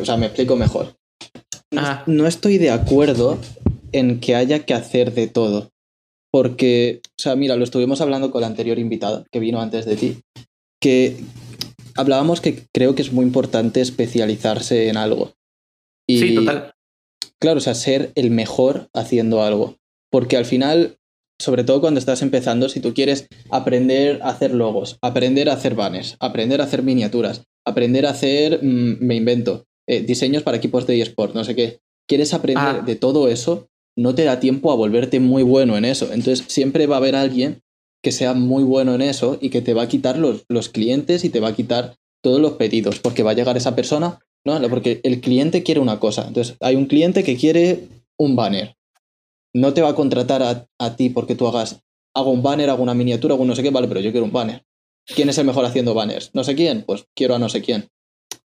o 0.00 0.04
sea, 0.04 0.16
me 0.16 0.26
explico 0.26 0.56
mejor. 0.56 0.94
No, 2.06 2.26
estoy 2.26 2.58
de 2.58 2.70
acuerdo 2.70 3.38
en 3.98 4.20
que 4.20 4.34
haya 4.34 4.64
que 4.64 4.74
hacer 4.74 5.14
de 5.14 5.26
todo. 5.26 5.70
Porque, 6.30 7.00
o 7.04 7.22
sea, 7.22 7.36
mira, 7.36 7.56
lo 7.56 7.64
estuvimos 7.64 8.00
hablando 8.00 8.30
con 8.30 8.42
la 8.42 8.46
anterior 8.46 8.78
invitada 8.78 9.24
que 9.30 9.40
vino 9.40 9.60
antes 9.60 9.86
de 9.86 9.96
ti, 9.96 10.18
que 10.80 11.16
hablábamos 11.94 12.40
que 12.40 12.66
creo 12.72 12.94
que 12.94 13.02
es 13.02 13.12
muy 13.12 13.24
importante 13.24 13.80
especializarse 13.80 14.88
en 14.88 14.96
algo. 14.96 15.32
Y, 16.06 16.18
sí, 16.18 16.34
total. 16.34 16.72
Claro, 17.40 17.58
o 17.58 17.60
sea, 17.60 17.74
ser 17.74 18.12
el 18.14 18.30
mejor 18.30 18.88
haciendo 18.92 19.42
algo. 19.42 19.76
Porque 20.10 20.36
al 20.36 20.44
final, 20.44 20.98
sobre 21.40 21.64
todo 21.64 21.80
cuando 21.80 21.98
estás 21.98 22.22
empezando, 22.22 22.68
si 22.68 22.80
tú 22.80 22.94
quieres 22.94 23.28
aprender 23.50 24.20
a 24.22 24.28
hacer 24.28 24.52
logos, 24.52 24.98
aprender 25.02 25.48
a 25.48 25.54
hacer 25.54 25.74
banners, 25.74 26.16
aprender 26.20 26.60
a 26.60 26.64
hacer 26.64 26.82
miniaturas, 26.82 27.44
aprender 27.64 28.06
a 28.06 28.10
hacer, 28.10 28.62
mm, 28.62 28.98
me 29.00 29.16
invento, 29.16 29.64
eh, 29.88 30.00
diseños 30.00 30.42
para 30.42 30.56
equipos 30.56 30.86
de 30.86 31.00
eSport, 31.00 31.34
no 31.34 31.44
sé 31.44 31.54
qué, 31.54 31.78
quieres 32.08 32.34
aprender 32.34 32.76
ah. 32.80 32.82
de 32.84 32.96
todo 32.96 33.28
eso, 33.28 33.68
no 33.96 34.14
te 34.14 34.24
da 34.24 34.40
tiempo 34.40 34.70
a 34.70 34.76
volverte 34.76 35.20
muy 35.20 35.42
bueno 35.42 35.76
en 35.76 35.84
eso. 35.84 36.12
Entonces 36.12 36.44
siempre 36.48 36.86
va 36.86 36.96
a 36.96 36.98
haber 36.98 37.16
alguien 37.16 37.62
que 38.02 38.12
sea 38.12 38.34
muy 38.34 38.62
bueno 38.62 38.94
en 38.94 39.02
eso 39.02 39.38
y 39.40 39.50
que 39.50 39.62
te 39.62 39.74
va 39.74 39.82
a 39.82 39.88
quitar 39.88 40.18
los, 40.18 40.44
los 40.48 40.68
clientes 40.68 41.24
y 41.24 41.30
te 41.30 41.40
va 41.40 41.48
a 41.48 41.54
quitar 41.54 41.96
todos 42.22 42.40
los 42.40 42.52
pedidos, 42.52 42.98
porque 42.98 43.22
va 43.22 43.32
a 43.32 43.34
llegar 43.34 43.56
esa 43.56 43.74
persona, 43.76 44.20
no, 44.44 44.60
porque 44.68 45.00
el 45.02 45.20
cliente 45.20 45.62
quiere 45.62 45.80
una 45.80 45.98
cosa. 45.98 46.26
Entonces 46.26 46.56
hay 46.60 46.76
un 46.76 46.86
cliente 46.86 47.24
que 47.24 47.36
quiere 47.36 47.88
un 48.18 48.36
banner 48.36 48.76
no 49.56 49.72
te 49.72 49.80
va 49.80 49.88
a 49.88 49.94
contratar 49.94 50.68
a, 50.78 50.96
ti 50.96 51.08
porque 51.08 51.34
tú 51.34 51.48
hagas, 51.48 51.80
hago 52.14 52.30
un 52.30 52.42
banner, 52.42 52.68
hago 52.68 52.82
una 52.82 52.92
miniatura, 52.92 53.34
hago 53.34 53.44
no 53.46 53.56
sé 53.56 53.62
qué, 53.62 53.70
vale, 53.70 53.88
pero 53.88 54.00
yo 54.00 54.10
quiero 54.10 54.26
un 54.26 54.32
banner. 54.32 54.64
¿Quién 55.06 55.30
es 55.30 55.38
el 55.38 55.46
mejor 55.46 55.64
haciendo 55.64 55.94
banners? 55.94 56.30
No 56.34 56.44
sé 56.44 56.54
quién, 56.54 56.82
pues 56.82 57.06
quiero 57.14 57.34
a 57.34 57.38
no 57.38 57.48
sé 57.48 57.62
quién. 57.62 57.88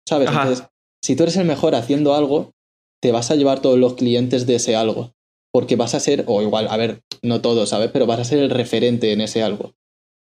¿Sabes? 0.06 0.30
Entonces, 0.30 0.68
si 1.02 1.16
tú 1.16 1.24
eres 1.24 1.38
el 1.38 1.46
mejor 1.46 1.76
haciendo 1.76 2.14
algo, 2.14 2.52
te 3.02 3.14
vas 3.14 3.32
a 3.32 3.36
llevar 3.36 3.62
todos 3.62 3.78
los 3.78 3.94
clientes 3.94 4.48
de 4.48 4.56
ese 4.56 4.76
algo. 4.76 5.14
Porque 5.58 5.76
vas 5.76 5.96
a 5.96 6.00
ser, 6.00 6.24
o 6.28 6.44
igual, 6.44 6.68
a 6.70 6.78
ver, 6.78 7.02
no 7.24 7.42
todo, 7.42 7.66
¿sabes? 7.66 7.90
Pero 7.92 8.06
vas 8.06 8.20
a 8.20 8.26
ser 8.26 8.38
el 8.38 8.52
referente 8.52 9.12
en 9.12 9.22
ese 9.22 9.42
algo. 9.42 9.74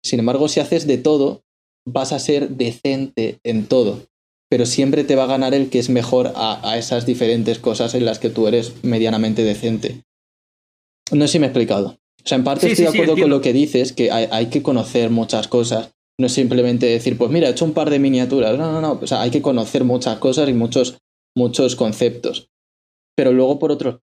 Sin 0.03 0.17
embargo, 0.17 0.47
si 0.47 0.59
haces 0.59 0.87
de 0.87 0.97
todo, 0.97 1.43
vas 1.87 2.13
a 2.13 2.17
ser 2.17 2.49
decente 2.49 3.37
en 3.43 3.67
todo. 3.67 4.07
Pero 4.49 4.65
siempre 4.65 5.03
te 5.03 5.15
va 5.15 5.25
a 5.25 5.27
ganar 5.27 5.53
el 5.53 5.69
que 5.69 5.77
es 5.77 5.89
mejor 5.89 6.33
a 6.35 6.79
esas 6.79 7.05
diferentes 7.05 7.59
cosas 7.59 7.93
en 7.93 8.05
las 8.05 8.17
que 8.17 8.31
tú 8.31 8.47
eres 8.47 8.83
medianamente 8.83 9.43
decente. 9.43 10.01
No 11.11 11.27
sé 11.27 11.33
si 11.33 11.39
me 11.39 11.45
he 11.45 11.49
explicado. 11.49 11.99
O 12.23 12.27
sea, 12.27 12.39
en 12.39 12.43
parte 12.43 12.67
estoy 12.67 12.85
de 12.85 12.89
acuerdo 12.89 13.15
con 13.15 13.29
lo 13.29 13.41
que 13.41 13.53
dices, 13.53 13.93
que 13.93 14.09
hay, 14.09 14.47
que 14.47 14.63
conocer 14.63 15.11
muchas 15.11 15.47
cosas. 15.47 15.91
No 16.19 16.25
es 16.25 16.33
simplemente 16.33 16.87
decir, 16.87 17.19
pues 17.19 17.29
mira, 17.29 17.47
he 17.47 17.51
hecho 17.51 17.65
un 17.65 17.73
par 17.73 17.91
de 17.91 17.99
miniaturas. 17.99 18.57
No, 18.57 18.71
no, 18.71 18.81
no. 18.81 18.99
O 18.99 19.05
sea, 19.05 19.21
hay 19.21 19.29
que 19.29 19.43
conocer 19.43 19.83
muchas 19.83 20.17
cosas 20.17 20.49
y 20.49 20.53
muchos, 20.53 20.97
muchos 21.37 21.75
conceptos. 21.75 22.49
Pero 23.15 23.31
luego, 23.31 23.59
por 23.59 23.71
otro, 23.71 24.01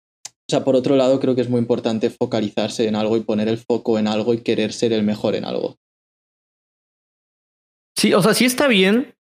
o 0.49 0.51
sea, 0.51 0.65
por 0.65 0.77
otro 0.77 0.97
lado, 0.97 1.21
creo 1.21 1.35
que 1.35 1.41
es 1.41 1.49
muy 1.49 1.61
importante 1.61 2.11
focalizarse 2.11 2.87
en 2.87 2.97
algo 2.97 3.17
y 3.17 3.21
poner 3.21 3.49
el 3.49 3.59
foco 3.59 3.99
en 3.99 4.07
algo 4.07 4.35
y 4.35 4.43
querer 4.43 4.73
ser 4.73 4.93
el 4.93 5.03
mejor 5.03 5.35
en 5.35 5.45
algo. 5.45 5.79
Sí, 7.97 8.13
o 8.15 8.23
sea, 8.23 8.35
sí 8.35 8.45
está 8.45 8.67
bien. 8.67 9.15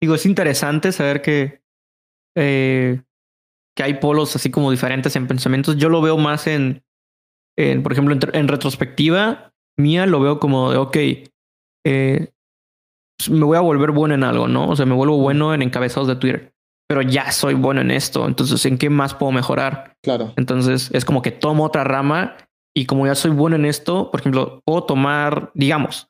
Digo, 0.00 0.14
es 0.14 0.24
interesante 0.24 0.92
saber 0.92 1.20
que, 1.20 1.62
eh, 2.36 3.02
que 3.76 3.82
hay 3.82 3.94
polos 3.94 4.34
así 4.36 4.50
como 4.50 4.70
diferentes 4.70 5.16
en 5.16 5.26
pensamientos. 5.26 5.76
Yo 5.76 5.88
lo 5.88 6.00
veo 6.00 6.16
más 6.16 6.46
en, 6.46 6.82
por 7.82 7.92
ejemplo, 7.92 8.16
en, 8.32 8.48
retrospectiva 8.48 9.52
mía 9.78 10.06
lo 10.06 10.20
veo 10.20 10.40
como 10.40 10.70
de, 10.70 10.78
ok, 10.78 10.96
eh, 11.86 12.32
me 13.30 13.44
voy 13.44 13.56
a 13.56 13.60
volver 13.60 13.90
bueno 13.90 14.14
en 14.14 14.24
algo, 14.24 14.48
¿no? 14.48 14.68
O 14.68 14.76
sea, 14.76 14.86
me 14.86 14.94
vuelvo 14.94 15.18
bueno 15.18 15.52
en 15.54 15.62
encabezados 15.62 16.08
de 16.08 16.16
Twitter, 16.16 16.54
pero 16.90 17.02
ya 17.02 17.30
soy 17.30 17.54
bueno 17.54 17.82
en 17.82 17.92
esto, 17.92 18.26
entonces, 18.26 18.66
¿en 18.66 18.76
qué 18.76 18.90
más 18.90 19.14
puedo 19.14 19.30
mejorar? 19.30 19.94
Claro. 20.02 20.32
Entonces, 20.36 20.90
es 20.92 21.04
como 21.04 21.22
que 21.22 21.30
tomo 21.30 21.64
otra 21.64 21.84
rama 21.84 22.36
y 22.76 22.86
como 22.86 23.06
ya 23.06 23.14
soy 23.14 23.30
bueno 23.30 23.54
en 23.54 23.64
esto, 23.64 24.10
por 24.10 24.18
ejemplo, 24.18 24.60
puedo 24.64 24.82
tomar, 24.82 25.52
digamos, 25.54 26.08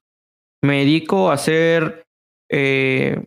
me 0.64 0.78
dedico 0.78 1.30
a 1.30 1.34
hacer 1.34 2.06
eh, 2.50 3.26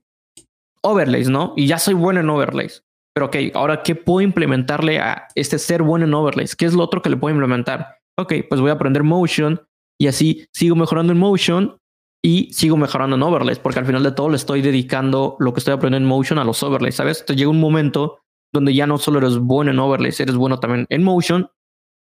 overlays, 0.81 1.29
¿no? 1.29 1.53
Y 1.55 1.67
ya 1.67 1.77
soy 1.77 1.93
bueno 1.93 2.21
en 2.21 2.29
overlays. 2.31 2.83
Pero 3.13 3.27
ok, 3.27 3.35
ahora, 3.53 3.83
¿qué 3.83 3.93
puedo 3.93 4.21
implementarle 4.21 4.97
a 4.97 5.27
este 5.35 5.59
ser 5.59 5.83
bueno 5.83 6.05
en 6.05 6.13
overlays? 6.15 6.55
¿Qué 6.55 6.65
es 6.65 6.73
lo 6.73 6.81
otro 6.81 7.03
que 7.03 7.11
le 7.11 7.17
puedo 7.17 7.35
implementar? 7.35 7.99
ok, 8.19 8.33
pues 8.49 8.61
voy 8.61 8.71
a 8.71 8.73
aprender 8.73 9.03
Motion 9.03 9.61
y 10.01 10.07
así 10.07 10.47
sigo 10.53 10.75
mejorando 10.75 11.13
en 11.13 11.19
Motion 11.19 11.77
y 12.25 12.53
sigo 12.53 12.77
mejorando 12.77 13.17
en 13.17 13.23
overlays, 13.23 13.59
porque 13.59 13.79
al 13.79 13.85
final 13.85 14.01
de 14.01 14.13
todo 14.13 14.29
le 14.29 14.37
estoy 14.37 14.61
dedicando 14.61 15.35
lo 15.39 15.53
que 15.53 15.59
estoy 15.59 15.73
aprendiendo 15.73 16.05
en 16.05 16.09
Motion 16.09 16.39
a 16.39 16.45
los 16.45 16.63
overlays, 16.63 16.95
¿sabes? 16.95 17.25
Te 17.25 17.35
llega 17.35 17.49
un 17.49 17.59
momento 17.59 18.21
donde 18.53 18.73
ya 18.73 18.87
no 18.87 18.97
solo 18.97 19.19
eres 19.19 19.37
bueno 19.37 19.71
en 19.71 19.79
overlays, 19.79 20.19
eres 20.19 20.35
bueno 20.35 20.59
también 20.59 20.85
en 20.89 21.03
Motion 21.03 21.49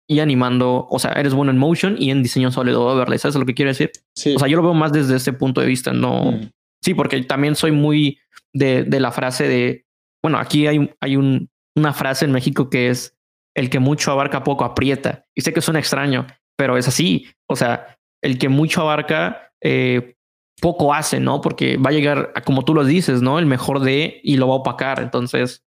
y 0.06 0.20
animando, 0.20 0.86
o 0.90 0.98
sea, 0.98 1.12
eres 1.12 1.32
bueno 1.32 1.50
en 1.50 1.58
Motion 1.58 1.96
y 1.98 2.10
en 2.10 2.22
diseño 2.22 2.50
sólido 2.52 2.86
overlays, 2.86 3.22
¿sabes 3.22 3.36
lo 3.36 3.46
que 3.46 3.54
quiero 3.54 3.70
decir? 3.70 3.90
Sí. 4.14 4.34
O 4.34 4.38
sea, 4.38 4.48
yo 4.48 4.58
lo 4.58 4.62
veo 4.62 4.74
más 4.74 4.92
desde 4.92 5.16
ese 5.16 5.32
punto 5.32 5.60
de 5.60 5.66
vista, 5.66 5.92
no... 5.92 6.32
Mm. 6.32 6.50
Sí, 6.84 6.94
porque 6.94 7.22
también 7.22 7.54
soy 7.54 7.70
muy 7.70 8.18
de, 8.52 8.82
de, 8.82 8.98
la 8.98 9.12
frase 9.12 9.46
de, 9.46 9.86
bueno, 10.20 10.38
aquí 10.38 10.66
hay, 10.66 10.92
hay 11.00 11.14
un, 11.14 11.48
una 11.76 11.92
frase 11.92 12.24
en 12.24 12.32
México 12.32 12.68
que 12.68 12.88
es, 12.90 13.16
el 13.54 13.70
que 13.70 13.78
mucho 13.78 14.10
abarca 14.10 14.42
poco 14.42 14.64
aprieta. 14.64 15.26
Y 15.34 15.42
sé 15.42 15.52
que 15.52 15.60
suena 15.60 15.78
extraño, 15.78 16.26
pero 16.56 16.76
es 16.76 16.88
así. 16.88 17.28
O 17.46 17.54
sea, 17.54 17.98
el 18.20 18.38
que 18.38 18.48
mucho 18.48 18.80
abarca 18.80 19.51
eh, 19.62 20.14
poco 20.60 20.94
hace, 20.94 21.20
¿no? 21.20 21.40
Porque 21.40 21.76
va 21.76 21.90
a 21.90 21.92
llegar, 21.92 22.32
a, 22.34 22.42
como 22.42 22.64
tú 22.64 22.74
lo 22.74 22.84
dices, 22.84 23.22
¿no? 23.22 23.38
El 23.38 23.46
mejor 23.46 23.80
de 23.80 24.20
y 24.22 24.36
lo 24.36 24.48
va 24.48 24.54
a 24.54 24.58
opacar. 24.58 25.00
Entonces, 25.00 25.64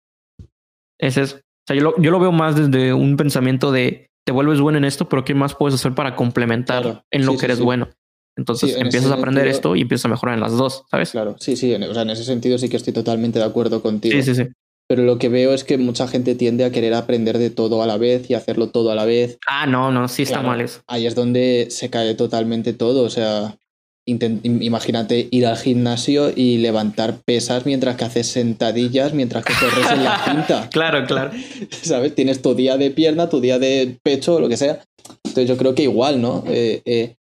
ese 0.99 1.21
es. 1.21 1.33
O 1.33 1.65
sea, 1.67 1.77
yo 1.77 1.83
lo, 1.83 2.01
yo 2.01 2.11
lo 2.11 2.19
veo 2.19 2.31
más 2.31 2.55
desde 2.55 2.93
un 2.93 3.15
pensamiento 3.15 3.71
de 3.71 4.09
te 4.25 4.31
vuelves 4.31 4.59
bueno 4.59 4.77
en 4.77 4.85
esto, 4.85 5.07
pero 5.07 5.23
¿qué 5.23 5.33
más 5.33 5.55
puedes 5.55 5.75
hacer 5.75 5.93
para 5.93 6.15
complementar 6.15 7.03
en 7.11 7.25
lo 7.25 7.37
que 7.37 7.45
eres 7.45 7.59
bueno? 7.59 7.89
Entonces 8.35 8.75
empiezas 8.77 9.11
a 9.11 9.15
aprender 9.15 9.47
esto 9.47 9.75
y 9.75 9.81
empiezas 9.81 10.05
a 10.05 10.09
mejorar 10.09 10.35
en 10.35 10.41
las 10.41 10.57
dos, 10.57 10.85
¿sabes? 10.89 11.11
Claro, 11.11 11.35
sí, 11.39 11.55
sí. 11.55 11.73
o 11.73 11.93
sea, 11.93 12.01
en 12.01 12.09
ese 12.09 12.23
sentido 12.23 12.57
sí 12.57 12.67
que 12.67 12.77
estoy 12.77 12.91
totalmente 12.91 13.39
de 13.39 13.45
acuerdo 13.45 13.81
contigo. 13.81 14.13
Sí, 14.15 14.23
sí, 14.23 14.35
sí 14.35 14.49
pero 14.87 15.03
lo 15.03 15.17
que 15.17 15.29
veo 15.29 15.53
es 15.53 15.63
que 15.63 15.77
mucha 15.77 16.07
gente 16.07 16.35
tiende 16.35 16.65
a 16.65 16.71
querer 16.71 16.93
aprender 16.93 17.37
de 17.37 17.49
todo 17.49 17.81
a 17.81 17.87
la 17.87 17.97
vez 17.97 18.29
y 18.29 18.33
hacerlo 18.33 18.69
todo 18.69 18.91
a 18.91 18.95
la 18.95 19.05
vez. 19.05 19.39
Ah, 19.47 19.65
no, 19.65 19.91
no, 19.91 20.07
sí 20.07 20.23
está 20.23 20.41
mal 20.41 20.61
eso. 20.61 20.81
Ahí 20.87 21.07
es 21.07 21.15
donde 21.15 21.67
se 21.69 21.89
cae 21.89 22.13
totalmente 22.15 22.73
todo, 22.73 23.03
o 23.03 23.09
sea, 23.09 23.57
imagínate 24.05 25.29
ir 25.31 25.45
al 25.45 25.57
gimnasio 25.57 26.31
y 26.35 26.57
levantar 26.57 27.19
pesas 27.25 27.65
mientras 27.65 27.95
que 27.95 28.03
haces 28.03 28.27
sentadillas, 28.27 29.13
mientras 29.13 29.45
que 29.45 29.53
corres 29.53 29.91
en 29.91 30.03
la 30.03 30.19
cinta. 30.25 30.69
claro, 30.69 31.05
claro. 31.05 31.31
¿Sabes? 31.81 32.13
Tienes 32.13 32.41
tu 32.41 32.53
día 32.53 32.77
de 32.77 32.91
pierna, 32.91 33.29
tu 33.29 33.39
día 33.39 33.59
de 33.59 33.97
pecho, 34.03 34.39
lo 34.39 34.49
que 34.49 34.57
sea. 34.57 34.83
Entonces 35.23 35.47
yo 35.47 35.57
creo 35.57 35.73
que 35.73 35.83
igual, 35.83 36.21
¿no? 36.21 36.43
Eh, 36.47 36.81
eh, 36.85 37.15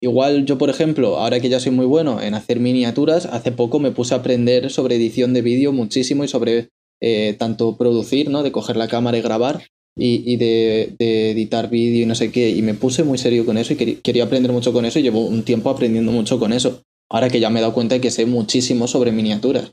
igual 0.00 0.46
yo, 0.46 0.56
por 0.56 0.70
ejemplo, 0.70 1.18
ahora 1.18 1.40
que 1.40 1.48
ya 1.48 1.58
soy 1.60 1.72
muy 1.72 1.86
bueno 1.86 2.20
en 2.20 2.34
hacer 2.34 2.60
miniaturas, 2.60 3.26
hace 3.26 3.50
poco 3.52 3.80
me 3.80 3.90
puse 3.90 4.14
a 4.14 4.18
aprender 4.18 4.70
sobre 4.70 4.96
edición 4.96 5.34
de 5.34 5.42
vídeo 5.42 5.72
muchísimo 5.72 6.24
y 6.24 6.28
sobre 6.28 6.68
eh, 7.02 7.34
tanto 7.38 7.76
producir, 7.76 8.30
¿no? 8.30 8.42
De 8.42 8.52
coger 8.52 8.76
la 8.76 8.88
cámara 8.88 9.18
y 9.18 9.22
grabar 9.22 9.64
y, 9.96 10.36
de, 10.36 10.94
editar 10.98 11.70
vídeo 11.70 12.02
y 12.02 12.06
no 12.06 12.14
sé 12.14 12.30
qué. 12.32 12.50
Y 12.50 12.62
me 12.62 12.74
puse 12.74 13.04
muy 13.04 13.18
serio 13.18 13.46
con 13.46 13.58
eso 13.58 13.72
y 13.72 13.76
quería, 13.76 14.24
aprender 14.24 14.52
mucho 14.52 14.72
con 14.72 14.84
eso 14.84 14.98
y 14.98 15.02
llevo 15.02 15.26
un 15.26 15.44
tiempo 15.44 15.70
aprendiendo 15.70 16.12
mucho 16.12 16.38
con 16.38 16.52
eso. 16.52 16.82
Ahora 17.10 17.28
que 17.28 17.40
ya 17.40 17.50
me 17.50 17.60
he 17.60 17.62
dado 17.62 17.74
cuenta 17.74 17.94
de 17.94 18.00
que 18.00 18.10
sé 18.10 18.26
muchísimo 18.26 18.86
sobre 18.88 19.12
miniaturas. 19.12 19.72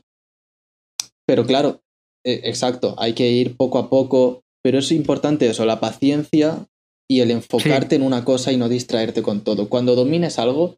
Pero 1.26 1.46
claro, 1.46 1.80
eh, 2.24 2.40
exacto, 2.44 2.94
hay 2.98 3.14
que 3.14 3.30
ir 3.30 3.56
poco 3.56 3.78
a 3.78 3.88
poco, 3.88 4.42
pero 4.62 4.78
es 4.78 4.92
importante 4.92 5.48
eso, 5.48 5.64
la 5.64 5.80
paciencia 5.80 6.66
y 7.08 7.20
el 7.20 7.30
enfocarte 7.30 7.96
en 7.96 8.02
una 8.02 8.24
cosa 8.24 8.52
y 8.52 8.56
no 8.56 8.68
distraerte 8.68 9.22
con 9.22 9.42
todo. 9.42 9.68
Cuando 9.68 9.94
domines 9.94 10.38
algo, 10.38 10.76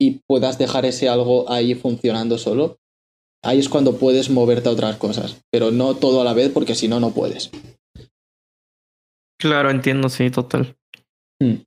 y 0.00 0.22
puedas 0.26 0.58
dejar 0.58 0.86
ese 0.86 1.08
algo 1.08 1.50
ahí 1.50 1.74
funcionando 1.74 2.38
solo, 2.38 2.78
ahí 3.44 3.58
es 3.58 3.68
cuando 3.68 3.98
puedes 3.98 4.30
moverte 4.30 4.68
a 4.68 4.72
otras 4.72 4.96
cosas, 4.96 5.36
pero 5.50 5.70
no 5.70 5.94
todo 5.94 6.22
a 6.22 6.24
la 6.24 6.32
vez 6.32 6.50
porque 6.50 6.74
si 6.74 6.88
no, 6.88 7.00
no 7.00 7.10
puedes. 7.10 7.50
Claro, 9.40 9.70
entiendo, 9.70 10.08
sí, 10.10 10.30
total. 10.30 10.76
Hmm. 11.40 11.62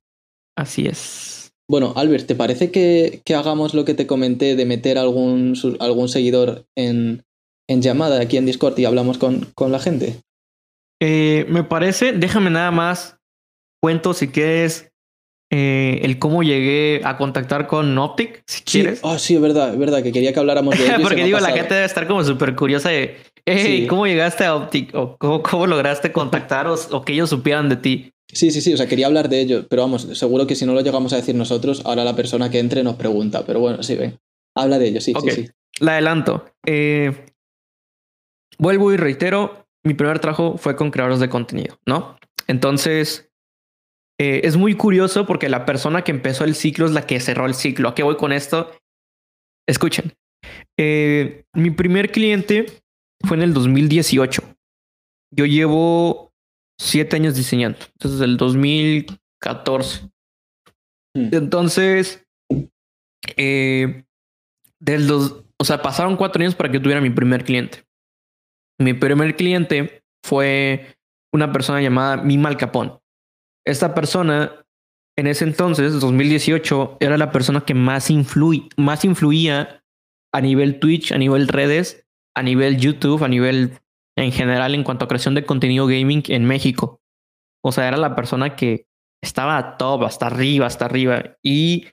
Así 0.56 0.86
es. 0.86 1.52
Bueno, 1.68 1.92
Albert, 1.96 2.26
¿te 2.26 2.34
parece 2.34 2.70
que, 2.70 3.20
que 3.24 3.34
hagamos 3.34 3.74
lo 3.74 3.84
que 3.84 3.94
te 3.94 4.06
comenté 4.06 4.54
de 4.54 4.64
meter 4.64 4.96
algún, 4.96 5.54
algún 5.80 6.08
seguidor 6.08 6.66
en, 6.76 7.24
en 7.68 7.82
llamada 7.82 8.20
aquí 8.20 8.36
en 8.36 8.46
Discord 8.46 8.78
y 8.78 8.84
hablamos 8.84 9.18
con, 9.18 9.50
con 9.54 9.72
la 9.72 9.80
gente? 9.80 10.20
Eh, 11.02 11.46
me 11.48 11.64
parece, 11.64 12.12
déjame 12.12 12.50
nada 12.50 12.70
más 12.70 13.18
cuento 13.82 14.14
si 14.14 14.28
quieres 14.28 14.92
eh, 15.50 16.00
el 16.02 16.18
cómo 16.18 16.42
llegué 16.42 17.00
a 17.04 17.16
contactar 17.16 17.66
con 17.66 17.96
Optic, 17.98 18.42
si 18.46 18.62
quieres. 18.62 19.00
Ah, 19.02 19.18
sí, 19.18 19.34
es 19.34 19.40
verdad, 19.40 19.72
es 19.72 19.78
verdad, 19.78 20.02
que 20.02 20.12
quería 20.12 20.32
que 20.32 20.40
habláramos 20.40 20.78
de 20.78 20.86
ello. 20.94 21.02
Porque 21.02 21.24
digo, 21.24 21.40
la 21.40 21.50
gente 21.50 21.74
debe 21.74 21.86
estar 21.86 22.06
como 22.06 22.22
súper 22.24 22.54
curiosa 22.54 22.90
de, 22.90 23.16
hey, 23.46 23.82
Sí. 23.82 23.86
¿cómo 23.86 24.06
llegaste 24.06 24.44
a 24.44 24.54
Optic? 24.56 24.94
¿O 24.94 25.16
cómo, 25.18 25.42
cómo 25.42 25.66
lograste 25.66 26.12
contactar 26.12 26.66
o, 26.66 27.04
que 27.04 27.12
ellos 27.12 27.30
supieran 27.30 27.68
de 27.68 27.76
ti? 27.76 28.10
Sí, 28.32 28.50
sí, 28.50 28.60
sí, 28.60 28.72
o 28.72 28.76
sea, 28.76 28.86
quería 28.86 29.06
hablar 29.06 29.28
de 29.28 29.40
ello, 29.40 29.66
pero 29.68 29.82
vamos, 29.82 30.08
seguro 30.18 30.46
que 30.46 30.56
si 30.56 30.66
no 30.66 30.74
lo 30.74 30.80
llegamos 30.80 31.12
a 31.12 31.16
decir 31.16 31.34
nosotros, 31.34 31.82
ahora 31.84 32.04
la 32.04 32.16
persona 32.16 32.50
que 32.50 32.58
entre 32.58 32.82
nos 32.82 32.96
pregunta, 32.96 33.44
pero 33.46 33.60
bueno, 33.60 33.82
sí, 33.82 33.94
ven. 33.94 34.18
Habla 34.56 34.78
de 34.78 34.88
ello, 34.88 35.00
sí, 35.00 35.12
sí, 35.20 35.30
sí. 35.30 35.48
La 35.80 35.92
adelanto. 35.92 36.46
Eh, 36.64 37.12
vuelvo 38.58 38.92
y 38.92 38.96
reitero, 38.96 39.66
mi 39.84 39.94
primer 39.94 40.18
trabajo 40.18 40.56
fue 40.56 40.74
con 40.76 40.90
creadores 40.90 41.20
de 41.20 41.28
contenido, 41.28 41.78
¿no? 41.86 42.16
Entonces, 42.46 43.30
eh, 44.18 44.42
es 44.44 44.56
muy 44.56 44.74
curioso 44.74 45.26
porque 45.26 45.48
la 45.48 45.64
persona 45.66 46.02
que 46.02 46.12
empezó 46.12 46.44
el 46.44 46.54
ciclo 46.54 46.86
es 46.86 46.92
la 46.92 47.06
que 47.06 47.20
cerró 47.20 47.46
el 47.46 47.54
ciclo. 47.54 47.88
¿A 47.88 47.94
qué 47.94 48.02
voy 48.02 48.16
con 48.16 48.32
esto? 48.32 48.70
Escuchen. 49.66 50.12
Eh, 50.78 51.44
mi 51.52 51.70
primer 51.70 52.12
cliente 52.12 52.66
fue 53.24 53.36
en 53.36 53.42
el 53.42 53.54
2018. 53.54 54.42
Yo 55.32 55.46
llevo 55.46 56.32
siete 56.78 57.16
años 57.16 57.34
diseñando, 57.36 57.78
entonces 57.94 58.20
el 58.20 58.36
2014. 58.36 60.10
Mm. 61.16 61.28
Entonces, 61.32 62.26
eh, 63.36 64.04
del 64.80 65.06
dos, 65.06 65.44
o 65.58 65.64
sea, 65.64 65.82
pasaron 65.82 66.16
cuatro 66.16 66.42
años 66.42 66.54
para 66.54 66.70
que 66.70 66.80
tuviera 66.80 67.00
mi 67.00 67.10
primer 67.10 67.44
cliente. 67.44 67.84
Mi 68.78 68.92
primer 68.92 69.36
cliente 69.36 70.02
fue 70.24 70.96
una 71.32 71.52
persona 71.52 71.80
llamada 71.80 72.16
Mima 72.18 72.48
Al 72.48 72.56
Capón. 72.56 73.00
Esta 73.66 73.94
persona, 73.94 74.66
en 75.16 75.26
ese 75.26 75.44
entonces, 75.44 76.00
2018, 76.00 76.98
era 77.00 77.16
la 77.16 77.32
persona 77.32 77.62
que 77.62 77.74
más, 77.74 78.08
más 78.76 79.04
influía 79.04 79.82
a 80.32 80.40
nivel 80.40 80.80
Twitch, 80.80 81.12
a 81.12 81.18
nivel 81.18 81.48
redes, 81.48 82.03
a 82.34 82.42
nivel 82.42 82.78
YouTube, 82.78 83.22
a 83.24 83.28
nivel 83.28 83.78
en 84.16 84.32
general 84.32 84.74
en 84.74 84.84
cuanto 84.84 85.04
a 85.04 85.08
creación 85.08 85.34
de 85.34 85.44
contenido 85.44 85.86
gaming 85.86 86.22
en 86.28 86.44
México. 86.44 87.00
O 87.64 87.72
sea, 87.72 87.88
era 87.88 87.96
la 87.96 88.14
persona 88.14 88.56
que 88.56 88.86
estaba 89.22 89.76
top, 89.76 90.04
hasta 90.04 90.26
arriba, 90.26 90.66
hasta 90.66 90.84
arriba. 90.84 91.36
Y 91.42 91.88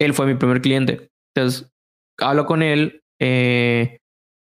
él 0.00 0.14
fue 0.14 0.26
mi 0.26 0.34
primer 0.34 0.60
cliente. 0.60 1.10
Entonces, 1.34 1.70
hablo 2.18 2.46
con 2.46 2.62
él, 2.62 3.02
eh, 3.20 3.98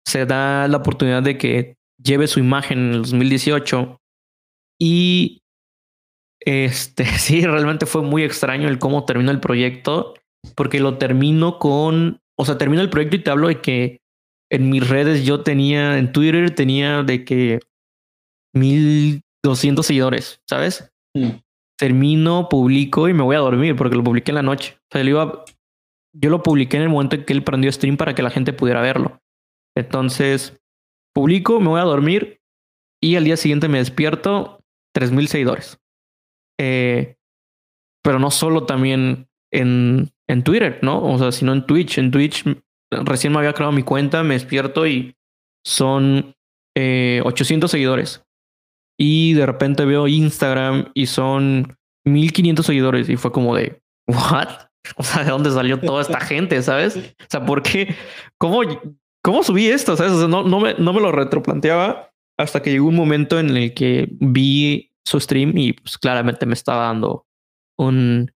se 0.07 0.25
da 0.25 0.67
la 0.67 0.77
oportunidad 0.77 1.23
de 1.23 1.37
que 1.37 1.75
lleve 2.01 2.27
su 2.27 2.39
imagen 2.39 2.79
en 2.79 2.93
el 2.93 3.01
2018 3.03 3.99
y 4.79 5.41
este 6.39 7.05
sí, 7.19 7.45
realmente 7.45 7.85
fue 7.85 8.01
muy 8.01 8.23
extraño 8.23 8.67
el 8.67 8.79
cómo 8.79 9.05
terminó 9.05 9.31
el 9.31 9.39
proyecto, 9.39 10.15
porque 10.55 10.79
lo 10.79 10.97
termino 10.97 11.59
con, 11.59 12.21
o 12.37 12.45
sea, 12.45 12.57
termino 12.57 12.81
el 12.81 12.89
proyecto 12.89 13.17
y 13.17 13.23
te 13.23 13.29
hablo 13.29 13.47
de 13.47 13.61
que 13.61 14.00
en 14.51 14.69
mis 14.69 14.87
redes 14.87 15.25
yo 15.25 15.41
tenía, 15.41 15.97
en 15.97 16.11
Twitter 16.11 16.53
tenía 16.53 17.03
de 17.03 17.23
que 17.23 17.59
1200 18.53 19.85
seguidores, 19.85 20.41
¿sabes? 20.47 20.91
Mm. 21.15 21.29
Termino, 21.79 22.49
publico 22.49 23.07
y 23.07 23.13
me 23.13 23.23
voy 23.23 23.37
a 23.37 23.39
dormir 23.39 23.75
porque 23.75 23.95
lo 23.95 24.03
publiqué 24.03 24.31
en 24.31 24.35
la 24.35 24.43
noche. 24.43 24.77
O 24.77 24.87
sea, 24.91 25.03
lo 25.03 25.09
iba, 25.09 25.45
yo 26.13 26.29
lo 26.29 26.43
publiqué 26.43 26.77
en 26.77 26.83
el 26.83 26.89
momento 26.89 27.15
en 27.15 27.25
que 27.25 27.33
él 27.33 27.43
prendió 27.43 27.71
stream 27.71 27.95
para 27.95 28.13
que 28.13 28.21
la 28.21 28.29
gente 28.29 28.51
pudiera 28.51 28.81
verlo. 28.81 29.21
Entonces, 29.75 30.59
publico, 31.15 31.61
me 31.61 31.69
voy 31.69 31.79
a 31.79 31.85
dormir 31.85 32.41
y 33.01 33.15
al 33.15 33.23
día 33.23 33.37
siguiente 33.37 33.69
me 33.69 33.77
despierto, 33.77 34.59
3000 34.93 35.27
seguidores. 35.29 35.79
Eh, 36.59 37.15
pero 38.03 38.19
no 38.19 38.29
solo 38.31 38.65
también 38.65 39.29
en, 39.51 40.11
en 40.27 40.43
Twitter, 40.43 40.79
¿no? 40.81 41.01
O 41.01 41.17
sea, 41.17 41.31
sino 41.31 41.53
en 41.53 41.65
Twitch. 41.65 41.97
En 41.97 42.11
Twitch 42.11 42.43
recién 42.91 43.33
me 43.33 43.39
había 43.39 43.53
creado 43.53 43.71
mi 43.71 43.83
cuenta, 43.83 44.23
me 44.23 44.33
despierto 44.35 44.85
y 44.85 45.15
son 45.65 46.35
eh, 46.75 47.21
800 47.23 47.71
seguidores. 47.71 48.23
Y 48.99 49.33
de 49.33 49.45
repente 49.45 49.85
veo 49.85 50.07
Instagram 50.07 50.91
y 50.93 51.07
son 51.07 51.75
1500 52.05 52.65
seguidores 52.65 53.09
y 53.09 53.17
fue 53.17 53.31
como 53.31 53.55
de, 53.55 53.81
¿what? 54.07 54.47
O 54.97 55.03
sea, 55.03 55.23
¿de 55.23 55.29
dónde 55.29 55.51
salió 55.51 55.79
toda 55.79 56.01
esta 56.01 56.19
gente, 56.19 56.59
sabes? 56.63 56.97
O 56.97 57.25
sea, 57.29 57.45
¿por 57.45 57.61
qué? 57.61 57.95
¿Cómo, 58.39 58.61
cómo 59.23 59.43
subí 59.43 59.67
esto? 59.67 59.93
O 59.93 59.95
sea, 59.95 60.07
no, 60.07 60.41
no, 60.41 60.59
me, 60.59 60.73
no 60.73 60.91
me 60.91 60.99
lo 60.99 61.11
retroplanteaba 61.11 62.09
hasta 62.39 62.63
que 62.63 62.71
llegó 62.71 62.87
un 62.87 62.95
momento 62.95 63.39
en 63.39 63.55
el 63.55 63.75
que 63.75 64.07
vi 64.19 64.91
su 65.05 65.19
stream 65.19 65.55
y 65.55 65.73
pues 65.73 65.99
claramente 65.99 66.47
me 66.47 66.55
estaba 66.55 66.87
dando 66.87 67.27
un, 67.77 68.31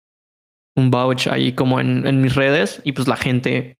un 0.76 0.90
vouch 0.90 1.28
ahí 1.28 1.54
como 1.54 1.80
en, 1.80 2.06
en 2.06 2.20
mis 2.20 2.34
redes 2.34 2.82
y 2.84 2.92
pues 2.92 3.08
la 3.08 3.16
gente 3.16 3.78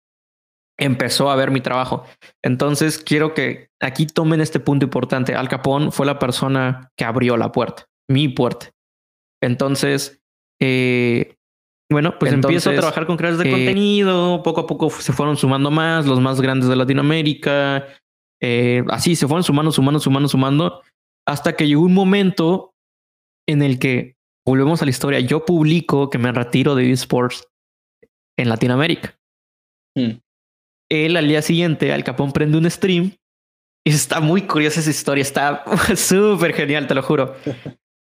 empezó 0.79 1.31
a 1.31 1.37
ver 1.37 1.51
mi 1.51 1.61
trabajo. 1.61 2.05
Entonces 2.43 2.99
quiero 2.99 3.35
que 3.35 3.69
aquí 3.81 4.07
tomen 4.07 4.41
este 4.41 4.61
punto 4.61 4.85
importante. 4.87 5.35
Al 5.35 5.49
Capón 5.49 5.93
fue 5.93 6.07
la 6.07 6.19
persona 6.19 6.91
que 6.97 7.05
abrió 7.05 7.37
la 7.37 7.53
puerta, 7.53 7.87
mi 8.09 8.29
puerta. 8.29 8.71
Entonces, 9.43 10.21
eh, 10.61 11.37
bueno, 11.91 12.19
pues 12.19 12.33
empiezo 12.33 12.71
a 12.71 12.75
trabajar 12.75 13.07
con 13.07 13.17
creadores 13.17 13.45
de 13.45 13.51
eh, 13.51 13.53
contenido. 13.53 14.43
Poco 14.43 14.63
a 14.63 14.67
poco 14.67 14.91
se 14.91 15.13
fueron 15.13 15.37
sumando 15.37 15.71
más, 15.71 16.07
los 16.07 16.21
más 16.21 16.41
grandes 16.41 16.69
de 16.69 16.77
Latinoamérica. 16.77 17.87
Eh, 18.43 18.85
así 18.89 19.17
se 19.17 19.27
fueron 19.27 19.45
sumando, 19.45 19.71
sumando, 19.71 20.01
sumando, 20.01 20.29
sumando, 20.29 20.83
hasta 21.27 21.55
que 21.55 21.67
llegó 21.67 21.83
un 21.83 21.95
momento 21.95 22.75
en 23.47 23.63
el 23.63 23.79
que 23.79 24.17
volvemos 24.47 24.83
a 24.83 24.85
la 24.85 24.91
historia. 24.91 25.21
Yo 25.21 25.45
publico 25.45 26.11
que 26.11 26.19
me 26.19 26.33
retiro 26.33 26.75
de 26.75 26.91
esports 26.91 27.47
en 28.39 28.49
Latinoamérica. 28.49 29.17
Mm. 29.97 30.24
Él 30.91 31.17
al 31.17 31.29
día 31.29 31.43
siguiente, 31.43 31.93
Al 31.93 32.05
Capón 32.05 32.33
prende 32.33 32.59
un 32.59 32.71
stream 32.71 33.13
y 33.87 33.91
está 33.91 34.21
muy 34.21 34.43
curiosa 34.43 34.81
esa 34.81 34.91
historia. 34.91 35.23
Está 35.23 35.65
súper 35.97 36.55
genial, 36.55 36.87
te 36.87 36.95
lo 36.95 37.03
juro. 37.03 37.35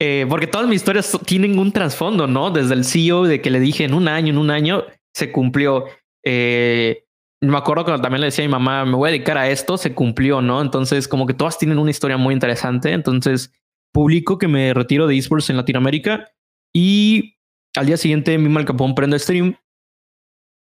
Eh, 0.02 0.26
porque 0.28 0.48
todas 0.48 0.68
mis 0.68 0.78
historias 0.78 1.18
tienen 1.26 1.58
un 1.58 1.72
trasfondo, 1.72 2.28
¿no? 2.28 2.52
Desde 2.52 2.74
el 2.74 2.84
CEO 2.84 3.24
de 3.24 3.40
que 3.40 3.50
le 3.50 3.62
dije 3.62 3.86
en 3.86 3.94
un 3.94 4.10
año, 4.10 4.34
en 4.34 4.38
un 4.38 4.50
año 4.52 4.84
se 5.14 5.32
cumplió. 5.32 5.86
Eh, 6.26 7.06
me 7.40 7.58
acuerdo 7.58 7.86
cuando 7.86 8.02
también 8.02 8.20
le 8.20 8.28
decía 8.28 8.44
a 8.44 8.48
mi 8.48 8.52
mamá, 8.52 8.84
me 8.84 8.96
voy 8.96 9.08
a 9.08 9.12
dedicar 9.12 9.38
a 9.38 9.48
esto, 9.50 9.78
se 9.78 9.94
cumplió, 9.94 10.42
¿no? 10.42 10.62
Entonces, 10.62 11.08
como 11.08 11.26
que 11.26 11.34
todas 11.34 11.58
tienen 11.58 11.78
una 11.78 11.92
historia 11.92 12.18
muy 12.18 12.34
interesante. 12.34 12.92
Entonces, 12.92 13.54
publico 13.94 14.38
que 14.38 14.50
me 14.50 14.74
retiro 14.74 15.08
de 15.08 15.18
esports 15.18 15.50
en 15.50 15.58
Latinoamérica 15.58 16.30
y 16.74 17.38
al 17.76 17.86
día 17.86 17.96
siguiente 17.96 18.38
mi 18.38 18.54
Al 18.58 18.66
Capón 18.66 18.96
prende 18.96 19.20
stream 19.20 19.56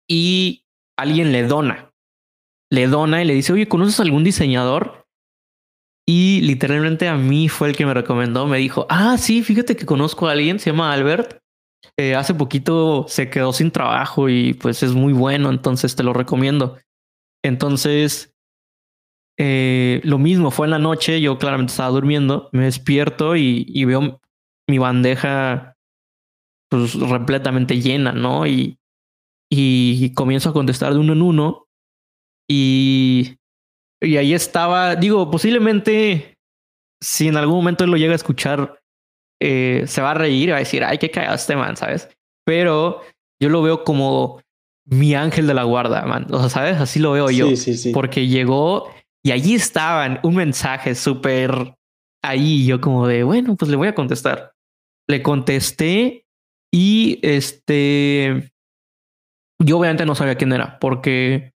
y 0.09 0.65
alguien 0.97 1.33
le 1.33 1.43
dona. 1.43 1.88
Le 2.71 2.87
dona 2.87 3.23
y 3.23 3.27
le 3.27 3.35
dice, 3.35 3.53
oye, 3.53 3.69
¿conoces 3.69 4.01
algún 4.01 4.25
diseñador? 4.25 5.07
Y 6.09 6.41
literalmente 6.41 7.07
a 7.07 7.17
mí 7.17 7.51
fue 7.51 7.69
el 7.69 7.77
que 7.77 7.85
me 7.85 7.93
recomendó. 7.93 8.47
Me 8.47 8.57
dijo, 8.57 8.87
ah, 8.89 9.19
sí, 9.19 9.43
fíjate 9.43 9.77
que 9.77 9.85
conozco 9.85 10.27
a 10.27 10.33
alguien, 10.33 10.59
se 10.59 10.71
llama 10.71 10.91
Albert. 10.91 11.39
Eh, 11.99 12.15
hace 12.15 12.33
poquito 12.33 13.05
se 13.09 13.29
quedó 13.29 13.53
sin 13.53 13.71
trabajo 13.71 14.31
y 14.31 14.55
pues 14.55 14.83
es 14.83 14.95
muy 14.95 15.13
bueno, 15.13 15.51
entonces 15.51 15.97
te 15.97 16.03
lo 16.03 16.15
recomiendo. 16.15 16.79
Entonces, 17.45 18.35
eh, 19.39 20.01
lo 20.05 20.19
mismo 20.19 20.51
fue 20.51 20.67
en 20.67 20.71
la 20.71 20.79
noche, 20.79 21.21
yo 21.21 21.39
claramente 21.39 21.73
estaba 21.73 21.91
durmiendo, 21.91 22.49
me 22.53 22.65
despierto 22.65 23.37
y, 23.37 23.67
y 23.69 23.85
veo 23.85 24.21
mi 24.67 24.79
bandeja 24.79 25.77
pues 26.71 26.95
repletamente 26.95 27.81
llena, 27.81 28.13
¿no? 28.13 28.47
Y, 28.47 28.79
y 29.51 30.15
comienzo 30.15 30.51
a 30.51 30.53
contestar 30.55 30.95
de 30.95 31.01
uno 31.01 31.13
en 31.13 31.23
uno 31.23 31.68
y, 32.51 33.37
y 34.01 34.17
ahí 34.17 34.35
estaba, 34.35 34.97
digo, 34.97 35.31
posiblemente 35.31 36.39
si 37.01 37.29
en 37.29 37.37
algún 37.37 37.57
momento 37.57 37.85
él 37.85 37.91
lo 37.91 37.97
llega 37.97 38.13
a 38.13 38.17
escuchar, 38.17 38.81
eh, 39.41 39.85
se 39.87 40.01
va 40.01 40.13
a 40.13 40.15
reír 40.15 40.49
y 40.49 40.53
va 40.53 40.57
a 40.57 40.61
decir, 40.61 40.83
ay, 40.83 40.99
qué 40.99 41.11
cagado 41.11 41.37
este 41.37 41.57
man, 41.57 41.77
¿sabes? 41.77 42.09
Pero 42.45 43.03
yo 43.41 43.49
lo 43.51 43.63
veo 43.63 43.85
como 43.85 44.41
mi 44.87 45.15
ángel 45.15 45.47
de 45.47 45.55
la 45.55 45.65
guarda, 45.65 46.07
man. 46.07 46.27
O 46.31 46.41
sea, 46.41 46.49
¿sabes? 46.49 46.81
Así 46.81 46.99
lo 46.99 47.13
veo 47.13 47.31
yo. 47.31 47.49
Sí, 47.51 47.57
sí, 47.57 47.77
sí. 47.77 47.93
Porque 47.93 48.27
llegó 48.27 48.91
y 49.25 49.33
allí 49.33 49.55
estaban 49.55 50.19
un 50.23 50.37
mensaje 50.37 50.95
súper 50.95 51.75
ahí. 52.23 52.67
Yo 52.67 52.81
como 52.81 53.07
de, 53.07 53.23
bueno, 53.23 53.55
pues 53.57 53.71
le 53.71 53.77
voy 53.77 53.89
a 53.89 53.95
contestar. 53.95 54.53
Le 55.07 55.23
contesté 55.23 56.25
y 56.73 57.19
este 57.23 58.51
yo 59.61 59.79
obviamente 59.79 60.07
no 60.07 60.15
sabía 60.15 60.37
quién 60.37 60.53
era 60.53 60.79
porque, 60.79 61.53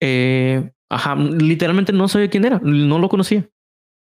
eh, 0.00 0.70
ajá, 0.88 1.14
literalmente 1.16 1.92
no 1.92 2.08
sabía 2.08 2.30
quién 2.30 2.44
era, 2.44 2.60
no 2.62 2.98
lo 2.98 3.08
conocía. 3.08 3.48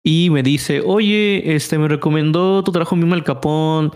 Y 0.05 0.31
me 0.31 0.43
dice, 0.43 0.81
oye, 0.81 1.55
este, 1.55 1.79
me 1.79 1.89
recomendó 1.89 2.65
tu 2.65 2.73
trabajo 2.73 2.97
mismo 2.97 3.15
el 3.15 3.25
Capón, 3.25 3.93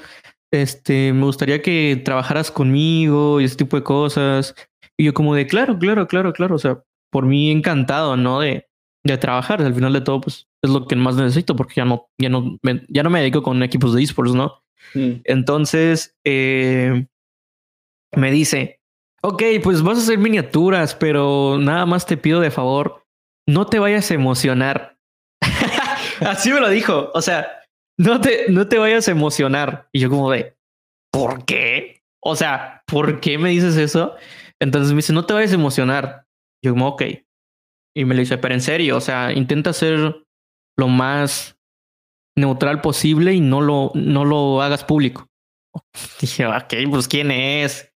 este, 0.53 1.12
me 1.12 1.25
gustaría 1.25 1.62
que 1.62 2.01
trabajaras 2.05 2.51
conmigo 2.51 3.41
y 3.41 3.45
ese 3.45 3.57
tipo 3.57 3.77
de 3.77 3.83
cosas. 3.83 4.55
Y 4.99 5.05
yo 5.05 5.15
como 5.15 5.35
de, 5.35 5.47
claro, 5.47 5.79
claro, 5.79 6.07
claro, 6.07 6.33
claro, 6.33 6.57
o 6.57 6.59
sea, 6.59 6.83
por 7.11 7.27
mí 7.27 7.51
encantado, 7.51 8.16
¿no? 8.16 8.41
De, 8.41 8.66
de 9.05 9.19
trabajar, 9.19 9.62
al 9.62 9.75
final 9.75 9.93
de 9.93 10.01
todo, 10.03 10.21
pues 10.21 10.47
es 10.62 10.71
lo 10.71 10.87
que 10.87 10.97
más 10.97 11.16
necesito 11.16 11.57
porque 11.57 11.75
ya 11.77 11.85
no, 11.85 12.09
ya 12.19 12.29
no, 12.29 12.59
me, 12.62 12.83
ya 12.89 13.03
no 13.03 13.11
me 13.11 13.21
dedico 13.21 13.43
con 13.43 13.62
equipos 13.62 13.95
de 13.95 14.03
esports, 14.03 14.35
¿no? 14.35 14.62
Mm. 14.95 15.21
Entonces, 15.25 16.16
eh, 16.25 17.07
me 18.16 18.31
dice, 18.31 18.81
ok, 19.25 19.43
pues 19.63 19.83
vas 19.83 19.99
a 19.99 20.03
hacer 20.03 20.19
miniaturas, 20.19 20.95
pero 20.95 21.57
nada 21.59 21.87
más 21.87 22.05
te 22.05 22.19
pido 22.19 22.41
de 22.41 22.51
favor, 22.51 23.03
no 23.49 23.67
te 23.67 23.79
vayas 23.79 24.11
a 24.11 24.15
emocionar. 24.15 24.99
Así 26.21 26.53
me 26.53 26.61
lo 26.61 26.69
dijo, 26.69 27.11
o 27.15 27.23
sea, 27.23 27.63
no 27.99 28.21
te, 28.21 28.51
no 28.51 28.69
te 28.69 28.77
vayas 28.77 29.09
a 29.09 29.13
emocionar. 29.13 29.89
Y 29.93 30.01
yo 30.01 30.11
como 30.11 30.31
de, 30.31 30.55
¿por 31.11 31.47
qué? 31.47 32.03
O 32.23 32.37
sea, 32.37 32.83
¿por 32.87 33.21
qué 33.21 33.39
me 33.39 33.51
dices 33.51 33.77
eso? 33.79 34.15
Entonces 34.61 34.93
me 34.93 34.97
dice, 34.97 35.15
no 35.15 35.25
te 35.25 35.33
vayas 35.33 35.53
a 35.53 35.57
emocionar. 35.57 36.27
Yo 36.63 36.73
como, 36.73 36.89
ok. 36.89 37.03
Y 37.97 38.05
me 38.05 38.15
lo 38.15 38.21
dice, 38.21 38.37
pero 38.37 38.53
en 38.53 38.61
serio, 38.61 38.97
o 38.99 39.01
sea, 39.01 39.33
intenta 39.33 39.73
ser 39.73 40.23
lo 40.77 40.89
más 40.89 41.57
neutral 42.37 42.83
posible 42.83 43.33
y 43.33 43.41
no 43.41 43.63
lo, 43.63 43.91
no 43.95 44.27
lo 44.27 44.61
hagas 44.61 44.85
público. 44.85 45.29
Dije, 46.21 46.47
ok, 46.47 46.75
pues 46.91 47.09
¿quién 47.09 47.31
es? 47.31 47.94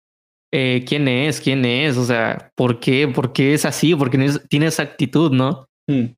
Eh, 0.57 0.86
¿Quién 0.88 1.10
es? 1.10 1.41
¿Quién 1.41 1.65
es? 1.65 1.98
O 1.98 2.06
sea, 2.06 2.49
¿por 2.56 2.80
qué? 2.80 3.10
¿Por 3.10 3.34
qué 3.34 3.53
es 3.53 3.65
así? 3.65 3.94
Porque 3.94 4.18
tiene 4.48 4.68
esa 4.68 4.84
actitud, 4.84 5.30
¿no? 5.34 5.68
Mm. 5.86 6.14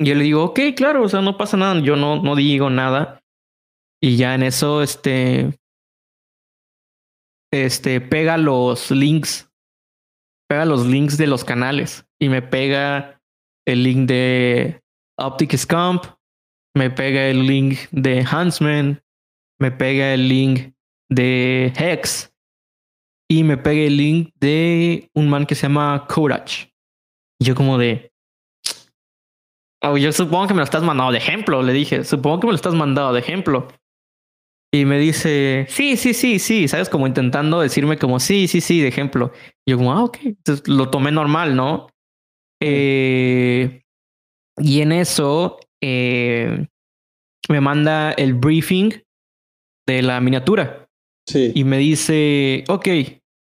Y 0.00 0.06
yo 0.06 0.14
le 0.14 0.24
digo, 0.24 0.42
ok, 0.42 0.58
claro, 0.74 1.02
o 1.02 1.08
sea, 1.10 1.20
no 1.20 1.36
pasa 1.36 1.58
nada, 1.58 1.78
yo 1.80 1.94
no, 1.94 2.22
no 2.22 2.34
digo 2.34 2.70
nada. 2.70 3.20
Y 4.02 4.16
ya 4.16 4.34
en 4.34 4.42
eso, 4.42 4.82
este, 4.82 5.58
este, 7.52 8.00
pega 8.00 8.38
los 8.38 8.90
links, 8.90 9.50
pega 10.48 10.64
los 10.64 10.86
links 10.86 11.18
de 11.18 11.26
los 11.26 11.44
canales 11.44 12.06
y 12.18 12.30
me 12.30 12.40
pega 12.40 13.20
el 13.66 13.82
link 13.82 14.08
de 14.08 14.80
Optic 15.18 15.58
Scump, 15.58 16.06
me 16.74 16.88
pega 16.88 17.26
el 17.26 17.46
link 17.46 17.80
de 17.90 18.24
Huntsman, 18.24 19.02
me 19.60 19.70
pega 19.72 20.14
el 20.14 20.26
link 20.26 20.72
de 21.10 21.70
Hex 21.76 22.33
y 23.28 23.44
me 23.44 23.56
pega 23.56 23.82
el 23.82 23.96
link 23.96 24.30
de 24.40 25.08
un 25.14 25.28
man 25.28 25.46
que 25.46 25.54
se 25.54 25.62
llama 25.62 26.06
Courage. 26.08 26.72
Y 27.40 27.46
yo 27.46 27.54
como 27.54 27.78
de... 27.78 28.10
Oh, 29.82 29.96
yo 29.96 30.12
supongo 30.12 30.46
que 30.46 30.54
me 30.54 30.58
lo 30.58 30.64
estás 30.64 30.82
mandando 30.82 31.12
de 31.12 31.18
ejemplo, 31.18 31.62
le 31.62 31.72
dije, 31.72 32.04
supongo 32.04 32.40
que 32.40 32.46
me 32.46 32.52
lo 32.52 32.56
estás 32.56 32.74
mandando 32.74 33.12
de 33.12 33.20
ejemplo. 33.20 33.68
Y 34.72 34.86
me 34.86 34.98
dice, 34.98 35.66
sí, 35.68 35.96
sí, 35.96 36.14
sí, 36.14 36.38
sí, 36.38 36.68
¿sabes? 36.68 36.88
Como 36.88 37.06
intentando 37.06 37.60
decirme 37.60 37.98
como, 37.98 38.18
sí, 38.18 38.48
sí, 38.48 38.60
sí, 38.60 38.80
de 38.80 38.88
ejemplo. 38.88 39.32
Y 39.66 39.72
yo 39.72 39.76
como, 39.76 39.92
ah, 39.92 40.04
ok, 40.04 40.18
entonces 40.22 40.66
lo 40.66 40.90
tomé 40.90 41.12
normal, 41.12 41.54
¿no? 41.54 41.88
Eh, 42.60 43.82
y 44.56 44.80
en 44.80 44.92
eso 44.92 45.58
eh, 45.82 46.66
me 47.48 47.60
manda 47.60 48.12
el 48.12 48.34
briefing 48.34 48.90
de 49.86 50.02
la 50.02 50.20
miniatura 50.20 50.83
Sí. 51.26 51.52
y 51.54 51.64
me 51.64 51.78
dice, 51.78 52.64
ok, 52.68 52.88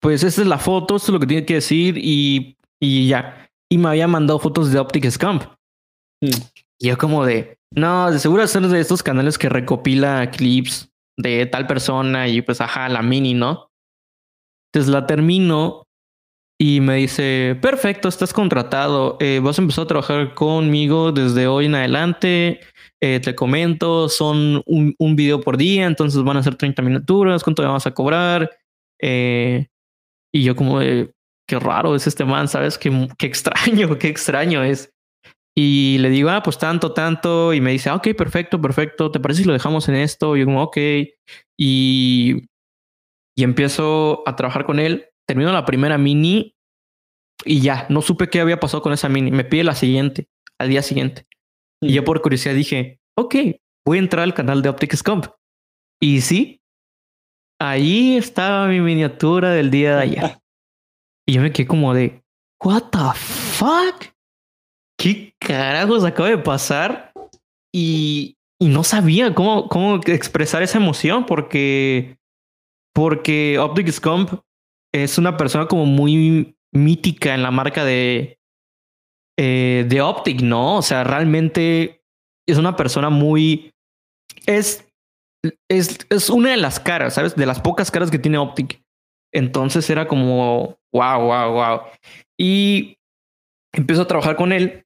pues 0.00 0.22
esta 0.22 0.42
es 0.42 0.46
la 0.46 0.58
foto, 0.58 0.96
esto 0.96 1.08
es 1.08 1.12
lo 1.14 1.20
que 1.20 1.26
tiene 1.26 1.46
que 1.46 1.54
decir 1.54 1.96
y, 1.96 2.56
y 2.80 3.08
ya. 3.08 3.48
Y 3.70 3.78
me 3.78 3.88
había 3.88 4.06
mandado 4.06 4.38
fotos 4.38 4.70
de 4.70 4.78
Optic 4.78 5.08
Scamp. 5.08 5.44
Mm. 6.20 6.28
Y 6.78 6.88
yo 6.88 6.98
como 6.98 7.24
de, 7.24 7.58
no, 7.74 8.10
de 8.10 8.18
seguro 8.18 8.42
es 8.42 8.52
de 8.52 8.80
estos 8.80 9.02
canales 9.02 9.38
que 9.38 9.48
recopila 9.48 10.30
clips 10.30 10.90
de 11.18 11.46
tal 11.46 11.66
persona 11.66 12.28
y 12.28 12.42
pues 12.42 12.60
ajá, 12.60 12.88
la 12.88 13.02
mini, 13.02 13.34
¿no? 13.34 13.70
Entonces 14.72 14.92
la 14.92 15.06
termino 15.06 15.84
y 16.62 16.82
me 16.82 16.96
dice, 16.96 17.58
perfecto, 17.62 18.06
estás 18.06 18.34
contratado, 18.34 19.16
eh, 19.18 19.40
vas 19.42 19.58
a 19.58 19.62
empezar 19.62 19.84
a 19.84 19.88
trabajar 19.88 20.34
conmigo 20.34 21.10
desde 21.10 21.46
hoy 21.46 21.64
en 21.64 21.74
adelante. 21.74 22.60
Eh, 23.00 23.18
te 23.20 23.34
comento, 23.34 24.10
son 24.10 24.62
un, 24.66 24.94
un, 24.98 25.16
video 25.16 25.40
por 25.40 25.56
día, 25.56 25.86
entonces 25.86 26.22
van 26.22 26.36
a 26.36 26.42
ser 26.42 26.56
30 26.56 26.82
miniaturas, 26.82 27.42
¿cuánto 27.42 27.62
me 27.62 27.68
vas 27.68 27.86
a 27.86 27.94
cobrar? 27.94 28.50
Eh, 29.00 29.68
y 30.34 30.42
yo 30.42 30.54
como 30.54 30.80
qué 30.80 31.58
raro 31.58 31.94
es 31.94 32.06
este 32.06 32.26
man, 32.26 32.46
¿sabes? 32.46 32.76
Qué, 32.76 33.08
qué 33.16 33.26
extraño, 33.26 33.96
qué 33.98 34.08
extraño 34.08 34.62
es. 34.62 34.92
Y 35.56 35.96
le 36.00 36.10
digo, 36.10 36.28
ah, 36.28 36.42
pues 36.42 36.58
tanto, 36.58 36.92
tanto. 36.92 37.54
Y 37.54 37.62
me 37.62 37.70
dice, 37.72 37.88
ah, 37.88 37.94
ok, 37.94 38.08
perfecto, 38.14 38.60
perfecto. 38.60 39.10
¿Te 39.10 39.18
parece 39.18 39.42
si 39.42 39.46
lo 39.46 39.54
dejamos 39.54 39.88
en 39.88 39.94
esto? 39.94 40.36
Y 40.36 40.40
yo 40.40 40.44
como, 40.44 40.62
ok. 40.62 40.76
Y, 41.58 42.48
y 43.34 43.44
empiezo 43.44 44.22
a 44.26 44.36
trabajar 44.36 44.66
con 44.66 44.78
él. 44.78 45.09
Termino 45.30 45.52
la 45.52 45.64
primera 45.64 45.96
mini 45.96 46.56
y 47.44 47.60
ya, 47.60 47.86
no 47.88 48.02
supe 48.02 48.28
qué 48.28 48.40
había 48.40 48.58
pasado 48.58 48.82
con 48.82 48.92
esa 48.92 49.08
mini. 49.08 49.30
Me 49.30 49.44
pide 49.44 49.62
la 49.62 49.76
siguiente, 49.76 50.28
al 50.58 50.70
día 50.70 50.82
siguiente. 50.82 51.24
Y 51.80 51.92
yo 51.92 52.02
por 52.02 52.20
curiosidad 52.20 52.52
dije, 52.52 52.98
ok, 53.16 53.36
voy 53.86 53.98
a 53.98 54.00
entrar 54.00 54.24
al 54.24 54.34
canal 54.34 54.60
de 54.60 54.70
Optic 54.70 54.92
Scump. 54.96 55.26
Y 56.02 56.20
sí, 56.22 56.60
ahí 57.60 58.16
estaba 58.16 58.66
mi 58.66 58.80
miniatura 58.80 59.50
del 59.50 59.70
día 59.70 59.98
de 59.98 60.02
ayer. 60.02 60.38
Y 61.28 61.34
yo 61.34 61.42
me 61.42 61.52
quedé 61.52 61.68
como 61.68 61.94
de, 61.94 62.24
what 62.64 62.90
the 62.90 63.14
fuck? 63.14 64.12
¿qué 64.98 65.32
carajos 65.38 66.02
acaba 66.02 66.28
de 66.28 66.38
pasar? 66.38 67.12
Y, 67.72 68.36
y 68.58 68.66
no 68.66 68.82
sabía 68.82 69.32
cómo, 69.32 69.68
cómo 69.68 70.00
expresar 70.06 70.64
esa 70.64 70.78
emoción 70.78 71.24
porque, 71.24 72.18
porque 72.92 73.60
Optic 73.60 73.92
Scump 73.92 74.40
es 74.92 75.18
una 75.18 75.36
persona 75.36 75.66
como 75.66 75.86
muy 75.86 76.56
mítica 76.72 77.34
en 77.34 77.42
la 77.42 77.50
marca 77.50 77.84
de, 77.84 78.38
eh, 79.38 79.86
de 79.88 80.00
Optic, 80.00 80.42
¿no? 80.42 80.76
O 80.76 80.82
sea, 80.82 81.04
realmente 81.04 82.02
es 82.48 82.58
una 82.58 82.76
persona 82.76 83.10
muy... 83.10 83.72
Es, 84.46 84.86
es, 85.68 85.98
es 86.10 86.30
una 86.30 86.50
de 86.50 86.56
las 86.56 86.80
caras, 86.80 87.14
¿sabes? 87.14 87.34
De 87.36 87.46
las 87.46 87.60
pocas 87.60 87.90
caras 87.90 88.10
que 88.10 88.18
tiene 88.18 88.38
Optic. 88.38 88.82
Entonces 89.32 89.88
era 89.90 90.08
como, 90.08 90.78
wow, 90.92 91.20
wow, 91.20 91.52
wow. 91.52 91.80
Y 92.38 92.98
empiezo 93.72 94.02
a 94.02 94.08
trabajar 94.08 94.36
con 94.36 94.52
él 94.52 94.84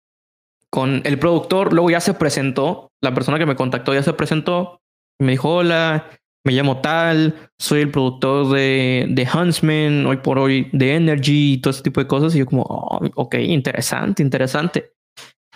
con 0.75 1.03
el 1.05 1.21
productor, 1.21 1.73
luego 1.73 1.89
ya 1.89 2.01
se 2.01 2.15
presentó, 2.15 2.91
la 3.01 3.15
persona 3.15 3.39
que 3.39 3.47
me 3.47 3.55
contactó 3.55 3.95
ya 3.95 4.03
se 4.03 4.13
presentó, 4.13 4.81
me 5.21 5.31
dijo, 5.31 5.55
hola, 5.55 6.11
me 6.45 6.53
llamo 6.53 6.81
tal, 6.81 7.51
soy 7.59 7.81
el 7.81 7.91
productor 7.91 8.55
de, 8.55 9.07
de 9.09 9.29
Huntsman, 9.33 10.07
hoy 10.07 10.19
por 10.19 10.39
hoy 10.39 10.69
de 10.73 10.95
Energy 10.95 11.55
y 11.55 11.59
todo 11.59 11.71
ese 11.71 11.83
tipo 11.83 12.01
de 12.01 12.07
cosas. 12.07 12.35
Y 12.35 12.39
yo 12.39 12.47
como, 12.47 12.63
oh, 12.63 13.01
ok, 13.15 13.37
interesante, 13.37 14.23
interesante. 14.23 14.93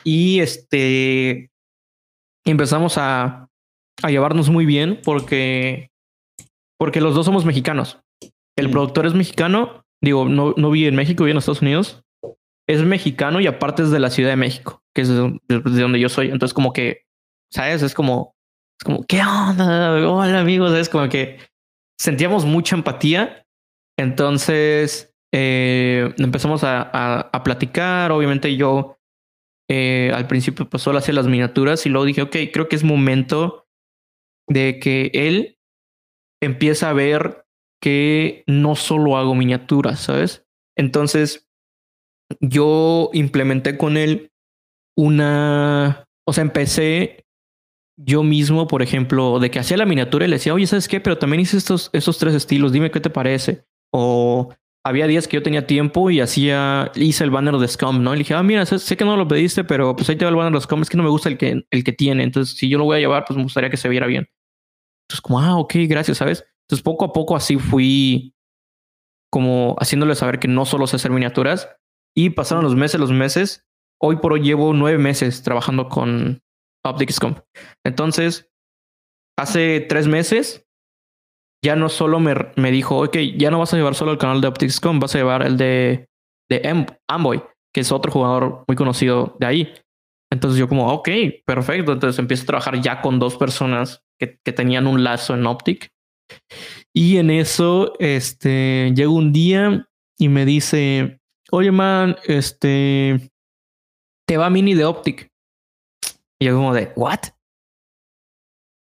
Y 0.04 0.40
este, 0.40 1.50
empezamos 2.46 2.96
a, 2.96 3.48
a 4.02 4.10
llevarnos 4.10 4.48
muy 4.48 4.64
bien 4.64 5.00
porque, 5.04 5.90
porque 6.78 7.00
los 7.00 7.14
dos 7.14 7.26
somos 7.26 7.44
mexicanos. 7.44 8.00
El 8.56 8.70
productor 8.70 9.06
es 9.06 9.14
mexicano, 9.14 9.84
digo, 10.02 10.28
no, 10.28 10.54
no 10.56 10.70
vi 10.70 10.86
en 10.86 10.96
México, 10.96 11.24
vi 11.24 11.32
en 11.32 11.36
Estados 11.36 11.62
Unidos. 11.62 12.02
Es 12.66 12.82
mexicano 12.82 13.40
y 13.40 13.46
aparte 13.46 13.82
es 13.82 13.90
de 13.90 14.00
la 14.00 14.10
Ciudad 14.10 14.30
de 14.30 14.36
México 14.36 14.82
que 14.98 15.02
es 15.02 15.08
de, 15.08 15.38
de 15.48 15.80
donde 15.80 16.00
yo 16.00 16.08
soy. 16.08 16.26
Entonces, 16.26 16.52
como 16.52 16.72
que, 16.72 17.02
¿sabes? 17.52 17.82
Es 17.82 17.94
como, 17.94 18.34
es 18.78 18.84
como, 18.84 19.04
¿qué 19.04 19.20
onda? 19.20 19.92
Hola, 20.08 20.40
amigos. 20.40 20.72
Es 20.72 20.88
como 20.88 21.08
que 21.08 21.38
sentíamos 21.98 22.44
mucha 22.44 22.76
empatía. 22.76 23.44
Entonces, 23.98 25.12
eh, 25.34 26.14
empezamos 26.18 26.62
a, 26.62 26.82
a, 27.20 27.42
platicar. 27.42 28.12
Obviamente, 28.12 28.56
yo 28.56 28.98
eh, 29.68 30.12
al 30.14 30.28
principio, 30.28 30.68
pues 30.68 30.82
solo 30.82 30.98
hacía 30.98 31.14
las 31.14 31.26
miniaturas 31.26 31.84
y 31.86 31.88
luego 31.88 32.06
dije, 32.06 32.22
ok, 32.22 32.36
creo 32.52 32.68
que 32.68 32.76
es 32.76 32.84
momento 32.84 33.66
de 34.48 34.78
que 34.78 35.10
él 35.12 35.58
empieza 36.40 36.90
a 36.90 36.94
ver 36.94 37.44
que 37.82 38.44
no 38.46 38.76
solo 38.76 39.16
hago 39.16 39.34
miniaturas, 39.34 40.00
¿sabes? 40.00 40.46
Entonces, 40.76 41.48
yo 42.40 43.10
implementé 43.12 43.76
con 43.76 43.96
él 43.96 44.30
una, 44.96 46.06
o 46.26 46.32
sea, 46.32 46.42
empecé 46.42 47.27
yo 47.98 48.22
mismo, 48.22 48.68
por 48.68 48.80
ejemplo, 48.80 49.40
de 49.40 49.50
que 49.50 49.58
hacía 49.58 49.76
la 49.76 49.84
miniatura 49.84 50.24
y 50.24 50.28
le 50.28 50.36
decía, 50.36 50.54
oye, 50.54 50.66
¿sabes 50.66 50.86
qué? 50.86 51.00
Pero 51.00 51.18
también 51.18 51.40
hice 51.40 51.56
estos, 51.56 51.90
estos 51.92 52.18
tres 52.18 52.34
estilos, 52.34 52.72
dime 52.72 52.92
qué 52.92 53.00
te 53.00 53.10
parece. 53.10 53.64
O 53.92 54.54
había 54.84 55.08
días 55.08 55.26
que 55.26 55.36
yo 55.36 55.42
tenía 55.42 55.66
tiempo 55.66 56.08
y 56.08 56.20
hacía, 56.20 56.92
hice 56.94 57.24
el 57.24 57.30
banner 57.30 57.56
de 57.56 57.66
Scum, 57.66 58.02
¿no? 58.02 58.12
Y 58.12 58.18
le 58.18 58.20
dije, 58.20 58.34
ah, 58.34 58.42
mira, 58.44 58.64
sé, 58.64 58.96
que 58.96 59.04
no 59.04 59.16
lo 59.16 59.26
pediste, 59.26 59.64
pero 59.64 59.96
pues 59.96 60.08
ahí 60.08 60.16
te 60.16 60.24
va 60.24 60.30
el 60.30 60.36
banner 60.36 60.52
de 60.52 60.60
Scum, 60.60 60.80
es 60.82 60.88
que 60.88 60.96
no 60.96 61.02
me 61.02 61.10
gusta 61.10 61.28
el 61.28 61.36
que, 61.36 61.66
el 61.68 61.84
que 61.84 61.92
tiene. 61.92 62.22
Entonces, 62.22 62.56
si 62.56 62.68
yo 62.68 62.78
lo 62.78 62.84
voy 62.84 62.98
a 62.98 63.00
llevar, 63.00 63.24
pues 63.26 63.36
me 63.36 63.42
gustaría 63.42 63.68
que 63.68 63.76
se 63.76 63.88
viera 63.88 64.06
bien. 64.06 64.28
Entonces, 65.08 65.20
como, 65.20 65.40
ah, 65.40 65.56
ok, 65.56 65.74
gracias, 65.88 66.18
¿sabes? 66.18 66.44
Entonces, 66.68 66.84
poco 66.84 67.04
a 67.04 67.12
poco 67.12 67.34
así 67.34 67.56
fui 67.58 68.32
como 69.30 69.76
haciéndole 69.80 70.14
saber 70.14 70.38
que 70.38 70.48
no 70.48 70.64
solo 70.64 70.86
sé 70.86 70.96
hacer 70.96 71.10
miniaturas. 71.10 71.68
Y 72.14 72.30
pasaron 72.30 72.62
los 72.62 72.76
meses, 72.76 73.00
los 73.00 73.12
meses. 73.12 73.66
Hoy 74.00 74.16
por 74.16 74.32
hoy 74.32 74.40
llevo 74.40 74.72
nueve 74.72 74.98
meses 74.98 75.42
trabajando 75.42 75.88
con 75.88 76.42
OpticsComp. 76.84 77.40
Entonces, 77.84 78.50
hace 79.38 79.80
tres 79.80 80.06
meses 80.06 80.66
ya 81.64 81.76
no 81.76 81.88
solo 81.88 82.20
me, 82.20 82.34
me 82.56 82.70
dijo, 82.70 83.02
ok, 83.02 83.16
ya 83.36 83.50
no 83.50 83.58
vas 83.58 83.72
a 83.74 83.76
llevar 83.76 83.94
solo 83.94 84.12
el 84.12 84.18
canal 84.18 84.40
de 84.40 84.48
OpticsComp, 84.48 85.02
vas 85.02 85.14
a 85.14 85.18
llevar 85.18 85.42
el 85.42 85.56
de, 85.56 86.08
de 86.48 86.86
Amboy, 87.08 87.42
que 87.74 87.80
es 87.80 87.92
otro 87.92 88.12
jugador 88.12 88.64
muy 88.66 88.76
conocido 88.76 89.36
de 89.40 89.46
ahí. 89.46 89.74
Entonces 90.30 90.58
yo 90.58 90.68
como, 90.68 90.92
ok, 90.92 91.08
perfecto. 91.44 91.92
Entonces 91.92 92.18
empiezo 92.18 92.44
a 92.44 92.46
trabajar 92.46 92.80
ya 92.80 93.00
con 93.00 93.18
dos 93.18 93.36
personas 93.36 94.02
que, 94.18 94.38
que 94.44 94.52
tenían 94.52 94.86
un 94.86 95.02
lazo 95.02 95.34
en 95.34 95.46
Optic. 95.46 95.88
Y 96.94 97.16
en 97.16 97.30
eso, 97.30 97.94
este, 97.98 98.92
llega 98.94 99.10
un 99.10 99.32
día 99.32 99.88
y 100.18 100.28
me 100.28 100.44
dice, 100.44 101.20
oye 101.50 101.70
man, 101.70 102.16
este, 102.26 103.30
te 104.26 104.36
va 104.36 104.50
mini 104.50 104.74
de 104.74 104.84
Optic. 104.84 105.28
Y 106.40 106.46
yo 106.46 106.56
como 106.56 106.74
de, 106.74 106.92
¿what? 106.96 107.20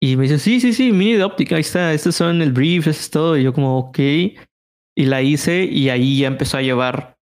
Y 0.02 0.16
me 0.16 0.24
dice, 0.24 0.38
sí, 0.38 0.60
sí, 0.60 0.72
sí, 0.72 0.92
mini 0.92 1.14
de 1.14 1.24
Optic, 1.24 1.52
ahí 1.52 1.60
está, 1.60 1.92
estos 1.92 2.14
son 2.14 2.42
el 2.42 2.52
brief, 2.52 2.86
eso 2.86 3.00
es 3.00 3.10
todo. 3.10 3.36
Y 3.36 3.44
yo 3.44 3.52
como, 3.52 3.78
ok. 3.78 3.98
Y 3.98 5.06
la 5.06 5.22
hice 5.22 5.64
y 5.64 5.88
ahí 5.88 6.18
ya 6.18 6.28
empezó 6.28 6.58
a 6.58 6.62
llevar 6.62 7.16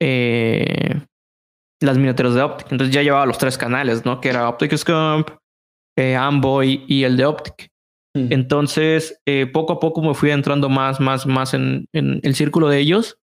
eh, 0.00 1.00
las 1.80 1.98
miniaturas 1.98 2.34
de 2.34 2.42
Optic. 2.42 2.72
Entonces 2.72 2.94
ya 2.94 3.02
llevaba 3.02 3.26
los 3.26 3.38
tres 3.38 3.58
canales, 3.58 4.04
¿no? 4.04 4.20
Que 4.20 4.28
era 4.28 4.48
Optic 4.48 4.76
Scump, 4.76 5.30
eh, 5.96 6.14
Amboy 6.14 6.84
y 6.86 7.04
el 7.04 7.16
de 7.16 7.26
Optic. 7.26 7.68
Mm. 8.14 8.32
Entonces, 8.32 9.20
eh, 9.26 9.46
poco 9.46 9.74
a 9.74 9.80
poco 9.80 10.02
me 10.02 10.14
fui 10.14 10.30
entrando 10.30 10.68
más, 10.68 11.00
más, 11.00 11.26
más 11.26 11.54
en, 11.54 11.86
en, 11.92 12.20
el 12.22 12.34
círculo 12.34 12.68
de 12.68 12.78
ellos. 12.78 13.18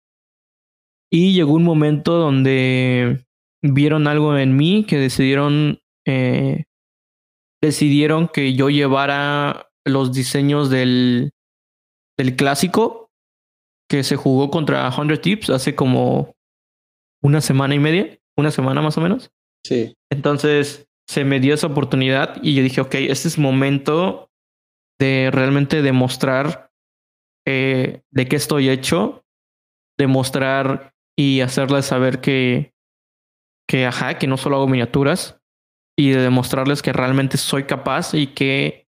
Y 1.11 1.33
llegó 1.33 1.53
un 1.53 1.63
momento 1.63 2.13
donde 2.13 3.25
vieron 3.61 4.07
algo 4.07 4.37
en 4.37 4.55
mí 4.55 4.83
que 4.83 4.97
decidieron, 4.97 5.79
eh, 6.05 6.63
decidieron 7.61 8.27
que 8.27 8.53
yo 8.53 8.69
llevara 8.69 9.69
los 9.85 10.13
diseños 10.13 10.69
del, 10.69 11.31
del 12.17 12.35
clásico 12.35 13.09
que 13.89 14.03
se 14.03 14.15
jugó 14.15 14.49
contra 14.49 14.91
100 14.91 15.21
Tips 15.21 15.49
hace 15.49 15.75
como 15.75 16.35
una 17.21 17.41
semana 17.41 17.75
y 17.75 17.79
media 17.79 18.17
una 18.37 18.51
semana 18.51 18.81
más 18.81 18.97
o 18.97 19.01
menos. 19.01 19.31
Sí. 19.65 19.95
Entonces 20.11 20.87
se 21.07 21.25
me 21.25 21.39
dio 21.39 21.53
esa 21.53 21.67
oportunidad 21.67 22.37
y 22.41 22.55
yo 22.55 22.63
dije, 22.63 22.81
ok, 22.81 22.95
este 22.95 23.27
es 23.27 23.37
momento 23.37 24.29
de 24.99 25.29
realmente 25.31 25.81
demostrar 25.81 26.71
eh, 27.45 28.01
de 28.11 28.27
qué 28.27 28.35
estoy 28.35 28.69
hecho, 28.69 29.23
demostrar 29.97 30.93
y 31.17 31.41
hacerles 31.41 31.85
saber 31.85 32.21
que, 32.21 32.73
que, 33.67 33.85
ajá, 33.85 34.17
que 34.17 34.27
no 34.27 34.37
solo 34.37 34.57
hago 34.57 34.67
miniaturas 34.67 35.39
y 35.97 36.11
de 36.11 36.21
demostrarles 36.21 36.81
que 36.81 36.93
realmente 36.93 37.37
soy 37.37 37.63
capaz 37.63 38.13
y 38.13 38.27
que 38.27 38.87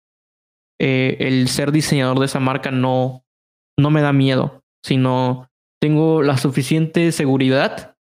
eh, 0.79 1.17
el 1.19 1.47
ser 1.47 1.71
diseñador 1.71 2.19
de 2.19 2.25
esa 2.25 2.39
marca 2.39 2.71
no, 2.71 3.25
no 3.79 3.89
me 3.89 4.01
da 4.01 4.13
miedo, 4.13 4.63
sino 4.83 5.49
tengo 5.81 6.23
la 6.23 6.37
suficiente 6.37 7.11
seguridad 7.11 7.95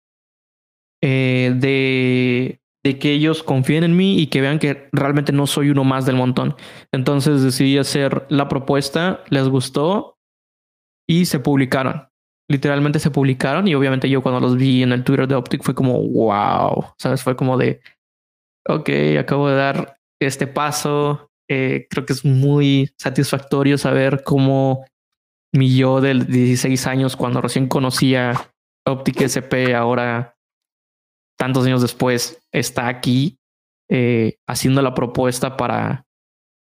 eh, 1.03 1.53
de, 1.57 2.61
de 2.85 2.99
que 2.99 3.13
ellos 3.13 3.43
confíen 3.43 3.85
en 3.85 3.97
mí 3.97 4.19
y 4.19 4.29
que 4.29 4.41
vean 4.41 4.59
que 4.59 4.89
realmente 4.93 5.33
no 5.33 5.47
soy 5.47 5.71
uno 5.71 5.85
más 5.85 6.07
del 6.07 6.17
montón. 6.17 6.57
Entonces 6.93 7.43
decidí 7.43 7.79
hacer 7.79 8.27
la 8.29 8.49
propuesta, 8.49 9.23
les 9.29 9.49
gustó 9.49 10.19
y 11.09 11.27
se 11.27 11.39
publicaron. 11.39 12.09
Literalmente 12.49 12.99
se 13.01 13.11
publicaron 13.11 13.67
y 13.67 13.75
obviamente 13.75 14.09
yo 14.09 14.23
cuando 14.23 14.41
los 14.41 14.57
vi 14.57 14.83
en 14.83 14.93
el 14.93 15.03
Twitter 15.03 15.27
de 15.27 15.35
Optic 15.35 15.63
fue 15.63 15.75
como, 15.75 16.01
wow, 16.01 16.95
¿sabes? 16.97 17.23
Fue 17.23 17.35
como 17.35 17.59
de, 17.59 17.81
ok, 18.69 18.91
acabo 19.19 19.49
de 19.49 19.57
dar 19.57 19.97
este 20.21 20.47
paso. 20.47 21.31
Eh, 21.49 21.87
creo 21.89 22.05
que 22.05 22.13
es 22.13 22.25
muy 22.25 22.91
satisfactorio 22.99 23.79
saber 23.79 24.23
cómo 24.25 24.85
mi 25.53 25.77
yo 25.77 26.01
de 26.01 26.15
16 26.15 26.87
años, 26.87 27.17
cuando 27.17 27.41
recién 27.41 27.69
conocía 27.69 28.51
Optic 28.87 29.23
SP, 29.23 29.75
ahora 29.75 30.37
tantos 31.39 31.67
años 31.67 31.83
después, 31.83 32.41
está 32.53 32.89
aquí 32.89 33.39
eh, 33.91 34.37
haciendo 34.49 34.83
la 34.83 34.95
propuesta 34.95 35.57
para, 35.57 36.05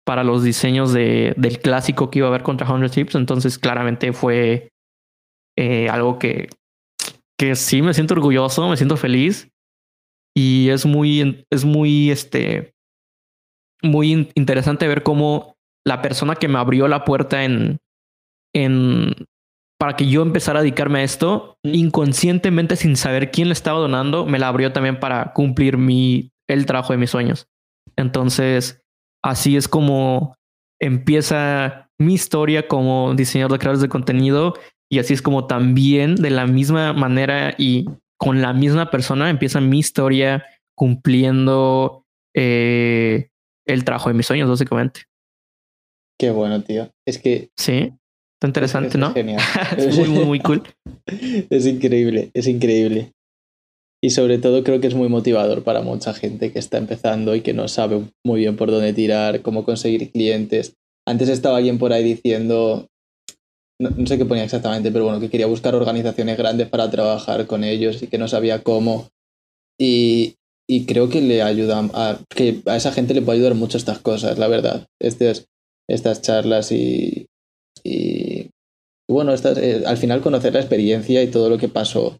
para 0.05 0.23
los 0.23 0.43
diseños 0.43 0.93
de, 0.93 1.33
del 1.37 1.59
clásico 1.59 2.09
que 2.09 2.19
iba 2.19 2.27
a 2.27 2.29
haber 2.29 2.43
contra 2.43 2.67
100 2.67 2.89
Tips. 2.89 3.15
Entonces, 3.15 3.57
claramente 3.57 4.13
fue 4.13 4.69
eh, 5.57 5.89
algo 5.89 6.19
que, 6.19 6.49
que 7.37 7.55
sí 7.55 7.81
me 7.81 7.93
siento 7.93 8.13
orgulloso, 8.13 8.67
me 8.69 8.77
siento 8.77 8.97
feliz. 8.97 9.49
Y 10.37 10.69
es 10.69 10.85
muy, 10.85 11.47
es 11.49 11.65
muy, 11.65 12.11
este, 12.11 12.75
muy 13.81 14.29
interesante 14.35 14.87
ver 14.87 15.01
cómo 15.01 15.55
la 15.83 16.03
persona 16.03 16.35
que 16.35 16.47
me 16.47 16.59
abrió 16.59 16.87
la 16.87 17.05
puerta 17.05 17.43
en, 17.43 17.79
en, 18.53 19.15
para 19.79 19.95
que 19.95 20.07
yo 20.07 20.21
empezara 20.21 20.59
a 20.59 20.61
dedicarme 20.61 20.99
a 20.99 21.03
esto, 21.03 21.57
inconscientemente 21.63 22.75
sin 22.75 22.97
saber 22.97 23.31
quién 23.31 23.47
le 23.47 23.53
estaba 23.53 23.79
donando, 23.79 24.27
me 24.27 24.37
la 24.37 24.49
abrió 24.49 24.71
también 24.71 24.99
para 24.99 25.33
cumplir 25.33 25.79
mi, 25.79 26.29
el 26.47 26.67
trabajo 26.67 26.93
de 26.93 26.99
mis 26.99 27.09
sueños. 27.09 27.47
Entonces, 27.95 28.79
así 29.23 29.57
es 29.57 29.67
como 29.67 30.35
empieza 30.79 31.89
mi 31.97 32.13
historia 32.13 32.67
como 32.67 33.15
diseñador 33.15 33.53
de 33.53 33.57
creadores 33.57 33.81
de 33.81 33.89
contenido 33.89 34.53
y 34.87 34.99
así 34.99 35.15
es 35.15 35.23
como 35.23 35.47
también 35.47 36.13
de 36.13 36.29
la 36.29 36.45
misma 36.45 36.93
manera 36.93 37.55
y 37.57 37.87
con 38.17 38.41
la 38.41 38.53
misma 38.53 38.89
persona 38.91 39.29
empieza 39.29 39.61
mi 39.61 39.79
historia 39.79 40.45
cumpliendo 40.75 42.05
eh, 42.35 43.29
el 43.65 43.83
trabajo 43.83 44.09
de 44.09 44.15
mis 44.15 44.25
sueños, 44.25 44.49
básicamente. 44.49 45.01
Qué 46.19 46.31
bueno, 46.31 46.61
tío. 46.63 46.89
Es 47.05 47.19
que 47.19 47.49
sí. 47.55 47.93
Está 48.37 48.47
interesante, 48.47 48.99
¿no? 48.99 49.13
Genial. 49.13 49.41
es 49.77 49.97
muy, 49.97 50.09
muy, 50.09 50.25
muy 50.25 50.39
cool. 50.39 50.61
es 51.07 51.65
increíble, 51.65 52.29
es 52.35 52.47
increíble. 52.47 53.13
Y 54.03 54.11
sobre 54.11 54.37
todo 54.37 54.63
creo 54.63 54.79
que 54.79 54.85
es 54.85 54.93
muy 54.93 55.09
motivador 55.09 55.63
para 55.63 55.81
mucha 55.81 56.13
gente 56.13 56.51
que 56.51 56.59
está 56.59 56.77
empezando 56.77 57.33
y 57.33 57.41
que 57.41 57.53
no 57.53 57.67
sabe 57.67 58.03
muy 58.23 58.41
bien 58.41 58.55
por 58.55 58.69
dónde 58.69 58.93
tirar, 58.93 59.41
cómo 59.41 59.63
conseguir 59.65 60.11
clientes. 60.11 60.75
Antes 61.07 61.29
estaba 61.29 61.57
alguien 61.57 61.79
por 61.79 61.93
ahí 61.93 62.03
diciendo, 62.03 62.85
no, 63.79 64.07
sé 64.07 64.17
qué 64.17 64.25
ponía 64.25 64.43
exactamente, 64.43 64.91
pero 64.91 65.05
bueno, 65.05 65.19
que 65.19 65.29
quería 65.29 65.47
buscar 65.47 65.75
organizaciones 65.75 66.37
grandes 66.37 66.67
para 66.67 66.89
trabajar 66.89 67.45
con 67.47 67.63
ellos 67.63 68.01
y 68.01 68.07
que 68.07 68.17
no 68.17 68.27
sabía 68.27 68.63
cómo. 68.63 69.09
Y, 69.79 70.35
y 70.67 70.85
creo 70.85 71.09
que 71.09 71.21
le 71.21 71.43
ayudan 71.43 71.91
a, 71.93 72.19
que 72.29 72.61
a 72.65 72.75
esa 72.75 72.91
gente 72.91 73.13
le 73.13 73.21
puede 73.21 73.37
ayudar 73.37 73.55
mucho 73.55 73.77
estas 73.77 73.99
cosas, 73.99 74.39
la 74.39 74.47
verdad. 74.47 74.87
Estas, 74.99 75.47
estas 75.87 76.21
charlas 76.21 76.71
y, 76.71 77.27
y 77.83 78.49
bueno, 79.09 79.33
eh, 79.33 79.83
al 79.85 79.97
final 79.97 80.21
conocer 80.21 80.53
la 80.53 80.59
experiencia 80.59 81.21
y 81.21 81.27
todo 81.31 81.49
lo 81.49 81.57
que 81.57 81.69
pasó, 81.69 82.17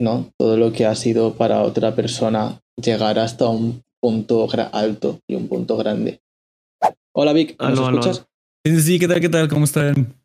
¿no? 0.00 0.30
Todo 0.38 0.56
lo 0.56 0.72
que 0.72 0.86
ha 0.86 0.94
sido 0.94 1.34
para 1.34 1.62
otra 1.62 1.94
persona 1.94 2.60
llegar 2.76 3.18
hasta 3.18 3.48
un 3.48 3.82
punto 4.00 4.48
alto 4.72 5.20
y 5.28 5.36
un 5.36 5.48
punto 5.48 5.76
grande. 5.76 6.20
Hola 7.14 7.32
Vic, 7.32 7.60
¿nos 7.60 7.78
escuchas? 7.78 8.26
Sí, 8.66 8.80
sí, 8.80 8.98
¿qué 8.98 9.06
tal, 9.06 9.20
qué 9.20 9.28
tal? 9.28 9.48
¿Cómo 9.48 9.64
están? 9.64 10.21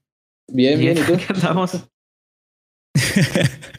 Bien, 0.50 0.80
bien, 0.80 0.98
¿y 0.98 1.02
tú? 1.02 1.14
¿Qué 1.18 1.34
estamos? 1.34 1.72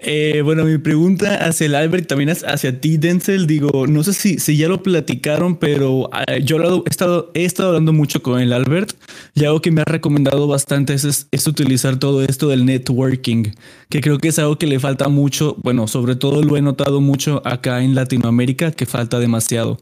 Eh, 0.00 0.42
bueno, 0.44 0.64
mi 0.64 0.78
pregunta 0.78 1.44
hacia 1.44 1.66
el 1.66 1.74
Albert 1.74 2.06
también 2.06 2.28
es 2.28 2.44
hacia 2.44 2.80
ti, 2.80 2.98
Denzel. 2.98 3.48
Digo, 3.48 3.88
no 3.88 4.04
sé 4.04 4.12
si, 4.12 4.38
si 4.38 4.56
ya 4.56 4.68
lo 4.68 4.80
platicaron, 4.80 5.56
pero 5.56 6.08
ah, 6.12 6.38
yo 6.38 6.82
he 6.86 6.88
estado, 6.88 7.32
he 7.34 7.44
estado 7.44 7.70
hablando 7.70 7.92
mucho 7.92 8.22
con 8.22 8.40
el 8.40 8.52
Albert 8.52 8.92
y 9.34 9.44
algo 9.44 9.60
que 9.60 9.72
me 9.72 9.80
ha 9.80 9.84
recomendado 9.84 10.46
bastante 10.46 10.94
es, 10.94 11.26
es, 11.28 11.46
utilizar 11.48 11.98
todo 11.98 12.22
esto 12.22 12.46
del 12.46 12.64
networking, 12.64 13.50
que 13.90 14.00
creo 14.00 14.18
que 14.18 14.28
es 14.28 14.38
algo 14.38 14.56
que 14.56 14.68
le 14.68 14.78
falta 14.78 15.08
mucho. 15.08 15.56
Bueno, 15.64 15.88
sobre 15.88 16.14
todo 16.14 16.44
lo 16.44 16.56
he 16.56 16.62
notado 16.62 17.00
mucho 17.00 17.42
acá 17.44 17.82
en 17.82 17.96
Latinoamérica, 17.96 18.70
que 18.70 18.86
falta 18.86 19.18
demasiado. 19.18 19.78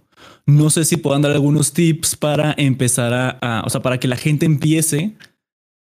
No 0.47 0.71
sé 0.71 0.87
si 0.87 0.97
puedan 0.97 1.21
dar 1.21 1.33
algunos 1.33 1.75
tips 1.75 2.17
para 2.17 2.55
empezar 2.57 3.13
a 3.43 3.63
o 3.67 3.69
sea, 3.69 3.83
para 3.83 4.01
que 4.01 4.09
la 4.09 4.17
gente 4.17 4.47
empiece 4.47 5.15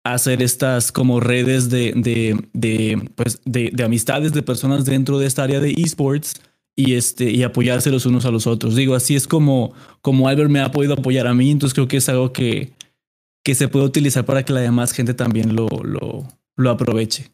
hacer 0.03 0.41
estas 0.41 0.91
como 0.91 1.19
redes 1.19 1.69
de, 1.69 1.93
de, 1.95 2.37
de, 2.53 3.09
pues 3.15 3.39
de, 3.45 3.69
de, 3.71 3.83
amistades 3.83 4.33
de 4.33 4.41
personas 4.41 4.85
dentro 4.85 5.19
de 5.19 5.27
esta 5.27 5.43
área 5.43 5.59
de 5.59 5.71
esports 5.77 6.41
y, 6.75 6.95
este, 6.95 7.29
y 7.31 7.43
apoyarse 7.43 7.91
los 7.91 8.05
unos 8.05 8.25
a 8.25 8.31
los 8.31 8.47
otros. 8.47 8.75
Digo, 8.75 8.95
así 8.95 9.15
es 9.15 9.27
como, 9.27 9.73
como 10.01 10.27
Albert 10.27 10.49
me 10.49 10.61
ha 10.61 10.71
podido 10.71 10.93
apoyar 10.93 11.27
a 11.27 11.33
mí, 11.33 11.51
entonces 11.51 11.73
creo 11.73 11.87
que 11.87 11.97
es 11.97 12.09
algo 12.09 12.33
que, 12.33 12.71
que 13.43 13.55
se 13.55 13.67
puede 13.67 13.85
utilizar 13.85 14.25
para 14.25 14.43
que 14.43 14.53
la 14.53 14.61
demás 14.61 14.91
gente 14.91 15.13
también 15.13 15.55
lo, 15.55 15.67
lo, 15.67 16.25
lo 16.55 16.69
aproveche. 16.69 17.31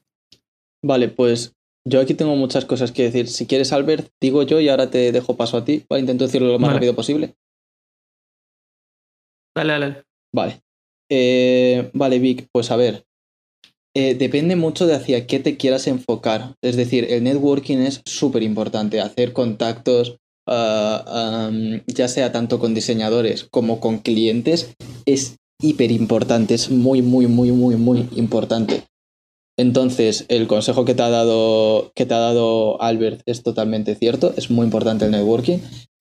Vale, 0.83 1.09
pues 1.09 1.55
yo 1.87 2.01
aquí 2.01 2.13
tengo 2.13 2.35
muchas 2.35 2.65
cosas 2.65 2.91
que 2.91 3.03
decir. 3.03 3.27
Si 3.27 3.47
quieres, 3.47 3.71
Albert, 3.71 4.09
digo 4.19 4.43
yo 4.43 4.59
y 4.59 4.69
ahora 4.69 4.89
te 4.89 5.11
dejo 5.11 5.37
paso 5.37 5.57
a 5.57 5.65
ti. 5.65 5.85
Vale, 5.89 6.01
intento 6.01 6.25
decirlo 6.25 6.49
lo 6.49 6.59
más 6.59 6.73
rápido 6.73 6.95
posible. 6.95 7.35
Dale, 9.55 9.73
dale. 9.73 10.03
Vale. 10.33 10.66
Eh, 11.09 11.89
vale, 11.93 12.19
Vic, 12.19 12.47
pues 12.51 12.71
a 12.71 12.75
ver. 12.75 13.03
eh, 13.95 14.13
depende 14.13 14.55
mucho 14.55 14.85
de 14.85 14.93
hacia 14.93 15.25
qué 15.25 15.39
te 15.39 15.57
quieras 15.57 15.87
enfocar. 15.87 16.53
Es 16.61 16.75
decir, 16.75 17.07
el 17.09 17.23
networking 17.23 17.77
es 17.77 18.01
súper 18.05 18.43
importante, 18.43 19.01
hacer 19.01 19.33
contactos, 19.33 20.17
ah, 20.47 21.49
ya 21.87 22.07
sea 22.07 22.31
tanto 22.31 22.59
con 22.59 22.75
diseñadores 22.75 23.45
como 23.49 23.79
con 23.79 23.97
clientes, 23.99 24.75
es 25.07 25.37
hiper 25.59 25.91
importante, 25.91 26.53
es 26.53 26.69
muy, 26.69 27.01
muy, 27.01 27.25
muy, 27.25 27.51
muy, 27.51 27.75
muy 27.75 28.07
importante. 28.15 28.83
Entonces, 29.59 30.25
el 30.27 30.45
consejo 30.45 30.85
que 30.85 30.93
te 30.93 31.01
ha 31.01 31.09
dado, 31.09 31.91
que 31.95 32.05
te 32.05 32.13
ha 32.13 32.19
dado 32.19 32.79
Albert 32.79 33.21
es 33.25 33.41
totalmente 33.41 33.95
cierto, 33.95 34.31
es 34.37 34.51
muy 34.51 34.65
importante 34.65 35.05
el 35.05 35.11
networking. 35.11 35.57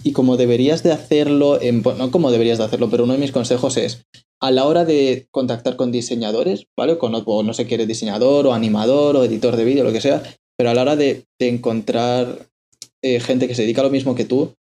Y 0.07 0.13
como 0.13 0.37
deberías 0.37 0.85
de 0.85 0.93
hacerlo, 0.93 1.59
no 1.99 2.11
como 2.13 2.31
deberías 2.31 2.59
de 2.59 2.65
hacerlo, 2.65 2.89
pero 2.89 3.03
uno 3.03 3.15
de 3.15 3.19
mis 3.19 3.33
consejos 3.33 3.77
es, 3.77 4.05
a 4.41 4.53
la 4.53 4.65
hora 4.65 4.85
de 4.85 5.27
contactar 5.33 5.75
con 5.75 5.91
diseñadores, 5.91 6.69
¿vale? 6.77 6.97
Con, 6.97 7.13
o 7.13 7.43
no 7.43 7.53
sé 7.53 7.67
qué 7.67 7.75
eres 7.75 7.89
diseñador 7.89 8.47
o 8.47 8.53
animador 8.53 9.17
o 9.17 9.25
editor 9.25 9.57
de 9.57 9.65
vídeo, 9.65 9.83
lo 9.83 9.91
que 9.91 10.01
sea, 10.01 10.23
pero 10.57 10.71
a 10.71 10.75
la 10.75 10.83
hora 10.83 10.95
de, 10.95 11.25
encontrar 11.41 12.47
eh, 13.03 13.19
gente 13.19 13.49
que 13.49 13.57
se 13.57 13.63
dedica 13.63 13.81
a 13.81 13.85
lo 13.85 13.91
mismo 13.91 14.15
que 14.15 14.25
tú, 14.25 14.55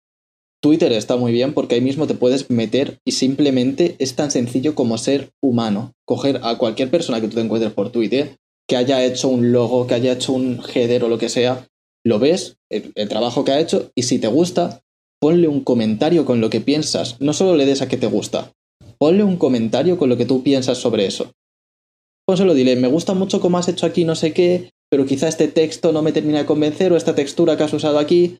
Twitter 0.64 0.92
está 0.94 1.16
muy 1.16 1.32
bien 1.32 1.54
porque 1.54 1.76
ahí 1.76 1.82
mismo 1.82 2.08
te 2.08 2.16
puedes 2.16 2.50
meter 2.50 2.98
y 3.06 3.12
simplemente 3.12 3.96
es 4.00 4.16
tan 4.16 4.32
sencillo 4.32 4.74
como 4.74 4.98
ser 4.98 5.30
humano. 5.44 5.94
Coger 6.06 6.40
a 6.42 6.58
cualquier 6.58 6.90
persona 6.90 7.22
que 7.22 7.28
tú 7.28 7.36
te 7.36 7.42
encuentres 7.42 7.72
por 7.72 7.92
Twitter, 7.92 8.38
que 8.68 8.78
haya 8.78 9.06
hecho 9.06 9.28
un 9.28 9.52
logo, 9.52 9.86
que 9.86 9.94
haya 9.94 10.14
hecho 10.14 10.34
un 10.34 10.60
header 10.74 11.04
o 11.04 11.08
lo 11.08 11.20
que 11.20 11.30
sea, 11.30 11.68
lo 12.04 12.18
ves, 12.18 12.58
el 12.72 13.10
trabajo 13.10 13.46
que 13.46 13.52
ha 13.52 13.60
hecho, 13.60 13.92
y 13.94 14.04
si 14.04 14.18
te 14.18 14.28
gusta, 14.28 14.82
ponle 15.26 15.48
un 15.48 15.64
comentario 15.64 16.24
con 16.24 16.40
lo 16.40 16.52
que 16.52 16.62
piensas. 16.62 17.20
No 17.20 17.34
solo 17.34 17.56
le 17.56 17.66
des 17.66 17.82
a 17.82 17.88
que 17.88 17.98
te 17.98 18.06
gusta, 18.06 18.52
ponle 19.00 19.24
un 19.24 19.38
comentario 19.38 19.98
con 19.98 20.08
lo 20.08 20.18
que 20.18 20.28
tú 20.28 20.44
piensas 20.44 20.78
sobre 20.78 21.08
eso. 21.08 21.32
Pónselo, 22.28 22.54
dile, 22.54 22.76
me 22.76 22.88
gusta 22.88 23.16
mucho 23.16 23.42
cómo 23.42 23.58
has 23.58 23.68
hecho 23.68 23.88
aquí 23.88 24.06
no 24.06 24.14
sé 24.14 24.34
qué, 24.34 24.70
pero 24.88 25.08
quizá 25.08 25.28
este 25.28 25.48
texto 25.48 25.92
no 25.92 26.04
me 26.04 26.12
termina 26.12 26.38
de 26.38 26.46
convencer 26.46 26.94
o 26.94 26.96
esta 26.96 27.16
textura 27.16 27.58
que 27.58 27.64
has 27.64 27.74
usado 27.74 27.98
aquí. 27.98 28.38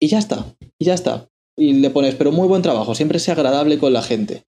Y 0.00 0.06
ya 0.06 0.20
está, 0.20 0.54
y 0.78 0.84
ya 0.84 0.94
está. 0.94 1.26
Y 1.58 1.72
le 1.72 1.90
pones, 1.90 2.14
pero 2.14 2.30
muy 2.30 2.46
buen 2.46 2.62
trabajo, 2.62 2.94
siempre 2.94 3.18
sea 3.18 3.34
agradable 3.34 3.80
con 3.80 3.92
la 3.92 4.02
gente. 4.02 4.44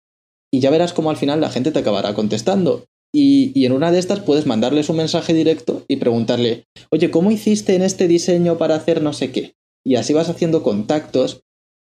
Y 0.52 0.60
ya 0.60 0.70
verás 0.70 0.92
cómo 0.92 1.10
al 1.10 1.16
final 1.16 1.40
la 1.40 1.50
gente 1.50 1.72
te 1.72 1.80
acabará 1.80 2.14
contestando. 2.14 2.84
Y, 3.12 3.50
y 3.60 3.66
en 3.66 3.72
una 3.72 3.90
de 3.90 3.98
estas 3.98 4.20
puedes 4.20 4.46
mandarles 4.46 4.88
un 4.88 4.98
mensaje 4.98 5.34
directo 5.34 5.82
y 5.88 5.96
preguntarle, 5.96 6.66
oye, 6.92 7.10
¿cómo 7.10 7.32
hiciste 7.32 7.74
en 7.74 7.82
este 7.82 8.06
diseño 8.06 8.56
para 8.56 8.76
hacer 8.76 9.02
no 9.02 9.12
sé 9.12 9.32
qué? 9.32 9.54
Y 9.84 9.96
así 9.96 10.12
vas 10.12 10.28
haciendo 10.28 10.62
contactos 10.62 11.42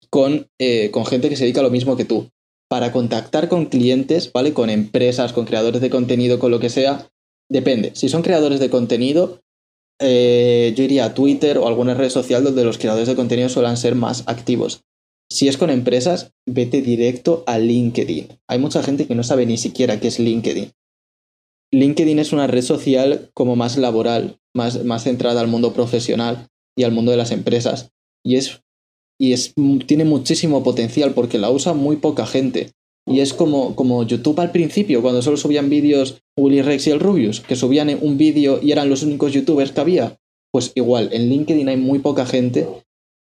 con, 0.10 0.48
eh, 0.60 0.92
con 0.92 1.06
gente 1.06 1.30
que 1.30 1.36
se 1.36 1.44
dedica 1.44 1.62
a 1.62 1.64
lo 1.64 1.70
mismo 1.70 1.98
que 1.98 2.06
tú. 2.06 2.30
Para 2.70 2.92
contactar 2.92 3.50
con 3.50 3.66
clientes, 3.66 4.32
¿vale? 4.32 4.54
Con 4.54 4.70
empresas, 4.70 5.34
con 5.34 5.46
creadores 5.46 5.82
de 5.82 5.90
contenido, 5.90 6.40
con 6.40 6.52
lo 6.52 6.60
que 6.60 6.70
sea, 6.70 7.10
depende. 7.50 7.92
Si 7.96 8.10
son 8.10 8.22
creadores 8.22 8.60
de 8.60 8.70
contenido, 8.70 9.42
eh, 10.00 10.74
yo 10.76 10.84
iría 10.84 11.06
a 11.06 11.14
Twitter 11.14 11.58
o 11.58 11.68
alguna 11.68 11.94
red 11.94 12.10
social 12.10 12.44
donde 12.44 12.64
los 12.64 12.78
creadores 12.78 13.08
de 13.08 13.16
contenido 13.16 13.50
suelen 13.50 13.76
ser 13.76 13.96
más 13.96 14.24
activos. 14.28 14.82
Si 15.32 15.48
es 15.48 15.58
con 15.58 15.70
empresas, 15.70 16.32
vete 16.48 16.82
directo 16.82 17.44
a 17.46 17.60
LinkedIn. 17.60 18.40
Hay 18.48 18.60
mucha 18.60 18.82
gente 18.82 19.06
que 19.06 19.16
no 19.16 19.24
sabe 19.24 19.46
ni 19.46 19.58
siquiera 19.58 20.00
qué 20.00 20.08
es 20.08 20.20
LinkedIn. 20.20 20.72
LinkedIn 21.72 22.18
es 22.18 22.34
una 22.34 22.48
red 22.48 22.64
social 22.64 23.30
como 23.36 23.56
más 23.56 23.78
laboral, 23.78 24.40
más, 24.56 24.84
más 24.86 25.04
centrada 25.04 25.42
al 25.42 25.48
mundo 25.48 25.74
profesional 25.74 26.48
y 26.76 26.84
al 26.84 26.92
mundo 26.92 27.12
de 27.12 27.18
las 27.18 27.32
empresas. 27.32 27.92
Y 28.24 28.38
es 28.38 28.62
y 29.20 29.34
es, 29.34 29.54
tiene 29.86 30.06
muchísimo 30.06 30.64
potencial 30.64 31.14
porque 31.14 31.38
la 31.38 31.52
usa 31.52 31.74
muy 31.74 31.98
poca 31.98 32.26
gente. 32.26 32.72
Y 33.08 33.22
es 33.22 33.34
como, 33.34 33.76
como 33.76 34.04
YouTube 34.04 34.40
al 34.40 34.52
principio, 34.52 35.02
cuando 35.02 35.22
solo 35.22 35.36
subían 35.36 35.70
vídeos 35.70 36.22
Willy 36.38 36.62
Rex 36.62 36.88
y 36.88 36.92
el 36.92 37.00
Rubius, 37.00 37.42
que 37.42 37.56
subían 37.56 37.96
un 38.02 38.18
vídeo 38.18 38.60
y 38.62 38.72
eran 38.72 38.90
los 38.90 39.04
únicos 39.04 39.34
youtubers 39.34 39.72
que 39.72 39.82
había. 39.82 40.18
Pues 40.52 40.72
igual, 40.76 41.10
en 41.12 41.30
LinkedIn 41.30 41.68
hay 41.70 41.78
muy 41.78 42.00
poca 42.00 42.26
gente. 42.26 42.68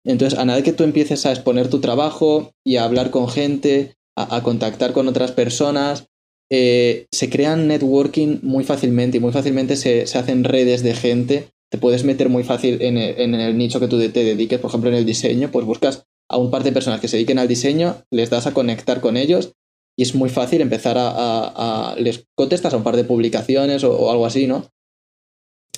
Entonces, 0.05 0.39
a 0.39 0.45
nada 0.45 0.63
que 0.63 0.73
tú 0.73 0.85
empieces 0.85 1.27
a 1.27 1.33
exponer 1.33 1.69
tu 1.69 1.81
trabajo 1.81 2.53
y 2.65 2.77
a 2.77 2.85
hablar 2.85 3.11
con 3.11 3.29
gente, 3.29 3.95
a, 4.17 4.37
a 4.37 4.43
contactar 4.43 4.93
con 4.93 5.09
otras 5.09 5.33
personas, 5.33 6.07
eh, 6.51 7.07
se 7.11 7.29
crean 7.29 7.67
networking 7.67 8.39
muy 8.43 8.65
fácilmente 8.65 9.19
y 9.19 9.21
muy 9.21 9.33
fácilmente 9.33 9.77
se, 9.77 10.07
se 10.07 10.19
hacen 10.19 10.45
redes 10.45 10.83
de 10.83 10.95
gente 10.95 11.49
te 11.71 11.79
puedes 11.79 12.05
meter 12.05 12.29
muy 12.29 12.45
fácil 12.45 12.81
en 12.83 12.97
el, 12.97 13.21
en 13.21 13.35
el 13.35 13.57
nicho 13.57 13.81
que 13.81 13.89
tú 13.89 13.99
te 13.99 14.25
dediques, 14.25 14.59
por 14.59 14.71
ejemplo 14.71 14.91
en 14.91 14.97
el 14.97 15.05
diseño, 15.05 15.51
pues 15.51 15.67
buscas 15.67 16.07
a 16.31 16.37
un 16.37 16.51
par 16.51 16.63
de 16.63 16.73
personas 16.73 17.01
que 17.01 17.09
se 17.09 17.17
dediquen 17.17 17.39
al 17.39 17.49
diseño, 17.49 18.05
les 18.11 18.31
das 18.31 18.47
a 18.47 18.55
conectar 18.55 19.01
con 19.01 19.17
ellos 19.17 19.53
y 19.99 20.03
es 20.03 20.15
muy 20.15 20.29
fácil 20.29 20.61
empezar 20.61 20.97
a, 20.99 21.97
les 21.99 22.25
contestas 22.37 22.73
a 22.73 22.77
un 22.77 22.85
par 22.85 22.97
de 22.97 23.05
publicaciones 23.05 23.83
o, 23.83 23.93
o, 23.93 24.11
algo 24.11 24.27
así, 24.27 24.47
¿no? 24.47 24.67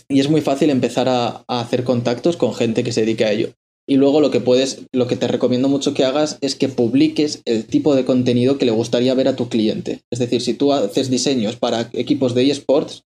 Y 0.08 0.20
es 0.20 0.28
muy 0.28 0.42
fácil 0.42 0.68
empezar 0.70 1.08
a, 1.08 1.44
a, 1.48 1.60
hacer 1.60 1.84
contactos 1.84 2.36
con 2.36 2.52
gente 2.52 2.84
que 2.84 2.92
se 2.92 3.00
dedique 3.00 3.24
a 3.24 3.32
ello. 3.32 3.54
Y 3.88 3.96
luego 3.96 4.20
lo 4.20 4.30
que 4.30 4.40
puedes, 4.40 4.82
lo 4.92 5.06
que 5.06 5.16
te 5.16 5.26
recomiendo 5.26 5.68
mucho 5.68 5.94
que 5.94 6.04
hagas 6.04 6.36
es 6.42 6.54
que 6.54 6.68
publiques 6.68 7.40
el 7.46 7.64
tipo 7.64 7.96
de 7.96 8.04
contenido 8.04 8.58
que 8.58 8.66
le 8.66 8.72
gustaría 8.72 9.14
ver 9.14 9.26
a 9.26 9.36
tu 9.36 9.48
cliente. 9.48 10.00
Es 10.10 10.18
decir, 10.18 10.42
si 10.42 10.52
tú 10.52 10.72
haces 10.72 11.10
diseños 11.10 11.56
para 11.56 11.88
equipos 11.94 12.34
de 12.34 12.50
eSports, 12.50 13.04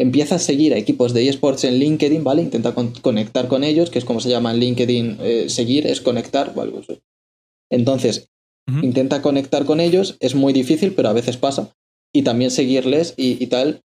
empieza 0.00 0.36
a 0.36 0.38
seguir 0.38 0.72
a 0.72 0.78
equipos 0.78 1.12
de 1.12 1.28
eSports 1.28 1.64
en 1.64 1.78
LinkedIn, 1.78 2.24
¿vale? 2.24 2.40
Intenta 2.40 2.74
con 2.74 2.92
conectar 2.92 3.48
con 3.48 3.64
ellos, 3.64 3.90
que 3.90 3.98
es 3.98 4.04
como 4.06 4.20
se 4.20 4.30
llama 4.30 4.50
en 4.50 4.58
LinkedIn, 4.58 5.18
eh, 5.20 5.44
seguir 5.48 5.86
es 5.86 6.00
conectar, 6.00 6.54
¿vale? 6.54 6.72
Entonces, 7.70 8.30
uh 8.66 8.72
-huh. 8.72 8.84
intenta 8.84 9.20
conectar 9.20 9.66
con 9.66 9.78
ellos, 9.78 10.16
es 10.20 10.34
muy 10.34 10.54
difícil, 10.54 10.94
pero 10.94 11.10
a 11.10 11.12
veces 11.12 11.36
pasa, 11.36 11.74
y 12.14 12.22
también 12.22 12.50
seguirles 12.50 13.12
y, 13.18 13.42
y, 13.44 13.46
tal, 13.48 13.82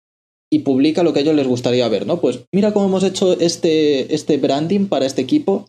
y 0.50 0.60
publica 0.60 1.02
lo 1.02 1.12
que 1.12 1.18
a 1.18 1.22
ellos 1.22 1.36
les 1.36 1.46
gustaría 1.46 1.86
ver, 1.88 2.06
¿no? 2.06 2.20
Pues 2.22 2.40
mira 2.54 2.72
cómo 2.72 2.86
hemos 2.86 3.04
hecho 3.04 3.38
este, 3.38 4.14
este 4.14 4.38
branding 4.38 4.86
para 4.86 5.04
este 5.04 5.20
equipo, 5.20 5.68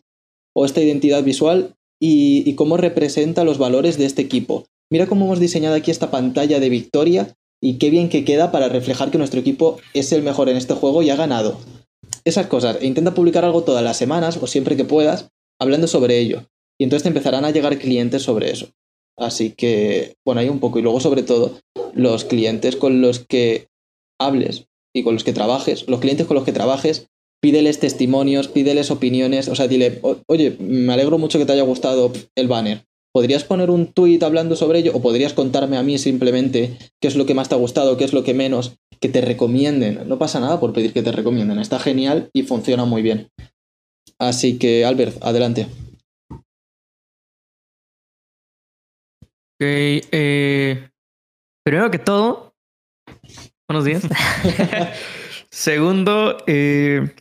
o 0.56 0.64
esta 0.64 0.80
identidad 0.80 1.22
visual, 1.22 1.74
y, 2.00 2.48
y 2.48 2.54
cómo 2.54 2.78
representa 2.78 3.44
los 3.44 3.58
valores 3.58 3.98
de 3.98 4.06
este 4.06 4.22
equipo. 4.22 4.64
Mira 4.90 5.06
cómo 5.06 5.26
hemos 5.26 5.38
diseñado 5.38 5.76
aquí 5.76 5.90
esta 5.90 6.10
pantalla 6.10 6.58
de 6.60 6.70
victoria 6.70 7.36
y 7.60 7.78
qué 7.78 7.90
bien 7.90 8.08
que 8.08 8.24
queda 8.24 8.50
para 8.50 8.68
reflejar 8.68 9.10
que 9.10 9.18
nuestro 9.18 9.40
equipo 9.40 9.78
es 9.94 10.12
el 10.12 10.22
mejor 10.22 10.48
en 10.48 10.56
este 10.56 10.74
juego 10.74 11.02
y 11.02 11.10
ha 11.10 11.16
ganado. 11.16 11.58
Esas 12.24 12.46
cosas. 12.46 12.78
E 12.80 12.86
intenta 12.86 13.14
publicar 13.14 13.44
algo 13.44 13.62
todas 13.62 13.84
las 13.84 13.96
semanas 13.96 14.38
o 14.40 14.46
siempre 14.46 14.76
que 14.76 14.84
puedas 14.84 15.30
hablando 15.60 15.86
sobre 15.86 16.18
ello. 16.18 16.46
Y 16.78 16.84
entonces 16.84 17.02
te 17.02 17.08
empezarán 17.08 17.44
a 17.44 17.50
llegar 17.50 17.78
clientes 17.78 18.22
sobre 18.22 18.50
eso. 18.50 18.68
Así 19.18 19.50
que, 19.50 20.14
bueno, 20.24 20.40
hay 20.40 20.48
un 20.48 20.60
poco. 20.60 20.78
Y 20.78 20.82
luego, 20.82 21.00
sobre 21.00 21.22
todo, 21.22 21.58
los 21.94 22.24
clientes 22.24 22.76
con 22.76 23.02
los 23.02 23.18
que 23.20 23.68
hables 24.18 24.66
y 24.94 25.02
con 25.02 25.14
los 25.14 25.24
que 25.24 25.34
trabajes, 25.34 25.86
los 25.88 26.00
clientes 26.00 26.26
con 26.26 26.36
los 26.36 26.44
que 26.44 26.52
trabajes, 26.52 27.08
pídeles 27.42 27.78
testimonios, 27.78 28.48
pídeles 28.48 28.90
opiniones. 28.90 29.48
O 29.48 29.54
sea, 29.54 29.68
dile, 29.68 30.00
oye, 30.26 30.56
me 30.58 30.92
alegro 30.94 31.18
mucho 31.18 31.38
que 31.38 31.44
te 31.44 31.52
haya 31.52 31.62
gustado 31.62 32.12
el 32.34 32.48
banner. 32.48 32.84
¿Podrías 33.12 33.42
poner 33.42 33.70
un 33.70 33.92
tweet 33.92 34.20
hablando 34.22 34.54
sobre 34.54 34.78
ello? 34.78 34.92
¿O 34.94 35.02
podrías 35.02 35.34
contarme 35.34 35.76
a 35.76 35.82
mí 35.82 35.98
simplemente 35.98 36.76
qué 37.00 37.08
es 37.08 37.16
lo 37.16 37.26
que 37.26 37.34
más 37.34 37.48
te 37.48 37.56
ha 37.56 37.58
gustado, 37.58 37.96
qué 37.96 38.04
es 38.04 38.12
lo 38.12 38.22
que 38.22 38.34
menos? 38.34 38.76
Que 39.00 39.08
te 39.08 39.20
recomienden. 39.20 40.08
No 40.08 40.18
pasa 40.18 40.38
nada 40.38 40.60
por 40.60 40.72
pedir 40.72 40.92
que 40.92 41.02
te 41.02 41.10
recomienden. 41.10 41.58
Está 41.58 41.80
genial 41.80 42.30
y 42.32 42.44
funciona 42.44 42.84
muy 42.84 43.02
bien. 43.02 43.28
Así 44.18 44.58
que, 44.58 44.84
Albert, 44.84 45.16
adelante. 45.22 45.66
Ok. 49.60 49.60
Eh, 49.60 50.88
primero 51.64 51.90
que 51.90 51.98
todo, 51.98 52.54
buenos 53.68 53.84
días. 53.84 54.02
Segundo, 55.50 56.38
eh, 56.46 57.12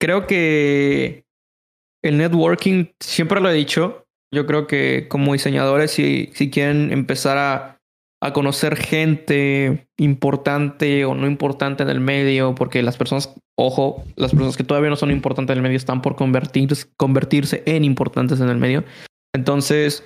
creo 0.00 0.26
que 0.28 1.24
el 2.02 2.18
networking, 2.18 2.86
siempre 3.00 3.40
lo 3.40 3.50
he 3.50 3.54
dicho, 3.54 4.03
yo 4.34 4.46
creo 4.46 4.66
que 4.66 5.06
como 5.08 5.32
diseñadores, 5.32 5.92
si, 5.92 6.30
si 6.34 6.50
quieren 6.50 6.92
empezar 6.92 7.38
a, 7.38 7.80
a, 8.20 8.32
conocer 8.32 8.76
gente 8.76 9.88
importante 9.96 11.04
o 11.04 11.14
no 11.14 11.26
importante 11.26 11.82
en 11.82 11.88
el 11.88 12.00
medio, 12.00 12.54
porque 12.54 12.82
las 12.82 12.96
personas, 12.96 13.34
ojo, 13.56 14.04
las 14.16 14.32
personas 14.32 14.56
que 14.56 14.64
todavía 14.64 14.90
no 14.90 14.96
son 14.96 15.10
importantes 15.10 15.54
en 15.54 15.58
el 15.58 15.62
medio 15.62 15.76
están 15.76 16.02
por 16.02 16.16
convertirse, 16.16 16.86
convertirse 16.96 17.62
en 17.66 17.84
importantes 17.84 18.40
en 18.40 18.48
el 18.48 18.58
medio. 18.58 18.84
Entonces, 19.34 20.04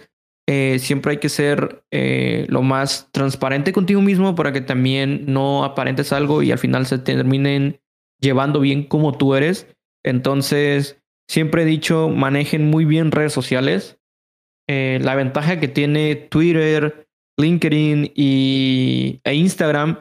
eh, 0.49 0.79
siempre 0.79 1.13
hay 1.13 1.19
que 1.19 1.29
ser 1.29 1.85
eh, 1.93 2.47
lo 2.49 2.63
más 2.63 3.11
transparente 3.13 3.73
contigo 3.75 4.01
mismo 4.01 4.35
para 4.35 4.51
que 4.51 4.63
también 4.63 5.25
no 5.27 5.63
aparentes 5.63 6.11
algo 6.11 6.43
y 6.43 6.53
al 6.53 6.59
final 6.59 6.87
se 6.87 6.99
terminen 6.99 7.81
llevando 8.19 8.59
bien 8.59 8.85
como 8.85 9.13
tú 9.13 9.35
eres. 9.35 9.67
Entonces, 10.03 11.03
siempre 11.29 11.63
he 11.63 11.67
dicho, 11.67 12.09
manejen 12.09 12.71
muy 12.71 12.87
bien 12.87 13.13
redes 13.13 13.35
sociales 13.35 13.98
eh, 14.69 14.99
la 15.03 15.15
ventaja 15.15 15.59
que 15.59 15.69
tiene 15.69 16.15
Twitter, 16.15 17.09
LinkedIn 17.39 18.13
y, 18.15 19.21
e 19.25 19.35
Instagram 19.35 19.99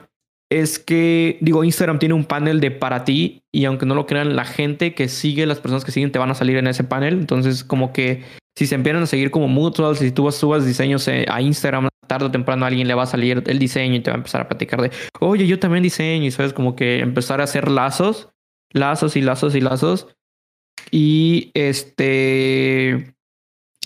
es 0.49 0.79
que, 0.79 1.37
digo, 1.41 1.63
Instagram 1.63 1.99
tiene 1.99 2.15
un 2.15 2.25
panel 2.25 2.59
de 2.59 2.71
para 2.71 3.03
ti 3.03 3.43
y 3.51 3.65
aunque 3.65 3.85
no 3.85 3.95
lo 3.95 4.05
crean, 4.05 4.35
la 4.35 4.45
gente 4.45 4.93
que 4.93 5.07
sigue, 5.07 5.45
las 5.45 5.59
personas 5.59 5.83
que 5.83 5.91
siguen 5.91 6.11
te 6.11 6.19
van 6.19 6.31
a 6.31 6.35
salir 6.35 6.57
en 6.57 6.67
ese 6.67 6.83
panel. 6.83 7.15
Entonces, 7.15 7.63
como 7.63 7.91
que 7.91 8.23
si 8.57 8.65
se 8.65 8.75
empiezan 8.75 9.03
a 9.03 9.07
seguir 9.07 9.31
como 9.31 9.47
mutuals, 9.47 9.99
si 9.99 10.11
tú 10.11 10.31
subas 10.31 10.65
diseños 10.65 11.07
eh, 11.07 11.25
a 11.29 11.41
Instagram, 11.41 11.89
tarde 12.07 12.25
o 12.25 12.31
temprano 12.31 12.65
a 12.65 12.69
alguien 12.69 12.87
le 12.87 12.93
va 12.93 13.03
a 13.03 13.07
salir 13.07 13.43
el 13.45 13.59
diseño 13.59 13.95
y 13.95 13.99
te 13.99 14.09
va 14.09 14.15
a 14.15 14.17
empezar 14.17 14.41
a 14.41 14.47
platicar 14.47 14.81
de, 14.81 14.91
oye, 15.19 15.45
yo 15.47 15.59
también 15.59 15.83
diseño 15.83 16.25
y 16.25 16.31
sabes, 16.31 16.53
como 16.53 16.75
que 16.75 16.99
empezar 16.99 17.41
a 17.41 17.43
hacer 17.43 17.69
lazos, 17.69 18.29
lazos 18.71 19.15
y 19.15 19.21
lazos 19.21 19.53
y 19.55 19.61
lazos. 19.61 20.07
Y 20.91 21.51
este, 21.53 23.16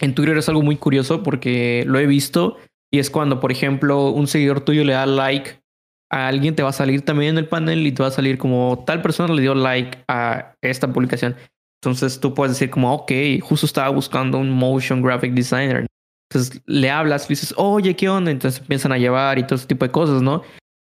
en 0.02 0.15
Twitter 0.15 0.38
es 0.38 0.49
algo 0.49 0.64
muy 0.64 0.76
curioso 0.76 1.23
porque 1.23 1.84
lo 1.88 1.99
he 1.99 2.07
visto 2.07 2.57
y 2.91 2.99
es 2.99 3.10
cuando, 3.10 3.40
por 3.40 3.52
ejemplo, 3.52 4.10
un 4.10 4.28
seguidor 4.28 4.61
tuyo 4.61 4.84
le 4.84 4.94
da 4.94 5.06
like 5.06 5.61
a 6.10 6.28
alguien, 6.28 6.56
te 6.56 6.64
va 6.64 6.69
a 6.69 6.73
salir 6.73 7.03
también 7.03 7.32
en 7.32 7.38
el 7.38 7.48
panel 7.48 7.88
y 7.88 7.91
te 7.91 8.03
va 8.03 8.10
a 8.10 8.11
salir 8.11 8.38
como 8.38 8.84
tal 8.86 9.02
persona 9.02 9.34
le 9.34 9.41
dio 9.41 9.56
like 9.56 9.99
a 10.10 10.56
esta 10.61 10.91
publicación. 10.91 11.36
Entonces 11.82 12.19
tú 12.19 12.34
puedes 12.34 12.56
decir 12.56 12.69
como, 12.69 12.94
ok, 12.94 13.11
justo 13.41 13.65
estaba 13.65 13.90
buscando 13.90 14.38
un 14.38 14.49
motion 14.49 15.02
graphic 15.02 15.34
designer. 15.34 15.88
Entonces 16.30 16.61
le 16.65 16.90
hablas 16.90 17.26
y 17.26 17.30
dices, 17.30 17.53
oye, 17.57 17.95
¿qué 17.95 18.10
onda? 18.10 18.32
Entonces 18.32 18.61
empiezan 18.61 18.91
a 18.91 18.98
llevar 18.98 19.40
y 19.40 19.44
todo 19.44 19.56
ese 19.56 19.68
tipo 19.68 19.86
de 19.86 19.91
cosas, 19.91 20.22
¿no? 20.22 20.41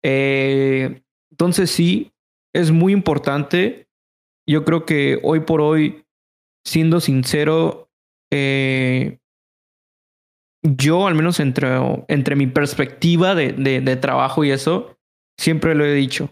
Eh, 0.05 1.03
entonces 1.31 1.71
sí, 1.71 2.13
es 2.55 2.71
muy 2.71 2.93
importante. 2.93 3.87
Yo 4.47 4.65
creo 4.65 4.87
que 4.87 5.21
hoy 5.23 5.41
por 5.41 5.61
hoy, 5.61 6.05
siendo 6.67 7.01
sincero, 7.01 7.92
eh, 8.33 9.19
yo 10.63 11.07
al 11.07 11.15
menos 11.15 11.39
entre, 11.39 11.69
entre 12.09 12.35
mi 12.35 12.47
perspectiva 12.47 13.35
de, 13.35 13.53
de 13.53 13.97
trabajo 13.97 14.45
y 14.45 14.51
eso, 14.51 14.97
siempre 15.39 15.75
lo 15.75 15.85
he 15.85 15.93
dicho, 15.93 16.31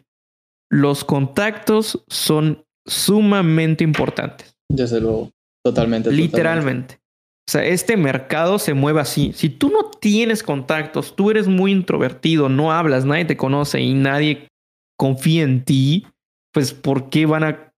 los 0.70 1.04
contactos 1.04 2.04
son 2.08 2.64
sumamente 2.86 3.84
importantes. 3.84 4.56
Desde 4.70 5.00
luego, 5.00 5.30
totalmente. 5.64 6.10
Literalmente. 6.10 7.00
O 7.48 7.50
sea, 7.50 7.64
este 7.64 7.96
mercado 7.96 8.58
se 8.60 8.74
mueve 8.74 9.00
así. 9.00 9.32
Si 9.34 9.48
tú 9.48 9.70
no 9.70 9.90
tienes 9.90 10.42
contactos, 10.44 11.16
tú 11.16 11.30
eres 11.30 11.48
muy 11.48 11.72
introvertido, 11.72 12.48
no 12.48 12.72
hablas, 12.72 13.04
nadie 13.04 13.24
te 13.24 13.36
conoce 13.36 13.80
y 13.80 13.92
nadie 13.92 14.48
confía 14.96 15.42
en 15.42 15.64
ti, 15.64 16.06
pues 16.52 16.72
¿por 16.72 17.10
qué 17.10 17.26
van 17.26 17.44
a... 17.44 17.69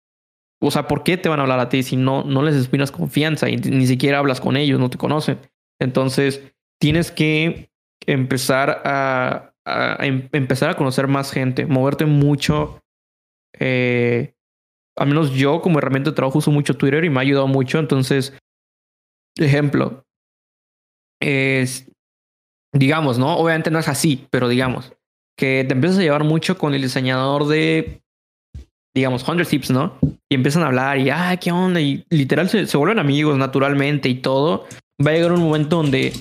O 0.63 0.71
sea, 0.71 0.87
¿por 0.87 1.03
qué 1.03 1.17
te 1.17 1.29
van 1.29 1.41
a 1.41 1.43
hablar 1.43 1.61
a 1.61 1.69
ti 1.69 1.83
si 1.83 1.97
no, 1.97 2.25
no 2.25 2.43
les 2.43 2.55
inspiras 2.55 2.91
confianza 2.91 3.49
y 3.49 3.57
ni 3.57 3.87
siquiera 3.87 4.19
hablas 4.19 4.41
con 4.41 4.57
ellos, 4.57 4.79
no 4.81 4.91
te 4.91 4.99
conocen? 4.99 5.39
Entonces, 5.81 6.43
tienes 6.81 7.11
que 7.11 7.71
empezar 8.07 8.83
a, 8.85 9.55
em, 10.01 10.29
empezar 10.33 10.71
a 10.71 10.77
conocer 10.77 11.09
más 11.09 11.33
gente, 11.33 11.67
moverte 11.67 12.07
mucho 12.07 12.83
eh, 13.59 14.35
al 14.97 15.09
menos 15.09 15.33
yo 15.33 15.61
como 15.63 15.79
herramienta 15.79 16.11
de 16.11 16.17
trabajo 16.17 16.39
uso 16.39 16.51
mucho 16.51 16.77
Twitter 16.77 17.05
y 17.05 17.11
me 17.11 17.19
ha 17.19 17.23
ayudado 17.23 17.47
mucho. 17.47 17.79
Entonces, 17.79 18.37
ejemplo, 19.37 20.05
es, 21.21 21.91
digamos, 22.73 23.19
¿no? 23.19 23.37
Obviamente 23.37 23.71
no 23.71 23.79
es 23.79 23.89
así, 23.89 24.27
pero 24.31 24.49
digamos, 24.49 24.93
que 25.37 25.65
te 25.67 25.75
empiezas 25.75 25.99
a 25.99 26.03
llevar 26.03 26.25
mucho 26.25 26.59
con 26.59 26.75
el 26.75 26.83
diseñador 26.83 27.47
de, 27.47 28.02
digamos, 28.95 29.25
100 29.25 29.45
Tips, 29.45 29.71
¿no? 29.71 29.99
Y 30.31 30.35
empiezan 30.35 30.63
a 30.63 30.67
hablar 30.67 30.99
y, 30.99 31.11
ah, 31.11 31.37
¿qué 31.41 31.53
onda? 31.53 31.81
Y 31.81 32.05
literal 32.11 32.49
se, 32.49 32.77
vuelven 32.77 32.99
amigos 32.99 33.37
naturalmente 33.39 34.09
y 34.09 34.17
todo. 34.17 34.67
Va 35.05 35.11
a 35.11 35.15
llegar 35.15 35.33
un 35.33 35.43
momento 35.43 35.77
donde 35.77 36.13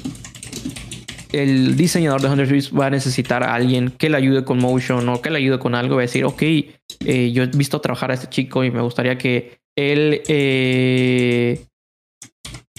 el 1.31 1.77
diseñador 1.77 2.22
de 2.22 2.27
100 2.27 2.48
Tips 2.48 2.77
va 2.77 2.88
a 2.88 2.89
necesitar 2.89 3.43
a 3.43 3.53
alguien 3.53 3.89
que 3.91 4.10
le 4.10 4.18
ayude 4.18 4.43
con 4.43 4.60
motion 4.60 5.07
o 5.10 5.22
que 5.22 5.30
le 5.30 5.38
ayude 5.38 5.60
con 5.60 5.76
algo. 5.76 5.95
Va 5.95 6.02
a 6.02 6.03
decir, 6.03 6.26
ok, 6.26 6.41
eh, 6.41 7.31
yo 7.34 7.43
he 7.43 7.48
visto 7.48 7.80
trabajar 7.81 8.11
a 8.11 8.15
este 8.15 8.27
chico 8.27 8.64
y 8.64 8.72
me 8.72 8.81
gustaría 8.81 9.18
que 9.18 9.60
él, 9.76 10.22
eh, 10.27 11.65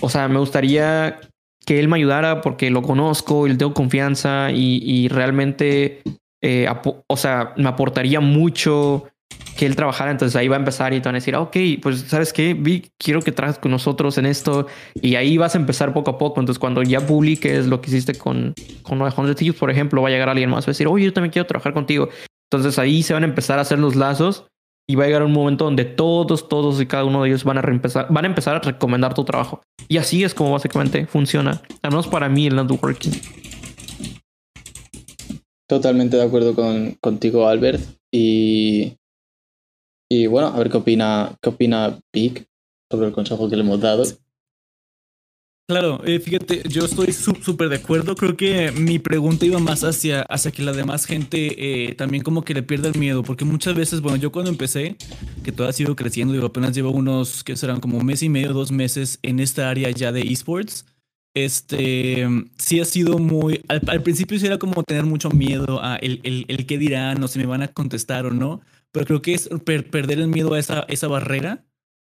o 0.00 0.08
sea, 0.08 0.28
me 0.28 0.38
gustaría 0.38 1.18
que 1.64 1.78
él 1.78 1.88
me 1.88 1.96
ayudara 1.96 2.40
porque 2.40 2.70
lo 2.70 2.82
conozco 2.82 3.46
y 3.46 3.50
le 3.50 3.56
tengo 3.56 3.72
confianza 3.72 4.50
y, 4.50 5.08
realmente, 5.08 6.02
eh, 6.42 6.68
o 7.06 7.16
sea, 7.16 7.54
me 7.56 7.68
aportaría 7.68 8.20
mucho 8.20 9.11
que 9.62 9.66
él 9.66 9.76
trabajara. 9.76 10.10
Entonces 10.10 10.34
ahí 10.34 10.48
va 10.48 10.56
a 10.56 10.58
empezar 10.58 10.92
y 10.92 11.00
te 11.00 11.08
van 11.08 11.14
a 11.14 11.18
decir, 11.18 11.36
ok, 11.36 11.56
pues 11.80 12.00
sabes 12.08 12.32
qué, 12.32 12.52
Vi, 12.52 12.90
quiero 12.98 13.22
que 13.22 13.30
trabajes 13.30 13.60
con 13.60 13.70
nosotros 13.70 14.18
en 14.18 14.26
esto. 14.26 14.66
Y 15.00 15.14
ahí 15.14 15.38
vas 15.38 15.54
a 15.54 15.58
empezar 15.58 15.94
poco 15.94 16.10
a 16.10 16.18
poco. 16.18 16.40
Entonces 16.40 16.58
cuando 16.58 16.82
ya 16.82 17.06
publiques 17.06 17.68
lo 17.68 17.80
que 17.80 17.90
hiciste 17.90 18.16
con, 18.16 18.54
con 18.82 18.98
100 18.98 19.36
Tips, 19.36 19.56
por 19.56 19.70
ejemplo, 19.70 20.02
va 20.02 20.08
a 20.08 20.10
llegar 20.10 20.28
alguien 20.28 20.50
más, 20.50 20.64
va 20.64 20.70
a 20.70 20.72
decir, 20.72 20.88
oye, 20.88 21.04
yo 21.04 21.12
también 21.12 21.30
quiero 21.30 21.46
trabajar 21.46 21.74
contigo. 21.74 22.08
Entonces 22.50 22.76
ahí 22.80 23.04
se 23.04 23.14
van 23.14 23.22
a 23.22 23.26
empezar 23.26 23.60
a 23.60 23.62
hacer 23.62 23.78
los 23.78 23.94
lazos 23.94 24.46
y 24.90 24.96
va 24.96 25.04
a 25.04 25.06
llegar 25.06 25.22
un 25.22 25.32
momento 25.32 25.64
donde 25.64 25.84
todos, 25.84 26.48
todos 26.48 26.80
y 26.80 26.86
cada 26.86 27.04
uno 27.04 27.22
de 27.22 27.28
ellos 27.28 27.44
van 27.44 27.58
a, 27.58 27.62
van 28.10 28.24
a 28.24 28.26
empezar 28.26 28.56
a 28.56 28.58
recomendar 28.58 29.14
tu 29.14 29.22
trabajo. 29.22 29.62
Y 29.86 29.98
así 29.98 30.24
es 30.24 30.34
como 30.34 30.50
básicamente 30.50 31.06
funciona, 31.06 31.62
al 31.82 31.92
menos 31.92 32.08
para 32.08 32.28
mí 32.28 32.48
el 32.48 32.56
networking. 32.56 33.12
Totalmente 35.68 36.16
de 36.16 36.24
acuerdo 36.24 36.56
con, 36.56 36.96
contigo, 37.00 37.46
Albert. 37.46 37.80
Y, 38.12 38.96
y 40.12 40.26
bueno, 40.26 40.48
a 40.48 40.58
ver 40.58 40.68
qué 40.68 40.76
opina, 40.76 41.34
qué 41.40 41.48
opina 41.48 41.98
sobre 42.90 43.06
el 43.06 43.14
consejo 43.14 43.48
que 43.48 43.56
le 43.56 43.62
hemos 43.62 43.80
dado. 43.80 44.04
Claro, 45.66 46.02
eh, 46.04 46.20
fíjate, 46.20 46.64
yo 46.68 46.84
estoy 46.84 47.12
súper 47.14 47.70
de 47.70 47.76
acuerdo. 47.76 48.14
Creo 48.14 48.36
que 48.36 48.72
mi 48.72 48.98
pregunta 48.98 49.46
iba 49.46 49.58
más 49.58 49.84
hacia, 49.84 50.20
hacia 50.22 50.50
que 50.50 50.62
la 50.62 50.72
demás 50.72 51.06
gente 51.06 51.54
eh, 51.56 51.94
también 51.94 52.22
como 52.22 52.44
que 52.44 52.52
le 52.52 52.62
pierda 52.62 52.90
el 52.90 52.98
miedo, 52.98 53.22
porque 53.22 53.46
muchas 53.46 53.74
veces, 53.74 54.02
bueno, 54.02 54.18
yo 54.18 54.30
cuando 54.30 54.50
empecé, 54.50 54.96
que 55.42 55.50
todo 55.50 55.66
ha 55.66 55.72
sido 55.72 55.96
creciendo, 55.96 56.34
digo, 56.34 56.48
apenas 56.48 56.74
llevo 56.74 56.90
unos, 56.90 57.42
que 57.42 57.56
serán 57.56 57.80
como 57.80 58.00
mes 58.00 58.22
y 58.22 58.28
medio, 58.28 58.52
dos 58.52 58.70
meses 58.70 59.18
en 59.22 59.40
esta 59.40 59.70
área 59.70 59.88
ya 59.90 60.12
de 60.12 60.20
esports. 60.20 60.84
Este, 61.34 62.28
sí 62.58 62.80
ha 62.80 62.84
sido 62.84 63.18
muy, 63.18 63.62
al, 63.68 64.02
principio 64.02 64.38
sí 64.38 64.44
era 64.44 64.58
como 64.58 64.82
tener 64.82 65.06
mucho 65.06 65.30
miedo 65.30 65.82
a 65.82 65.96
el, 65.96 66.20
el, 66.24 66.44
el 66.48 66.66
qué 66.66 66.76
dirán 66.76 67.22
o 67.22 67.28
si 67.28 67.38
me 67.38 67.46
van 67.46 67.62
a 67.62 67.68
contestar 67.68 68.26
o 68.26 68.30
no, 68.30 68.60
pero 68.92 69.06
creo 69.06 69.22
que 69.22 69.34
es 69.34 69.48
perder 69.64 70.20
el 70.20 70.28
miedo 70.28 70.54
a 70.54 70.58
esa, 70.58 70.84
esa 70.88 71.08
barrera. 71.08 71.64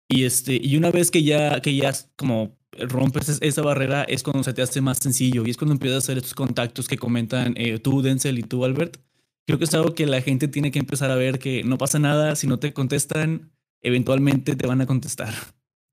Y 0.10 0.24
este, 0.24 0.58
y 0.62 0.78
una 0.78 0.90
vez 0.90 1.12
que 1.12 1.24
ya, 1.24 1.62
que 1.62 1.76
ya 1.76 1.92
como 2.16 2.58
rompes 2.72 3.40
esa 3.42 3.62
barrera 3.62 4.04
es 4.04 4.24
cuando 4.24 4.44
se 4.44 4.54
te 4.54 4.62
hace 4.62 4.82
más 4.82 5.00
sencillo 5.00 5.44
y 5.46 5.50
es 5.50 5.58
cuando 5.58 5.74
empiezas 5.74 5.96
a 5.96 6.06
hacer 6.06 6.18
estos 6.18 6.34
contactos 6.34 6.88
que 6.88 6.98
comentan 6.98 7.54
eh, 7.58 7.80
tú, 7.80 8.02
Denzel, 8.02 8.40
y 8.40 8.44
tú, 8.44 8.64
Albert. 8.64 8.98
Creo 9.46 9.60
que 9.60 9.66
es 9.66 9.74
algo 9.74 9.94
que 9.94 10.06
la 10.06 10.22
gente 10.22 10.48
tiene 10.48 10.72
que 10.72 10.80
empezar 10.80 11.12
a 11.12 11.16
ver 11.16 11.40
que 11.40 11.64
no 11.64 11.78
pasa 11.78 12.00
nada, 12.00 12.36
si 12.36 12.48
no 12.48 12.60
te 12.60 12.74
contestan, 12.74 13.52
eventualmente 13.82 14.56
te 14.56 14.68
van 14.68 14.82
a 14.82 14.86
contestar. 14.86 15.34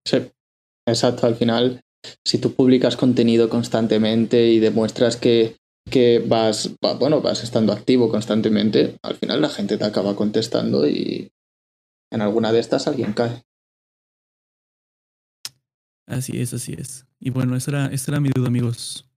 Sí, 0.04 0.18
exacto. 0.86 1.26
Al 1.26 1.36
final, 1.36 1.80
si 2.24 2.38
tú 2.38 2.54
publicas 2.54 2.96
contenido 2.96 3.48
constantemente 3.48 4.48
y 4.48 4.58
demuestras 4.58 5.16
que, 5.16 5.56
que 5.90 6.24
vas, 6.26 6.70
bueno, 6.98 7.20
vas 7.20 7.42
estando 7.42 7.72
activo 7.72 8.08
constantemente, 8.08 8.96
al 9.02 9.16
final 9.16 9.40
la 9.40 9.48
gente 9.48 9.76
te 9.76 9.84
acaba 9.84 10.16
contestando 10.16 10.88
y 10.88 11.30
en 12.10 12.20
alguna 12.22 12.52
de 12.52 12.60
estas 12.60 12.86
alguien 12.86 13.12
cae. 13.12 13.44
Así 16.06 16.40
es, 16.40 16.52
así 16.52 16.74
es. 16.78 17.06
Y 17.18 17.30
bueno, 17.30 17.56
esa 17.56 17.70
era, 17.70 17.86
esa 17.86 18.12
era 18.12 18.20
mi 18.20 18.28
duda, 18.28 18.48
amigos. 18.48 19.08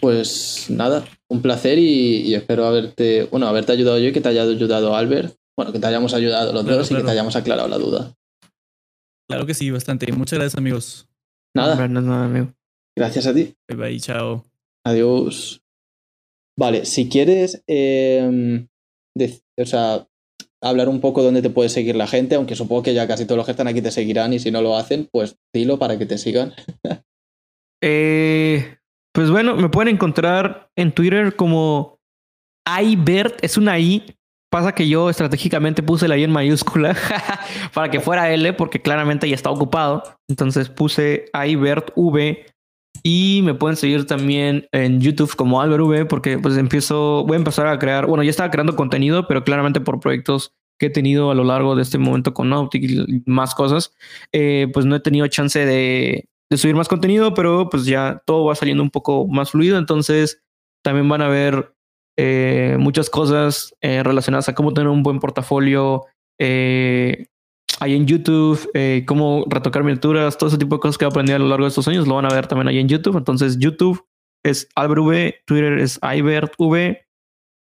Pues 0.00 0.66
nada, 0.70 1.04
un 1.28 1.40
placer 1.40 1.78
y, 1.78 2.34
espero 2.34 2.66
haberte, 2.66 3.24
bueno, 3.24 3.46
haberte 3.46 3.72
ayudado 3.72 3.98
yo 3.98 4.08
y 4.08 4.12
que 4.12 4.20
te 4.20 4.28
haya 4.28 4.42
ayudado 4.42 4.94
Albert. 4.94 5.36
Bueno, 5.56 5.72
que 5.72 5.78
te 5.78 5.86
hayamos 5.86 6.14
ayudado 6.14 6.52
los 6.52 6.66
dos 6.66 6.90
y 6.90 6.96
que 6.96 7.02
te 7.02 7.10
hayamos 7.10 7.36
aclarado 7.36 7.68
la 7.68 7.78
duda. 7.78 8.12
Claro 9.28 9.46
que 9.46 9.54
sí, 9.54 9.70
bastante. 9.70 10.10
Muchas 10.12 10.38
gracias, 10.38 10.58
amigos. 10.58 11.08
Nada. 11.54 11.88
nada, 11.88 12.24
amigo. 12.24 12.52
Gracias 12.96 13.26
a 13.26 13.34
ti. 13.34 13.54
Bye 13.68 13.76
bye, 13.76 14.00
chao. 14.00 14.44
Adiós. 14.84 15.63
Vale, 16.58 16.84
si 16.84 17.08
quieres, 17.08 17.62
eh, 17.66 18.66
o 19.58 19.66
sea, 19.66 20.06
hablar 20.62 20.88
un 20.88 21.00
poco 21.00 21.22
dónde 21.22 21.42
te 21.42 21.50
puede 21.50 21.68
seguir 21.68 21.96
la 21.96 22.06
gente, 22.06 22.36
aunque 22.36 22.56
supongo 22.56 22.82
que 22.82 22.94
ya 22.94 23.06
casi 23.06 23.26
todos 23.26 23.36
los 23.36 23.44
que 23.44 23.52
están 23.52 23.68
aquí 23.68 23.82
te 23.82 23.90
seguirán 23.90 24.32
y 24.32 24.38
si 24.38 24.50
no 24.50 24.62
lo 24.62 24.76
hacen, 24.76 25.08
pues 25.12 25.36
dilo 25.52 25.78
para 25.78 25.98
que 25.98 26.06
te 26.06 26.16
sigan. 26.16 26.54
eh, 27.82 28.78
pues 29.12 29.30
bueno, 29.30 29.56
me 29.56 29.68
pueden 29.68 29.94
encontrar 29.94 30.70
en 30.76 30.92
Twitter 30.92 31.36
como 31.36 31.98
iBert, 32.82 33.44
es 33.44 33.56
una 33.56 33.78
I. 33.78 34.16
Pasa 34.50 34.72
que 34.72 34.88
yo 34.88 35.10
estratégicamente 35.10 35.82
puse 35.82 36.06
la 36.06 36.16
I 36.16 36.24
en 36.24 36.30
mayúscula 36.30 36.96
para 37.74 37.90
que 37.90 38.00
fuera 38.00 38.32
L, 38.32 38.52
porque 38.52 38.80
claramente 38.80 39.28
ya 39.28 39.34
está 39.34 39.50
ocupado. 39.50 40.04
Entonces 40.30 40.68
puse 40.68 41.26
iBertV 41.34 42.53
y 43.06 43.42
me 43.44 43.54
pueden 43.54 43.76
seguir 43.76 44.06
también 44.06 44.66
en 44.72 44.98
YouTube 44.98 45.36
como 45.36 45.60
Albert 45.60 45.82
V, 45.82 46.06
porque 46.06 46.38
pues 46.38 46.56
empiezo, 46.56 47.24
voy 47.26 47.34
a 47.34 47.38
empezar 47.38 47.66
a 47.66 47.78
crear, 47.78 48.06
bueno, 48.06 48.24
ya 48.24 48.30
estaba 48.30 48.50
creando 48.50 48.74
contenido, 48.76 49.28
pero 49.28 49.44
claramente 49.44 49.80
por 49.80 50.00
proyectos 50.00 50.54
que 50.78 50.86
he 50.86 50.90
tenido 50.90 51.30
a 51.30 51.34
lo 51.34 51.44
largo 51.44 51.76
de 51.76 51.82
este 51.82 51.98
momento 51.98 52.32
con 52.32 52.48
Nautic 52.48 52.82
y 52.82 53.22
más 53.26 53.54
cosas, 53.54 53.92
eh, 54.32 54.68
pues 54.72 54.86
no 54.86 54.96
he 54.96 55.00
tenido 55.00 55.26
chance 55.28 55.64
de, 55.64 56.28
subir 56.56 56.76
más 56.76 56.88
contenido, 56.88 57.34
pero 57.34 57.68
pues 57.68 57.84
ya 57.84 58.22
todo 58.24 58.46
va 58.46 58.54
saliendo 58.54 58.82
un 58.82 58.90
poco 58.90 59.26
más 59.26 59.50
fluido, 59.50 59.76
entonces 59.76 60.42
también 60.82 61.08
van 61.08 61.20
a 61.20 61.28
ver 61.28 61.74
eh, 62.16 62.76
muchas 62.78 63.10
cosas 63.10 63.74
eh, 63.82 64.02
relacionadas 64.02 64.48
a 64.48 64.54
cómo 64.54 64.72
tener 64.72 64.88
un 64.88 65.02
buen 65.02 65.18
portafolio, 65.20 66.06
ahí 67.80 67.94
en 67.94 68.06
YouTube, 68.06 68.70
eh, 68.74 69.04
cómo 69.06 69.44
retocar 69.48 69.82
miniaturas, 69.84 70.38
todo 70.38 70.48
ese 70.48 70.58
tipo 70.58 70.76
de 70.76 70.80
cosas 70.80 70.98
que 70.98 71.04
he 71.04 71.08
aprendido 71.08 71.36
a 71.36 71.38
lo 71.38 71.48
largo 71.48 71.64
de 71.64 71.68
estos 71.68 71.88
años, 71.88 72.06
lo 72.06 72.14
van 72.14 72.26
a 72.26 72.34
ver 72.34 72.46
también 72.46 72.68
ahí 72.68 72.78
en 72.78 72.88
YouTube. 72.88 73.16
Entonces, 73.16 73.58
YouTube, 73.58 74.04
es 74.44 74.68
AlbertV, 74.74 75.34
Twitter 75.46 75.78
es 75.78 75.98
IbertV, 76.02 76.98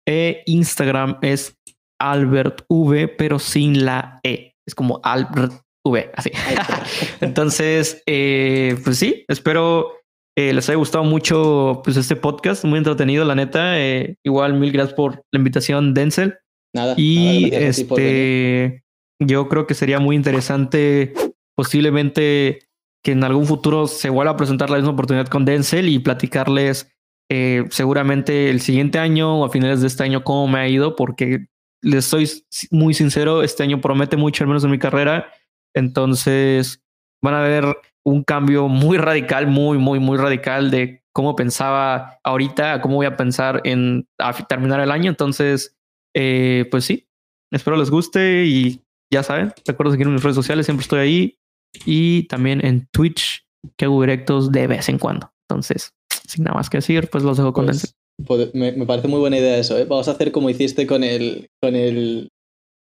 e 0.08 0.42
Instagram 0.46 1.18
es 1.22 1.58
AlbertV, 2.00 3.16
pero 3.16 3.38
sin 3.38 3.84
la 3.84 4.20
E. 4.22 4.54
Es 4.66 4.74
como 4.74 5.00
AlbertV, 5.02 6.10
así. 6.14 6.30
Entonces, 7.20 8.02
eh, 8.06 8.78
pues 8.84 8.98
sí, 8.98 9.24
espero 9.28 9.92
eh, 10.38 10.52
les 10.52 10.68
haya 10.68 10.76
gustado 10.76 11.04
mucho 11.04 11.80
pues, 11.82 11.96
este 11.96 12.14
podcast, 12.14 12.64
muy 12.64 12.78
entretenido, 12.78 13.24
la 13.24 13.34
neta. 13.34 13.74
Igual, 14.22 14.54
mil 14.54 14.70
gracias 14.70 14.94
por 14.94 15.24
la 15.32 15.38
invitación, 15.38 15.94
Denzel. 15.94 16.38
Nada. 16.74 16.94
Y 16.98 17.48
nada, 17.50 17.64
este, 17.64 18.84
yo 19.18 19.48
creo 19.48 19.66
que 19.66 19.74
sería 19.74 19.98
muy 19.98 20.16
interesante, 20.16 21.14
posiblemente 21.54 22.68
que 23.02 23.12
en 23.12 23.24
algún 23.24 23.46
futuro 23.46 23.86
se 23.86 24.10
vuelva 24.10 24.32
a 24.32 24.36
presentar 24.36 24.68
la 24.68 24.76
misma 24.76 24.92
oportunidad 24.92 25.28
con 25.28 25.44
Denzel 25.44 25.88
y 25.88 25.98
platicarles 25.98 26.90
eh, 27.28 27.64
seguramente 27.70 28.50
el 28.50 28.60
siguiente 28.60 28.98
año 28.98 29.40
o 29.40 29.44
a 29.44 29.50
finales 29.50 29.80
de 29.80 29.86
este 29.86 30.02
año 30.02 30.24
cómo 30.24 30.48
me 30.48 30.58
ha 30.58 30.68
ido, 30.68 30.96
porque 30.96 31.46
les 31.82 32.04
soy 32.04 32.28
muy 32.70 32.94
sincero, 32.94 33.42
este 33.42 33.62
año 33.62 33.80
promete 33.80 34.16
mucho, 34.16 34.44
al 34.44 34.48
menos 34.48 34.64
en 34.64 34.70
mi 34.70 34.78
carrera. 34.78 35.32
Entonces 35.74 36.82
van 37.22 37.34
a 37.34 37.40
ver 37.40 37.64
un 38.04 38.22
cambio 38.22 38.68
muy 38.68 38.98
radical, 38.98 39.46
muy, 39.46 39.78
muy, 39.78 39.98
muy 39.98 40.16
radical 40.16 40.70
de 40.70 41.02
cómo 41.12 41.34
pensaba 41.34 42.18
ahorita 42.24 42.80
cómo 42.82 42.96
voy 42.96 43.06
a 43.06 43.16
pensar 43.16 43.60
en 43.64 44.06
a 44.18 44.32
terminar 44.46 44.80
el 44.80 44.90
año. 44.90 45.10
Entonces, 45.10 45.76
eh, 46.14 46.66
pues 46.70 46.84
sí, 46.84 47.08
espero 47.50 47.76
les 47.76 47.90
guste 47.90 48.44
y 48.46 48.85
ya 49.12 49.22
saben, 49.22 49.52
recuerden 49.66 49.92
seguirme 49.92 50.10
en 50.10 50.14
mis 50.14 50.22
redes 50.24 50.36
sociales, 50.36 50.66
siempre 50.66 50.82
estoy 50.82 50.98
ahí 51.00 51.38
y 51.84 52.24
también 52.24 52.64
en 52.64 52.88
Twitch 52.92 53.44
que 53.76 53.84
hago 53.86 54.00
directos 54.00 54.50
de 54.52 54.66
vez 54.66 54.88
en 54.88 54.98
cuando. 54.98 55.30
Entonces, 55.48 55.92
sin 56.26 56.44
nada 56.44 56.56
más 56.56 56.70
que 56.70 56.78
decir, 56.78 57.08
pues 57.10 57.22
los 57.24 57.36
dejo 57.36 57.52
con 57.52 57.66
Pues, 57.66 57.94
pod- 58.24 58.50
me, 58.54 58.72
me 58.72 58.86
parece 58.86 59.08
muy 59.08 59.20
buena 59.20 59.38
idea 59.38 59.58
eso, 59.58 59.76
¿eh? 59.78 59.84
Vamos 59.84 60.08
a 60.08 60.12
hacer 60.12 60.32
como 60.32 60.50
hiciste 60.50 60.86
con 60.86 61.04
el, 61.04 61.48
con 61.62 61.76
el, 61.76 62.30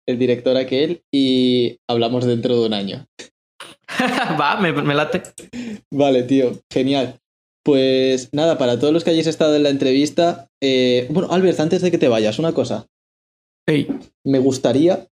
el 0.08 0.18
director 0.18 0.56
aquel 0.56 1.02
y 1.12 1.78
hablamos 1.88 2.24
dentro 2.24 2.58
de 2.60 2.66
un 2.66 2.74
año. 2.74 3.06
Va, 4.40 4.60
me, 4.60 4.72
me 4.72 4.94
late. 4.94 5.22
Vale, 5.92 6.22
tío, 6.24 6.52
genial. 6.72 7.18
Pues 7.64 8.30
nada, 8.32 8.56
para 8.56 8.78
todos 8.78 8.92
los 8.94 9.04
que 9.04 9.10
hayáis 9.10 9.26
estado 9.26 9.56
en 9.56 9.62
la 9.62 9.68
entrevista, 9.70 10.48
eh, 10.62 11.06
bueno, 11.10 11.28
Albert, 11.30 11.60
antes 11.60 11.82
de 11.82 11.90
que 11.90 11.98
te 11.98 12.08
vayas, 12.08 12.38
una 12.38 12.52
cosa. 12.52 12.86
Hey, 13.68 13.88
Me 14.24 14.38
gustaría, 14.38 15.06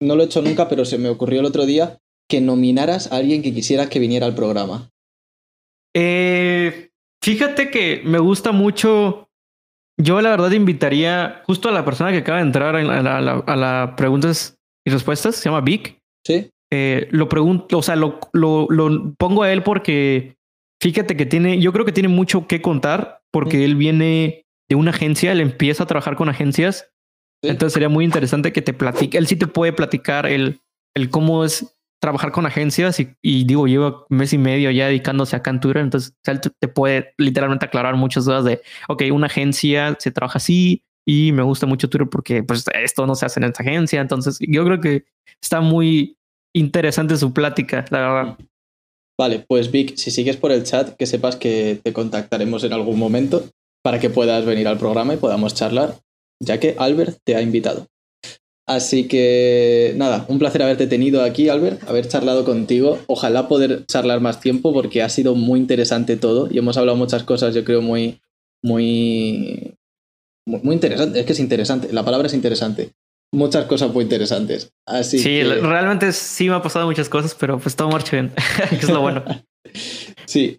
no 0.00 0.16
lo 0.16 0.22
he 0.22 0.26
hecho 0.26 0.42
nunca, 0.42 0.68
pero 0.68 0.84
se 0.84 0.98
me 0.98 1.08
ocurrió 1.08 1.40
el 1.40 1.46
otro 1.46 1.66
día, 1.66 1.98
que 2.28 2.40
nominaras 2.40 3.12
a 3.12 3.16
alguien 3.16 3.42
que 3.42 3.54
quisieras 3.54 3.88
que 3.88 3.98
viniera 3.98 4.26
al 4.26 4.34
programa. 4.34 4.90
Eh, 5.94 6.90
fíjate 7.22 7.70
que 7.70 8.02
me 8.04 8.18
gusta 8.18 8.52
mucho. 8.52 9.28
Yo 9.98 10.20
la 10.20 10.30
verdad 10.30 10.50
invitaría 10.52 11.42
justo 11.46 11.68
a 11.68 11.72
la 11.72 11.84
persona 11.84 12.12
que 12.12 12.18
acaba 12.18 12.38
de 12.38 12.44
entrar 12.44 12.76
a 12.76 12.82
la, 12.82 12.98
a 12.98 13.20
la- 13.20 13.44
a 13.46 13.56
la 13.56 13.94
preguntas 13.96 14.56
y 14.86 14.90
respuestas, 14.90 15.36
se 15.36 15.44
llama 15.48 15.62
Vic. 15.62 15.98
¿Sí? 16.26 16.50
Eh, 16.72 17.08
lo 17.12 17.28
pregunto, 17.28 17.78
o 17.78 17.82
sea, 17.82 17.96
lo, 17.96 18.18
lo, 18.32 18.66
lo 18.68 19.14
pongo 19.16 19.42
a 19.44 19.52
él 19.52 19.62
porque 19.62 20.34
fíjate 20.82 21.16
que 21.16 21.24
tiene, 21.24 21.60
yo 21.60 21.72
creo 21.72 21.84
que 21.84 21.92
tiene 21.92 22.08
mucho 22.08 22.46
que 22.46 22.60
contar 22.60 23.20
porque 23.32 23.64
él 23.64 23.76
viene 23.76 24.44
de 24.68 24.74
una 24.76 24.90
agencia, 24.90 25.32
él 25.32 25.40
empieza 25.40 25.84
a 25.84 25.86
trabajar 25.86 26.16
con 26.16 26.28
agencias. 26.28 26.90
Sí. 27.42 27.50
Entonces 27.50 27.74
sería 27.74 27.88
muy 27.88 28.04
interesante 28.04 28.52
que 28.52 28.62
te 28.62 28.72
platique. 28.72 29.18
Él 29.18 29.26
sí 29.26 29.36
te 29.36 29.46
puede 29.46 29.72
platicar 29.72 30.26
el, 30.26 30.60
el 30.94 31.10
cómo 31.10 31.44
es 31.44 31.76
trabajar 32.00 32.30
con 32.32 32.46
agencias 32.46 33.00
y, 33.00 33.14
y 33.22 33.44
digo, 33.44 33.66
lleva 33.66 34.04
mes 34.10 34.32
y 34.32 34.38
medio 34.38 34.70
ya 34.70 34.86
dedicándose 34.86 35.36
acá 35.36 35.50
en 35.50 35.60
Twitter. 35.60 35.82
Entonces 35.82 36.14
él 36.24 36.40
te- 36.40 36.50
te 36.50 36.68
puede 36.68 37.14
literalmente 37.18 37.66
aclarar 37.66 37.96
muchas 37.96 38.24
dudas 38.24 38.44
de, 38.44 38.60
ok, 38.88 39.04
una 39.12 39.26
agencia 39.26 39.96
se 39.98 40.10
trabaja 40.10 40.38
así 40.38 40.82
y 41.06 41.32
me 41.32 41.42
gusta 41.42 41.66
mucho 41.66 41.88
Twitter 41.88 42.08
porque 42.08 42.42
pues 42.42 42.64
esto 42.74 43.06
no 43.06 43.14
se 43.14 43.26
hace 43.26 43.40
en 43.40 43.44
esta 43.44 43.62
agencia. 43.62 44.00
Entonces 44.00 44.38
yo 44.40 44.64
creo 44.64 44.80
que 44.80 45.04
está 45.40 45.60
muy 45.60 46.18
interesante 46.54 47.16
su 47.16 47.32
plática, 47.32 47.84
la 47.90 47.98
verdad. 48.00 48.38
Vale, 49.18 49.44
pues 49.48 49.70
Vic, 49.70 49.96
si 49.96 50.10
sigues 50.10 50.36
por 50.36 50.52
el 50.52 50.64
chat, 50.64 50.94
que 50.96 51.06
sepas 51.06 51.36
que 51.36 51.80
te 51.82 51.92
contactaremos 51.92 52.64
en 52.64 52.72
algún 52.74 52.98
momento 52.98 53.44
para 53.82 53.98
que 53.98 54.10
puedas 54.10 54.44
venir 54.44 54.68
al 54.68 54.78
programa 54.78 55.14
y 55.14 55.16
podamos 55.16 55.54
charlar, 55.54 55.94
ya 56.40 56.60
que 56.60 56.74
Albert 56.78 57.18
te 57.24 57.36
ha 57.36 57.42
invitado. 57.42 57.86
Así 58.68 59.06
que 59.06 59.94
nada, 59.96 60.26
un 60.28 60.40
placer 60.40 60.60
haberte 60.62 60.88
tenido 60.88 61.22
aquí, 61.22 61.48
Albert, 61.48 61.88
haber 61.88 62.08
charlado 62.08 62.44
contigo. 62.44 62.98
Ojalá 63.06 63.46
poder 63.46 63.86
charlar 63.86 64.20
más 64.20 64.40
tiempo 64.40 64.72
porque 64.72 65.02
ha 65.02 65.08
sido 65.08 65.36
muy 65.36 65.60
interesante 65.60 66.16
todo 66.16 66.48
y 66.50 66.58
hemos 66.58 66.76
hablado 66.76 66.98
muchas 66.98 67.22
cosas, 67.22 67.54
yo 67.54 67.64
creo, 67.64 67.80
muy, 67.80 68.20
muy, 68.64 69.74
muy, 70.46 70.74
interesante. 70.74 71.20
Es 71.20 71.26
que 71.26 71.32
es 71.32 71.38
interesante, 71.40 71.92
la 71.92 72.04
palabra 72.04 72.26
es 72.26 72.34
interesante. 72.34 72.90
Muchas 73.32 73.66
cosas 73.66 73.92
muy 73.92 74.02
interesantes. 74.02 74.72
Así 74.84 75.18
Sí, 75.18 75.24
que... 75.24 75.44
realmente 75.44 76.12
sí 76.12 76.48
me 76.48 76.56
ha 76.56 76.62
pasado 76.62 76.86
muchas 76.86 77.08
cosas, 77.08 77.36
pero 77.38 77.60
pues 77.60 77.76
todo 77.76 77.88
marcha 77.90 78.16
bien, 78.16 78.32
que 78.70 78.76
es 78.86 78.88
lo 78.88 79.00
bueno. 79.00 79.24
Sí, 80.26 80.58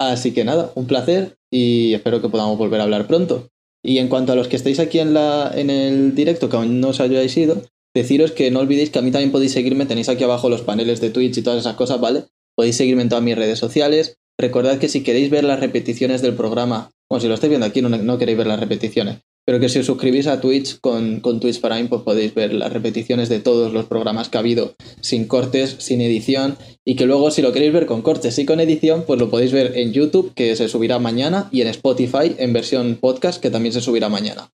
así 0.00 0.32
que 0.32 0.44
nada, 0.44 0.70
un 0.74 0.86
placer 0.86 1.36
y 1.50 1.94
espero 1.94 2.20
que 2.20 2.28
podamos 2.28 2.58
volver 2.58 2.80
a 2.80 2.84
hablar 2.84 3.06
pronto. 3.06 3.48
Y 3.84 3.98
en 3.98 4.08
cuanto 4.08 4.32
a 4.32 4.36
los 4.36 4.48
que 4.48 4.56
estáis 4.56 4.80
aquí 4.80 4.98
en, 4.98 5.14
la, 5.14 5.52
en 5.54 5.70
el 5.70 6.14
directo, 6.14 6.48
que 6.48 6.56
aún 6.56 6.80
no 6.80 6.88
os 6.88 7.00
hayáis 7.00 7.36
ido, 7.36 7.62
deciros 7.94 8.32
que 8.32 8.50
no 8.50 8.60
olvidéis 8.60 8.90
que 8.90 8.98
a 8.98 9.02
mí 9.02 9.10
también 9.10 9.32
podéis 9.32 9.52
seguirme, 9.52 9.86
tenéis 9.86 10.08
aquí 10.08 10.24
abajo 10.24 10.48
los 10.48 10.62
paneles 10.62 11.00
de 11.00 11.10
Twitch 11.10 11.38
y 11.38 11.42
todas 11.42 11.60
esas 11.60 11.76
cosas, 11.76 12.00
¿vale? 12.00 12.24
Podéis 12.56 12.76
seguirme 12.76 13.02
en 13.02 13.08
todas 13.08 13.24
mis 13.24 13.36
redes 13.36 13.58
sociales. 13.58 14.16
Recordad 14.38 14.78
que 14.78 14.88
si 14.88 15.02
queréis 15.02 15.30
ver 15.30 15.44
las 15.44 15.60
repeticiones 15.60 16.22
del 16.22 16.34
programa, 16.34 16.90
bueno, 17.10 17.20
si 17.20 17.28
lo 17.28 17.34
estáis 17.34 17.50
viendo 17.50 17.66
aquí 17.66 17.82
no, 17.82 17.88
no 17.88 18.18
queréis 18.18 18.38
ver 18.38 18.46
las 18.46 18.60
repeticiones, 18.60 19.18
pero 19.48 19.60
que 19.60 19.70
si 19.70 19.78
os 19.78 19.86
suscribís 19.86 20.26
a 20.26 20.42
Twitch 20.42 20.78
con, 20.78 21.20
con 21.20 21.40
Twitch 21.40 21.62
Prime, 21.62 21.86
pues 21.86 22.02
podéis 22.02 22.34
ver 22.34 22.52
las 22.52 22.70
repeticiones 22.70 23.30
de 23.30 23.40
todos 23.40 23.72
los 23.72 23.86
programas 23.86 24.28
que 24.28 24.36
ha 24.36 24.40
habido, 24.40 24.74
sin 25.00 25.26
cortes, 25.26 25.76
sin 25.78 26.02
edición, 26.02 26.58
y 26.84 26.96
que 26.96 27.06
luego 27.06 27.30
si 27.30 27.40
lo 27.40 27.50
queréis 27.50 27.72
ver 27.72 27.86
con 27.86 28.02
cortes 28.02 28.38
y 28.38 28.44
con 28.44 28.60
edición, 28.60 29.04
pues 29.06 29.18
lo 29.18 29.30
podéis 29.30 29.52
ver 29.52 29.78
en 29.78 29.94
YouTube, 29.94 30.34
que 30.34 30.54
se 30.54 30.68
subirá 30.68 30.98
mañana, 30.98 31.48
y 31.50 31.62
en 31.62 31.68
Spotify 31.68 32.36
en 32.36 32.52
versión 32.52 32.98
podcast, 33.00 33.40
que 33.40 33.48
también 33.48 33.72
se 33.72 33.80
subirá 33.80 34.10
mañana. 34.10 34.52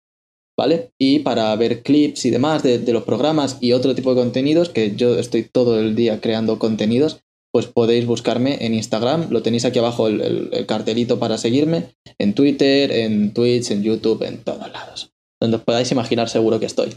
¿Vale? 0.56 0.92
Y 1.00 1.22
para 1.22 1.56
ver 1.56 1.82
clips 1.82 2.26
y 2.26 2.30
demás 2.30 2.62
de, 2.62 2.78
de 2.78 2.94
los 2.94 3.02
programas 3.02 3.58
y 3.62 3.72
otro 3.72 3.96
tipo 3.96 4.14
de 4.14 4.22
contenidos, 4.22 4.70
que 4.70 4.96
yo 4.96 5.18
estoy 5.18 5.42
todo 5.42 5.80
el 5.80 5.96
día 5.96 6.22
creando 6.22 6.60
contenidos, 6.60 7.24
pues 7.54 7.68
podéis 7.68 8.06
buscarme 8.08 8.66
en 8.66 8.74
Instagram, 8.74 9.28
lo 9.30 9.44
tenéis 9.44 9.64
aquí 9.66 9.78
abajo 9.80 10.08
el, 10.08 10.22
el- 10.22 10.50
el 10.52 10.66
cartelito 10.66 11.20
para 11.20 11.38
seguirme, 11.38 11.86
en 12.18 12.34
Twitter, 12.34 12.92
en 12.92 13.32
Twitch, 13.34 13.70
en 13.72 13.84
YouTube, 13.84 14.24
en 14.24 14.40
todos 14.44 14.72
lados. 14.72 15.12
Donde 15.40 15.58
os 15.58 15.64
podáis 15.64 15.92
imaginar 15.92 16.30
seguro 16.30 16.60
que 16.60 16.66
estoy. 16.66 16.90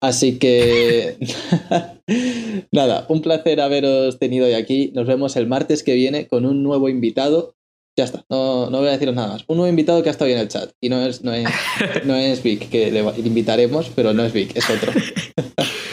Así 0.00 0.38
que 0.38 1.16
nada, 2.72 3.06
un 3.08 3.22
placer 3.22 3.60
haberos 3.60 4.18
tenido 4.18 4.46
hoy 4.46 4.52
aquí. 4.54 4.92
Nos 4.94 5.06
vemos 5.06 5.36
el 5.36 5.46
martes 5.46 5.82
que 5.82 5.94
viene 5.94 6.28
con 6.28 6.44
un 6.46 6.62
nuevo 6.62 6.88
invitado. 6.88 7.54
Ya 7.96 8.04
está, 8.04 8.24
no, 8.28 8.70
no 8.70 8.78
voy 8.80 8.88
a 8.88 8.92
deciros 8.92 9.14
nada 9.14 9.28
más. 9.28 9.44
Un 9.46 9.56
nuevo 9.56 9.70
invitado 9.70 10.02
que 10.02 10.08
ha 10.08 10.12
estado 10.12 10.26
hoy 10.26 10.32
en 10.34 10.40
el 10.40 10.48
chat. 10.48 10.70
Y 10.80 10.88
no 10.90 11.00
es, 11.04 11.22
no 11.22 11.32
es, 11.32 11.48
no 12.04 12.14
es 12.16 12.42
Vic, 12.42 12.68
que 12.68 12.90
le 12.90 13.00
invitaremos, 13.24 13.90
pero 13.94 14.12
no 14.12 14.24
es 14.24 14.32
Vic, 14.32 14.54
es 14.56 14.68
otro. 14.68 14.92